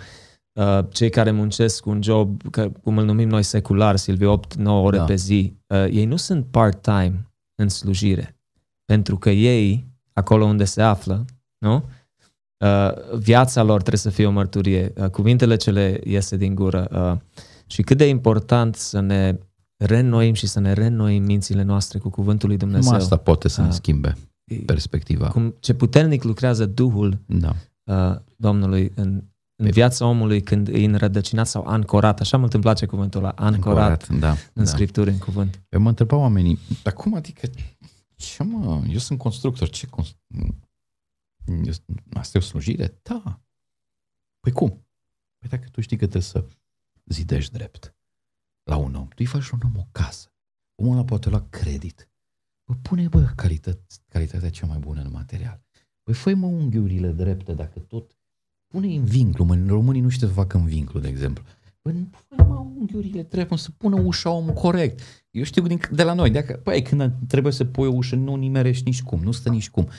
uh, 0.53 0.79
cei 0.89 1.09
care 1.09 1.31
muncesc 1.31 1.85
un 1.85 2.01
job, 2.03 2.41
că, 2.51 2.69
cum 2.83 2.97
îl 2.97 3.05
numim 3.05 3.29
noi 3.29 3.43
secular, 3.43 3.95
Silviu, 3.95 4.39
8-9 4.39 4.63
ore 4.63 4.97
da. 4.97 5.03
pe 5.03 5.15
zi, 5.15 5.53
uh, 5.67 5.85
ei 5.91 6.05
nu 6.05 6.15
sunt 6.15 6.45
part-time 6.45 7.31
în 7.55 7.69
slujire, 7.69 8.37
pentru 8.85 9.17
că 9.17 9.29
ei, 9.29 9.85
acolo 10.13 10.45
unde 10.45 10.63
se 10.63 10.81
află, 10.81 11.25
nu? 11.57 11.83
Uh, 12.57 13.17
viața 13.17 13.63
lor 13.63 13.77
trebuie 13.77 13.99
să 13.99 14.09
fie 14.09 14.25
o 14.25 14.31
mărturie, 14.31 14.93
uh, 14.97 15.09
cuvintele 15.09 15.55
ce 15.55 15.71
le 15.71 16.01
iese 16.03 16.37
din 16.37 16.55
gură 16.55 16.87
uh, 16.91 17.41
și 17.65 17.81
cât 17.81 17.97
de 17.97 18.07
important 18.07 18.75
să 18.75 18.99
ne 18.99 19.37
reînnoim 19.77 20.33
și 20.33 20.47
să 20.47 20.59
ne 20.59 20.73
reînnoim 20.73 21.23
mințile 21.23 21.63
noastre 21.63 21.99
cu 21.99 22.09
cuvântul 22.09 22.49
lui 22.49 22.57
Dumnezeu. 22.57 22.83
Numai 22.83 22.99
asta 22.99 23.17
poate 23.17 23.47
să 23.47 23.61
ne 23.61 23.67
uh, 23.67 23.73
schimbe 23.73 24.15
perspectiva. 24.65 25.29
Cum, 25.29 25.55
ce 25.59 25.73
puternic 25.73 26.23
lucrează 26.23 26.65
Duhul 26.65 27.21
da. 27.25 27.55
uh, 27.83 28.19
Domnului 28.35 28.91
în 28.95 29.23
în 29.55 29.69
viața 29.69 30.05
omului 30.05 30.41
când 30.41 30.67
e 30.67 30.83
înrădăcinat 30.85 31.47
sau 31.47 31.65
ancorat, 31.65 32.19
așa 32.19 32.37
mult 32.37 32.53
îmi 32.53 32.63
place 32.63 32.85
cuvântul 32.85 33.19
ăla, 33.19 33.29
ancorat, 33.29 34.01
ancorat 34.03 34.19
da, 34.19 34.31
în 34.53 34.63
da. 34.63 34.65
Scripturi, 34.65 35.09
în 35.09 35.17
cuvânt. 35.17 35.61
Eu 35.69 35.79
mă 35.79 35.89
întrebau 35.89 36.19
oamenii, 36.19 36.59
dar 36.83 36.93
cum 36.93 37.15
adică, 37.15 37.47
ce 38.15 38.43
mă, 38.43 38.83
eu 38.89 38.97
sunt 38.97 39.19
constructor, 39.19 39.69
ce 39.69 39.87
constructor? 39.87 40.63
Asta 42.13 42.37
e 42.37 42.41
o 42.41 42.43
slujire? 42.43 42.99
Da. 43.01 43.41
Păi 44.39 44.51
cum? 44.51 44.69
Păi 45.37 45.49
dacă 45.49 45.67
tu 45.71 45.81
știi 45.81 45.97
că 45.97 46.03
trebuie 46.03 46.29
să 46.29 46.45
zidești 47.05 47.51
drept 47.53 47.95
la 48.63 48.75
un 48.75 48.95
om, 48.95 49.07
tu 49.07 49.15
îi 49.17 49.25
faci 49.25 49.49
un 49.49 49.59
om 49.63 49.77
o 49.77 49.87
casă. 49.91 50.29
Omul 50.75 50.93
ăla 50.93 51.03
poate 51.03 51.29
lua 51.29 51.45
credit. 51.49 52.09
Bă, 52.65 52.73
pune, 52.81 53.07
bă, 53.07 53.31
calitate, 53.35 53.85
calitatea 54.09 54.49
cea 54.49 54.65
mai 54.65 54.77
bună 54.77 55.01
în 55.01 55.11
material. 55.11 55.63
Păi 56.03 56.13
fă 56.13 56.33
mă 56.33 56.45
unghiurile 56.45 57.11
drepte 57.11 57.53
dacă 57.53 57.79
tot 57.79 58.17
pune 58.67 58.87
în 58.87 59.03
vinclu, 59.03 59.43
mă, 59.43 59.63
românii 59.67 60.01
nu 60.01 60.09
știu 60.09 60.27
să 60.27 60.33
facă 60.33 60.57
în 60.57 60.65
vinclu, 60.65 60.99
de 60.99 61.07
exemplu. 61.07 61.43
Păi 61.81 62.09
fă 62.11 62.43
mă 62.43 62.55
unghiurile 62.55 63.23
trebuie 63.23 63.57
să 63.57 63.71
pună 63.71 64.01
ușa 64.01 64.29
omul 64.29 64.53
corect. 64.53 65.01
Eu 65.31 65.43
știu 65.43 65.67
din, 65.67 65.79
de 65.91 66.03
la 66.03 66.13
noi, 66.13 66.29
dacă, 66.29 66.53
păi 66.53 66.81
când 66.81 67.13
trebuie 67.27 67.53
să 67.53 67.65
pui 67.65 67.87
o 67.87 67.93
ușă, 67.93 68.15
nu 68.15 68.35
nimerești 68.35 68.83
nici 68.85 69.03
cum, 69.03 69.19
nu 69.19 69.31
stă 69.31 69.49
nici 69.49 69.69
cum. 69.69 69.89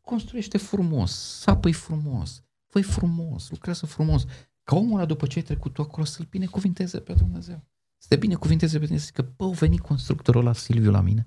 Construiește 0.00 0.58
frumos, 0.58 1.12
sapă 1.40 1.70
frumos, 1.70 2.42
fă 2.66 2.80
frumos, 2.80 3.50
lucrează 3.50 3.86
frumos. 3.86 4.24
Ca 4.62 4.76
omul 4.76 4.96
ăla 4.96 5.06
după 5.06 5.26
ce 5.26 5.38
ai 5.38 5.44
trecut 5.44 5.72
tu 5.72 5.82
acolo 5.82 6.04
să-l 6.04 6.26
binecuvinteze 6.30 6.98
pe 6.98 7.12
Dumnezeu. 7.12 7.66
Să 7.96 8.06
te 8.08 8.16
binecuvinteze 8.16 8.78
pe 8.78 8.84
Dumnezeu, 8.84 9.10
că, 9.12 9.32
bă, 9.36 9.48
veni 9.48 9.78
constructorul 9.78 10.40
ăla 10.40 10.52
Silviu 10.52 10.90
la 10.90 11.00
mine. 11.00 11.26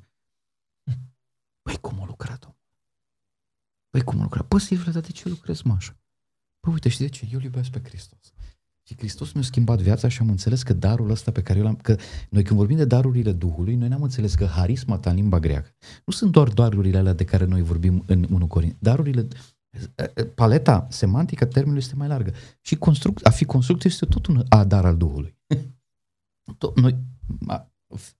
Păi 1.61 1.77
cum 1.81 2.01
a 2.01 2.05
lucrat 2.05 2.45
om? 2.45 2.55
Păi 3.89 4.01
cum 4.01 4.19
a 4.19 4.21
lucrat? 4.21 4.47
Păi 4.47 4.59
Silviu, 4.59 4.91
dar 4.91 5.01
de 5.01 5.11
ce 5.11 5.29
lucrezi 5.29 5.67
mă 5.67 5.73
așa? 5.73 5.99
Păi 6.59 6.73
uite, 6.73 6.89
știi 6.89 7.05
de 7.05 7.11
ce? 7.11 7.27
Eu 7.31 7.37
îl 7.37 7.43
iubesc 7.43 7.69
pe 7.69 7.81
Hristos. 7.83 8.33
Și 8.87 8.97
Hristos 8.97 9.31
mi-a 9.31 9.43
schimbat 9.43 9.79
viața 9.79 10.07
și 10.07 10.21
am 10.21 10.29
înțeles 10.29 10.63
că 10.63 10.73
darul 10.73 11.09
ăsta 11.09 11.31
pe 11.31 11.41
care 11.41 11.59
eu 11.59 11.65
l-am... 11.65 11.75
Că 11.75 11.95
noi 12.29 12.43
când 12.43 12.59
vorbim 12.59 12.77
de 12.77 12.85
darurile 12.85 13.31
Duhului, 13.31 13.75
noi 13.75 13.87
n-am 13.87 14.03
înțeles 14.03 14.35
că 14.35 14.45
harisma 14.45 14.97
ta 14.97 15.09
în 15.09 15.15
limba 15.15 15.39
greacă 15.39 15.75
nu 16.05 16.13
sunt 16.13 16.31
doar 16.31 16.47
darurile 16.47 16.97
alea 16.97 17.13
de 17.13 17.23
care 17.23 17.45
noi 17.45 17.61
vorbim 17.61 18.03
în 18.07 18.27
1 18.31 18.47
Corint. 18.47 18.75
Darurile... 18.79 19.27
Paleta 20.35 20.87
semantică 20.89 21.45
termenului 21.45 21.81
este 21.81 21.95
mai 21.95 22.07
largă. 22.07 22.33
Și 22.61 22.75
construct, 22.75 23.25
a 23.25 23.29
fi 23.29 23.45
constructor 23.45 23.91
este 23.91 24.05
tot 24.05 24.25
un 24.25 24.43
dar 24.67 24.85
al 24.85 24.97
Duhului. 24.97 25.37
tot, 26.57 26.79
noi, 26.79 26.97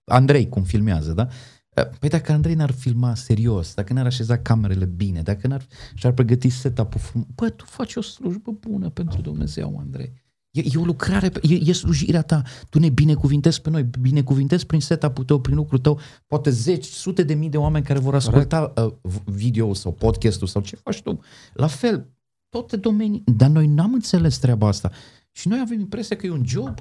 Andrei, 0.04 0.48
cum 0.48 0.62
filmează, 0.62 1.12
da? 1.12 1.28
Păi 1.74 2.08
dacă 2.08 2.32
Andrei 2.32 2.54
n-ar 2.54 2.70
filma 2.70 3.14
serios, 3.14 3.74
dacă 3.74 3.92
n-ar 3.92 4.06
așeza 4.06 4.38
camerele 4.38 4.84
bine, 4.84 5.22
dacă 5.22 5.46
n-ar, 5.46 5.66
și-ar 5.94 6.12
pregăti 6.12 6.48
setup-ul 6.48 7.00
frumos, 7.00 7.26
bă, 7.34 7.48
tu 7.48 7.64
faci 7.64 7.96
o 7.96 8.00
slujbă 8.00 8.50
bună 8.60 8.88
pentru 8.88 9.20
Dumnezeu, 9.20 9.78
Andrei. 9.78 10.12
E, 10.50 10.60
e 10.60 10.78
o 10.78 10.84
lucrare, 10.84 11.32
e, 11.42 11.54
e 11.54 11.72
slujirea 11.72 12.22
ta. 12.22 12.42
Tu 12.70 12.78
ne 12.78 12.88
binecuvintezi 12.88 13.60
pe 13.60 13.70
noi, 13.70 13.82
binecuvintezi 14.00 14.66
prin 14.66 14.80
setup-ul 14.80 15.24
tău, 15.24 15.40
prin 15.40 15.56
lucrul 15.56 15.78
tău, 15.78 16.00
poate 16.26 16.50
zeci, 16.50 16.84
sute 16.84 17.22
de 17.22 17.34
mii 17.34 17.48
de 17.48 17.56
oameni 17.56 17.84
care 17.84 17.98
vor 17.98 18.14
asculta 18.14 18.72
uh, 18.76 19.12
video 19.24 19.74
sau 19.74 19.92
podcastul 19.92 20.46
sau 20.46 20.62
ce 20.62 20.76
faci 20.76 21.02
tu. 21.02 21.20
La 21.52 21.66
fel, 21.66 22.10
toate 22.48 22.76
domenii. 22.76 23.22
Dar 23.36 23.48
noi 23.48 23.66
n-am 23.66 23.92
înțeles 23.92 24.38
treaba 24.38 24.68
asta. 24.68 24.90
Și 25.30 25.48
noi 25.48 25.60
avem 25.60 25.80
impresia 25.80 26.16
că 26.16 26.26
e 26.26 26.30
un 26.30 26.46
job 26.46 26.74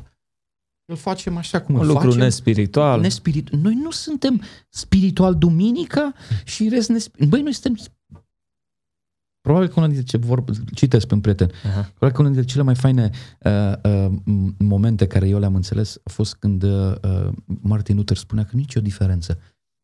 îl 0.85 0.95
facem 0.95 1.37
așa 1.37 1.61
cum 1.61 1.75
un 1.75 1.81
îl 1.81 1.87
lucru 1.87 2.05
facem. 2.05 2.19
nespiritual. 2.19 2.99
Nespirit. 2.99 3.49
Noi 3.49 3.73
nu 3.73 3.91
suntem 3.91 4.41
spiritual 4.69 5.35
duminica 5.35 6.13
și 6.45 6.69
rest 6.69 6.89
nespiritual. 6.89 7.29
Băi, 7.29 7.41
noi 7.41 7.53
suntem 7.53 7.75
Probabil 9.41 9.67
că 9.67 9.73
unul 9.75 9.89
dintre 9.91 10.07
ce 10.07 10.17
vor, 10.17 10.43
citesc 10.73 11.07
pe 11.07 11.13
un 11.13 11.21
prieten, 11.21 11.47
uh-huh. 11.47 11.87
probabil 11.89 12.11
că 12.11 12.19
unul 12.21 12.31
dintre 12.31 12.51
cele 12.51 12.63
mai 12.63 12.75
faine 12.75 13.09
uh, 13.39 13.73
uh, 13.83 14.11
momente 14.57 15.07
care 15.07 15.27
eu 15.27 15.39
le-am 15.39 15.55
înțeles 15.55 15.99
a 16.03 16.09
fost 16.09 16.35
când 16.35 16.63
uh, 16.63 16.93
Martin 17.45 17.95
Luther 17.95 18.17
spunea 18.17 18.43
că 18.43 18.49
nu 18.53 18.59
e 18.59 18.65
o 18.75 18.81
diferență 18.81 19.39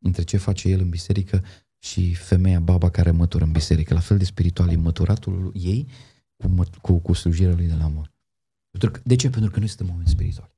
între 0.06 0.24
ce 0.24 0.38
face 0.38 0.70
el 0.70 0.80
în 0.80 0.90
biserică 0.90 1.44
și 1.78 2.14
femeia, 2.14 2.60
baba 2.60 2.90
care 2.90 3.12
mătură 3.12 3.44
în 3.44 3.52
biserică. 3.52 3.94
La 3.94 4.00
fel 4.00 4.18
de 4.18 4.24
spiritual 4.24 4.70
e 4.70 4.76
măturatul 4.76 5.52
ei 5.54 5.88
cu, 6.36 6.48
mă, 6.48 6.66
cu, 6.82 6.98
cu 6.98 7.14
slujirea 7.14 7.56
lui 7.56 7.68
de 7.68 7.76
la 7.80 7.88
mor. 7.88 8.12
De 9.04 9.16
ce? 9.16 9.30
Pentru 9.30 9.52
că 9.52 9.60
noi 9.60 9.68
suntem 9.68 9.90
oameni 9.90 10.10
spirituali. 10.10 10.57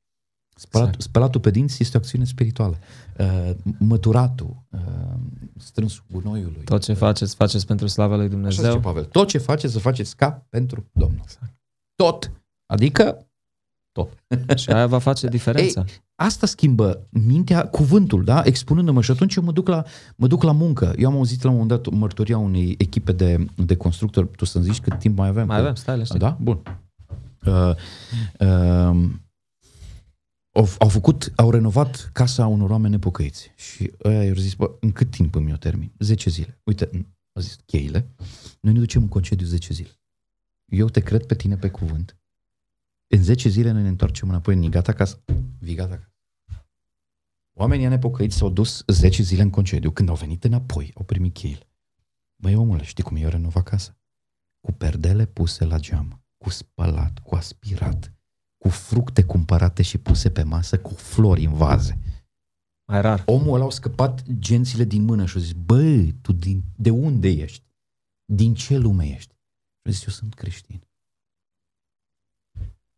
Spălat, 0.59 0.87
exact. 0.87 1.03
Spălatul 1.03 1.41
pe 1.41 1.51
dinți 1.51 1.77
este 1.81 1.97
o 1.97 1.99
acțiune 1.99 2.25
spirituală. 2.25 2.77
Uh, 3.17 3.51
măturatul, 3.77 4.63
uh, 4.69 4.79
strânsul 5.57 6.03
gunoiului. 6.11 6.63
Tot 6.63 6.81
ce 6.81 6.93
faceți, 6.93 7.35
faceți 7.35 7.65
pentru 7.65 7.87
slava 7.87 8.15
lui 8.15 8.29
Dumnezeu. 8.29 8.69
Așa 8.69 8.79
Pavel. 8.79 9.03
Tot 9.03 9.27
ce 9.27 9.37
faceți, 9.37 9.73
să 9.73 9.79
faceți 9.79 10.15
ca 10.15 10.45
pentru 10.49 10.85
Domnul. 10.91 11.19
Exact. 11.23 11.53
Tot. 11.95 12.31
Adică 12.65 13.27
tot. 13.91 14.23
Și 14.55 14.69
aia 14.69 14.87
va 14.87 14.99
face 14.99 15.27
diferența. 15.37 15.79
Ei, 15.87 16.01
asta 16.15 16.47
schimbă 16.47 17.07
mintea, 17.09 17.67
cuvântul, 17.67 18.23
da? 18.23 18.41
Expunându-mă 18.45 19.01
și 19.01 19.11
atunci 19.11 19.35
eu 19.35 19.43
mă 19.43 19.51
duc 19.51 19.67
la, 19.67 19.83
mă 20.15 20.27
duc 20.27 20.43
la 20.43 20.51
muncă. 20.51 20.93
Eu 20.97 21.09
am 21.09 21.15
auzit 21.15 21.43
la 21.43 21.49
un 21.49 21.57
moment 21.57 21.81
dat 21.81 21.93
mărturia 21.93 22.37
unei 22.37 22.75
echipe 22.77 23.11
de, 23.11 23.45
de 23.55 23.75
constructori. 23.75 24.27
Tu 24.35 24.45
să-mi 24.45 24.63
zici 24.63 24.79
cât 24.79 24.99
timp 24.99 25.17
mai 25.17 25.27
avem? 25.27 25.47
Mai 25.47 25.59
avem, 25.59 25.75
stai, 25.75 26.03
Da? 26.17 26.37
Bun. 26.41 26.61
Uh, 27.45 27.75
uh, 28.39 29.09
au, 30.51 30.67
au 30.79 30.89
făcut, 30.89 31.31
au 31.35 31.51
renovat 31.51 32.09
casa 32.13 32.47
unor 32.47 32.69
oameni 32.69 32.93
nepocăiți. 32.93 33.51
Și 33.55 33.91
ăia 34.03 34.23
i-au 34.23 34.35
zis, 34.35 34.53
bă, 34.53 34.77
în 34.79 34.91
cât 34.91 35.11
timp 35.11 35.35
îmi 35.35 35.53
o 35.53 35.57
termin? 35.57 35.91
10 35.99 36.29
zile. 36.29 36.61
Uite, 36.63 36.89
au 37.31 37.41
zis, 37.41 37.55
cheile, 37.65 38.15
noi 38.59 38.73
ne 38.73 38.79
ducem 38.79 39.01
în 39.01 39.07
concediu 39.07 39.45
10 39.45 39.73
zile. 39.73 39.99
Eu 40.65 40.89
te 40.89 40.99
cred 40.99 41.25
pe 41.25 41.35
tine 41.35 41.57
pe 41.57 41.69
cuvânt. 41.69 42.17
În 43.07 43.23
10 43.23 43.49
zile 43.49 43.71
noi 43.71 43.81
ne 43.81 43.87
întoarcem 43.87 44.29
înapoi, 44.29 44.55
în 44.55 44.69
gata 44.69 44.91
acasă. 44.91 45.23
Vii 45.59 45.75
gata 45.75 45.93
acasă. 45.93 46.13
Oamenii 47.53 47.87
nepocăiți 47.87 48.35
s-au 48.35 48.49
dus 48.49 48.83
10 48.87 49.23
zile 49.23 49.41
în 49.41 49.49
concediu. 49.49 49.91
Când 49.91 50.09
au 50.09 50.15
venit 50.15 50.43
înapoi, 50.43 50.91
au 50.95 51.03
primit 51.03 51.33
cheile. 51.33 51.69
Băi, 52.35 52.55
omule, 52.55 52.83
știi 52.83 53.03
cum 53.03 53.15
eu 53.15 53.29
renovat 53.29 53.63
casa? 53.63 53.97
Cu 54.59 54.71
perdele 54.71 55.25
puse 55.25 55.65
la 55.65 55.77
geam, 55.77 56.23
cu 56.37 56.49
spălat, 56.49 57.19
cu 57.19 57.35
aspirat, 57.35 58.18
cu 58.59 58.69
fructe 58.69 59.23
cumpărate 59.23 59.81
și 59.81 59.97
puse 59.97 60.31
pe 60.31 60.43
masă, 60.43 60.79
cu 60.79 60.93
flori 60.93 61.45
în 61.45 61.53
vaze. 61.53 61.99
Mai 62.85 63.01
rar. 63.01 63.23
Omul 63.25 63.53
ăla 63.53 63.63
au 63.63 63.69
scăpat 63.69 64.23
gențile 64.31 64.83
din 64.83 65.03
mână 65.03 65.25
și 65.25 65.35
au 65.35 65.41
zis, 65.41 65.51
bă, 65.51 66.11
tu 66.21 66.31
din, 66.31 66.63
de 66.75 66.89
unde 66.89 67.27
ești? 67.27 67.63
Din 68.25 68.53
ce 68.53 68.77
lume 68.77 69.05
ești? 69.05 69.33
Și 69.33 69.85
au 69.85 69.91
zis, 69.91 70.05
eu 70.05 70.13
sunt 70.13 70.33
creștin. 70.33 70.83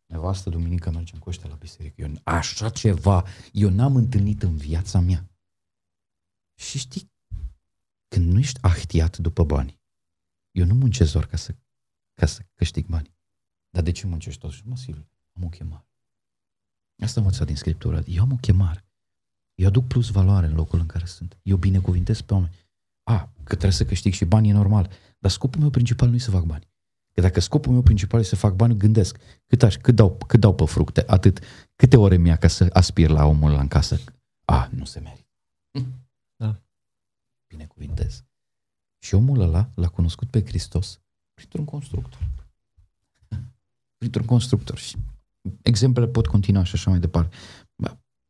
Nevastă 0.06 0.50
duminică 0.50 0.90
mergem 0.90 1.18
cu 1.18 1.28
ăștia 1.28 1.48
la 1.48 1.54
biserică. 1.54 2.02
Eu, 2.02 2.12
așa 2.22 2.68
ceva, 2.68 3.24
eu 3.52 3.70
n-am 3.70 3.96
întâlnit 3.96 4.42
în 4.42 4.56
viața 4.56 5.00
mea. 5.00 5.30
Și 6.54 6.78
știi, 6.78 7.10
când 8.08 8.32
nu 8.32 8.38
ești 8.38 8.58
ahtiat 8.62 9.18
după 9.18 9.44
bani, 9.44 9.80
eu 10.50 10.64
nu 10.64 10.74
muncesc 10.74 11.12
doar 11.12 11.26
ca 11.26 11.36
să, 11.36 11.54
ca 12.14 12.26
să 12.26 12.42
câștig 12.54 12.86
bani. 12.86 13.14
Dar 13.70 13.82
de 13.82 13.90
ce 13.90 14.06
muncești 14.06 14.40
totuși? 14.40 14.66
Mă, 14.66 14.76
Silviu, 14.76 15.08
am 15.36 15.44
o 15.44 15.48
chemare. 15.48 15.86
Asta 16.98 17.20
am 17.20 17.26
învățat 17.26 17.46
din 17.46 17.56
Scriptură. 17.56 18.02
Eu 18.06 18.22
am 18.22 18.32
o 18.32 18.36
chemare. 18.36 18.84
Eu 19.54 19.66
aduc 19.66 19.86
plus 19.86 20.10
valoare 20.10 20.46
în 20.46 20.54
locul 20.54 20.78
în 20.78 20.86
care 20.86 21.04
sunt. 21.04 21.38
Eu 21.42 21.56
binecuvintez 21.56 22.20
pe 22.20 22.32
oameni. 22.34 22.54
A, 23.02 23.32
că 23.44 23.54
trebuie 23.54 23.72
să 23.72 23.84
câștig 23.84 24.12
și 24.12 24.24
bani 24.24 24.48
e 24.48 24.52
normal. 24.52 24.90
Dar 25.18 25.30
scopul 25.30 25.60
meu 25.60 25.70
principal 25.70 26.08
nu 26.08 26.14
e 26.14 26.18
să 26.18 26.30
fac 26.30 26.44
bani. 26.44 26.70
Că 27.12 27.20
dacă 27.20 27.40
scopul 27.40 27.72
meu 27.72 27.82
principal 27.82 28.20
e 28.20 28.22
să 28.22 28.36
fac 28.36 28.54
bani, 28.54 28.76
gândesc 28.76 29.18
cât, 29.46 29.62
aș, 29.62 29.76
cât, 29.76 29.94
dau, 29.94 30.18
cât 30.26 30.40
dau 30.40 30.54
pe 30.54 30.64
fructe, 30.64 31.04
atât, 31.06 31.40
câte 31.76 31.96
ore 31.96 32.16
mi 32.16 32.38
ca 32.38 32.48
să 32.48 32.68
aspir 32.72 33.08
la 33.08 33.24
omul 33.24 33.50
la 33.50 33.60
în 33.60 33.68
casă. 33.68 33.98
A, 34.44 34.68
nu 34.72 34.84
se 34.84 35.00
merită. 35.00 35.26
Da. 36.36 36.60
Binecuvintez. 37.46 38.24
Și 38.98 39.14
omul 39.14 39.40
ăla 39.40 39.70
l-a 39.74 39.88
cunoscut 39.88 40.30
pe 40.30 40.44
Hristos 40.44 41.00
printr-un 41.34 41.64
constructor. 41.64 42.28
Printr-un 43.98 44.26
constructor. 44.26 44.78
Și 44.78 44.96
Exemplele 45.62 46.10
pot 46.10 46.26
continua 46.26 46.64
și 46.64 46.74
așa 46.74 46.90
mai 46.90 46.98
departe. 46.98 47.36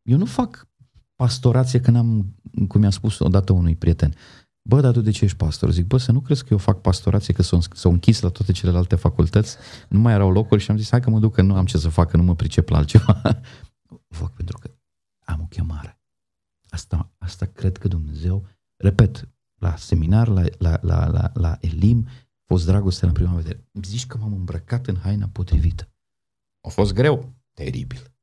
Eu 0.02 0.18
nu 0.18 0.24
fac 0.24 0.68
pastorație 1.14 1.80
când 1.80 1.96
am, 1.96 2.36
cum 2.68 2.82
i-am 2.82 2.90
spus 2.90 3.18
odată 3.18 3.52
unui 3.52 3.76
prieten, 3.76 4.14
bă, 4.62 4.80
dar 4.80 4.92
tu 4.92 5.00
de 5.00 5.10
ce 5.10 5.24
ești 5.24 5.36
pastor? 5.36 5.70
Zic, 5.70 5.86
bă, 5.86 5.96
să 5.96 6.12
nu 6.12 6.20
crezi 6.20 6.42
că 6.42 6.48
eu 6.50 6.58
fac 6.58 6.80
pastorație, 6.80 7.34
că 7.34 7.42
s-au 7.42 7.90
închis 7.90 8.20
la 8.20 8.28
toate 8.28 8.52
celelalte 8.52 8.96
facultăți, 8.96 9.56
nu 9.88 9.98
mai 9.98 10.12
erau 10.12 10.30
locuri 10.30 10.62
și 10.62 10.70
am 10.70 10.76
zis, 10.76 10.90
hai 10.90 11.00
că 11.00 11.10
mă 11.10 11.18
duc, 11.18 11.34
că 11.34 11.42
nu 11.42 11.54
am 11.54 11.64
ce 11.64 11.78
să 11.78 11.88
fac, 11.88 12.10
că 12.10 12.16
nu 12.16 12.22
mă 12.22 12.34
pricep 12.34 12.68
la 12.68 12.76
altceva. 12.76 13.20
fac 14.08 14.32
pentru 14.32 14.58
că 14.58 14.70
am 15.24 15.40
o 15.40 15.46
chemare. 15.46 16.00
Asta, 16.68 17.12
asta 17.18 17.46
cred 17.46 17.76
că 17.76 17.88
Dumnezeu, 17.88 18.46
repet, 18.76 19.28
la 19.54 19.76
seminar, 19.76 20.28
la, 20.28 20.42
la, 20.58 20.78
la, 20.82 21.06
la, 21.06 21.30
la 21.34 21.56
Elim, 21.60 22.08
fost 22.46 22.66
dragoste 22.66 23.06
la 23.06 23.12
prima 23.12 23.34
vedere. 23.34 23.68
Zici 23.82 24.06
că 24.06 24.18
m-am 24.18 24.32
îmbrăcat 24.32 24.86
în 24.86 24.96
haina 24.96 25.28
potrivită. 25.32 25.91
A 26.62 26.68
fost 26.68 26.92
greu. 26.92 27.34
Teribil. 27.52 28.14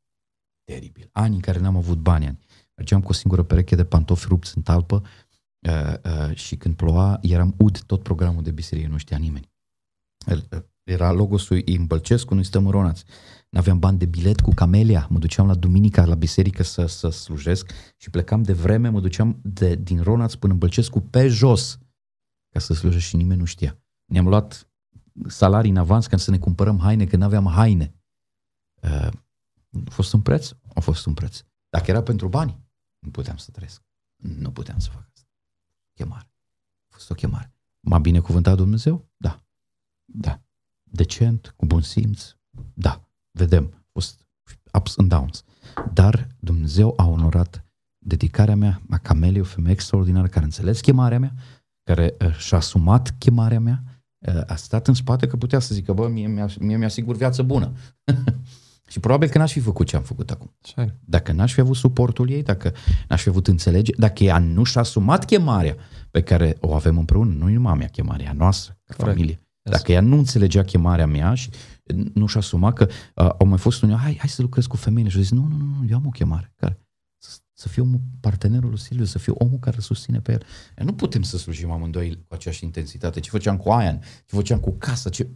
Teribil. 0.63 1.09
Ani 1.11 1.35
în 1.35 1.41
care 1.41 1.59
n-am 1.59 1.75
avut 1.75 1.97
bani. 1.97 2.39
Mergeam 2.75 3.01
cu 3.01 3.09
o 3.09 3.13
singură 3.13 3.43
pereche 3.43 3.75
de 3.75 3.85
pantofi 3.85 4.27
rupți 4.27 4.57
în 4.57 4.61
talpă 4.61 5.03
uh, 5.67 5.93
uh, 6.03 6.35
și 6.35 6.55
când 6.55 6.75
ploua 6.75 7.19
eram 7.21 7.55
ud 7.57 7.79
tot 7.79 8.03
programul 8.03 8.43
de 8.43 8.51
biserică, 8.51 8.87
nu 8.87 8.97
știa 8.97 9.17
nimeni. 9.17 9.51
Uh, 10.27 10.61
era 10.83 11.11
logosul 11.11 11.61
în 11.65 11.85
Bălcescu, 11.85 12.33
noi 12.33 12.43
stăm 12.43 12.65
în 12.65 12.71
Ronaț. 12.71 13.01
N-aveam 13.49 13.79
bani 13.79 13.97
de 13.97 14.05
bilet 14.05 14.39
cu 14.39 14.53
Camelia, 14.53 15.07
mă 15.09 15.19
duceam 15.19 15.47
la 15.47 15.55
duminica 15.55 16.05
la 16.05 16.15
biserică 16.15 16.63
să, 16.63 16.85
să 16.85 17.09
slujesc 17.09 17.71
și 17.97 18.09
plecam 18.09 18.43
de 18.43 18.53
vreme, 18.53 18.89
mă 18.89 18.99
duceam 18.99 19.39
de, 19.43 19.75
din 19.75 20.01
Ronaț 20.01 20.33
până 20.33 20.53
în 20.53 20.59
Bălcescu 20.59 20.99
pe 21.01 21.27
jos 21.27 21.79
ca 22.49 22.59
să 22.59 22.73
slujesc 22.73 23.05
și 23.05 23.15
nimeni 23.15 23.39
nu 23.39 23.45
știa. 23.45 23.79
Ne-am 24.05 24.27
luat 24.27 24.69
salarii 25.27 25.69
în 25.69 25.77
avans 25.77 26.07
ca 26.07 26.17
să 26.17 26.31
ne 26.31 26.37
cumpărăm 26.37 26.79
haine, 26.79 27.05
că 27.05 27.17
nu 27.17 27.23
aveam 27.23 27.47
haine. 27.47 27.93
Uh, 28.81 29.11
a 29.87 29.89
fost 29.89 30.13
un 30.13 30.21
preț? 30.21 30.51
A 30.73 30.79
fost 30.79 31.05
un 31.05 31.13
preț. 31.13 31.43
Dacă 31.69 31.91
era 31.91 32.03
pentru 32.03 32.27
bani, 32.27 32.59
nu 32.99 33.09
puteam 33.09 33.37
să 33.37 33.51
trăiesc. 33.51 33.81
Nu 34.15 34.51
puteam 34.51 34.79
să 34.79 34.89
fac 34.89 35.09
asta. 35.13 35.27
Chemare. 35.93 36.31
A 36.87 36.87
fost 36.89 37.09
o 37.09 37.13
chemare. 37.13 37.53
M-a 37.79 37.99
binecuvântat 37.99 38.55
Dumnezeu? 38.55 39.09
Da. 39.17 39.43
Da. 40.05 40.41
Decent, 40.83 41.53
cu 41.55 41.65
bun 41.65 41.81
simț? 41.81 42.35
Da. 42.73 43.07
Vedem. 43.31 43.73
A 43.73 43.89
fost 43.91 44.25
ups 44.73 44.97
and 44.97 45.09
downs. 45.09 45.43
Dar 45.93 46.27
Dumnezeu 46.39 46.93
a 46.97 47.05
onorat 47.05 47.63
dedicarea 47.97 48.55
mea 48.55 48.81
la 48.89 48.97
Camelie, 48.97 49.41
o 49.41 49.43
femeie 49.43 49.73
extraordinară 49.73 50.27
care 50.27 50.39
a 50.39 50.43
înțeles 50.43 50.81
chemarea 50.81 51.19
mea, 51.19 51.33
care 51.83 52.15
uh, 52.19 52.35
și-a 52.35 52.57
asumat 52.57 53.15
chemarea 53.17 53.59
mea, 53.59 53.83
uh, 54.17 54.41
a 54.47 54.55
stat 54.55 54.87
în 54.87 54.93
spate 54.93 55.27
că 55.27 55.37
putea 55.37 55.59
să 55.59 55.73
zică, 55.73 55.93
bă, 55.93 56.07
mie, 56.07 56.27
mie, 56.27 56.45
mie 56.59 56.77
mi-asigur 56.77 57.15
viață 57.15 57.43
bună. 57.43 57.71
Și 58.89 58.99
probabil 58.99 59.29
că 59.29 59.37
n-aș 59.37 59.51
fi 59.51 59.59
făcut 59.59 59.87
ce 59.87 59.95
am 59.95 60.03
făcut 60.03 60.31
acum. 60.31 60.55
Așa. 60.63 60.95
Dacă 60.99 61.31
n-aș 61.31 61.53
fi 61.53 61.59
avut 61.59 61.75
suportul 61.75 62.29
ei, 62.29 62.43
dacă 62.43 62.73
n-aș 63.07 63.21
fi 63.21 63.29
avut 63.29 63.47
înțelege, 63.47 63.91
dacă 63.97 64.23
ea 64.23 64.37
nu 64.37 64.63
și-a 64.63 64.81
asumat 64.81 65.25
chemarea 65.25 65.75
pe 66.11 66.21
care 66.21 66.57
o 66.59 66.73
avem 66.73 66.97
împreună, 66.97 67.33
nu 67.33 67.47
numai 67.47 67.71
a 67.71 67.75
mea 67.75 67.87
chemarea, 67.87 68.29
a 68.29 68.33
noastră, 68.33 68.77
ca 68.85 68.95
Corect. 68.95 69.15
familie. 69.15 69.43
Dacă 69.61 69.91
ea 69.91 70.01
nu 70.01 70.17
înțelegea 70.17 70.63
chemarea 70.63 71.07
mea 71.07 71.33
și 71.33 71.49
nu 72.13 72.25
și-a 72.25 72.39
asumat 72.39 72.73
că 72.73 72.87
uh, 73.15 73.29
au 73.37 73.47
mai 73.47 73.57
fost 73.57 73.81
unii, 73.81 73.95
hai, 73.95 74.15
hai 74.17 74.29
să 74.29 74.41
lucrez 74.41 74.65
cu 74.65 74.75
femeile 74.75 75.09
și 75.09 75.15
au 75.15 75.21
zis, 75.21 75.31
nu, 75.31 75.47
nu, 75.47 75.57
nu, 75.57 75.85
eu 75.89 75.97
am 75.97 76.05
o 76.05 76.09
chemare. 76.09 76.53
Care? 76.55 76.79
Să, 77.17 77.37
să 77.53 77.67
fiu 77.67 78.01
partenerul 78.19 78.69
lui 78.69 78.79
Silviu, 78.79 79.05
să 79.05 79.19
fiu 79.19 79.33
omul 79.37 79.59
care 79.59 79.75
îl 79.75 79.81
susține 79.81 80.19
pe 80.19 80.31
el. 80.31 80.43
E, 80.77 80.83
nu 80.83 80.93
putem 80.93 81.21
să 81.21 81.37
slujim 81.37 81.71
amândoi 81.71 82.23
cu 82.27 82.33
aceeași 82.33 82.63
intensitate. 82.63 83.19
Ce 83.19 83.29
făceam 83.29 83.57
cu 83.57 83.69
Ayan, 83.69 83.99
ce 83.99 84.35
făceam 84.35 84.59
cu 84.59 84.71
casa, 84.71 85.09
ce... 85.09 85.29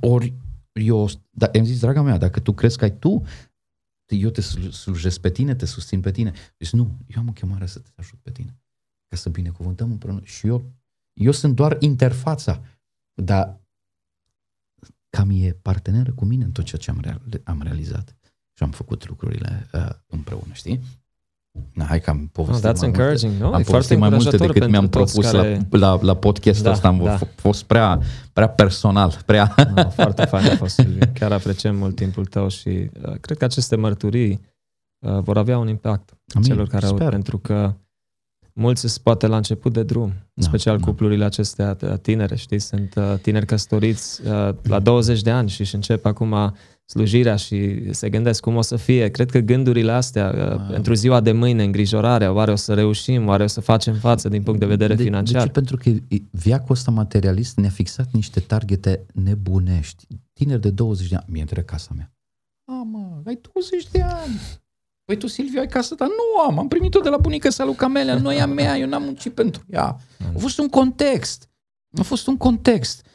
ori 0.00 0.34
eu, 0.72 1.10
da, 1.30 1.50
am 1.54 1.64
zis, 1.64 1.80
draga 1.80 2.02
mea, 2.02 2.18
dacă 2.18 2.40
tu 2.40 2.52
crezi 2.52 2.78
că 2.78 2.84
ai 2.84 2.98
tu, 2.98 3.22
eu 4.06 4.30
te 4.30 4.40
slujesc 4.40 5.20
pe 5.20 5.30
tine, 5.30 5.54
te 5.54 5.66
susțin 5.66 6.00
pe 6.00 6.10
tine. 6.10 6.32
Deci 6.56 6.72
nu, 6.72 6.98
eu 7.06 7.20
am 7.20 7.28
o 7.28 7.32
chemare 7.32 7.66
să 7.66 7.78
te 7.78 7.90
ajut 7.94 8.18
pe 8.18 8.30
tine. 8.30 8.58
Ca 9.08 9.16
să 9.16 9.28
binecuvântăm 9.28 9.90
împreună. 9.90 10.20
Și 10.24 10.46
eu, 10.46 10.72
eu 11.12 11.32
sunt 11.32 11.54
doar 11.54 11.76
interfața, 11.80 12.62
dar 13.14 13.60
cam 15.08 15.30
e 15.30 15.52
parteneră 15.52 16.12
cu 16.12 16.24
mine 16.24 16.44
în 16.44 16.52
tot 16.52 16.64
ceea 16.64 16.80
ce 16.80 16.90
am, 16.90 17.00
real, 17.00 17.22
am 17.44 17.62
realizat 17.62 18.16
și 18.52 18.62
am 18.62 18.70
făcut 18.70 19.08
lucrurile 19.08 19.68
uh, 19.72 19.88
împreună, 20.06 20.52
știi? 20.52 20.80
Na, 21.72 21.84
hai 21.84 22.00
că 22.00 22.10
am 22.10 22.28
povestit 22.32 22.64
oh, 22.64 22.70
that's 22.70 22.78
mai 22.80 22.88
encouraging, 22.88 23.30
multe, 23.32 23.46
no? 23.46 23.52
am 23.54 23.60
E 23.60 23.62
povestit 23.64 23.98
mai 23.98 24.08
multe 24.08 24.36
decât 24.36 24.68
mi-am 24.68 24.88
propus 24.88 25.30
care... 25.30 25.66
la, 25.70 25.78
la, 25.78 25.98
la 26.02 26.14
podcastul 26.16 26.64
Da, 26.64 26.70
ăsta. 26.70 26.88
Am 26.88 27.00
da. 27.04 27.18
f- 27.18 27.34
fost 27.34 27.62
prea, 27.64 28.00
prea 28.32 28.48
personal, 28.48 29.18
prea... 29.26 29.54
No, 29.74 29.88
foarte 29.90 30.24
fain 30.24 30.46
a 30.46 30.56
fost, 30.56 30.74
Silviu. 30.74 31.00
Chiar 31.14 31.32
apreciem 31.32 31.76
mult 31.76 31.94
timpul 31.96 32.24
tău 32.24 32.48
și 32.48 32.68
uh, 32.68 33.14
cred 33.20 33.36
că 33.38 33.44
aceste 33.44 33.76
mărturii 33.76 34.40
uh, 34.98 35.18
vor 35.18 35.38
avea 35.38 35.58
un 35.58 35.68
impact 35.68 36.10
Amin, 36.34 36.48
celor 36.48 36.66
care 36.66 36.86
au, 36.86 36.96
sper. 36.96 37.08
pentru 37.08 37.38
că 37.38 37.74
mulți 38.52 38.80
sunt 38.80 39.02
poate 39.02 39.26
la 39.26 39.36
început 39.36 39.72
de 39.72 39.82
drum, 39.82 40.02
în 40.04 40.12
Da, 40.34 40.46
special 40.46 40.78
da. 40.78 40.84
cuplurile 40.84 41.24
acestea 41.24 41.76
uh, 41.82 41.92
tinere, 42.02 42.36
știi, 42.36 42.58
sunt 42.58 42.94
uh, 42.96 43.14
tineri 43.22 43.46
căsătoriți 43.46 44.20
uh, 44.26 44.54
la 44.62 44.78
20 44.78 45.22
de 45.22 45.30
ani 45.30 45.48
și 45.48 45.60
își 45.60 45.74
încep 45.74 46.04
acum 46.06 46.54
slujirea 46.90 47.36
și 47.36 47.88
se 47.92 48.08
gândesc 48.08 48.40
cum 48.40 48.56
o 48.56 48.62
să 48.62 48.76
fie. 48.76 49.08
Cred 49.08 49.30
că 49.30 49.38
gândurile 49.38 49.92
astea 49.92 50.54
uh, 50.54 50.70
pentru 50.70 50.94
ziua 50.94 51.20
de 51.20 51.32
mâine, 51.32 51.62
îngrijorarea, 51.62 52.32
oare 52.32 52.52
o 52.52 52.56
să 52.56 52.74
reușim, 52.74 53.26
oare 53.26 53.42
o 53.42 53.46
să 53.46 53.60
facem 53.60 53.94
față 53.94 54.28
din 54.28 54.42
punct 54.42 54.60
de 54.60 54.66
vedere 54.66 54.94
de, 54.94 55.02
financiar. 55.02 55.40
De 55.40 55.46
ce? 55.46 55.52
Pentru 55.52 55.76
că 55.76 55.88
e- 55.88 56.22
viacul 56.30 56.74
ăsta 56.74 56.90
materialist 56.90 57.56
ne-a 57.56 57.70
fixat 57.70 58.08
niște 58.12 58.40
targete 58.40 59.06
nebunești. 59.14 60.06
Tineri 60.32 60.60
de 60.60 60.70
20 60.70 61.08
de 61.08 61.16
ani. 61.16 61.24
Mie 61.28 61.40
între 61.40 61.62
casa 61.62 61.90
mea. 61.96 62.12
A, 62.64 62.82
mă, 62.90 63.22
ai 63.26 63.40
20 63.52 63.90
de 63.90 64.02
ani. 64.02 64.40
Păi 65.04 65.16
tu, 65.16 65.26
Silviu, 65.26 65.60
ai 65.60 65.66
casă 65.66 65.94
ta? 65.94 66.04
Nu 66.04 66.42
am, 66.42 66.58
am 66.58 66.68
primit-o 66.68 67.00
de 67.00 67.08
la 67.08 67.16
bunica 67.16 67.50
sa 67.50 67.64
lui 67.64 67.74
Camelia, 67.74 68.14
nu 68.14 68.32
e 68.32 68.40
a 68.40 68.46
mea, 68.46 68.76
eu 68.76 68.88
n-am 68.88 69.02
muncit 69.02 69.34
pentru 69.34 69.62
ea. 69.70 69.96
A 70.34 70.38
fost 70.38 70.58
un 70.58 70.68
context. 70.68 71.48
A 71.98 72.02
fost 72.02 72.26
un 72.26 72.36
context. 72.36 73.06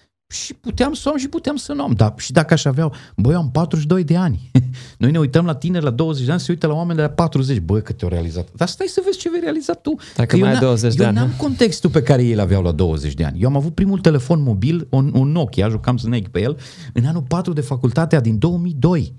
Și 0.43 0.53
puteam 0.53 0.93
să 0.93 1.09
o 1.09 1.11
am 1.11 1.17
și 1.17 1.27
puteam 1.29 1.55
să 1.55 1.73
nu 1.73 1.83
am. 1.83 1.91
Dar 1.91 2.13
și 2.17 2.31
dacă 2.31 2.53
aș 2.53 2.65
avea, 2.65 2.91
băi, 3.15 3.33
eu 3.33 3.39
am 3.39 3.51
42 3.51 4.03
de 4.03 4.15
ani. 4.17 4.51
Noi 4.97 5.11
ne 5.11 5.19
uităm 5.19 5.45
la 5.45 5.55
tineri 5.55 5.83
la 5.83 5.89
20 5.89 6.25
de 6.25 6.31
ani, 6.31 6.39
se 6.39 6.51
uită 6.51 6.67
la 6.67 6.73
oameni 6.73 6.95
de 6.95 7.01
la 7.01 7.09
40. 7.09 7.59
Băi, 7.59 7.81
cât 7.81 7.97
te-au 7.97 8.11
realizat. 8.11 8.47
Dar 8.55 8.67
stai 8.67 8.87
să 8.87 9.01
vezi 9.05 9.17
ce 9.17 9.29
vei 9.29 9.39
realiza 9.39 9.73
tu. 9.73 9.95
Dacă 10.15 10.27
Că 10.29 10.35
eu 10.35 10.41
mai 10.41 10.49
ai 10.51 10.55
n-am- 10.55 10.65
20 10.67 10.93
de 10.95 11.01
eu 11.01 11.07
ani, 11.09 11.17
n-am 11.17 11.27
nu? 11.27 11.33
contextul 11.37 11.89
pe 11.89 12.01
care 12.01 12.23
ei 12.23 12.33
îl 12.33 12.39
aveau 12.39 12.61
la 12.61 12.71
20 12.71 13.13
de 13.13 13.23
ani. 13.23 13.41
Eu 13.41 13.47
am 13.47 13.55
avut 13.55 13.73
primul 13.75 13.99
telefon 13.99 14.41
mobil, 14.41 14.87
un, 14.89 15.11
un 15.15 15.31
Nokia, 15.31 15.69
jucam 15.69 15.97
Snake 15.97 16.27
pe 16.31 16.41
el, 16.41 16.57
în 16.93 17.05
anul 17.05 17.21
4 17.21 17.53
de 17.53 17.61
facultatea 17.61 18.19
din 18.19 18.37
2002. 18.39 19.13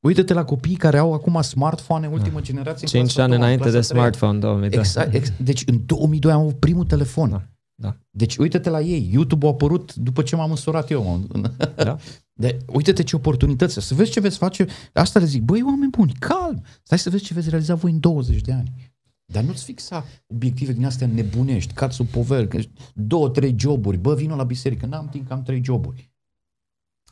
Uite-te 0.00 0.32
la 0.32 0.44
copiii 0.44 0.76
care 0.76 0.98
au 0.98 1.12
acum 1.12 1.40
smartphone, 1.42 2.06
ultimă 2.06 2.40
generație. 2.40 2.88
în 2.98 3.06
5 3.06 3.14
clasa 3.14 3.20
a 3.20 3.22
ani 3.22 3.32
doua, 3.32 3.44
în 3.44 3.52
înainte 3.52 3.64
de 3.64 3.70
clasa 3.70 3.86
a 3.88 3.88
treia. 3.88 4.02
smartphone, 4.02 4.38
2000, 4.38 4.68
da. 4.68 4.78
Exact, 4.78 5.14
ex, 5.14 5.32
deci 5.36 5.62
în 5.66 5.80
2002 5.86 6.32
am 6.32 6.40
avut 6.40 6.58
primul 6.58 6.84
telefon. 6.84 7.30
Da, 7.30 7.42
da. 7.80 7.96
Deci 8.10 8.36
uite-te 8.36 8.68
la 8.70 8.80
ei. 8.80 9.10
YouTube 9.12 9.46
a 9.46 9.48
apărut 9.48 9.94
după 9.94 10.22
ce 10.22 10.36
m-am 10.36 10.50
însurat 10.50 10.90
eu. 10.90 11.02
mă. 11.02 11.40
Da. 11.76 11.96
De, 12.32 12.58
uite-te 12.66 13.02
ce 13.02 13.16
oportunități. 13.16 13.80
Să 13.80 13.94
vezi 13.94 14.10
ce 14.10 14.20
veți 14.20 14.36
face. 14.36 14.66
Asta 14.92 15.18
le 15.18 15.24
zic. 15.24 15.42
Băi, 15.42 15.62
oameni 15.62 15.90
buni, 15.90 16.12
calm. 16.18 16.64
Stai 16.82 16.98
să 16.98 17.10
vezi 17.10 17.24
ce 17.24 17.34
veți 17.34 17.48
realiza 17.48 17.74
voi 17.74 17.90
în 17.90 18.00
20 18.00 18.40
de 18.40 18.52
ani. 18.52 18.92
Dar 19.24 19.42
nu-ți 19.42 19.64
fixa 19.64 20.04
obiective 20.26 20.72
din 20.72 20.84
astea 20.84 21.06
nebunești, 21.06 21.72
cați 21.72 21.94
sub 21.96 22.06
poveri, 22.06 22.48
că 22.48 22.58
două, 22.94 23.28
trei 23.28 23.54
joburi. 23.58 23.96
Bă, 23.96 24.14
vină 24.14 24.34
la 24.34 24.44
biserică, 24.44 24.86
n-am 24.86 25.08
timp 25.08 25.26
că 25.26 25.32
am 25.32 25.42
trei 25.42 25.64
joburi. 25.64 26.10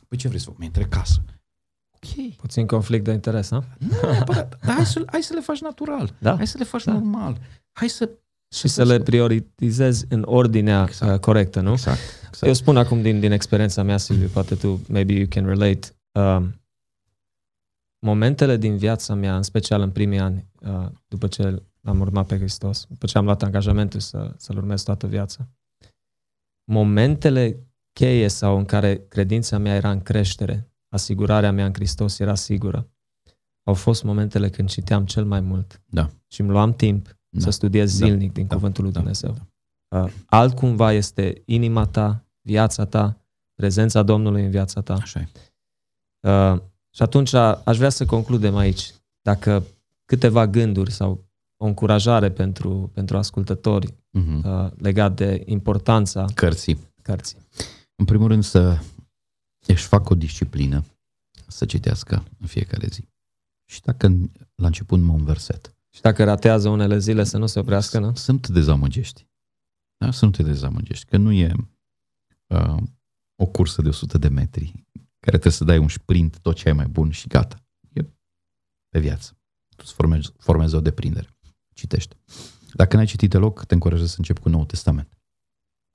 Păi 0.07 0.17
ce 0.17 0.27
vrei 0.27 0.39
să 0.39 0.45
fac? 0.45 0.57
Mi-intre 0.57 0.85
casă. 0.85 1.23
Ok. 1.91 2.35
Puțin 2.35 2.67
conflict 2.67 3.03
de 3.03 3.11
interes, 3.11 3.49
ha? 3.49 3.63
Nu 3.79 4.09
neapărat. 4.11 4.59
Dar 4.65 4.75
hai 4.75 4.85
să, 4.85 5.03
hai 5.05 5.21
să 5.23 5.33
le 5.33 5.39
faci 5.39 5.61
natural. 5.61 6.15
Da. 6.19 6.35
Hai 6.35 6.47
să 6.47 6.57
le 6.57 6.63
faci 6.63 6.83
Da. 6.83 6.91
normal. 6.93 7.37
Hai 7.71 7.89
să... 7.89 8.09
Și 8.55 8.67
să 8.67 8.83
le 8.83 8.99
prioritizezi 8.99 10.05
în 10.09 10.23
ordinea 10.27 10.83
Exact. 10.87 11.13
uh, 11.13 11.19
corectă, 11.19 11.59
nu? 11.61 11.71
Exact. 11.71 11.99
exact. 12.27 12.45
Eu 12.45 12.53
spun 12.53 12.77
acum 12.77 13.01
din, 13.01 13.19
din 13.19 13.31
experiența 13.31 13.83
mea, 13.83 13.97
Silviu, 13.97 14.27
poate 14.27 14.55
tu, 14.55 14.81
maybe 14.87 15.13
you 15.13 15.25
can 15.29 15.45
relate. 15.45 15.87
Um, 16.11 16.61
momentele 17.99 18.57
din 18.57 18.77
viața 18.77 19.13
mea, 19.13 19.35
în 19.35 19.43
special 19.43 19.81
în 19.81 19.91
primii 19.91 20.19
ani, 20.19 20.45
uh, 20.61 20.85
după 21.07 21.27
ce 21.27 21.63
am 21.83 21.99
urmat 21.99 22.25
pe 22.27 22.37
Hristos, 22.37 22.85
după 22.89 23.05
ce 23.05 23.17
am 23.17 23.25
luat 23.25 23.43
angajamentul 23.43 23.99
să, 23.99 24.33
să-L 24.37 24.57
urmez 24.57 24.83
toată 24.83 25.07
viața, 25.07 25.49
momentele 26.63 27.67
cheie 27.93 28.27
sau 28.27 28.57
în 28.57 28.65
care 28.65 29.05
credința 29.07 29.57
mea 29.57 29.75
era 29.75 29.91
în 29.91 30.01
creștere, 30.01 30.71
asigurarea 30.89 31.51
mea 31.51 31.65
în 31.65 31.73
Hristos 31.73 32.19
era 32.19 32.35
sigură, 32.35 32.89
au 33.63 33.73
fost 33.73 34.03
momentele 34.03 34.49
când 34.49 34.69
citeam 34.69 35.05
cel 35.05 35.25
mai 35.25 35.39
mult 35.39 35.81
Da. 35.85 36.09
și 36.27 36.41
îmi 36.41 36.49
luam 36.49 36.73
timp 36.73 37.16
Da. 37.29 37.39
să 37.43 37.49
studiez 37.49 37.99
Da. 37.99 38.05
zilnic 38.05 38.33
din 38.33 38.47
Da. 38.47 38.55
Cuvântul 38.55 38.83
lui 38.83 38.91
Da. 38.93 38.99
Dumnezeu. 38.99 39.35
Uh, 39.87 40.11
altcumva 40.25 40.91
este 40.91 41.41
inima 41.45 41.85
ta, 41.85 42.25
viața 42.41 42.85
ta, 42.85 43.21
prezența 43.53 44.03
Domnului 44.03 44.43
în 44.43 44.49
viața 44.51 44.81
ta. 44.81 44.93
Așa 44.93 45.19
e. 45.19 45.27
Uh, 46.29 46.61
și 46.89 47.01
atunci 47.01 47.33
aș 47.33 47.77
vrea 47.77 47.89
să 47.89 48.05
concludem 48.05 48.55
aici. 48.55 48.93
Dacă 49.21 49.63
câteva 50.05 50.47
gânduri 50.47 50.91
sau 50.91 51.25
o 51.57 51.65
încurajare 51.65 52.31
pentru, 52.31 52.89
pentru 52.93 53.17
ascultători 53.17 53.93
Mhm. 54.11 54.47
uh, 54.47 54.71
legat 54.77 55.15
de 55.15 55.43
importanța 55.45 56.25
Cărții. 56.33 56.77
cărții. 57.01 57.37
În 57.95 58.05
primul 58.05 58.27
rând 58.27 58.43
să 58.43 58.79
își 59.67 59.85
facă 59.85 60.13
o 60.13 60.15
disciplină 60.15 60.83
să 61.47 61.65
citească 61.65 62.23
în 62.39 62.47
fiecare 62.47 62.87
zi. 62.87 63.07
Și 63.65 63.81
dacă 63.81 64.07
la 64.55 64.65
început 64.67 64.99
numai 64.99 65.15
un 65.15 65.23
verset, 65.25 65.75
Și 65.97 66.03
dacă 66.03 66.23
ratează 66.23 66.69
unele 66.69 66.97
zile 66.97 67.23
să 67.23 67.37
nu 67.37 67.45
se 67.45 67.59
oprească, 67.59 67.99
nu? 67.99 68.15
să 68.15 68.31
nu 68.31 68.37
te 68.37 68.51
dezamăgești. 68.51 69.27
Da? 69.97 70.11
Să 70.11 70.25
nu 70.25 70.31
te 70.31 70.43
dezamăgești. 70.43 71.05
Că 71.05 71.17
nu 71.17 71.31
e 71.31 71.53
uh, 72.47 72.77
o 73.35 73.45
cursă 73.45 73.81
de 73.81 73.87
100 73.87 74.17
de 74.17 74.27
metri 74.27 74.85
care 75.19 75.37
trebuie 75.37 75.51
să 75.51 75.63
dai 75.63 75.77
un 75.77 75.87
sprint 75.87 76.39
tot 76.39 76.55
ce 76.55 76.67
ai 76.67 76.73
mai 76.73 76.87
bun 76.87 77.11
și 77.11 77.27
gata. 77.27 77.65
E 77.93 78.01
pe 78.89 78.99
viață. 78.99 79.37
Tu 79.69 79.83
îți 79.85 79.93
formezi, 79.93 80.33
formezi 80.37 80.75
o 80.75 80.81
deprindere. 80.81 81.35
Citește. 81.73 82.15
Dacă 82.73 82.95
n-ai 82.95 83.05
citit 83.05 83.29
deloc, 83.29 83.63
te 83.65 83.73
încurajez 83.73 84.09
să 84.09 84.15
începi 84.17 84.39
cu 84.39 84.49
Noul 84.49 84.65
Testament. 84.65 85.17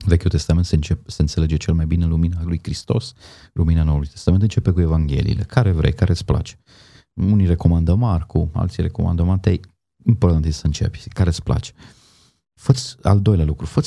Vechiul 0.05 0.29
Testament 0.29 0.65
se, 0.65 0.75
încep, 0.75 1.09
se 1.09 1.21
înțelege 1.21 1.57
cel 1.57 1.73
mai 1.73 1.85
bine 1.85 2.03
în 2.03 2.09
lumina 2.09 2.43
lui 2.43 2.59
Hristos, 2.63 3.13
lumina 3.53 3.83
Noului 3.83 4.07
Testament 4.07 4.41
începe 4.41 4.71
cu 4.71 4.79
Evangheliile, 4.79 5.43
care 5.43 5.71
vrei, 5.71 5.93
care 5.93 6.11
îți 6.11 6.25
place. 6.25 6.59
Unii 7.13 7.45
recomandă 7.45 7.95
Marcu, 7.95 8.51
alții 8.53 8.83
recomandă 8.83 9.23
Matei. 9.23 9.71
Important 10.03 10.45
e 10.45 10.51
să 10.51 10.65
începi, 10.65 11.07
care 11.09 11.29
îți 11.29 11.43
place. 11.43 11.71
Fă 12.53 12.97
al 13.01 13.21
doilea 13.21 13.45
lucru, 13.45 13.65
fă 13.65 13.81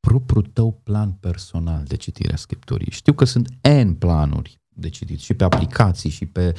propriul 0.00 0.46
tău 0.52 0.72
plan 0.72 1.12
personal 1.12 1.84
de 1.84 1.96
citire 1.96 2.32
a 2.32 2.36
Scripturii. 2.36 2.90
Știu 2.90 3.12
că 3.12 3.24
sunt 3.24 3.48
N 3.84 3.92
planuri 3.92 4.60
de 4.68 4.88
citit 4.88 5.18
și 5.18 5.34
pe 5.34 5.44
aplicații 5.44 6.10
și 6.10 6.26
pe... 6.26 6.56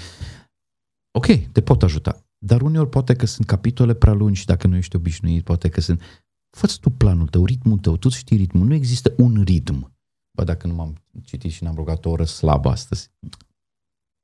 Ok, 1.12 1.26
te 1.26 1.62
pot 1.62 1.84
ajuta. 1.84 2.26
Dar 2.38 2.62
uneori 2.62 2.90
poate 2.90 3.16
că 3.16 3.26
sunt 3.26 3.48
capitole 3.48 3.94
prea 3.94 4.14
lungi 4.14 4.46
dacă 4.46 4.68
nu 4.68 4.76
ești 4.76 4.96
obișnuit, 4.96 5.44
poate 5.44 5.70
că 5.70 5.82
sunt... 5.82 6.02
Fă-ți 6.50 6.80
tu 6.80 6.90
planul 6.90 7.28
tău, 7.28 7.46
ritmul 7.46 7.78
tău, 7.78 7.98
tu 7.98 8.10
știi 8.10 8.38
ritmul. 8.38 8.68
Nu 8.68 8.74
există 8.74 9.14
un 9.18 9.42
ritm. 9.42 9.96
Bă, 10.32 10.44
dacă 10.44 10.68
nu 10.68 10.74
m-am 10.74 11.04
citit 11.24 11.52
și 11.52 11.64
n-am 11.64 11.76
rugat 11.76 12.06
o 12.06 12.10
oră 12.10 12.26
slabă 12.26 12.70
astăzi, 12.70 13.12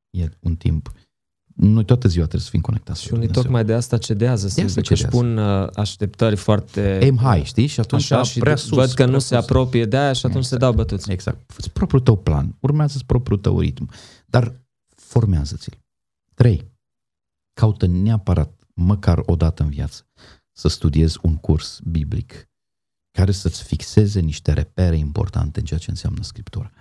e 0.10 0.30
un 0.40 0.56
timp 0.56 0.92
noi 1.62 1.86
toată 1.86 2.08
ziua 2.08 2.26
trebuie 2.26 2.46
să 2.46 2.50
fim 2.50 2.62
conectați. 2.62 3.02
Și 3.02 3.14
unii 3.14 3.28
tocmai 3.28 3.66
de 3.66 3.74
asta 3.74 3.98
cedează, 3.98 4.52
de 4.56 4.62
asta 4.62 4.82
că 4.82 4.94
își 4.94 5.06
pun 5.06 5.38
uh, 5.38 5.68
așteptări 5.76 6.36
foarte... 6.36 7.00
Aim 7.02 7.18
high, 7.18 7.46
știi? 7.46 7.68
Și 7.68 7.80
atunci 7.80 8.12
așa, 8.12 8.24
și 8.24 8.40
prea 8.40 8.56
sus, 8.56 8.78
văd 8.78 8.92
că 8.92 9.06
nu 9.06 9.20
sus. 9.20 9.28
se 9.28 9.36
apropie 9.36 9.86
de 9.86 9.98
aia 9.98 10.14
și 10.14 10.26
atunci 10.26 10.44
exact. 10.44 10.62
se 10.62 10.68
dau 10.68 10.74
bătuți. 10.74 11.12
Exact. 11.12 11.52
Fă-ți 11.52 11.70
propriul 11.70 12.02
tău 12.02 12.18
plan, 12.18 12.56
urmează-ți 12.60 13.06
propriul 13.06 13.40
tău 13.40 13.60
ritm, 13.60 13.90
dar 14.26 14.62
formează-ți-l. 14.96 15.78
Trei. 16.34 16.72
Caută 17.54 17.86
neapărat, 17.86 18.60
măcar 18.74 19.22
o 19.26 19.36
dată 19.36 19.64
în 19.64 19.70
viață, 19.70 20.08
să 20.52 20.68
studiezi 20.68 21.20
un 21.22 21.36
curs 21.36 21.80
biblic 21.84 22.50
care 23.12 23.32
să-ți 23.32 23.64
fixeze 23.64 24.20
niște 24.20 24.54
repere 24.54 24.98
importante 24.98 25.60
în 25.60 25.66
ceea 25.66 25.80
ce 25.80 25.90
înseamnă 25.90 26.24
Scriptura 26.24 26.72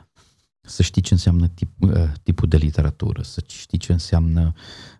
să 0.68 0.82
știi 0.82 1.02
ce 1.02 1.14
înseamnă 1.14 1.48
tip, 1.48 1.70
uh, 1.78 2.12
tipul 2.22 2.48
de 2.48 2.56
literatură, 2.56 3.22
să 3.22 3.42
știi 3.46 3.78
ce 3.78 3.92
înseamnă 3.92 4.52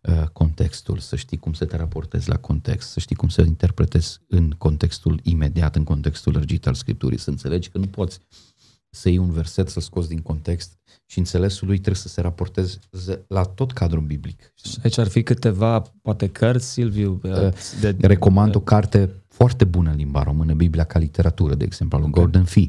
uh, 0.03 0.29
contextul, 0.33 0.99
să 0.99 1.17
știi 1.17 1.37
cum 1.37 1.53
să 1.53 1.65
te 1.65 1.77
raportezi 1.77 2.29
la 2.29 2.37
context, 2.37 2.91
să 2.91 3.01
știi 3.01 3.17
cum 3.17 3.29
să 3.29 3.43
interpretezi 3.43 4.21
în 4.29 4.51
contextul 4.51 5.21
imediat, 5.23 5.77
în 5.77 5.85
contextul 5.85 6.33
lărgit 6.33 6.67
al 6.67 6.75
Scripturii, 6.75 7.19
să 7.19 7.31
înțelegi 7.31 7.69
că 7.69 7.79
nu 7.79 7.87
poți 7.87 8.21
să 8.91 9.09
iei 9.09 9.19
un 9.19 9.31
verset, 9.31 9.69
să-l 9.69 9.83
scoți 9.83 10.09
din 10.09 10.21
context 10.21 10.79
și 11.07 11.19
înțelesul 11.19 11.67
lui 11.67 11.77
trebuie 11.77 12.03
să 12.03 12.09
se 12.09 12.21
raporteze 12.21 12.79
la 13.29 13.43
tot 13.43 13.73
cadrul 13.73 14.03
biblic. 14.03 14.53
Și 14.65 14.79
aici 14.83 14.99
ar 14.99 15.09
fi 15.09 15.23
câteva, 15.23 15.83
poate 16.03 16.29
cărți, 16.29 16.71
Silviu? 16.71 17.21
Uh, 17.23 17.49
de, 17.81 17.97
Recomand 18.01 18.55
o 18.55 18.61
carte 18.61 19.11
foarte 19.29 19.65
bună 19.65 19.91
în 19.91 19.97
limba 19.97 20.23
română, 20.23 20.55
Biblia 20.55 20.85
ca 20.85 20.99
literatură, 20.99 21.55
de 21.55 21.65
exemplu, 21.65 21.99
al 21.99 22.05
okay. 22.05 22.23
Gordon 22.23 22.45
Fee 22.45 22.69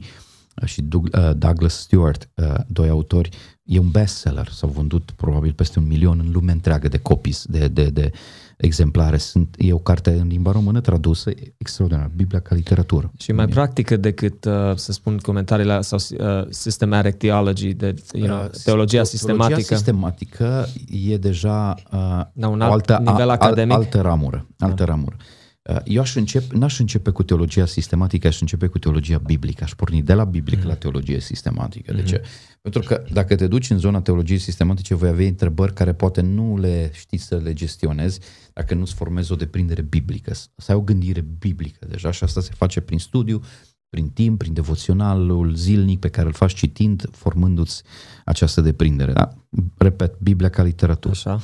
și 0.66 0.84
uh, 0.94 1.32
Douglas 1.38 1.74
Stewart, 1.74 2.30
uh, 2.36 2.54
doi 2.68 2.90
autori, 2.90 3.30
e 3.64 3.80
un 3.80 3.90
bestseller. 3.90 4.48
S-au 4.48 4.70
vândut 4.70 5.12
probabil 5.16 5.54
peste 5.54 5.80
un 5.80 5.88
milion 5.88 6.22
în 6.26 6.32
lumea 6.32 6.54
întreagă 6.54 6.88
de 6.88 6.98
copies, 6.98 7.46
de, 7.48 7.68
de, 7.68 7.90
de 7.90 8.12
exemplare. 8.58 9.18
Sunt, 9.18 9.56
e 9.58 9.74
o 9.74 9.78
carte 9.78 10.10
în 10.10 10.28
limba 10.28 10.52
română 10.52 10.82
tradusă, 10.82 11.32
extraordinar, 11.58 12.12
Biblia 12.16 12.40
ca 12.40 12.56
literatură. 12.56 13.12
Și 13.18 13.32
mai 13.32 13.48
practică 13.48 13.96
decât, 13.96 14.46
uh, 14.46 14.76
să 14.76 14.92
spun, 14.92 15.18
comentariile 15.18 15.82
sau 15.82 16.00
uh, 16.18 16.46
systematic 16.50 17.18
theology, 17.18 17.74
de, 17.74 17.96
you 18.14 18.28
know, 18.28 18.44
uh, 18.44 18.50
teologia 18.64 19.04
sistematică. 19.04 19.48
Teologia 19.48 19.76
sistematică 19.76 20.68
e 21.10 21.18
deja 21.18 21.76
uh, 21.92 22.00
la 22.34 22.48
un 22.48 22.62
alt 22.62 22.72
o 22.72 22.74
altă, 22.74 23.02
nivel 23.06 23.30
academic. 23.30 23.76
altă 23.76 24.02
ramură. 24.02 24.48
Altă 24.58 24.84
da. 24.84 24.86
ramură. 24.86 25.16
Uh, 25.20 25.39
eu 25.84 26.02
aș 26.02 26.16
începe, 26.16 26.58
n-aș 26.58 26.80
începe 26.80 27.10
cu 27.10 27.24
teologia 27.24 27.66
sistematică, 27.66 28.28
aș 28.28 28.42
începe 28.42 28.68
cu 28.68 28.80
teologia 28.80 29.18
biblică. 29.18 29.64
Aș 29.64 29.74
porni 29.74 30.04
de 30.04 30.14
la 30.14 30.24
biblică 30.24 30.62
mm. 30.62 30.68
la 30.68 30.76
teologie 30.76 31.20
sistematică. 31.20 31.94
De 31.94 32.04
ce? 32.04 32.20
Mm-hmm. 32.20 32.60
Pentru 32.62 32.82
că 32.82 33.04
dacă 33.12 33.36
te 33.36 33.48
duci 33.48 33.70
în 33.70 33.78
zona 33.78 34.02
teologiei 34.02 34.40
sistematice, 34.40 34.96
voi 34.96 35.10
avea 35.10 35.28
întrebări 35.28 35.74
care 35.74 35.94
poate 35.94 36.22
nu 36.22 36.58
le 36.58 36.92
știi 36.94 37.18
să 37.18 37.36
le 37.36 37.54
gestionezi 37.54 38.20
dacă 38.54 38.74
nu-ți 38.74 38.94
formezi 38.94 39.32
o 39.32 39.36
deprindere 39.36 39.82
biblică. 39.82 40.34
Să 40.34 40.72
ai 40.72 40.76
o 40.78 40.82
gândire 40.82 41.22
biblică 41.22 41.86
deja 41.90 42.12
și 42.12 42.24
asta 42.24 42.42
se 42.42 42.52
face 42.56 42.80
prin 42.80 43.00
studiu, 43.00 43.42
prin 43.90 44.10
timp, 44.10 44.38
prin 44.38 44.54
devoționalul 44.54 45.56
zilnic 45.56 46.00
pe 46.00 46.10
care 46.10 46.28
îl 46.28 46.34
faci 46.34 46.54
citind, 46.54 47.10
formându-ți 47.12 47.84
această 48.26 48.62
deprindere. 48.62 49.12
Da? 49.12 49.30
Repet, 49.78 50.20
Biblia 50.20 50.50
ca 50.50 50.64
literatură. 50.64 51.14
Așa. 51.14 51.42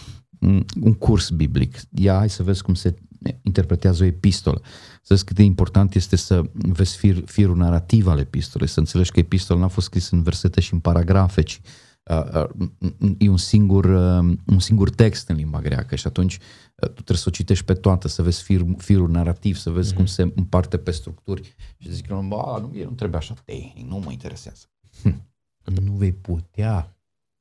Un 0.82 0.94
curs 0.94 1.30
biblic. 1.30 1.78
Ia, 1.90 2.18
hai 2.18 2.30
să 2.30 2.44
vezi 2.44 2.62
cum 2.62 2.74
se 2.74 2.96
interpretează 3.42 4.04
o 4.04 4.06
epistolă. 4.06 4.62
Să 5.02 5.14
vezi 5.14 5.26
cât 5.26 5.36
de 5.36 5.44
important 5.44 5.96
este 5.96 6.16
să 6.16 6.42
vezi 6.54 6.98
fir, 6.98 7.24
firul 7.26 7.58
narrativ 7.58 8.08
al 8.08 8.20
epistolei, 8.20 8.68
să 8.68 8.80
înțelegi 8.80 9.12
că 9.12 9.20
epistola 9.20 9.60
n-a 9.60 9.68
fost 9.68 9.86
scris 9.86 10.10
în 10.10 10.24
versete 10.24 10.62
și 10.62 10.74
în 10.74 10.80
paragrafe, 10.80 11.42
ci 11.42 11.62
uh, 12.04 12.46
uh, 12.60 13.16
e 13.18 13.30
un 13.30 13.38
singur, 13.38 13.86
uh, 13.86 14.38
un 14.46 14.60
singur 14.60 14.90
text 14.90 15.30
în 15.30 15.36
limba 15.36 15.62
greacă 15.62 15.96
și 15.96 16.08
atunci 16.08 16.34
uh, 16.34 16.88
tu 16.88 16.94
trebuie 16.94 17.18
să 17.18 17.26
o 17.28 17.32
citești 17.32 17.66
pe 17.66 17.74
toată, 17.74 18.08
să 18.08 18.22
vezi 18.22 18.44
fir, 18.44 18.66
firul 18.78 19.10
narrativ, 19.10 19.58
să 19.58 19.70
vezi 19.70 19.94
mm-hmm. 19.94 19.96
cum 19.96 20.06
se 20.06 20.32
împarte 20.36 20.78
pe 20.78 20.92
structuri 20.92 21.56
și 21.78 21.92
zic 21.92 22.08
că 22.08 22.14
nu, 22.14 22.22
nu, 22.22 22.72
nu 22.74 22.92
trebuie 22.92 23.20
așa 23.20 23.34
tehnic, 23.46 23.88
nu 23.88 23.98
mă 23.98 24.12
interesează. 24.12 24.66
Hm. 25.02 25.34
Nu 25.64 25.92
vei 25.92 26.14
putea 26.14 26.98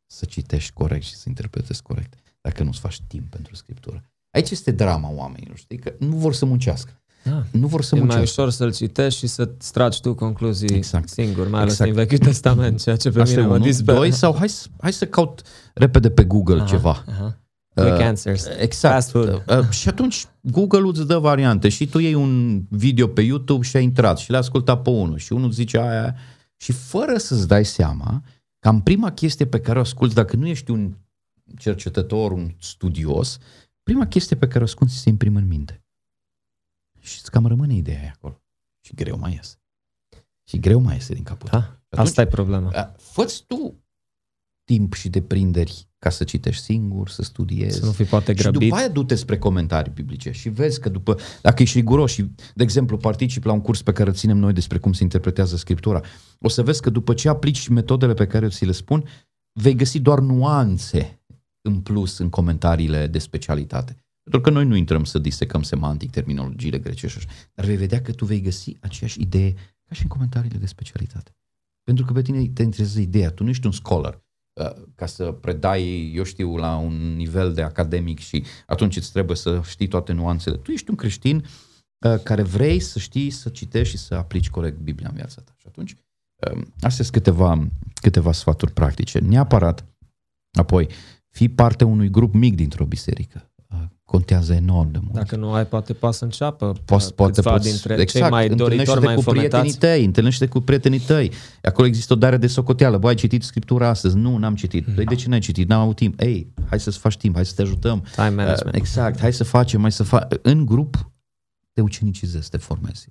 să 0.06 0.24
citești 0.24 0.72
corect 0.72 1.04
și 1.04 1.14
să 1.14 1.24
interpretezi 1.28 1.82
corect 1.82 2.14
dacă 2.40 2.62
nu-ți 2.62 2.80
faci 2.80 3.00
timp 3.00 3.30
pentru 3.30 3.54
scriptură. 3.54 4.13
Aici 4.34 4.50
este 4.50 4.70
drama 4.70 5.10
oamenilor, 5.12 5.56
știi? 5.56 5.78
Că 5.78 5.92
nu 5.98 6.16
vor 6.16 6.34
să 6.34 6.44
muncească. 6.44 6.90
Da. 7.22 7.42
Nu 7.50 7.66
vor 7.66 7.82
să 7.82 7.94
e 7.94 7.98
muncească. 7.98 8.22
mai 8.22 8.30
ușor 8.30 8.50
să-l 8.50 8.72
citești 8.72 9.18
și 9.18 9.26
să 9.26 9.44
tragi 9.72 10.00
tu 10.00 10.14
concluzii 10.14 10.76
exact. 10.76 11.08
singur, 11.08 11.48
mai 11.48 11.60
ales 11.60 11.72
exact. 11.72 11.90
din 11.90 12.00
Vechiul 12.00 12.18
Testament, 12.18 12.82
ceea 12.82 12.96
ce 12.96 13.10
pe 13.10 13.20
Asta 13.20 13.34
mine 13.34 13.46
mă 13.46 13.58
disperă. 13.58 13.96
Doi, 13.96 14.10
sau 14.10 14.34
hai, 14.36 14.48
hai 14.80 14.92
să 14.92 15.06
caut 15.06 15.42
repede 15.74 16.10
pe 16.10 16.24
Google 16.24 16.56
aha, 16.56 16.64
ceva. 16.64 17.04
Aha. 17.08 17.38
Quick 17.74 17.98
uh, 17.98 18.04
answers. 18.04 18.46
Exact. 18.58 18.94
Fast 18.94 19.10
food. 19.10 19.44
Uh, 19.48 19.68
și 19.70 19.88
atunci 19.88 20.26
Google 20.40 20.88
îți 20.88 21.06
dă 21.06 21.18
variante 21.18 21.68
și 21.68 21.86
tu 21.86 21.98
iei 21.98 22.14
un 22.14 22.62
video 22.68 23.06
pe 23.06 23.20
YouTube 23.20 23.64
și 23.64 23.76
ai 23.76 23.82
intrat 23.82 24.18
și 24.18 24.30
le 24.30 24.36
ascultat 24.36 24.82
pe 24.82 24.90
unul 24.90 25.18
și 25.18 25.32
unul 25.32 25.50
zice 25.50 25.78
aia 25.78 26.16
și 26.56 26.72
fără 26.72 27.16
să-ți 27.16 27.48
dai 27.48 27.64
seama, 27.64 28.22
cam 28.58 28.82
prima 28.82 29.12
chestie 29.12 29.46
pe 29.46 29.60
care 29.60 29.78
o 29.78 29.80
asculti, 29.80 30.14
dacă 30.14 30.36
nu 30.36 30.46
ești 30.46 30.70
un 30.70 30.94
cercetător, 31.58 32.32
un 32.32 32.50
studios, 32.58 33.38
prima 33.84 34.06
chestie 34.06 34.36
pe 34.36 34.46
care 34.46 34.60
o 34.60 34.62
ascunzi 34.62 34.98
se 34.98 35.08
imprimă 35.08 35.38
în 35.38 35.46
minte. 35.46 35.84
Și 37.00 37.18
îți 37.20 37.30
cam 37.30 37.46
rămâne 37.46 37.74
ideea 37.74 38.00
aia 38.00 38.12
acolo. 38.14 38.42
Și 38.80 38.94
greu 38.94 39.18
mai 39.18 39.32
iese. 39.32 39.56
Și 40.44 40.58
greu 40.58 40.80
mai 40.80 40.94
iese 40.94 41.14
din 41.14 41.22
capul 41.22 41.48
da, 41.52 41.56
Atunci, 41.56 42.08
Asta 42.08 42.20
e 42.20 42.26
problema. 42.26 42.94
fă 42.96 43.42
tu 43.46 43.84
timp 44.64 44.92
și 44.92 45.08
deprinderi 45.08 45.88
ca 45.98 46.10
să 46.10 46.24
citești 46.24 46.62
singur, 46.62 47.08
să 47.08 47.22
studiezi. 47.22 47.78
Să 47.78 47.84
nu 47.84 47.92
fii 47.92 48.04
poate 48.04 48.34
grăbit. 48.34 48.60
Și 48.60 48.68
după 48.68 48.80
aia 48.80 48.88
du-te 48.88 49.14
spre 49.14 49.38
comentarii 49.38 49.92
biblice 49.92 50.30
și 50.30 50.48
vezi 50.48 50.80
că 50.80 50.88
după, 50.88 51.18
dacă 51.42 51.62
ești 51.62 51.74
șriguros 51.74 52.12
și, 52.12 52.30
de 52.54 52.62
exemplu, 52.62 52.96
participi 52.96 53.46
la 53.46 53.52
un 53.52 53.60
curs 53.60 53.82
pe 53.82 53.92
care 53.92 54.08
îl 54.08 54.14
ținem 54.14 54.36
noi 54.36 54.52
despre 54.52 54.78
cum 54.78 54.92
se 54.92 55.02
interpretează 55.02 55.56
Scriptura, 55.56 56.00
o 56.40 56.48
să 56.48 56.62
vezi 56.62 56.80
că 56.80 56.90
după 56.90 57.14
ce 57.14 57.28
aplici 57.28 57.68
metodele 57.68 58.14
pe 58.14 58.26
care 58.26 58.44
eu 58.44 58.50
ți 58.50 58.64
le 58.64 58.72
spun, 58.72 59.04
vei 59.52 59.74
găsi 59.74 59.98
doar 59.98 60.18
nuanțe 60.18 61.20
în 61.68 61.80
plus 61.80 62.18
în 62.18 62.30
comentariile 62.30 63.06
de 63.06 63.18
specialitate. 63.18 63.98
Pentru 64.22 64.40
că 64.40 64.50
noi 64.50 64.64
nu 64.64 64.76
intrăm 64.76 65.04
să 65.04 65.18
disecăm 65.18 65.62
semantic 65.62 66.10
terminologiile 66.10 66.78
grecești, 66.78 67.26
dar 67.54 67.64
vei 67.64 67.76
vedea 67.76 68.02
că 68.02 68.12
tu 68.12 68.24
vei 68.24 68.40
găsi 68.40 68.76
aceeași 68.80 69.20
idee 69.20 69.52
ca 69.88 69.94
și 69.94 70.02
în 70.02 70.08
comentariile 70.08 70.58
de 70.58 70.66
specialitate. 70.66 71.36
Pentru 71.82 72.04
că 72.04 72.12
pe 72.12 72.22
tine 72.22 72.48
te 72.48 72.62
interesează 72.62 73.00
ideea, 73.00 73.30
tu 73.30 73.42
nu 73.42 73.48
ești 73.48 73.66
un 73.66 73.72
scholar 73.72 74.22
uh, 74.52 74.82
ca 74.94 75.06
să 75.06 75.24
predai, 75.24 76.12
eu 76.14 76.22
știu, 76.22 76.56
la 76.56 76.76
un 76.76 77.16
nivel 77.16 77.52
de 77.52 77.62
academic 77.62 78.18
și 78.18 78.44
atunci 78.66 78.96
îți 78.96 79.12
trebuie 79.12 79.36
să 79.36 79.60
știi 79.64 79.88
toate 79.88 80.12
nuanțele. 80.12 80.56
Tu 80.56 80.70
ești 80.70 80.90
un 80.90 80.96
creștin 80.96 81.36
uh, 82.06 82.22
care 82.22 82.42
vrei 82.42 82.80
să 82.80 82.98
știi, 82.98 83.30
să 83.30 83.48
citești 83.48 83.96
și 83.96 84.02
să 84.02 84.14
aplici 84.14 84.50
corect 84.50 84.78
Biblia 84.78 85.08
în 85.08 85.14
viața 85.14 85.42
ta. 85.42 85.54
Și 85.56 85.66
atunci, 85.66 85.96
um, 86.52 86.60
astea 86.80 87.04
sunt 87.04 87.10
câteva, 87.10 87.68
câteva 87.94 88.32
sfaturi 88.32 88.72
practice. 88.72 89.18
Neapărat, 89.18 89.84
apoi, 90.52 90.88
fii 91.34 91.48
parte 91.48 91.84
unui 91.84 92.10
grup 92.10 92.34
mic 92.34 92.54
dintr-o 92.54 92.84
biserică. 92.84 93.48
Contează 94.04 94.52
enorm 94.52 94.90
de 94.90 94.98
mult. 95.02 95.14
Dacă 95.14 95.36
nu 95.36 95.52
ai, 95.52 95.66
poate 95.66 95.92
poate 95.92 96.16
să 96.16 96.24
înceapă 96.24 96.72
poți, 96.84 97.14
poate 97.14 97.40
poți, 97.40 97.70
dintre 97.70 97.92
exact, 97.92 98.10
cei 98.10 98.30
mai 98.30 98.48
doritori, 98.48 99.04
mai 99.04 99.14
cu 99.14 99.22
prietenii 99.22 99.72
tăi, 99.72 100.04
întâlnește 100.04 100.46
cu 100.46 100.60
prietenii 100.60 100.98
tăi. 100.98 101.32
Acolo 101.62 101.86
există 101.86 102.12
o 102.12 102.16
dare 102.16 102.36
de 102.36 102.46
socoteală. 102.46 102.98
Băi, 102.98 103.10
ai 103.10 103.16
citit 103.16 103.42
Scriptura 103.42 103.88
astăzi? 103.88 104.16
Nu, 104.16 104.36
n-am 104.36 104.54
citit. 104.54 104.94
Păi 104.94 105.04
de 105.04 105.14
ce 105.14 105.28
n-ai 105.28 105.38
citit? 105.38 105.68
N-am 105.68 105.80
avut 105.80 105.96
timp. 105.96 106.20
Ei, 106.20 106.52
hai 106.68 106.80
să-ți 106.80 106.98
faci 106.98 107.16
timp, 107.16 107.34
hai 107.34 107.46
să 107.46 107.52
te 107.54 107.62
ajutăm. 107.62 108.04
Time 108.14 108.28
management. 108.28 108.74
Uh, 108.74 108.80
exact, 108.80 109.20
hai 109.20 109.32
să 109.32 109.44
facem, 109.44 109.80
hai 109.80 109.92
să 109.92 110.02
fac. 110.02 110.34
În 110.42 110.66
grup 110.66 111.10
te 111.72 111.80
ucenicizezi, 111.80 112.50
te 112.50 112.56
formezi. 112.56 113.08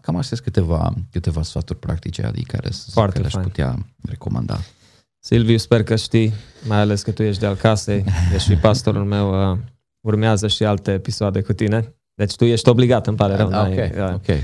Cam 0.00 0.16
astea 0.16 0.36
sunt 0.36 0.52
câteva, 0.52 0.94
câteva 1.10 1.42
sfaturi 1.42 1.78
practice, 1.78 2.22
adică 2.22 2.56
care, 2.56 2.70
Foarte 2.90 3.20
care 3.20 3.36
aș 3.36 3.42
putea 3.42 3.86
recomanda. 4.02 4.60
Silviu, 5.24 5.56
sper 5.56 5.82
că 5.82 5.96
știi, 5.96 6.32
mai 6.66 6.78
ales 6.78 7.02
că 7.02 7.10
tu 7.10 7.22
ești 7.22 7.40
de 7.40 7.46
al 7.46 7.54
casei, 7.54 8.04
deși 8.30 8.54
pastorul 8.54 9.04
meu 9.04 9.52
uh, 9.52 9.58
urmează 10.00 10.46
și 10.48 10.64
alte 10.64 10.92
episoade 10.92 11.40
cu 11.40 11.52
tine. 11.52 11.94
Deci 12.14 12.36
tu 12.36 12.44
ești 12.44 12.68
obligat, 12.68 13.06
îmi 13.06 13.16
pare 13.16 13.36
rău. 13.36 13.48
Ah, 13.52 13.68
ok, 13.68 14.08
uh, 14.08 14.14
ok. 14.14 14.36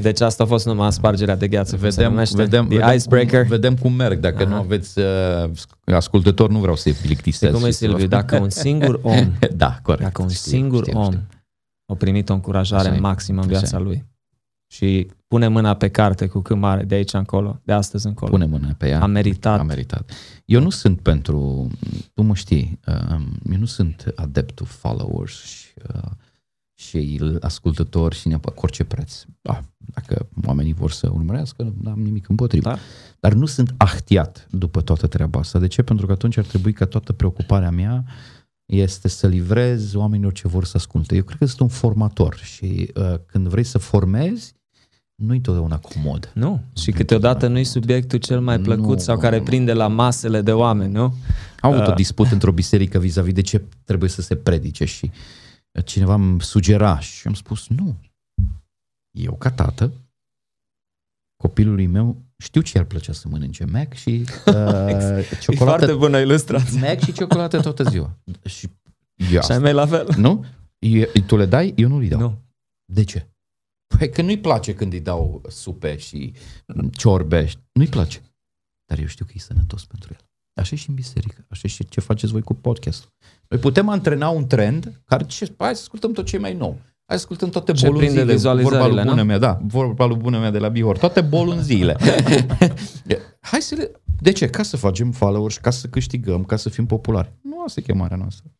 Deci 0.00 0.20
asta 0.20 0.42
a 0.42 0.46
fost 0.46 0.66
numai 0.66 0.92
spargerea 0.92 1.36
de 1.36 1.48
gheață. 1.48 1.76
Vedem, 1.76 2.14
vedem, 2.32 2.68
The 2.68 2.76
vedem, 2.76 2.94
icebreaker. 2.94 3.40
Cum, 3.40 3.48
vedem 3.48 3.76
cum 3.76 3.92
merg. 3.92 4.18
Dacă 4.18 4.42
Aha. 4.42 4.54
nu 4.54 4.54
aveți 4.54 4.98
uh, 4.98 5.50
ascultător, 5.84 6.50
nu 6.50 6.58
vreau 6.58 6.76
să-i 6.76 6.92
plictisesc. 6.92 7.52
Cum 7.52 7.64
e, 7.64 7.70
Silviu? 7.70 8.06
Dacă 8.06 8.38
un 8.38 8.50
singur 8.50 9.00
om, 9.02 9.32
da, 9.56 9.78
corect, 9.82 10.02
dacă 10.02 10.22
un 10.22 10.28
știu, 10.28 10.50
singur 10.50 10.84
știu, 10.84 10.98
om 10.98 11.04
știu. 11.04 11.20
a 11.86 11.94
primit 11.94 12.28
o 12.28 12.32
încurajare 12.32 12.98
maximă 12.98 13.40
în 13.42 13.48
viața 13.48 13.78
lui 13.78 14.10
și 14.72 15.10
pune 15.28 15.48
mâna 15.48 15.74
pe 15.74 15.88
carte 15.88 16.26
cu 16.26 16.40
cât 16.40 16.56
mare 16.56 16.84
de 16.84 16.94
aici 16.94 17.12
încolo, 17.12 17.60
de 17.64 17.72
astăzi 17.72 18.06
încolo. 18.06 18.30
Pune 18.30 18.44
mâna 18.44 18.74
pe 18.78 18.88
ea. 18.88 19.02
A 19.02 19.06
meritat. 19.06 19.58
A 19.58 19.62
meritat. 19.62 20.10
Eu 20.44 20.60
nu 20.60 20.70
sunt 20.70 21.00
pentru, 21.00 21.70
tu 22.14 22.22
mă 22.22 22.34
știi, 22.34 22.80
um, 22.86 23.38
eu 23.52 23.58
nu 23.58 23.64
sunt 23.64 24.12
adeptul 24.14 24.66
followers 24.66 25.42
și, 25.42 25.68
uh, 25.94 26.10
și 26.74 27.20
ascultători 27.40 28.16
și 28.16 28.28
neapărat 28.28 28.58
cu 28.58 28.64
orice 28.64 28.84
preț. 28.84 29.24
Da, 29.40 29.60
dacă 29.76 30.28
oamenii 30.44 30.72
vor 30.72 30.90
să 30.90 31.10
urmărească, 31.12 31.74
nu 31.80 31.90
am 31.90 32.00
nimic 32.00 32.28
împotriva. 32.28 32.70
Da. 32.70 32.78
Dar 33.20 33.32
nu 33.32 33.46
sunt 33.46 33.74
ahtiat 33.76 34.46
după 34.50 34.80
toată 34.80 35.06
treaba 35.06 35.38
asta. 35.38 35.58
De 35.58 35.66
ce? 35.66 35.82
Pentru 35.82 36.06
că 36.06 36.12
atunci 36.12 36.36
ar 36.36 36.44
trebui 36.44 36.72
ca 36.72 36.84
toată 36.84 37.12
preocuparea 37.12 37.70
mea 37.70 38.04
este 38.66 39.08
să 39.08 39.26
livrez 39.26 39.94
oamenilor 39.94 40.32
ce 40.32 40.48
vor 40.48 40.64
să 40.64 40.76
asculte. 40.76 41.16
Eu 41.16 41.22
cred 41.22 41.38
că 41.38 41.46
sunt 41.46 41.60
un 41.60 41.68
formator 41.68 42.36
și 42.36 42.92
uh, 42.94 43.14
când 43.26 43.48
vrei 43.48 43.64
să 43.64 43.78
formezi, 43.78 44.60
nu-i 45.26 45.40
totdeauna 45.40 45.78
comod. 45.78 46.30
Nu, 46.34 46.60
și 46.76 46.90
câteodată 46.90 47.46
nu-i 47.46 47.64
subiectul 47.64 48.18
cel 48.18 48.40
mai 48.40 48.58
plăcut 48.58 48.96
nu, 48.96 48.98
sau 48.98 49.18
care 49.18 49.38
nu, 49.38 49.42
prinde 49.42 49.72
la 49.72 49.88
masele 49.88 50.40
de 50.40 50.52
oameni, 50.52 50.92
nu? 50.92 51.14
Am 51.60 51.72
avut 51.72 51.86
uh. 51.86 51.92
o 51.92 51.94
dispută 51.94 52.32
într-o 52.32 52.52
biserică 52.52 52.98
vis-a-vis 52.98 53.32
de 53.32 53.40
ce 53.40 53.62
trebuie 53.84 54.08
să 54.10 54.22
se 54.22 54.36
predice 54.36 54.84
și 54.84 55.10
cineva 55.84 56.14
îmi 56.14 56.40
sugera 56.40 56.98
și 56.98 57.26
am 57.26 57.34
spus 57.34 57.68
nu. 57.68 57.96
Eu 59.10 59.34
ca 59.34 59.50
tată, 59.50 59.92
copilului 61.36 61.86
meu, 61.86 62.22
știu 62.38 62.60
ce 62.60 62.78
ar 62.78 62.84
plăcea 62.84 63.12
să 63.12 63.28
mănânce 63.28 63.64
Mac 63.64 63.92
și 63.92 64.24
uh, 64.46 64.54
ciocolată. 65.40 65.52
E 65.52 65.54
foarte 65.54 65.92
bună 65.92 66.18
ilustrație. 66.18 66.80
Mac 66.80 67.00
și 67.00 67.12
ciocolată 67.12 67.60
toată 67.60 67.82
ziua. 67.82 68.18
Și, 68.44 68.68
eu 69.32 69.40
și 69.40 69.52
ai 69.52 69.58
mei 69.58 69.72
la 69.72 69.86
fel. 69.86 70.08
Nu? 70.16 70.44
Eu, 70.78 71.06
tu 71.26 71.36
le 71.36 71.46
dai? 71.46 71.72
Eu 71.76 71.88
nu 71.88 72.00
le 72.00 72.08
dau. 72.08 72.20
Nu. 72.20 72.38
De 72.84 73.04
ce? 73.04 73.31
Păi 73.98 74.10
că 74.10 74.22
nu-i 74.22 74.38
place 74.38 74.74
când 74.74 74.92
îi 74.92 75.00
dau 75.00 75.42
supe 75.48 75.96
și 75.96 76.32
ciorbe. 76.92 77.48
Nu-i 77.72 77.86
place. 77.86 78.20
Dar 78.86 78.98
eu 78.98 79.06
știu 79.06 79.24
că 79.24 79.32
e 79.34 79.38
sănătos 79.38 79.84
pentru 79.84 80.08
el. 80.12 80.26
Așa 80.54 80.76
și 80.76 80.88
în 80.88 80.94
biserică. 80.94 81.44
Așa 81.48 81.68
și 81.68 81.88
ce 81.88 82.00
faceți 82.00 82.32
voi 82.32 82.42
cu 82.42 82.54
podcastul. 82.54 83.10
Noi 83.48 83.60
putem 83.60 83.88
antrena 83.88 84.28
un 84.28 84.46
trend 84.46 85.02
care 85.04 85.24
ce, 85.24 85.54
hai 85.58 85.74
să 85.74 85.80
ascultăm 85.82 86.12
tot 86.12 86.26
ce 86.26 86.36
e 86.36 86.38
mai 86.38 86.54
nou. 86.54 86.80
Hai 87.06 87.18
să 87.18 87.24
ascultăm 87.24 87.48
toate 87.48 87.72
ce 87.72 87.86
bolunzile. 87.86 88.34
Vorba 88.62 88.86
lui 88.86 89.04
bună 89.04 89.22
mea, 89.22 89.38
da. 89.38 89.58
Vorba 89.62 90.06
lui 90.06 90.16
bună 90.16 90.38
mea 90.38 90.50
de 90.50 90.58
la 90.58 90.68
Bihor. 90.68 90.98
Toate 90.98 91.20
bolunzile. 91.20 91.96
hai 93.50 93.60
să 93.60 93.74
le... 93.74 93.90
De 94.20 94.32
ce? 94.32 94.46
Ca 94.46 94.62
să 94.62 94.76
facem 94.76 95.10
followers, 95.10 95.56
ca 95.56 95.70
să 95.70 95.88
câștigăm, 95.88 96.44
ca 96.44 96.56
să 96.56 96.68
fim 96.68 96.86
populari. 96.86 97.32
Nu 97.42 97.62
asta 97.62 97.80
e 97.80 97.82
chemarea 97.82 98.16
noastră. 98.16 98.50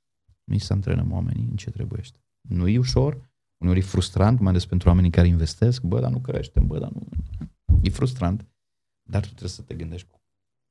Noi 0.44 0.58
să 0.58 0.72
antrenăm 0.72 1.12
oamenii 1.12 1.46
în 1.50 1.56
ce 1.56 1.70
trebuiește. 1.70 2.18
Nu 2.48 2.68
e 2.68 2.78
ușor, 2.78 3.31
Uneori 3.62 3.78
e 3.80 3.82
frustrant, 3.82 4.40
mai 4.40 4.50
ales 4.50 4.66
pentru 4.66 4.88
oamenii 4.88 5.10
care 5.10 5.26
investesc, 5.26 5.82
bă, 5.82 6.00
dar 6.00 6.10
nu 6.10 6.18
creștem, 6.18 6.66
bă, 6.66 6.78
dar 6.78 6.90
nu... 6.92 7.08
E 7.82 7.90
frustrant, 7.90 8.46
dar 9.02 9.20
tu 9.20 9.28
trebuie 9.28 9.50
să 9.50 9.62
te 9.62 9.74
gândești 9.74 10.08
cu 10.10 10.20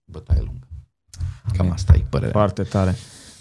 bătaie 0.05 0.41
lungă. 0.41 0.67
Cam 1.57 1.71
asta 1.71 1.93
e 1.95 2.03
părerea. 2.09 2.31
Foarte 2.33 2.63
tare. 2.63 2.95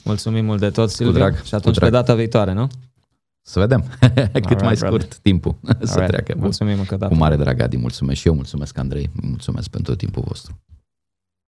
Mulțumim 0.05 0.45
mult 0.45 0.61
de 0.61 0.71
tot, 0.71 0.91
Silviu. 0.91 1.15
drag, 1.15 1.43
și 1.43 1.55
atunci 1.55 1.79
pe 1.79 1.91
data 1.91 2.15
viitoare, 2.15 2.53
nu? 2.53 2.69
Să 3.43 3.59
vedem. 3.59 3.85
Cât 4.33 4.45
right, 4.45 4.61
mai 4.63 4.77
scurt 4.77 4.91
brother. 4.91 5.19
timpul 5.23 5.57
să 5.83 6.07
treacă. 6.07 6.35
Mulțumim 6.37 6.79
încă 6.79 6.97
dată. 6.97 7.13
Cu 7.13 7.19
mare 7.19 7.37
drag, 7.37 7.61
Adi. 7.61 7.77
Mulțumesc 7.77 8.21
și 8.21 8.27
eu. 8.27 8.35
Mulțumesc, 8.35 8.79
Andrei. 8.79 9.11
Mulțumesc 9.13 9.69
pentru 9.69 9.95
timpul 9.95 10.23
vostru. 10.27 10.59